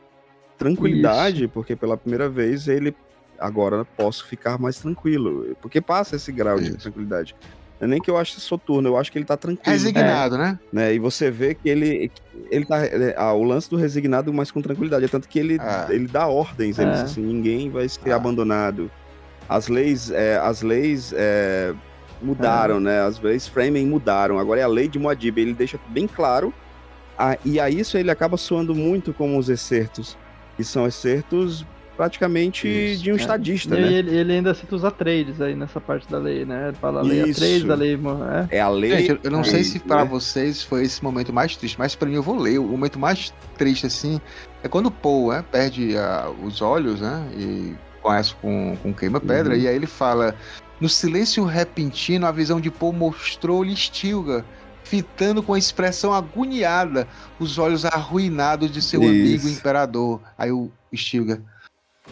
tranquilidade, 0.55 1.45
isso. 1.45 1.49
porque 1.49 1.75
pela 1.75 1.97
primeira 1.97 2.29
vez 2.29 2.67
ele 2.67 2.95
agora 3.39 3.83
posso 3.83 4.27
ficar 4.27 4.59
mais 4.59 4.79
tranquilo, 4.79 5.55
porque 5.61 5.81
passa 5.81 6.17
esse 6.17 6.31
grau 6.31 6.59
isso. 6.59 6.71
de 6.71 6.77
tranquilidade. 6.77 7.35
Não 7.81 7.87
é 7.87 7.89
nem 7.89 7.99
que 7.99 8.09
eu 8.09 8.17
acho 8.17 8.39
soturno, 8.39 8.89
eu 8.89 8.97
acho 8.97 9.11
que 9.11 9.17
ele 9.17 9.25
tá 9.25 9.35
tranquilo. 9.35 9.71
Resignado, 9.71 10.37
né? 10.37 10.59
né? 10.71 10.93
E 10.93 10.99
você 10.99 11.31
vê 11.31 11.55
que 11.55 11.67
ele, 11.67 12.11
ele 12.49 12.63
tá. 12.63 12.77
Ah, 13.17 13.33
o 13.33 13.43
lance 13.43 13.69
do 13.69 13.75
resignado, 13.75 14.31
mas 14.31 14.51
com 14.51 14.61
tranquilidade. 14.61 15.05
É 15.05 15.07
tanto 15.07 15.27
que 15.27 15.39
ele, 15.39 15.57
ah. 15.59 15.87
ele 15.89 16.07
dá 16.07 16.27
ordens, 16.27 16.77
ele 16.77 16.91
diz 16.91 16.99
é. 16.99 17.03
assim: 17.03 17.21
ninguém 17.21 17.69
vai 17.69 17.89
ser 17.89 18.11
ah. 18.11 18.15
abandonado. 18.15 18.89
As 19.49 19.67
leis, 19.67 20.11
é, 20.11 20.37
as 20.37 20.61
leis 20.61 21.11
é, 21.13 21.73
mudaram, 22.21 22.79
né? 22.79 23.01
As 23.01 23.19
leis 23.19 23.47
Framing 23.47 23.87
mudaram. 23.87 24.37
Agora 24.37 24.61
é 24.61 24.63
a 24.63 24.67
lei 24.67 24.87
de 24.87 24.99
Moadib. 24.99 25.39
Ele 25.39 25.53
deixa 25.53 25.79
bem 25.89 26.07
claro 26.07 26.53
a, 27.21 27.37
e 27.45 27.59
a 27.59 27.69
isso 27.69 27.97
ele 27.97 28.09
acaba 28.09 28.35
soando 28.35 28.73
muito 28.73 29.13
como 29.13 29.37
os 29.37 29.47
excertos, 29.47 30.17
que 30.57 30.63
são 30.63 30.87
excertos 30.87 31.65
praticamente 32.01 32.67
isso, 32.67 33.03
de 33.03 33.11
um 33.11 33.15
é. 33.15 33.17
estadista, 33.17 33.77
e 33.77 33.81
né? 33.81 33.93
Ele, 33.93 34.17
ele, 34.17 34.33
ainda 34.33 34.55
cita 34.55 34.75
os 34.75 34.83
Atreides 34.83 35.39
aí 35.39 35.53
nessa 35.53 35.79
parte 35.79 36.09
da 36.09 36.17
lei, 36.17 36.43
né? 36.43 36.69
Ele 36.69 36.77
fala 36.77 37.01
a 37.01 37.03
lei 37.03 37.21
isso. 37.25 37.39
Atreides, 37.39 37.69
a 37.69 37.75
lei... 37.75 37.99
É, 38.49 38.57
é 38.57 38.59
a 38.59 38.69
lei... 38.69 39.05
Gente, 39.05 39.19
eu 39.23 39.29
não 39.29 39.43
sei 39.43 39.63
se 39.63 39.77
para 39.77 40.03
né? 40.03 40.09
vocês 40.09 40.63
foi 40.63 40.81
esse 40.81 41.03
momento 41.03 41.31
mais 41.31 41.55
triste, 41.55 41.77
mas 41.77 41.93
para 41.93 42.09
mim 42.09 42.15
eu 42.15 42.23
vou 42.23 42.39
ler. 42.39 42.57
O 42.57 42.63
momento 42.63 42.97
mais 42.97 43.31
triste, 43.55 43.85
assim, 43.85 44.19
é 44.63 44.67
quando 44.67 44.87
o 44.87 44.91
Paul 44.91 45.29
né, 45.29 45.45
perde 45.51 45.93
uh, 45.93 46.43
os 46.43 46.59
olhos, 46.59 47.01
né? 47.01 47.23
E 47.37 47.75
conhece 48.01 48.33
com, 48.41 48.75
com 48.81 48.91
queima-pedra, 48.91 49.53
uhum. 49.53 49.59
e 49.59 49.67
aí 49.67 49.75
ele 49.75 49.85
fala... 49.85 50.33
No 50.79 50.89
silêncio 50.89 51.45
repentino, 51.45 52.25
a 52.25 52.31
visão 52.31 52.59
de 52.59 52.71
Paul 52.71 52.93
mostrou-lhe 52.93 53.75
Stilgar, 53.75 54.43
fitando 54.83 55.43
com 55.43 55.53
a 55.53 55.59
expressão 55.59 56.11
agoniada 56.11 57.07
os 57.39 57.59
olhos 57.59 57.85
arruinados 57.85 58.71
de 58.71 58.81
seu 58.81 59.03
Isso. 59.03 59.11
amigo 59.11 59.47
imperador. 59.49 60.19
Aí 60.35 60.51
o 60.51 60.71
Stilgar. 60.91 61.37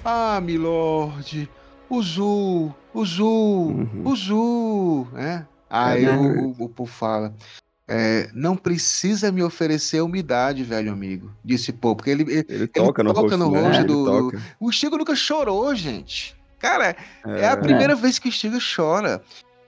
Ah, 0.04 0.40
milord, 0.42 1.50
o 1.90 2.02
Zul, 2.02 2.76
o 2.94 3.06
Zul, 3.06 3.68
uhum. 3.68 4.02
o 4.06 4.16
Zul, 4.16 5.08
né? 5.12 5.46
Aí 5.70 6.06
é, 6.06 6.12
o, 6.12 6.50
o, 6.52 6.72
o 6.78 6.86
fala. 6.86 7.34
É, 7.88 8.30
não 8.36 8.56
precisa 8.56 9.32
me 9.32 9.42
oferecer 9.42 10.02
umidade, 10.02 10.64
velho 10.64 10.92
amigo. 10.92 11.32
Disse 11.44 11.74
Pô, 11.74 11.96
porque 11.96 12.12
ele, 12.12 12.22
ele, 12.24 12.46
ele 12.48 12.68
toca, 12.68 13.02
ele 13.02 13.08
no, 13.08 13.16
toca 13.16 13.36
rosto, 13.36 13.38
no 13.38 13.50
rosto 13.50 13.82
né? 13.82 13.84
do, 13.84 14.32
do, 14.32 14.42
O 14.60 14.72
Stiga 14.72 14.96
nunca 14.96 15.16
chorou, 15.16 15.74
gente. 15.74 16.36
Cara, 16.60 16.96
é, 17.26 17.42
é 17.42 17.48
a 17.48 17.58
primeira 17.58 17.96
vez 17.96 18.20
que 18.20 18.30
o 18.30 18.32
Stiga 18.32 18.60
chora. 18.76 19.24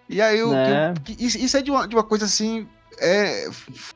E 0.07 0.21
aí, 0.21 0.43
o, 0.43 0.53
é. 0.53 0.93
que, 1.03 1.15
que, 1.15 1.25
isso 1.25 1.57
é 1.57 1.61
de 1.61 1.71
uma, 1.71 1.87
de 1.87 1.95
uma 1.95 2.03
coisa 2.03 2.25
assim 2.25 2.67
é, 2.99 3.47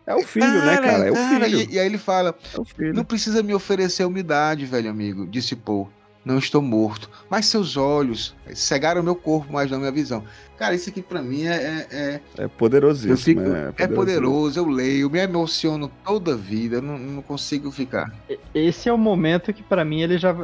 é 0.08 0.16
o 0.16 0.24
filho, 0.24 0.46
cara, 0.46 0.66
né, 0.66 0.78
cara? 0.78 1.08
É 1.08 1.12
o 1.12 1.16
filho. 1.16 1.46
E, 1.46 1.76
e, 1.76 1.80
aí 1.80 1.86
ele 1.86 1.98
fala: 1.98 2.36
é 2.80 2.94
Não 2.94 3.04
precisa 3.04 3.44
me 3.44 3.54
oferecer 3.54 4.06
umidade, 4.06 4.66
velho 4.66 4.90
amigo, 4.90 5.28
disse 5.28 5.56
Paul. 5.56 5.90
Não 6.26 6.40
estou 6.40 6.60
morto, 6.60 7.08
mas 7.30 7.46
seus 7.46 7.78
olhos 7.78 8.36
cegaram 8.56 9.04
meu 9.04 9.16
corpo, 9.16 9.54
mas 9.54 9.70
não 9.70 9.78
minha 9.78 9.92
visão. 9.92 10.24
Cara, 10.58 10.74
isso 10.74 10.90
aqui 10.90 11.02
para 11.02 11.22
mim 11.22 11.44
é, 11.44 11.56
é, 11.56 11.88
é. 11.92 12.22
É 12.46 12.48
poderosíssimo. 12.48 13.18
Fico, 13.18 13.42
é, 13.42 13.74
é, 13.78 13.88
poderoso, 13.88 14.60
eu 14.60 14.66
leio, 14.66 15.10
me 15.10 15.20
emociono 15.20 15.92
toda 16.04 16.34
a 16.34 16.36
vida, 16.36 16.82
não, 16.82 16.98
não 16.98 17.22
consigo 17.22 17.70
ficar. 17.72 18.12
Esse 18.56 18.90
é 18.90 18.94
o 18.94 18.98
momento 18.98 19.54
que 19.54 19.62
para 19.62 19.86
mim 19.86 20.02
ele 20.02 20.18
já. 20.18 20.36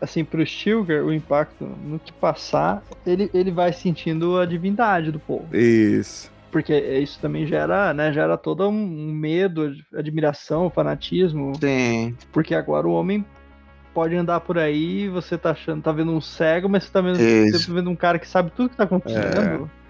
Assim, 0.00 0.24
pro 0.24 0.46
Stilgar, 0.46 1.02
o 1.02 1.12
impacto 1.12 1.64
no 1.64 1.98
que 1.98 2.12
passar, 2.12 2.82
ele, 3.04 3.28
ele 3.34 3.50
vai 3.50 3.72
sentindo 3.72 4.38
a 4.38 4.46
divindade 4.46 5.10
do 5.10 5.18
povo. 5.18 5.48
Isso 5.56 6.30
porque 6.52 6.78
isso 6.78 7.18
também 7.18 7.46
gera, 7.46 7.94
né, 7.94 8.12
gera 8.12 8.36
todo 8.36 8.68
um 8.68 9.10
medo, 9.10 9.74
admiração, 9.94 10.68
fanatismo. 10.68 11.54
Sim. 11.58 12.14
Porque 12.30 12.54
agora 12.54 12.86
o 12.86 12.92
homem 12.92 13.24
pode 13.92 14.14
andar 14.16 14.40
por 14.40 14.58
aí, 14.58 15.08
você 15.08 15.36
tá 15.36 15.50
achando, 15.50 15.82
tá 15.82 15.92
vendo 15.92 16.12
um 16.12 16.20
cego, 16.20 16.68
mas 16.68 16.84
você 16.84 16.90
tá 16.90 17.00
vendo, 17.00 17.18
você 17.18 17.66
tá 17.66 17.72
vendo 17.72 17.90
um 17.90 17.96
cara 17.96 18.18
que 18.18 18.28
sabe 18.28 18.50
tudo 18.54 18.70
que 18.70 18.76
tá 18.76 18.84
acontecendo. 18.84 19.70
É. 19.78 19.82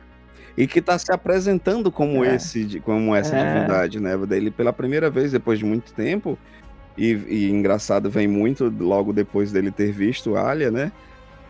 E 0.56 0.66
que 0.66 0.82
tá 0.82 0.98
se 0.98 1.10
apresentando 1.10 1.90
como 1.90 2.24
é. 2.24 2.34
esse, 2.34 2.80
como 2.80 3.14
essa 3.14 3.36
é. 3.36 3.54
divindade, 3.54 4.00
né? 4.00 4.12
Ele 4.30 4.50
pela 4.50 4.72
primeira 4.72 5.08
vez 5.08 5.32
depois 5.32 5.58
de 5.58 5.64
muito 5.64 5.92
tempo, 5.94 6.38
e, 6.96 7.12
e 7.28 7.50
engraçado 7.50 8.10
vem 8.10 8.28
muito 8.28 8.72
logo 8.78 9.12
depois 9.12 9.50
dele 9.50 9.70
ter 9.70 9.92
visto 9.92 10.36
Alia, 10.36 10.70
né? 10.70 10.92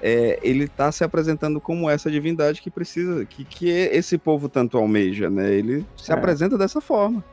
é, 0.02 0.40
ele 0.42 0.64
está 0.64 0.90
se 0.90 1.04
apresentando 1.04 1.60
como 1.60 1.88
essa 1.88 2.10
divindade 2.10 2.60
que 2.60 2.70
precisa, 2.70 3.24
que, 3.24 3.44
que 3.44 3.70
esse 3.70 4.18
povo 4.18 4.48
tanto 4.48 4.76
almeja, 4.76 5.30
né? 5.30 5.48
Ele 5.52 5.86
se 5.96 6.10
é. 6.10 6.14
apresenta 6.14 6.58
dessa 6.58 6.80
forma. 6.80 7.24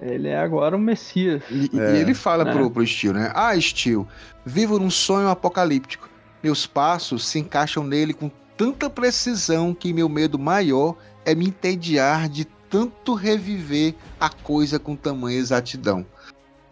Ele 0.00 0.28
é 0.28 0.38
agora 0.38 0.76
um 0.76 0.80
messias. 0.80 1.42
E, 1.50 1.70
é. 1.78 1.96
e 1.96 2.00
ele 2.00 2.14
fala 2.14 2.48
é. 2.48 2.52
pro, 2.52 2.70
pro 2.70 2.86
Steel, 2.86 3.14
né? 3.14 3.32
Ah, 3.34 3.58
Steel, 3.60 4.06
vivo 4.44 4.78
num 4.78 4.90
sonho 4.90 5.28
apocalíptico. 5.28 6.08
Meus 6.42 6.66
passos 6.66 7.26
se 7.26 7.38
encaixam 7.38 7.82
nele 7.82 8.12
com 8.12 8.30
tanta 8.56 8.88
precisão 8.88 9.74
que 9.74 9.92
meu 9.92 10.08
medo 10.08 10.38
maior 10.38 10.96
é 11.24 11.34
me 11.34 11.46
entediar 11.46 12.28
de 12.28 12.44
tanto 12.70 13.14
reviver 13.14 13.94
a 14.20 14.28
coisa 14.28 14.78
com 14.78 14.94
tamanha 14.94 15.38
exatidão. 15.38 16.06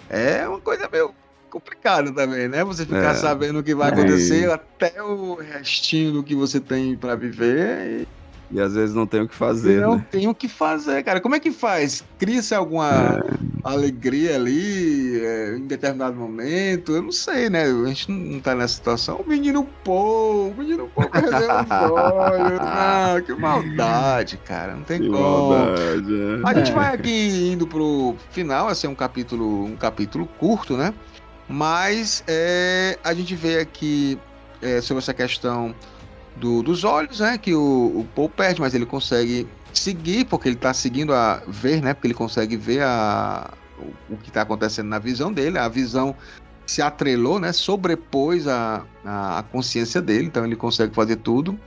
É 0.09 0.47
uma 0.47 0.61
coisa 0.61 0.89
meio 0.91 1.13
complicado 1.51 2.13
também, 2.13 2.49
né? 2.49 2.63
Você 2.65 2.85
ficar 2.85 3.13
é. 3.13 3.15
sabendo 3.15 3.61
o 3.61 3.63
que 3.63 3.75
vai 3.75 3.91
acontecer, 3.91 4.49
é. 4.49 4.53
até 4.53 5.03
o 5.03 5.35
restinho 5.35 6.13
do 6.13 6.23
que 6.23 6.35
você 6.35 6.61
tem 6.61 6.97
para 6.97 7.15
viver. 7.15 8.03
E... 8.03 8.09
E 8.51 8.61
às 8.61 8.75
vezes 8.75 8.95
não 8.95 9.07
tem 9.07 9.23
o 9.23 9.29
que 9.29 9.35
fazer. 9.35 9.81
Não 9.81 9.97
né? 9.97 10.07
tem 10.11 10.29
o 10.29 10.35
que 10.35 10.49
fazer, 10.49 11.03
cara. 11.03 11.21
Como 11.21 11.35
é 11.35 11.41
que 11.41 11.51
faz? 11.51 12.05
Cria-se 12.19 12.55
alguma 12.55 12.89
é. 12.89 13.21
alegria 13.65 14.37
ali 14.37 15.21
é, 15.21 15.57
em 15.57 15.67
determinado 15.67 16.17
momento? 16.17 16.93
Eu 16.93 17.03
não 17.03 17.13
sei, 17.13 17.51
né? 17.51 17.65
A 17.65 17.87
gente 17.89 18.11
não 18.11 18.41
tá 18.41 18.55
nessa 18.55 18.75
situação. 18.75 19.17
O 19.17 19.29
menino 19.29 19.67
Paul, 19.85 20.51
o 20.51 20.55
menino 20.57 20.89
Paul 20.95 21.11
perdeu 21.11 21.31
os 21.31 21.71
olhos. 21.71 22.61
Ah, 22.61 23.17
que 23.25 23.35
maldade, 23.35 24.37
cara. 24.45 24.75
Não 24.75 24.83
tem 24.83 25.01
que 25.01 25.09
como. 25.09 25.49
Maldade, 25.51 26.15
é. 26.15 26.49
A 26.49 26.55
gente 26.55 26.73
vai 26.73 26.95
aqui 26.95 27.51
indo 27.53 27.67
pro 27.67 28.15
final, 28.31 28.69
assim, 28.69 28.87
um 28.87 28.95
capítulo, 28.95 29.65
um 29.65 29.77
capítulo 29.77 30.27
curto, 30.39 30.77
né? 30.77 30.95
Mas 31.49 32.23
é, 32.29 32.99
a 33.03 33.13
gente 33.13 33.35
vê 33.35 33.59
aqui 33.59 34.19
é, 34.63 34.81
sobre 34.81 35.03
essa 35.03 35.15
questão 35.15 35.75
do, 36.37 36.63
dos 36.63 36.85
olhos, 36.85 37.21
né? 37.21 37.39
Que 37.39 37.55
o, 37.55 38.01
o 38.01 38.09
Paul 38.15 38.29
perde, 38.29 38.61
mas 38.61 38.75
ele 38.75 38.87
consegue 38.87 39.47
seguir, 39.73 40.25
porque 40.27 40.49
ele 40.49 40.57
está 40.57 40.73
seguindo 40.73 41.13
a 41.13 41.43
ver, 41.47 41.83
né? 41.83 41.95
Porque 41.95 42.07
ele 42.07 42.15
consegue 42.15 42.57
ver 42.57 42.83
a, 42.83 43.51
o, 43.79 44.15
o 44.15 44.17
que 44.19 44.29
está 44.29 44.43
acontecendo 44.43 44.89
na 44.89 44.99
visão 44.99 45.33
dele. 45.33 45.59
A 45.59 45.69
visão 45.69 46.15
se 46.67 46.83
atrelou, 46.83 47.39
né? 47.39 47.53
Sobrepôs 47.53 48.47
a, 48.47 48.85
a, 49.05 49.39
a 49.39 49.43
consciência 49.43 50.01
dele, 50.01 50.27
então 50.27 50.45
ele 50.45 50.57
consegue 50.57 50.95
fazer 50.95 51.17
tudo. 51.17 51.59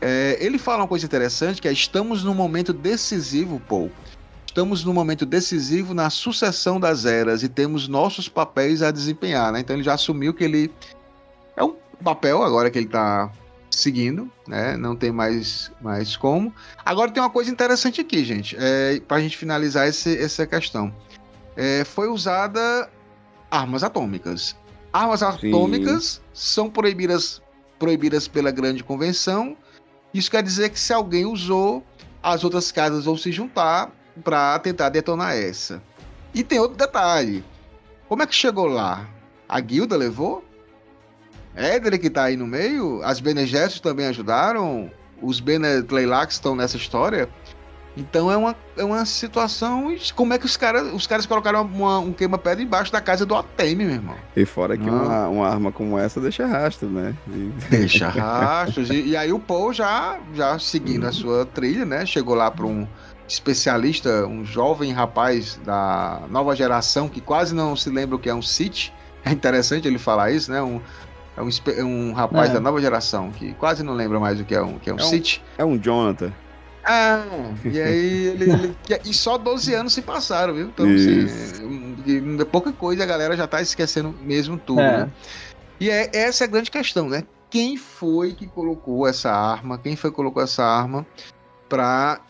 É, 0.00 0.36
ele 0.40 0.58
fala 0.58 0.82
uma 0.82 0.88
coisa 0.88 1.06
interessante 1.06 1.62
que 1.62 1.68
é 1.68 1.72
estamos 1.72 2.22
num 2.22 2.34
momento 2.34 2.72
decisivo, 2.72 3.60
Paul. 3.68 3.90
Estamos 4.46 4.84
num 4.84 4.92
momento 4.92 5.26
decisivo 5.26 5.94
na 5.94 6.10
sucessão 6.10 6.78
das 6.78 7.04
eras 7.04 7.42
e 7.42 7.48
temos 7.48 7.88
nossos 7.88 8.28
papéis 8.28 8.82
a 8.82 8.90
desempenhar, 8.90 9.50
né? 9.52 9.60
Então 9.60 9.74
ele 9.74 9.82
já 9.82 9.94
assumiu 9.94 10.32
que 10.32 10.44
ele 10.44 10.70
é 11.56 11.64
um 11.64 11.74
papel 12.04 12.42
agora 12.42 12.70
que 12.70 12.78
ele 12.78 12.86
está 12.86 13.32
seguindo, 13.76 14.30
né? 14.46 14.76
Não 14.76 14.96
tem 14.96 15.12
mais, 15.12 15.70
mais 15.80 16.16
como. 16.16 16.54
Agora 16.84 17.10
tem 17.10 17.22
uma 17.22 17.30
coisa 17.30 17.50
interessante 17.50 18.00
aqui, 18.00 18.24
gente, 18.24 18.56
é, 18.58 19.00
para 19.00 19.18
a 19.18 19.20
gente 19.20 19.36
finalizar 19.36 19.88
esse, 19.88 20.16
essa 20.18 20.46
questão. 20.46 20.94
É, 21.56 21.84
foi 21.84 22.08
usada 22.08 22.90
armas 23.50 23.82
atômicas. 23.82 24.56
Armas 24.92 25.20
Sim. 25.20 25.48
atômicas 25.48 26.20
são 26.32 26.70
proibidas, 26.70 27.42
proibidas 27.78 28.28
pela 28.28 28.50
Grande 28.50 28.82
Convenção. 28.82 29.56
Isso 30.12 30.30
quer 30.30 30.42
dizer 30.42 30.70
que 30.70 30.78
se 30.78 30.92
alguém 30.92 31.24
usou, 31.24 31.84
as 32.22 32.44
outras 32.44 32.70
casas 32.70 33.04
vão 33.04 33.16
se 33.16 33.30
juntar 33.32 33.90
para 34.22 34.58
tentar 34.60 34.88
detonar 34.88 35.36
essa. 35.36 35.82
E 36.32 36.42
tem 36.42 36.58
outro 36.58 36.76
detalhe. 36.76 37.44
Como 38.08 38.22
é 38.22 38.26
que 38.26 38.34
chegou 38.34 38.66
lá? 38.66 39.08
A 39.48 39.60
guilda 39.60 39.96
levou? 39.96 40.44
Éder 41.56 41.98
que 42.00 42.10
tá 42.10 42.24
aí 42.24 42.36
no 42.36 42.46
meio? 42.46 43.02
As 43.02 43.20
Bene 43.20 43.46
Gesserit 43.46 43.82
também 43.82 44.06
ajudaram? 44.06 44.90
Os 45.22 45.40
Bene 45.40 45.82
Tleilax 45.82 46.34
estão 46.34 46.56
nessa 46.56 46.76
história? 46.76 47.28
Então 47.96 48.30
é 48.30 48.36
uma, 48.36 48.56
é 48.76 48.82
uma 48.82 49.04
situação. 49.04 49.94
Como 50.16 50.32
é 50.32 50.38
que 50.38 50.44
os 50.44 50.56
caras 50.56 50.92
os 50.92 51.06
caras 51.06 51.26
colocaram 51.26 51.62
uma, 51.62 52.00
um 52.00 52.12
queima-pedra 52.12 52.62
embaixo 52.62 52.90
da 52.90 53.00
casa 53.00 53.24
do 53.24 53.36
Atemi, 53.36 53.84
meu 53.84 53.94
irmão? 53.94 54.16
E 54.34 54.44
fora 54.44 54.76
que 54.76 54.88
uma, 54.88 55.28
uma, 55.28 55.48
arma 55.48 55.70
como 55.70 55.96
essa 55.96 56.20
deixa 56.20 56.44
rastro, 56.44 56.88
né? 56.88 57.14
E... 57.28 57.52
Deixa 57.70 58.08
rastros. 58.08 58.90
e, 58.90 59.10
e, 59.10 59.16
aí 59.16 59.32
o 59.32 59.38
Paul 59.38 59.72
já, 59.72 60.18
já 60.34 60.58
seguindo 60.58 61.06
a 61.06 61.12
sua 61.12 61.46
trilha, 61.46 61.84
né? 61.84 62.04
Chegou 62.04 62.34
lá 62.34 62.50
para 62.50 62.66
um 62.66 62.86
especialista, 63.28 64.26
um 64.26 64.44
jovem 64.44 64.92
rapaz 64.92 65.58
da 65.64 66.22
nova 66.28 66.54
geração 66.56 67.08
que 67.08 67.20
quase 67.20 67.54
não 67.54 67.76
se 67.76 67.90
lembra 67.90 68.16
o 68.16 68.18
que 68.18 68.28
é 68.28 68.34
um 68.34 68.42
City. 68.42 68.92
É 69.24 69.30
interessante 69.30 69.88
ele 69.88 69.98
falar 69.98 70.32
isso, 70.32 70.50
né? 70.50 70.60
Um, 70.60 70.80
é 71.36 71.42
um, 71.42 72.10
um 72.10 72.12
rapaz 72.12 72.50
é. 72.50 72.54
da 72.54 72.60
nova 72.60 72.80
geração 72.80 73.30
que 73.30 73.54
quase 73.54 73.82
não 73.82 73.94
lembra 73.94 74.20
mais 74.20 74.40
o 74.40 74.44
que 74.44 74.54
é 74.54 74.62
um, 74.62 74.78
que 74.78 74.88
é 74.88 74.94
um, 74.94 74.98
é 74.98 75.02
um 75.02 75.06
City. 75.06 75.42
É 75.58 75.64
um 75.64 75.78
Jonathan. 75.78 76.32
Ah, 76.86 77.24
e 77.64 77.80
aí 77.80 78.26
ele, 78.26 78.50
ele, 78.50 78.76
E 79.04 79.14
só 79.14 79.38
12 79.38 79.72
anos 79.72 79.94
se 79.94 80.02
passaram, 80.02 80.54
viu? 80.54 80.66
Então, 80.66 80.86
assim, 80.86 82.36
é 82.40 82.44
pouca 82.44 82.72
coisa 82.72 83.02
a 83.02 83.06
galera 83.06 83.36
já 83.36 83.46
tá 83.46 83.62
esquecendo 83.62 84.14
mesmo 84.22 84.58
tudo, 84.58 84.80
é. 84.80 84.98
né? 84.98 85.10
E 85.80 85.90
é, 85.90 86.10
essa 86.12 86.44
é 86.44 86.46
a 86.46 86.50
grande 86.50 86.70
questão, 86.70 87.08
né? 87.08 87.24
Quem 87.48 87.76
foi 87.76 88.32
que 88.32 88.46
colocou 88.46 89.06
essa 89.06 89.30
arma? 89.30 89.78
Quem 89.78 89.96
foi 89.96 90.10
que 90.10 90.16
colocou 90.16 90.42
essa 90.42 90.64
arma 90.64 91.06
pra. 91.68 92.20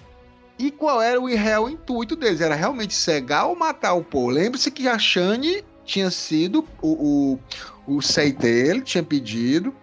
E 0.56 0.70
qual 0.70 1.02
era 1.02 1.20
o 1.20 1.26
real 1.26 1.68
intuito 1.68 2.14
deles? 2.14 2.40
Era 2.40 2.54
realmente 2.54 2.94
cegar 2.94 3.48
ou 3.48 3.56
matar 3.56 3.94
o 3.94 4.04
Paul? 4.04 4.28
Lembre-se 4.28 4.70
que 4.70 4.86
a 4.86 4.96
Shane 4.98 5.64
tinha 5.84 6.10
sido 6.10 6.64
o, 6.80 6.92
o, 6.92 7.38
o 7.86 8.00
Seite, 8.00 8.46
ele 8.46 8.80
tinha 8.80 9.02
pedido 9.02 9.74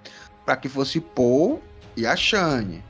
para 0.45 0.55
que 0.55 0.67
fosse 0.67 0.99
Paul 0.99 1.61
e 1.95 2.05
a 2.05 2.15
Shane. 2.15 2.83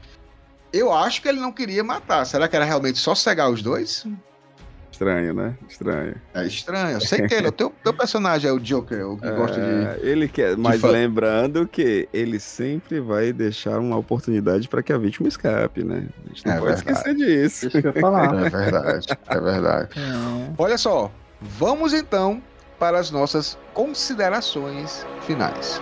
Eu 0.71 0.93
acho 0.93 1.21
que 1.21 1.27
ele 1.27 1.39
não 1.39 1.51
queria 1.51 1.83
matar. 1.83 2.25
Será 2.25 2.47
que 2.47 2.55
era 2.55 2.63
realmente 2.63 2.97
só 2.97 3.13
cegar 3.13 3.49
os 3.49 3.61
dois? 3.61 4.05
Estranho, 4.91 5.33
né? 5.33 5.57
Estranho. 5.67 6.15
É 6.33 6.45
estranho. 6.45 6.97
Eu 6.97 7.01
sei 7.01 7.27
que 7.27 7.33
ele, 7.33 7.47
o 7.47 7.51
teu, 7.51 7.73
teu 7.83 7.91
personagem 7.93 8.49
é 8.49 8.53
o 8.53 8.59
Joker, 8.59 9.09
o 9.09 9.17
que 9.17 9.25
é, 9.25 9.31
gosta 9.31 9.59
de. 9.59 10.07
Ele 10.07 10.27
quer, 10.27 10.55
mas 10.55 10.81
lembrando 10.83 11.67
que 11.67 12.07
ele 12.13 12.39
sempre 12.39 12.99
vai 12.99 13.33
deixar 13.33 13.79
uma 13.79 13.97
oportunidade 13.97 14.67
para 14.67 14.83
que 14.83 14.93
a 14.93 14.97
vítima 14.99 15.27
escape, 15.27 15.83
né? 15.83 16.07
A 16.23 16.27
gente 16.29 16.45
não 16.45 16.53
é 16.53 16.59
pode 16.59 16.75
verdade. 16.75 16.91
esquecer 16.99 17.15
disso. 17.15 17.67
Isso 17.67 17.81
que 17.81 17.87
eu 17.87 17.93
falar. 17.93 18.45
É 18.45 18.49
verdade, 18.49 19.07
é 19.27 19.39
verdade. 19.39 19.89
É. 19.97 20.53
Olha 20.57 20.77
só, 20.77 21.11
vamos 21.41 21.93
então 21.93 22.41
para 22.81 22.97
as 22.97 23.11
nossas 23.11 23.59
considerações 23.75 25.05
finais. 25.27 25.79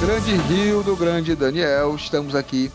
grande 0.00 0.34
Rio, 0.48 0.82
do 0.82 0.96
grande 0.96 1.36
Daniel. 1.36 1.94
Estamos 1.94 2.34
aqui, 2.34 2.72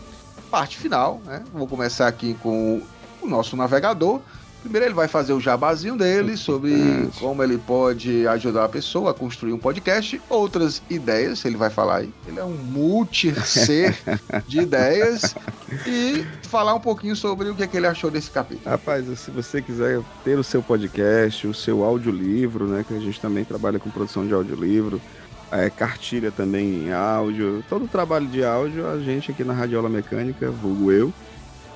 parte 0.50 0.78
final, 0.78 1.20
né? 1.26 1.44
Vou 1.52 1.68
começar 1.68 2.08
aqui 2.08 2.32
com 2.42 2.80
o 3.20 3.26
nosso 3.26 3.54
navegador. 3.54 4.22
Primeiro 4.66 4.86
ele 4.86 4.94
vai 4.94 5.06
fazer 5.06 5.32
o 5.32 5.40
jabazinho 5.40 5.96
dele 5.96 6.34
sobre 6.36 7.08
como 7.20 7.40
ele 7.40 7.56
pode 7.56 8.26
ajudar 8.26 8.64
a 8.64 8.68
pessoa 8.68 9.12
a 9.12 9.14
construir 9.14 9.52
um 9.52 9.58
podcast, 9.58 10.20
outras 10.28 10.82
ideias, 10.90 11.44
ele 11.44 11.56
vai 11.56 11.70
falar 11.70 11.98
aí. 11.98 12.12
Ele 12.26 12.40
é 12.40 12.44
um 12.44 12.56
multi-ser 12.56 13.96
de 14.48 14.58
ideias 14.58 15.36
e 15.86 16.26
falar 16.48 16.74
um 16.74 16.80
pouquinho 16.80 17.14
sobre 17.14 17.48
o 17.48 17.54
que, 17.54 17.62
é 17.62 17.66
que 17.68 17.76
ele 17.76 17.86
achou 17.86 18.10
desse 18.10 18.28
capítulo. 18.28 18.68
Rapaz, 18.68 19.06
se 19.20 19.30
você 19.30 19.62
quiser 19.62 20.00
ter 20.24 20.36
o 20.36 20.42
seu 20.42 20.60
podcast, 20.60 21.46
o 21.46 21.54
seu 21.54 21.84
audiolivro, 21.84 22.66
né, 22.66 22.84
que 22.86 22.92
a 22.92 22.98
gente 22.98 23.20
também 23.20 23.44
trabalha 23.44 23.78
com 23.78 23.88
produção 23.88 24.26
de 24.26 24.34
audiolivro, 24.34 25.00
é, 25.52 25.70
cartilha 25.70 26.32
também 26.32 26.86
em 26.86 26.92
áudio, 26.92 27.62
todo 27.68 27.84
o 27.84 27.88
trabalho 27.88 28.26
de 28.26 28.44
áudio, 28.44 28.88
a 28.88 28.98
gente 28.98 29.30
aqui 29.30 29.44
na 29.44 29.52
Radiola 29.52 29.88
Mecânica, 29.88 30.50
vulgo 30.50 30.90
eu, 30.90 31.12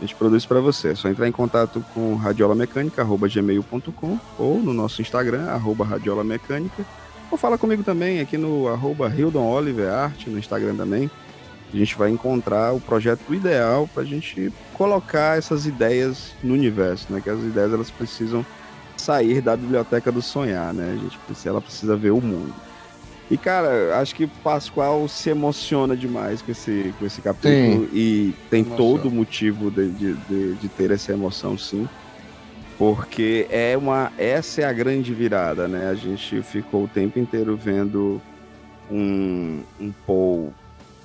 a 0.01 0.05
gente 0.05 0.15
produz 0.15 0.47
para 0.47 0.61
você. 0.61 0.89
É 0.89 0.95
só 0.95 1.11
entrar 1.11 1.29
em 1.29 1.33
contato 1.33 1.85
com 1.93 2.15
radiolamecânica.gmail.com 2.15 4.19
ou 4.39 4.59
no 4.59 4.73
nosso 4.73 5.03
Instagram, 5.03 5.51
arroba 5.51 5.85
radiolamecânica, 5.85 6.87
ou 7.31 7.37
fala 7.37 7.59
comigo 7.59 7.83
também 7.83 8.19
aqui 8.19 8.39
no 8.39 8.67
arroba 8.69 9.13
Hildon 9.15 9.47
Oliver 9.47 9.93
Art, 9.93 10.27
no 10.27 10.39
Instagram 10.39 10.75
também. 10.75 11.11
A 11.73 11.77
gente 11.77 11.97
vai 11.97 12.11
encontrar 12.11 12.73
o 12.73 12.81
projeto 12.81 13.33
ideal 13.33 13.89
para 13.93 14.03
a 14.03 14.07
gente 14.07 14.53
colocar 14.73 15.39
essas 15.39 15.67
ideias 15.67 16.33
no 16.43 16.55
universo, 16.55 17.13
né? 17.13 17.21
Que 17.21 17.31
as 17.31 17.39
ideias 17.39 17.73
elas 17.73 17.91
precisam 17.91 18.45
sair 18.97 19.41
da 19.41 19.55
biblioteca 19.55 20.11
do 20.11 20.23
sonhar, 20.23 20.73
né? 20.73 20.93
A 20.93 20.97
gente 20.97 21.17
precisa, 21.19 21.51
ela 21.51 21.61
precisa 21.61 21.95
ver 21.95 22.11
o 22.11 22.21
mundo. 22.21 22.55
E, 23.31 23.37
cara, 23.37 23.97
acho 24.01 24.15
que 24.15 24.27
Pascoal 24.27 25.07
se 25.07 25.31
emociona 25.31 25.97
demais 25.97 26.43
com 26.43 26.51
esse, 26.51 26.93
com 26.99 27.07
esse 27.07 27.21
capítulo 27.23 27.87
sim. 27.87 27.91
e 27.93 28.35
tem 28.51 28.63
Emoção. 28.63 28.77
todo 28.77 29.09
o 29.09 29.11
motivo 29.11 29.71
de, 29.71 29.89
de, 29.91 30.15
de, 30.15 30.55
de, 30.55 30.69
ter 30.69 30.91
essa 30.91 31.13
emoção, 31.13 31.57
sim. 31.57 31.89
Porque 32.77 33.47
é 33.49 33.77
uma, 33.77 34.11
essa 34.19 34.63
é 34.63 34.65
a 34.65 34.73
grande 34.73 35.15
virada, 35.15 35.69
né? 35.69 35.91
A 35.91 35.95
gente 35.95 36.43
ficou 36.43 36.85
o 36.85 36.89
tempo 36.89 37.21
inteiro 37.21 37.57
vendo 37.57 38.21
um, 38.91 39.63
um 39.79 39.93
Paul, 40.05 40.53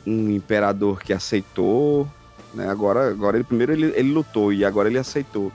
um 0.07 0.31
imperador 0.31 1.03
que 1.03 1.13
aceitou, 1.13 2.07
né? 2.55 2.67
Agora, 2.67 3.09
agora 3.09 3.37
ele 3.37 3.43
primeiro 3.43 3.73
ele, 3.73 3.93
ele 3.95 4.11
lutou 4.11 4.51
e 4.51 4.65
agora 4.65 4.89
ele 4.89 4.97
aceitou. 4.97 5.51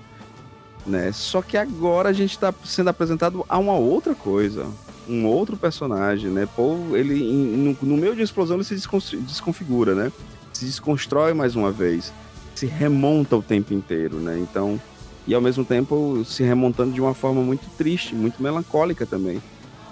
Né? 0.87 1.11
Só 1.13 1.43
que 1.43 1.57
agora 1.57 2.11
a 2.11 2.13
gente 2.13 2.31
está 2.31 2.55
sendo 2.65 2.91
apresentado 2.91 3.45
a 3.49 3.59
uma 3.59 3.75
outra 3.75 4.15
coisa, 4.15 4.67
um 5.11 5.27
outro 5.27 5.57
personagem, 5.57 6.31
né? 6.31 6.49
Paul, 6.57 6.97
ele 6.97 7.15
no, 7.23 7.77
no 7.83 7.97
meio 7.97 8.15
de 8.15 8.21
uma 8.21 8.25
explosão 8.25 8.57
ele 8.57 8.65
se 8.65 8.75
desconfigura, 8.75 9.95
né? 9.95 10.13
Se 10.53 10.65
desconstrói 10.65 11.35
mais 11.35 11.57
uma 11.57 11.71
vez, 11.71 12.13
se 12.55 12.67
remonta 12.67 13.37
o 13.37 13.43
tempo 13.43 13.75
inteiro, 13.75 14.17
né? 14.17 14.39
Então, 14.39 14.81
e 15.27 15.35
ao 15.35 15.41
mesmo 15.41 15.65
tempo 15.65 16.23
se 16.25 16.43
remontando 16.43 16.93
de 16.93 17.01
uma 17.01 17.15
forma 17.15 17.43
muito 17.43 17.69
triste, 17.77 18.15
muito 18.15 18.43
melancólica 18.43 19.05
também. 19.05 19.43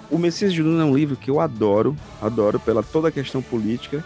O 0.09 0.17
Messias 0.17 0.53
de 0.53 0.63
Duna 0.63 0.83
é 0.83 0.85
um 0.85 0.95
livro 0.95 1.15
que 1.15 1.29
eu 1.29 1.39
adoro, 1.39 1.95
adoro 2.21 2.59
pela 2.59 2.81
toda 2.81 3.09
a 3.09 3.11
questão 3.11 3.41
política 3.41 4.03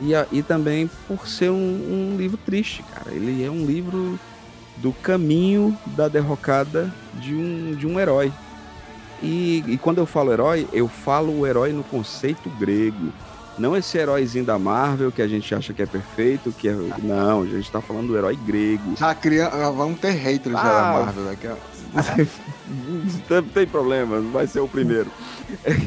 e, 0.00 0.14
a, 0.14 0.26
e 0.32 0.42
também 0.42 0.90
por 1.06 1.28
ser 1.28 1.50
um, 1.50 1.54
um 1.54 2.16
livro 2.16 2.36
triste, 2.36 2.82
cara. 2.94 3.14
Ele 3.14 3.44
é 3.44 3.50
um 3.50 3.64
livro 3.64 4.18
do 4.78 4.92
caminho 4.92 5.76
da 5.96 6.08
derrocada 6.08 6.92
de 7.14 7.34
um, 7.34 7.74
de 7.76 7.86
um 7.86 8.00
herói, 8.00 8.32
e, 9.22 9.64
e 9.66 9.78
quando 9.78 9.98
eu 9.98 10.06
falo 10.06 10.32
herói, 10.32 10.66
eu 10.72 10.88
falo 10.88 11.40
o 11.40 11.46
herói 11.46 11.72
no 11.72 11.84
conceito 11.84 12.48
grego. 12.50 13.12
Não 13.56 13.76
esse 13.76 13.96
heróizinho 13.96 14.44
da 14.44 14.58
Marvel 14.58 15.12
que 15.12 15.22
a 15.22 15.28
gente 15.28 15.54
acha 15.54 15.72
que 15.72 15.80
é 15.80 15.86
perfeito, 15.86 16.52
que 16.52 16.68
é. 16.68 16.74
Não, 17.02 17.42
a 17.42 17.46
gente 17.46 17.70
tá 17.70 17.80
falando 17.80 18.08
do 18.08 18.16
herói 18.16 18.36
grego. 18.36 18.96
Já 18.96 19.14
cria... 19.14 19.48
Vamos 19.48 20.00
ter 20.00 20.10
haters 20.10 20.56
ah, 20.56 20.62
da 20.62 20.82
Marvel 20.92 21.24
daqui 21.26 21.46
a... 21.46 21.56
tem 23.54 23.66
problema, 23.66 24.20
vai 24.20 24.46
ser 24.48 24.60
o 24.60 24.68
primeiro. 24.68 25.10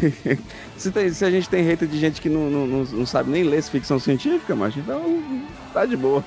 se, 0.77 0.91
tem, 0.91 1.11
se, 1.11 1.25
a 1.25 1.31
gente 1.31 1.49
tem 1.49 1.63
hater 1.63 1.87
de 1.87 1.99
gente 1.99 2.21
que 2.21 2.29
não, 2.29 2.49
não, 2.49 2.83
não, 2.85 3.05
sabe 3.05 3.29
nem 3.29 3.43
ler 3.43 3.61
ficção 3.63 3.99
científica, 3.99 4.55
mas 4.55 4.75
então 4.77 5.43
tá 5.73 5.85
de 5.85 5.97
boa. 5.97 6.23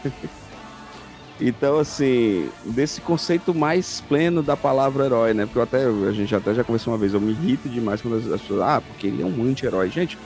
Então, 1.40 1.78
assim, 1.78 2.50
desse 2.66 3.00
conceito 3.00 3.54
mais 3.54 4.02
pleno 4.02 4.42
da 4.42 4.56
palavra 4.56 5.06
herói, 5.06 5.32
né? 5.32 5.46
Porque 5.46 5.58
eu 5.58 5.62
até, 5.62 5.84
a 5.86 6.12
gente 6.12 6.34
até 6.34 6.52
já 6.52 6.62
conversou 6.62 6.92
uma 6.92 6.98
vez, 6.98 7.14
eu 7.14 7.20
me 7.20 7.32
irrito 7.32 7.66
demais 7.66 8.02
quando 8.02 8.16
as 8.16 8.40
pessoas, 8.42 8.60
ah, 8.60 8.82
porque 8.82 9.06
ele 9.06 9.22
é 9.22 9.26
um 9.26 9.42
anti-herói. 9.44 9.88
Gente, 9.88 10.18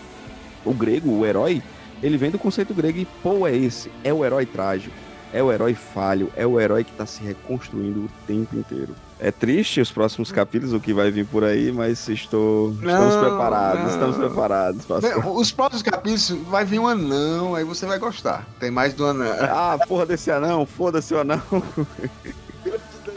o 0.65 0.74
grego, 0.74 1.11
o 1.12 1.24
herói, 1.24 1.62
ele 2.03 2.16
vem 2.16 2.32
do 2.32 2.39
conceito 2.39 2.74
grego 2.74 2.99
e, 2.99 3.05
pô, 3.23 3.47
é 3.47 3.57
esse, 3.57 3.91
é 4.03 4.12
o 4.12 4.24
herói 4.24 4.45
trágico. 4.45 4.95
é 5.32 5.43
o 5.43 5.53
herói 5.53 5.74
falho, 5.74 6.32
é 6.36 6.47
o 6.47 6.61
herói 6.61 6.85
que 6.85 6.93
está 6.93 7.07
se 7.07 7.23
reconstruindo 7.23 8.01
o 8.01 8.11
tempo 8.27 8.57
inteiro. 8.57 8.95
É 9.19 9.31
triste 9.31 9.81
os 9.81 9.91
próximos 9.91 10.32
capítulos, 10.32 10.74
o 10.74 10.81
que 10.81 10.93
vai 10.93 11.11
vir 11.11 11.24
por 11.24 11.45
aí, 11.45 11.70
mas 11.70 12.09
estou, 12.09 12.73
não, 12.81 13.09
estamos 13.09 13.16
preparados, 13.16 13.82
não. 13.82 13.91
estamos 13.91 14.16
preparados. 14.16 14.85
Pastor. 14.85 15.27
Os 15.36 15.53
próximos 15.53 15.82
capítulos 15.82 16.31
vai 16.49 16.65
vir 16.65 16.81
um 16.81 16.89
anão, 16.89 17.55
aí 17.55 17.65
você 17.65 17.86
vai 17.86 17.99
gostar. 17.99 18.47
Tem 18.59 18.70
mais 18.70 18.93
do 18.93 19.07
anão. 19.07 19.32
Ah, 19.41 19.78
porra 19.86 20.05
desse 20.05 20.31
anão, 20.31 20.66
foda-se 20.66 21.15
o 21.15 21.20
anão. 21.20 21.43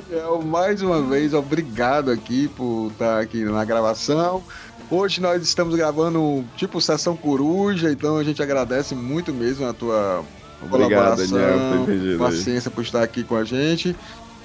Daniel, 0.07 0.41
mais 0.41 0.81
uma 0.81 1.01
vez, 1.01 1.33
obrigado 1.33 2.11
aqui 2.11 2.47
por 2.49 2.91
estar 2.91 3.19
aqui 3.19 3.43
na 3.43 3.65
gravação. 3.65 4.43
Hoje 4.89 5.19
nós 5.19 5.41
estamos 5.41 5.75
gravando 5.75 6.45
tipo 6.55 6.79
sessão 6.79 7.17
coruja, 7.17 7.91
então 7.91 8.17
a 8.17 8.23
gente 8.23 8.41
agradece 8.41 8.95
muito 8.95 9.33
mesmo 9.33 9.67
a 9.67 9.73
tua 9.73 10.23
Obrigado, 10.61 11.17
Daniel, 11.17 11.85
por 11.85 12.25
paciência 12.25 12.71
por 12.71 12.83
estar 12.83 13.03
aqui 13.03 13.23
com 13.23 13.35
a 13.35 13.43
gente. 13.43 13.95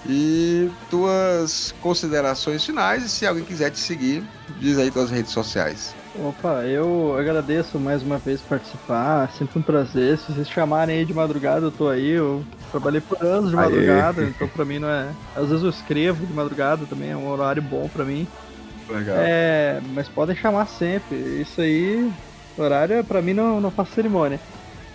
E 0.07 0.69
tuas 0.91 1.73
considerações 1.81 2.65
finais, 2.65 3.05
e 3.05 3.09
se 3.09 3.27
alguém 3.27 3.45
quiser 3.45 3.71
te 3.71 3.79
seguir, 3.79 4.25
diz 4.59 4.79
aí 4.79 4.91
tuas 4.91 5.11
redes 5.11 5.33
sociais. 5.33 5.95
Opa, 6.15 6.65
eu 6.65 7.17
agradeço 7.19 7.79
mais 7.79 8.03
uma 8.03 8.19
vez 8.19 8.41
participar, 8.41 9.31
sempre 9.33 9.59
um 9.59 9.63
prazer. 9.63 10.19
Se 10.19 10.33
vocês 10.33 10.49
chamarem 10.49 10.99
aí 10.99 11.05
de 11.05 11.15
madrugada, 11.15 11.67
eu 11.67 11.71
tô 11.71 11.89
aí. 11.89 12.11
Eu 12.11 12.45
trabalhei 12.71 13.01
por 13.01 13.23
anos 13.25 13.51
de 13.51 13.57
madrugada, 13.57 14.21
Aê. 14.21 14.29
então 14.29 14.47
pra 14.49 14.65
mim 14.65 14.79
não 14.79 14.89
é. 14.91 15.09
Às 15.35 15.49
vezes 15.49 15.63
eu 15.65 15.71
escrevo 15.71 16.27
de 16.27 16.33
madrugada 16.33 16.85
também, 16.85 17.11
é 17.11 17.17
um 17.17 17.31
horário 17.31 17.63
bom 17.63 17.89
pra 17.89 18.05
mim. 18.05 18.27
Legal. 18.89 19.17
É, 19.19 19.81
mas 19.95 20.09
podem 20.09 20.37
chamar 20.37 20.67
sempre. 20.67 21.17
Isso 21.41 21.61
aí, 21.61 22.13
horário, 22.59 23.03
pra 23.05 23.23
mim 23.23 23.33
não, 23.33 23.61
não 23.61 23.71
faz 23.71 23.89
cerimônia. 23.91 24.39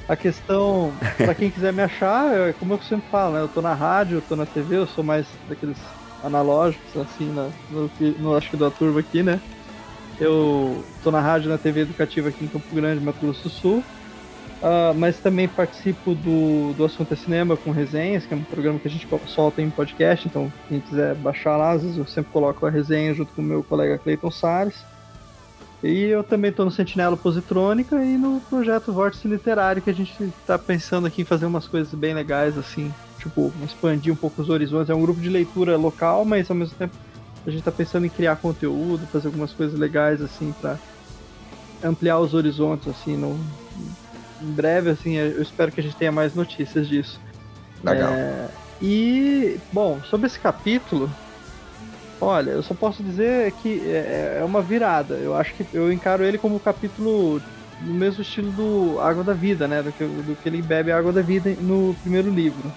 A 0.07 0.15
questão, 0.15 0.93
para 1.17 1.35
quem 1.35 1.49
quiser 1.49 1.73
me 1.73 1.81
achar, 1.81 2.49
é 2.49 2.53
como 2.53 2.73
eu 2.73 2.81
sempre 2.81 3.09
falo, 3.09 3.34
né? 3.34 3.41
Eu 3.41 3.47
tô 3.49 3.61
na 3.61 3.73
rádio, 3.73 4.17
eu 4.17 4.21
tô 4.21 4.35
na 4.35 4.45
TV, 4.45 4.77
eu 4.77 4.88
sou 4.88 5.03
mais 5.03 5.27
daqueles 5.49 5.77
analógicos, 6.23 6.95
assim, 6.95 7.31
na, 7.34 7.49
no, 7.69 7.91
no, 8.17 8.35
acho 8.35 8.49
que 8.49 8.57
da 8.57 8.71
turma 8.71 9.01
aqui, 9.01 9.21
né? 9.21 9.39
Eu 10.19 10.84
tô 11.03 11.11
na 11.11 11.19
rádio 11.19 11.49
na 11.49 11.57
TV 11.57 11.81
educativa 11.81 12.29
aqui 12.29 12.45
em 12.45 12.47
Campo 12.47 12.73
Grande, 12.73 13.03
Mato 13.03 13.19
Grosso 13.19 13.43
do 13.43 13.49
Sul. 13.49 13.84
Uh, 14.57 14.91
mas 14.95 15.19
também 15.19 15.47
participo 15.47 16.15
do, 16.15 16.73
do 16.73 16.85
Assunto 16.85 17.13
é 17.13 17.17
Cinema 17.17 17.55
com 17.55 17.69
resenhas, 17.69 18.25
que 18.25 18.34
é 18.34 18.38
um 18.38 18.43
programa 18.43 18.79
que 18.79 18.88
a 18.88 18.91
gente 18.91 19.07
solta 19.27 19.61
em 19.61 19.69
podcast, 19.69 20.27
então 20.27 20.51
quem 20.67 20.79
quiser 20.79 21.13
baixar 21.13 21.57
lá, 21.57 21.73
às 21.73 21.84
vezes 21.84 21.97
eu 21.97 22.07
sempre 22.07 22.31
coloco 22.31 22.65
a 22.65 22.69
resenha 22.69 23.13
junto 23.13 23.31
com 23.34 23.41
o 23.41 23.45
meu 23.45 23.61
colega 23.61 23.99
Cleiton 23.99 24.31
Salles. 24.31 24.84
E 25.83 26.05
eu 26.05 26.23
também 26.23 26.49
estou 26.49 26.65
no 26.65 26.71
Sentinela 26.71 27.15
Positrônica 27.15 27.95
e 28.03 28.17
no 28.17 28.41
projeto 28.41 28.91
Vórtice 28.91 29.27
Literário, 29.27 29.81
que 29.81 29.89
a 29.89 29.93
gente 29.93 30.23
está 30.23 30.57
pensando 30.57 31.05
aqui 31.05 31.21
em 31.21 31.25
fazer 31.25 31.45
umas 31.45 31.67
coisas 31.67 31.93
bem 31.93 32.15
legais, 32.15 32.57
assim, 32.57 32.91
tipo, 33.19 33.53
expandir 33.63 34.11
um 34.11 34.15
pouco 34.15 34.41
os 34.41 34.49
horizontes. 34.49 34.89
É 34.89 34.95
um 34.95 35.01
grupo 35.01 35.21
de 35.21 35.29
leitura 35.29 35.77
local, 35.77 36.25
mas 36.25 36.49
ao 36.49 36.55
mesmo 36.55 36.75
tempo 36.75 36.95
a 37.45 37.49
gente 37.49 37.59
está 37.59 37.71
pensando 37.71 38.05
em 38.05 38.09
criar 38.09 38.37
conteúdo, 38.37 39.07
fazer 39.07 39.27
algumas 39.27 39.53
coisas 39.53 39.79
legais, 39.79 40.21
assim, 40.21 40.53
para 40.59 40.77
ampliar 41.83 42.19
os 42.19 42.33
horizontes, 42.33 42.87
assim, 42.87 43.15
no, 43.15 43.39
em 44.41 44.51
breve, 44.51 44.89
assim, 44.89 45.15
eu 45.15 45.41
espero 45.41 45.71
que 45.71 45.79
a 45.79 45.83
gente 45.83 45.95
tenha 45.95 46.11
mais 46.11 46.33
notícias 46.33 46.87
disso. 46.87 47.19
Legal. 47.83 48.11
É, 48.11 48.49
e, 48.81 49.59
bom, 49.71 50.01
sobre 50.03 50.27
esse 50.27 50.39
capítulo, 50.39 51.09
Olha, 52.19 52.52
eu 52.52 52.64
só 52.64 52.73
posso 52.73 53.03
dizer 53.03 53.53
que 53.56 53.85
é, 53.88 54.39
é 54.39 54.44
uma 54.44 54.64
virada. 54.64 55.19
Eu 55.19 55.35
acho 55.35 55.56
que 55.56 55.68
eu 55.72 55.91
encaro 55.91 56.26
ele 56.26 56.39
como 56.39 56.56
um 56.56 56.60
capítulo 56.60 57.44
no 57.80 57.94
mesmo 57.94 58.22
estilo 58.23 58.52
do 58.52 58.99
Água 58.99 59.23
da 59.23 59.35
Vida, 59.35 59.68
né? 59.68 59.84
Do 59.84 59.94
que, 59.94 60.06
do 60.23 60.35
que 60.35 60.48
ele 60.49 60.61
bebe 60.64 60.91
a 60.91 60.98
Água 60.98 61.14
da 61.14 61.22
Vida 61.22 61.56
no 61.61 61.95
primeiro 61.98 62.31
livro. 62.31 62.76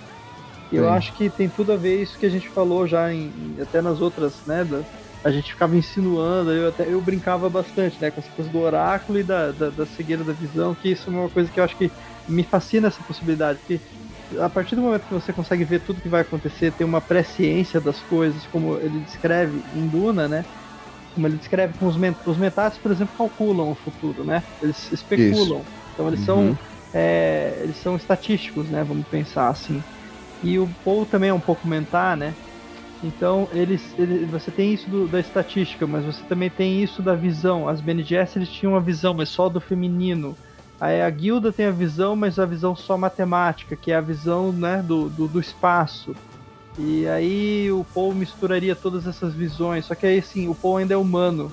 Eu 0.71 0.89
Sim. 0.89 0.91
acho 0.91 1.15
que 1.15 1.31
tem 1.31 1.51
tudo 1.51 1.73
a 1.73 1.79
ver 1.79 2.01
isso 2.03 2.19
que 2.19 2.27
a 2.27 2.31
gente 2.31 2.51
falou 2.51 2.87
já 2.87 3.13
em, 3.15 3.57
até 3.61 3.83
nas 3.83 4.01
outras, 4.01 4.43
né? 4.47 4.65
Da, 4.65 4.87
a 5.25 5.31
gente 5.33 5.51
ficava 5.53 5.77
insinuando, 5.77 6.53
eu 6.53 6.69
até 6.69 6.93
eu 6.93 7.03
brincava 7.03 7.51
bastante, 7.51 8.01
né? 8.01 8.11
Com 8.11 8.21
essa 8.21 8.33
coisa 8.35 8.51
do 8.51 8.59
oráculo 8.59 9.19
e 9.19 9.25
da, 9.25 9.53
da, 9.53 9.71
da 9.71 9.87
cegueira 9.87 10.25
da 10.25 10.35
visão, 10.35 10.75
que 10.77 10.91
isso 10.91 11.11
é 11.11 11.13
uma 11.13 11.31
coisa 11.31 11.51
que 11.53 11.61
eu 11.61 11.65
acho 11.65 11.77
que 11.77 11.93
me 12.27 12.45
fascina 12.45 12.89
essa 12.89 13.05
possibilidade, 13.05 13.61
porque 13.61 13.83
a 14.39 14.49
partir 14.49 14.77
do 14.77 14.83
momento 14.83 15.07
que 15.07 15.15
você 15.15 15.33
consegue 15.33 15.65
ver 15.65 15.81
tudo 15.81 16.01
que 16.01 16.09
vai 16.09 16.21
acontecer, 16.21 16.73
ter 16.73 16.85
uma 16.85 17.01
presciência 17.01 17.81
das 17.81 18.01
coisas, 18.03 18.47
como 18.47 18.77
ele 18.77 19.01
descreve 19.01 19.61
em 19.75 19.89
Duna, 19.89 20.29
né? 20.29 20.45
Como 21.15 21.27
ele 21.27 21.37
descreve 21.37 21.75
com 21.79 21.87
os, 21.87 21.97
ment 21.97 22.15
os 22.27 22.37
mentais, 22.37 22.79
por 22.79 22.93
exemplo, 22.93 23.15
calculam 23.17 23.71
o 23.71 23.75
futuro, 23.75 24.25
né? 24.25 24.43
Eles 24.63 24.93
especulam. 24.93 25.61
Isso. 25.61 25.67
Então 25.95 26.09
eles 26.09 26.21
uhum. 26.21 26.27
são 26.27 26.59
é, 26.93 27.61
eles 27.63 27.77
são 27.77 27.97
estatísticos, 27.97 28.69
né? 28.69 28.85
Vamos 28.85 29.07
pensar 29.09 29.49
assim. 29.49 29.83
E 30.43 30.59
o 30.59 30.69
Paul 30.85 31.05
também 31.07 31.31
é 31.31 31.35
um 31.35 31.41
pouco 31.41 31.67
mentar, 31.67 32.17
né? 32.17 32.35
Então 33.03 33.49
eles, 33.53 33.95
ele, 33.99 34.27
você 34.27 34.51
tem 34.51 34.73
isso 34.73 34.89
do, 34.91 35.09
da 35.09 35.21
estatística, 35.21 35.87
mas 35.87 36.05
você 36.05 36.23
também 36.25 36.51
tem 36.51 36.83
isso 36.83 37.03
da 37.03 37.15
visão. 37.15 37.69
As 37.69 37.81
BNGS 37.81 38.39
eles 38.39 38.51
tinham 38.51 38.73
uma 38.73 38.81
visão, 38.81 39.15
mas 39.15 39.29
só 39.29 39.49
do 39.49 39.61
feminino. 39.61 40.37
Aí 40.81 41.03
a 41.03 41.11
guilda 41.11 41.53
tem 41.53 41.67
a 41.67 41.71
visão, 41.71 42.17
mas 42.17 42.39
a 42.39 42.47
visão 42.47 42.75
só 42.75 42.97
matemática, 42.97 43.77
que 43.77 43.93
é 43.93 43.97
a 43.97 44.01
visão 44.01 44.51
né, 44.51 44.83
do, 44.83 45.11
do, 45.11 45.29
do 45.29 45.39
espaço. 45.39 46.17
E 46.79 47.07
aí 47.07 47.71
o 47.71 47.85
Paul 47.85 48.15
misturaria 48.15 48.75
todas 48.75 49.07
essas 49.07 49.35
visões, 49.35 49.85
só 49.85 49.95
que 49.95 50.07
aí 50.07 50.23
sim, 50.23 50.49
o 50.49 50.55
Paul 50.55 50.79
ainda 50.79 50.95
é 50.95 50.97
humano, 50.97 51.53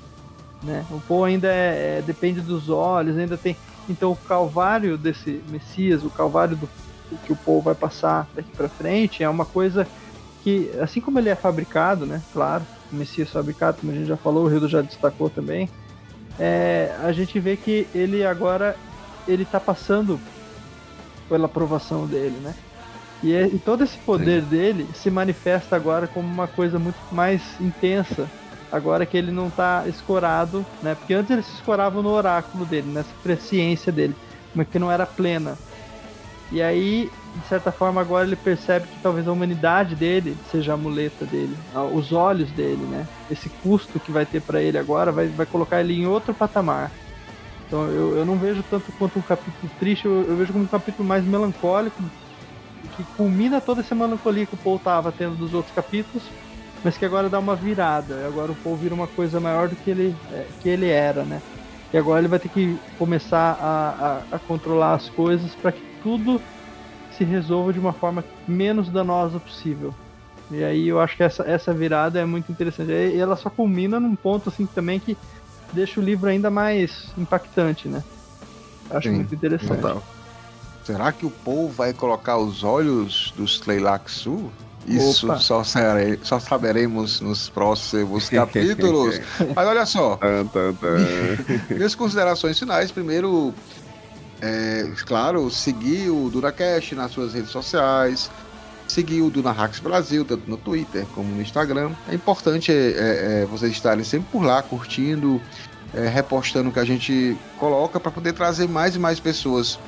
né? 0.64 0.86
O 0.90 1.02
Paul 1.02 1.26
ainda 1.26 1.48
é, 1.50 1.98
é, 1.98 2.02
depende 2.02 2.40
dos 2.40 2.70
olhos, 2.70 3.18
ainda 3.18 3.36
tem. 3.36 3.58
Então 3.90 4.12
o 4.12 4.16
calvário 4.16 4.98
desse 4.98 5.44
Messias, 5.50 6.06
o 6.06 6.10
calvário 6.10 6.56
do 6.56 6.70
que 7.26 7.34
o 7.34 7.36
Paul 7.36 7.62
vai 7.62 7.76
passar 7.76 8.30
daqui 8.34 8.52
para 8.56 8.70
frente, 8.70 9.24
é 9.24 9.30
uma 9.30 9.46
coisa 9.46 9.88
que, 10.44 10.72
assim 10.80 11.02
como 11.02 11.20
ele 11.20 11.30
é 11.30 11.36
fabricado, 11.36 12.06
né? 12.06 12.22
Claro, 12.32 12.66
o 12.92 12.96
Messias 12.96 13.30
fabricado, 13.30 13.80
como 13.82 13.92
a 13.92 13.96
gente 13.96 14.08
já 14.08 14.18
falou, 14.18 14.46
o 14.46 14.48
Rio 14.48 14.66
já 14.70 14.82
destacou 14.82 15.30
também. 15.30 15.70
É, 16.40 16.96
a 17.04 17.12
gente 17.12 17.40
vê 17.40 17.58
que 17.58 17.88
ele 17.94 18.24
agora 18.26 18.78
ele 19.28 19.46
tá 19.46 19.60
passando 19.60 20.20
pela 21.30 21.46
aprovação 21.46 22.08
dele, 22.08 22.40
né? 22.40 22.56
E, 23.22 23.34
é, 23.34 23.48
e 23.48 23.60
todo 23.60 23.84
esse 23.84 23.98
poder 24.00 24.44
Sim. 24.44 24.50
dele 24.50 24.88
se 24.94 25.10
manifesta 25.10 25.76
agora 25.76 26.08
como 26.08 26.28
uma 26.28 26.48
coisa 26.48 26.78
muito 26.80 27.00
mais 27.12 27.60
intensa. 27.60 28.30
Agora 28.72 29.06
que 29.06 29.18
ele 29.18 29.32
não 29.32 29.50
tá 29.50 29.86
escorado, 29.88 30.66
né? 30.82 30.94
Porque 30.94 31.14
antes 31.14 31.32
ele 31.32 31.42
se 31.42 31.54
escorava 31.56 32.02
no 32.02 32.10
oráculo 32.10 32.66
dele, 32.66 32.92
nessa 32.92 33.14
presciência 33.24 33.92
dele, 33.92 34.16
mas 34.54 34.68
que 34.68 34.78
não 34.78 34.92
era 34.92 35.06
plena. 35.06 35.58
E 36.52 36.62
aí, 36.62 37.10
de 37.36 37.48
certa 37.48 37.72
forma, 37.72 38.00
agora 38.00 38.26
ele 38.26 38.36
percebe 38.36 38.88
que 38.88 39.00
talvez 39.02 39.28
a 39.28 39.32
humanidade 39.32 39.96
dele 39.96 40.38
seja 40.50 40.74
a 40.74 40.78
muleta 40.78 41.26
dele, 41.26 41.58
os 41.94 42.12
olhos 42.12 42.52
dele, 42.52 42.86
né? 42.86 43.10
Esse 43.30 43.50
custo 43.50 44.00
que 44.00 44.12
vai 44.12 44.26
ter 44.26 44.42
para 44.42 44.62
ele 44.62 44.78
agora 44.78 45.12
vai, 45.12 45.28
vai 45.28 45.46
colocar 45.46 45.82
ele 45.82 45.94
em 45.94 46.06
outro 46.06 46.34
patamar. 46.34 46.92
Então 47.68 47.90
eu, 47.92 48.18
eu 48.18 48.26
não 48.26 48.40
vejo 48.40 48.64
tanto 48.64 48.92
quanto 48.94 49.20
um 49.20 49.22
capítulo 49.22 49.72
triste, 49.78 50.06
eu, 50.06 50.24
eu 50.24 50.38
vejo 50.38 50.54
como 50.54 50.66
um 50.66 50.70
capítulo 50.70 51.08
mais 51.08 51.24
melancólico, 51.26 52.02
que 52.96 53.04
culmina 53.16 53.60
toda 53.60 53.82
essa 53.82 53.94
melancolia 53.94 54.46
que 54.46 54.54
o 54.54 54.58
Paul 54.58 54.78
estava 54.78 55.12
tendo 55.12 55.36
dos 55.36 55.54
outros 55.54 55.76
capítulos, 55.76 56.32
mas 56.84 56.98
que 56.98 57.06
agora 57.06 57.30
dá 57.30 57.40
uma 57.40 57.56
virada. 57.56 58.26
Agora 58.26 58.52
o 58.52 58.56
Paul 58.56 58.78
vira 58.78 58.96
uma 58.96 59.08
coisa 59.08 59.40
maior 59.40 59.68
do 59.68 59.76
que 59.76 59.90
ele, 59.90 60.16
é, 60.32 60.48
que 60.62 60.70
ele 60.70 60.88
era, 60.90 61.26
né? 61.26 61.42
E 61.92 61.98
agora 61.98 62.20
ele 62.20 62.28
vai 62.28 62.40
ter 62.40 62.50
que 62.50 62.80
começar 62.98 63.54
a, 63.54 63.90
a, 63.90 64.26
a 64.32 64.40
controlar 64.40 64.94
as 64.96 65.10
coisas 65.10 65.56
para 65.56 65.72
que 65.72 65.82
tudo 66.02 66.42
se 67.12 67.24
resolva 67.24 67.74
de 67.74 67.80
uma 67.80 67.94
forma 67.94 68.24
menos 68.48 68.90
danosa 68.90 69.40
possível. 69.40 69.94
E 70.50 70.64
aí 70.64 70.88
eu 70.88 71.00
acho 71.00 71.18
que 71.18 71.24
essa, 71.24 71.44
essa 71.44 71.74
virada 71.74 72.20
é 72.20 72.26
muito 72.26 72.52
interessante. 72.52 72.92
E 72.92 73.18
ela 73.18 73.36
só 73.36 73.50
culmina 73.50 74.00
num 74.00 74.16
ponto 74.16 74.50
assim 74.50 74.66
também 74.66 75.00
que 75.00 75.18
deixa 75.74 76.00
o 76.00 76.04
livro 76.04 76.30
ainda 76.30 76.50
mais 76.50 77.08
impactante, 77.18 77.88
né? 77.88 78.04
Acho 78.90 79.10
Sim, 79.10 79.16
muito 79.16 79.36
interessante. 79.36 79.82
Total. 79.82 80.04
Será 80.84 81.12
que 81.12 81.26
o 81.26 81.30
Paul 81.30 81.70
vai 81.70 81.94
colocar 81.94 82.38
os 82.38 82.64
olhos 82.64 83.34
dos 83.36 83.60
Tleilaxu? 83.60 84.50
Isso 84.88 85.38
só, 85.40 85.66
serei, 85.66 86.18
só, 86.24 86.40
saberemos 86.40 87.20
nos 87.20 87.50
próximos 87.50 88.30
capítulos. 88.32 89.20
Mas 89.54 89.68
olha 89.68 89.86
só. 89.86 90.18
minhas 91.70 91.94
considerações 91.94 92.58
finais. 92.58 92.90
Primeiro, 92.90 93.54
é, 94.42 94.90
claro, 95.06 95.50
seguir 95.50 96.10
o 96.10 96.30
Duracast 96.30 96.96
nas 96.96 97.12
suas 97.12 97.34
redes 97.34 97.50
sociais 97.50 98.32
seguir 98.88 99.22
o 99.22 99.30
Dunahax 99.30 99.80
Brasil, 99.80 100.24
tanto 100.24 100.50
no 100.50 100.58
Twitter 100.58 101.06
como 101.14 101.34
no 101.34 101.42
Instagram. 101.42 101.92
É 102.10 102.16
importante 102.16 102.72
é, 102.72 102.76
é, 102.76 103.42
é 103.42 103.46
vocês 103.46 103.72
estarem 103.72 104.04
sempre 104.04 104.28
por 104.32 104.44
lá, 104.44 104.62
curtindo, 104.62 105.42
é, 105.94 106.08
repostando 106.08 106.70
o 106.70 106.72
que 106.72 106.80
a 106.80 106.86
gente 106.86 107.38
coloca 107.58 108.00
para 108.00 108.12
poder 108.12 108.34
trazer 108.34 108.68
mais 108.68 108.96
e 108.96 109.00
mais 109.00 109.20
pessoas 109.20 109.80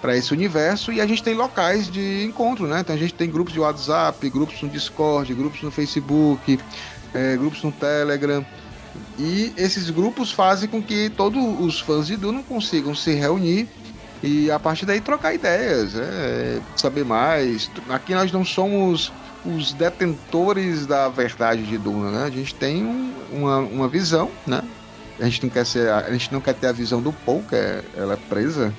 para 0.00 0.16
esse 0.16 0.32
universo. 0.32 0.92
E 0.92 1.00
a 1.00 1.06
gente 1.06 1.22
tem 1.22 1.34
locais 1.34 1.90
de 1.90 2.24
encontro, 2.24 2.66
né? 2.66 2.80
Então 2.80 2.94
a 2.94 2.98
gente 2.98 3.14
tem 3.14 3.30
grupos 3.30 3.52
de 3.52 3.60
WhatsApp, 3.60 4.28
grupos 4.30 4.60
no 4.62 4.68
Discord, 4.68 5.32
grupos 5.34 5.62
no 5.62 5.70
Facebook, 5.70 6.58
é, 7.14 7.36
grupos 7.36 7.62
no 7.62 7.72
Telegram. 7.72 8.44
E 9.18 9.52
esses 9.56 9.90
grupos 9.90 10.32
fazem 10.32 10.68
com 10.68 10.82
que 10.82 11.10
todos 11.10 11.42
os 11.60 11.80
fãs 11.80 12.06
de 12.06 12.16
Duna 12.16 12.42
consigam 12.42 12.94
se 12.94 13.12
reunir 13.12 13.68
E 14.22 14.50
a 14.50 14.58
partir 14.58 14.84
daí 14.84 15.00
trocar 15.00 15.34
ideias, 15.34 15.94
é, 15.96 16.60
saber 16.76 17.04
mais. 17.04 17.70
Aqui 17.88 18.14
nós 18.14 18.30
não 18.30 18.44
somos 18.44 19.12
os 19.44 19.72
detentores 19.72 20.86
da 20.86 21.08
verdade 21.08 21.62
de 21.62 21.78
Duna, 21.78 22.10
né? 22.10 22.24
A 22.24 22.30
gente 22.30 22.54
tem 22.54 22.84
um, 22.84 23.12
uma, 23.32 23.58
uma 23.58 23.88
visão, 23.88 24.30
né? 24.46 24.62
A 25.18 25.24
gente 25.24 25.42
não 25.42 25.50
quer 25.50 25.64
ser, 25.64 25.90
a 25.90 26.10
gente 26.10 26.32
não 26.32 26.40
quer 26.40 26.54
ter 26.54 26.66
a 26.66 26.72
visão 26.72 27.00
do 27.00 27.12
Paul, 27.12 27.42
que 27.48 27.54
é, 27.54 27.82
ela 27.96 28.14
é 28.14 28.16
presa. 28.16 28.72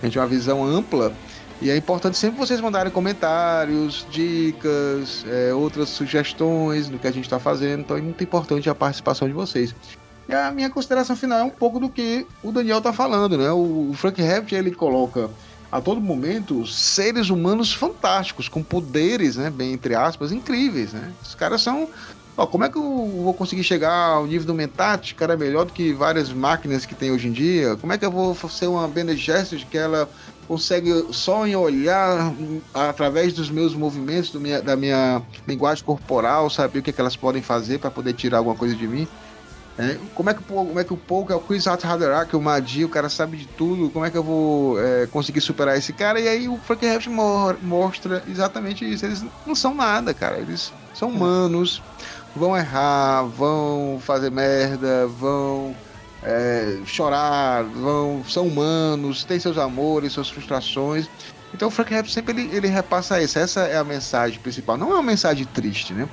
A 0.00 0.04
gente 0.04 0.14
tem 0.14 0.22
uma 0.22 0.28
visão 0.28 0.64
ampla 0.64 1.14
e 1.60 1.70
é 1.70 1.76
importante 1.76 2.18
sempre 2.18 2.38
vocês 2.38 2.60
mandarem 2.60 2.92
comentários, 2.92 4.06
dicas, 4.10 5.24
é, 5.26 5.54
outras 5.54 5.88
sugestões 5.88 6.88
do 6.88 6.98
que 6.98 7.06
a 7.06 7.10
gente 7.10 7.24
está 7.24 7.38
fazendo. 7.38 7.80
Então 7.80 7.96
é 7.96 8.00
muito 8.00 8.22
importante 8.22 8.68
a 8.68 8.74
participação 8.74 9.26
de 9.26 9.32
vocês. 9.32 9.74
E 10.28 10.34
a 10.34 10.50
minha 10.50 10.70
consideração 10.70 11.14
final 11.14 11.38
é 11.38 11.44
um 11.44 11.50
pouco 11.50 11.78
do 11.78 11.88
que 11.88 12.26
o 12.42 12.50
Daniel 12.50 12.78
está 12.78 12.92
falando, 12.92 13.38
né? 13.38 13.50
O 13.50 13.92
Frank 13.94 14.20
Herbert 14.20 14.58
ele 14.58 14.72
coloca 14.72 15.30
a 15.70 15.80
todo 15.80 16.00
momento 16.00 16.66
seres 16.66 17.28
humanos 17.28 17.72
fantásticos, 17.72 18.48
com 18.48 18.62
poderes, 18.62 19.36
né, 19.36 19.50
bem 19.50 19.72
entre 19.72 19.94
aspas, 19.94 20.32
incríveis, 20.32 20.92
né? 20.92 21.12
Os 21.22 21.34
caras 21.34 21.60
são 21.60 21.88
Ó, 22.36 22.46
como 22.46 22.64
é 22.64 22.68
que 22.68 22.76
eu 22.76 22.82
vou 22.82 23.32
conseguir 23.32 23.64
chegar 23.64 24.10
ao 24.10 24.26
nível 24.26 24.46
do 24.46 24.54
Mentat, 24.54 25.14
cara 25.14 25.32
é 25.32 25.36
melhor 25.36 25.64
do 25.64 25.72
que 25.72 25.94
várias 25.94 26.30
máquinas 26.30 26.84
que 26.84 26.94
tem 26.94 27.10
hoje 27.10 27.28
em 27.28 27.32
dia? 27.32 27.76
Como 27.76 27.92
é 27.92 27.98
que 27.98 28.04
eu 28.04 28.10
vou 28.10 28.34
ser 28.50 28.66
uma 28.66 28.86
Bene 28.86 29.16
Gesserit 29.16 29.64
que 29.64 29.78
ela 29.78 30.06
consegue 30.46 30.90
só 31.12 31.46
em 31.46 31.56
olhar 31.56 32.32
através 32.74 33.32
dos 33.32 33.50
meus 33.50 33.74
movimentos, 33.74 34.30
do 34.30 34.38
minha, 34.38 34.60
da 34.60 34.76
minha 34.76 35.22
linguagem 35.48 35.82
corporal, 35.82 36.50
saber 36.50 36.80
o 36.80 36.82
que, 36.82 36.90
é 36.90 36.92
que 36.92 37.00
elas 37.00 37.16
podem 37.16 37.40
fazer 37.40 37.78
para 37.78 37.90
poder 37.90 38.12
tirar 38.12 38.38
alguma 38.38 38.54
coisa 38.54 38.74
de 38.74 38.86
mim? 38.86 39.08
É, 39.78 39.98
como, 40.14 40.30
é 40.30 40.34
que, 40.34 40.42
como 40.42 40.80
é 40.80 40.84
que 40.84 40.92
o 40.94 40.96
Poke 40.96 41.32
é 41.32 41.34
o 41.34 41.40
Chris 41.40 41.66
Haderach, 41.66 42.34
o 42.34 42.40
Madi, 42.40 42.84
o 42.84 42.88
cara 42.88 43.10
sabe 43.10 43.36
de 43.36 43.46
tudo, 43.46 43.90
como 43.90 44.06
é 44.06 44.10
que 44.10 44.16
eu 44.16 44.22
vou 44.22 44.80
é, 44.80 45.06
conseguir 45.06 45.42
superar 45.42 45.76
esse 45.76 45.92
cara? 45.92 46.18
E 46.18 46.26
aí 46.26 46.48
o 46.48 46.56
Frank 46.56 46.84
Herbert 46.84 47.10
mostra 47.62 48.22
exatamente 48.26 48.90
isso. 48.90 49.04
Eles 49.04 49.22
não 49.46 49.54
são 49.54 49.74
nada, 49.74 50.14
cara. 50.14 50.38
Eles 50.38 50.72
são 50.94 51.10
humanos, 51.10 51.82
vão 52.34 52.56
errar, 52.56 53.24
vão 53.24 54.00
fazer 54.00 54.30
merda, 54.30 55.06
vão 55.06 55.76
é, 56.22 56.78
chorar, 56.86 57.64
vão, 57.64 58.24
são 58.26 58.46
humanos, 58.46 59.24
têm 59.24 59.38
seus 59.38 59.58
amores, 59.58 60.14
suas 60.14 60.30
frustrações. 60.30 61.06
Então 61.52 61.68
o 61.68 61.70
Frank 61.70 61.92
Herbert 61.92 62.10
sempre 62.10 62.32
ele, 62.32 62.56
ele 62.56 62.68
repassa 62.68 63.20
isso. 63.20 63.38
Essa 63.38 63.60
é 63.60 63.76
a 63.76 63.84
mensagem 63.84 64.38
principal. 64.40 64.78
Não 64.78 64.90
é 64.90 64.94
uma 64.94 65.02
mensagem 65.02 65.44
triste, 65.44 65.92
né? 65.92 66.08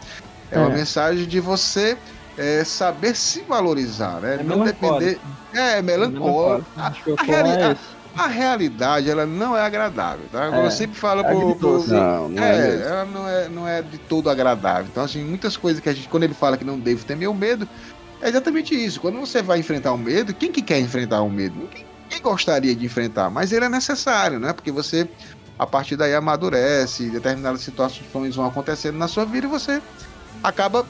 É, 0.52 0.58
é. 0.58 0.60
uma 0.60 0.70
mensagem 0.70 1.26
de 1.26 1.40
você 1.40 1.98
é, 2.38 2.64
saber 2.64 3.16
se 3.16 3.42
valorizar, 3.42 4.20
né? 4.20 4.38
É 4.40 4.44
não 4.44 4.64
depender. 4.64 5.20
É, 5.54 5.82
melancólico. 5.82 6.68
A, 6.76 6.88
a, 6.88 7.24
reali... 7.24 7.78
a, 8.16 8.24
a, 8.24 8.28
realidade 8.28 9.10
ela 9.10 9.26
não 9.26 9.56
é 9.56 9.62
agradável, 9.62 10.26
tá? 10.32 10.46
É, 10.46 10.66
eu 10.66 10.72
sempre 10.72 10.98
falo 10.98 11.22
é 11.22 11.30
pro, 11.30 11.56
pro... 11.56 11.88
Não, 11.88 12.30
não 12.30 12.44
é, 12.44 12.70
é 12.70 12.82
ela 12.82 13.06
não 13.06 13.30
é, 13.30 13.50
não 13.50 13.68
é 13.68 13.82
de 13.82 13.98
todo 13.98 14.30
agradável. 14.30 14.88
Então, 14.92 15.04
assim, 15.04 15.24
muitas 15.24 15.56
coisas 15.56 15.82
que 15.82 15.90
a 15.90 15.94
gente, 15.94 16.10
quando 16.10 16.24
ele 16.24 16.34
fala 16.34 16.58
que 16.58 16.66
não 16.66 16.80
deve 16.80 17.04
ter 17.04 17.16
meu 17.16 17.34
medo, 17.34 17.68
é 18.22 18.30
exatamente 18.30 18.74
isso. 18.74 19.00
Quando 19.00 19.20
você 19.20 19.42
vai 19.42 19.60
enfrentar 19.60 19.92
o 19.92 19.96
um 19.96 20.00
medo, 20.00 20.34
quem 20.34 20.52
que 20.52 20.62
quer 20.62 20.80
enfrentar 20.80 21.22
o 21.22 21.28
um 21.28 21.30
medo? 21.30 21.68
Quem, 21.72 21.86
quem 22.10 22.22
gostaria 22.22 22.76
de 22.76 22.86
enfrentar? 22.86 23.30
Mas 23.30 23.52
ele 23.52 23.66
é 23.66 23.70
necessário, 23.70 24.40
né? 24.40 24.54
Porque 24.54 24.72
você, 24.72 25.08
a 25.60 25.68
partir 25.68 25.96
daí, 25.96 26.16
amadurece, 26.16 27.12
determinadas 27.12 27.62
situações 27.62 28.36
vão 28.36 28.48
acontecendo 28.48 28.98
na 28.98 29.08
sua 29.08 29.26
vida 29.26 29.46
e 29.46 29.50
você 29.50 29.80
acaba 30.44 30.86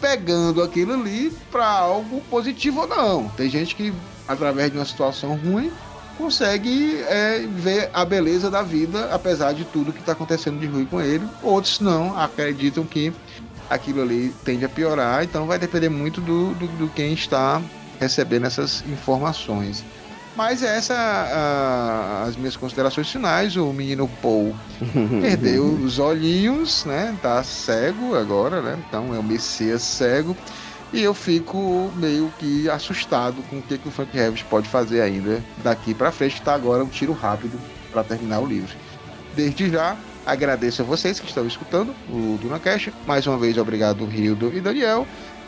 pegando 0.00 0.62
aquilo 0.62 0.94
ali 0.94 1.30
para 1.50 1.66
algo 1.66 2.20
positivo 2.30 2.80
ou 2.80 2.86
não. 2.86 3.28
Tem 3.30 3.48
gente 3.48 3.74
que, 3.74 3.92
através 4.26 4.70
de 4.70 4.78
uma 4.78 4.84
situação 4.84 5.36
ruim, 5.36 5.70
consegue 6.16 7.02
é, 7.02 7.46
ver 7.46 7.90
a 7.92 8.04
beleza 8.04 8.50
da 8.50 8.62
vida, 8.62 9.08
apesar 9.12 9.52
de 9.52 9.64
tudo 9.64 9.92
que 9.92 10.00
está 10.00 10.12
acontecendo 10.12 10.58
de 10.58 10.66
ruim 10.66 10.86
com 10.86 11.00
ele. 11.00 11.26
Outros 11.42 11.80
não, 11.80 12.18
acreditam 12.18 12.84
que 12.84 13.12
aquilo 13.68 14.02
ali 14.02 14.34
tende 14.44 14.64
a 14.64 14.68
piorar, 14.68 15.24
então 15.24 15.46
vai 15.46 15.58
depender 15.58 15.88
muito 15.88 16.20
do, 16.20 16.54
do, 16.54 16.66
do 16.68 16.88
quem 16.88 17.12
está 17.12 17.60
recebendo 18.00 18.46
essas 18.46 18.82
informações. 18.86 19.84
Mas 20.36 20.62
essa 20.62 20.94
a, 20.94 22.24
as 22.24 22.36
minhas 22.36 22.56
considerações 22.56 23.10
finais. 23.10 23.56
O 23.56 23.72
menino 23.72 24.06
Paul 24.20 24.54
perdeu 25.22 25.64
os 25.64 25.98
olhinhos, 25.98 26.84
né? 26.84 27.16
Tá 27.22 27.42
cego 27.42 28.14
agora, 28.14 28.60
né? 28.60 28.78
Então 28.86 29.14
é 29.14 29.18
o 29.18 29.22
Messias 29.22 29.82
cego. 29.82 30.36
E 30.92 31.02
eu 31.02 31.14
fico 31.14 31.90
meio 31.96 32.32
que 32.38 32.68
assustado 32.70 33.42
com 33.50 33.58
o 33.58 33.62
que, 33.62 33.78
que 33.78 33.88
o 33.88 33.90
Frank 33.90 34.16
Herbert 34.16 34.44
pode 34.48 34.68
fazer 34.68 35.00
ainda 35.00 35.42
daqui 35.62 35.92
para 35.92 36.12
frente, 36.12 36.40
tá 36.40 36.54
agora 36.54 36.84
um 36.84 36.88
tiro 36.88 37.12
rápido 37.12 37.58
para 37.90 38.04
terminar 38.04 38.38
o 38.38 38.46
livro. 38.46 38.74
Desde 39.34 39.68
já, 39.68 39.96
agradeço 40.24 40.82
a 40.82 40.84
vocês 40.84 41.18
que 41.18 41.26
estão 41.26 41.46
escutando 41.46 41.94
o 42.08 42.38
DunaCast. 42.40 42.92
Mais 43.06 43.26
uma 43.26 43.36
vez, 43.36 43.58
obrigado, 43.58 44.06
Rildo 44.06 44.52
e 44.54 44.60
Daniel. 44.60 45.06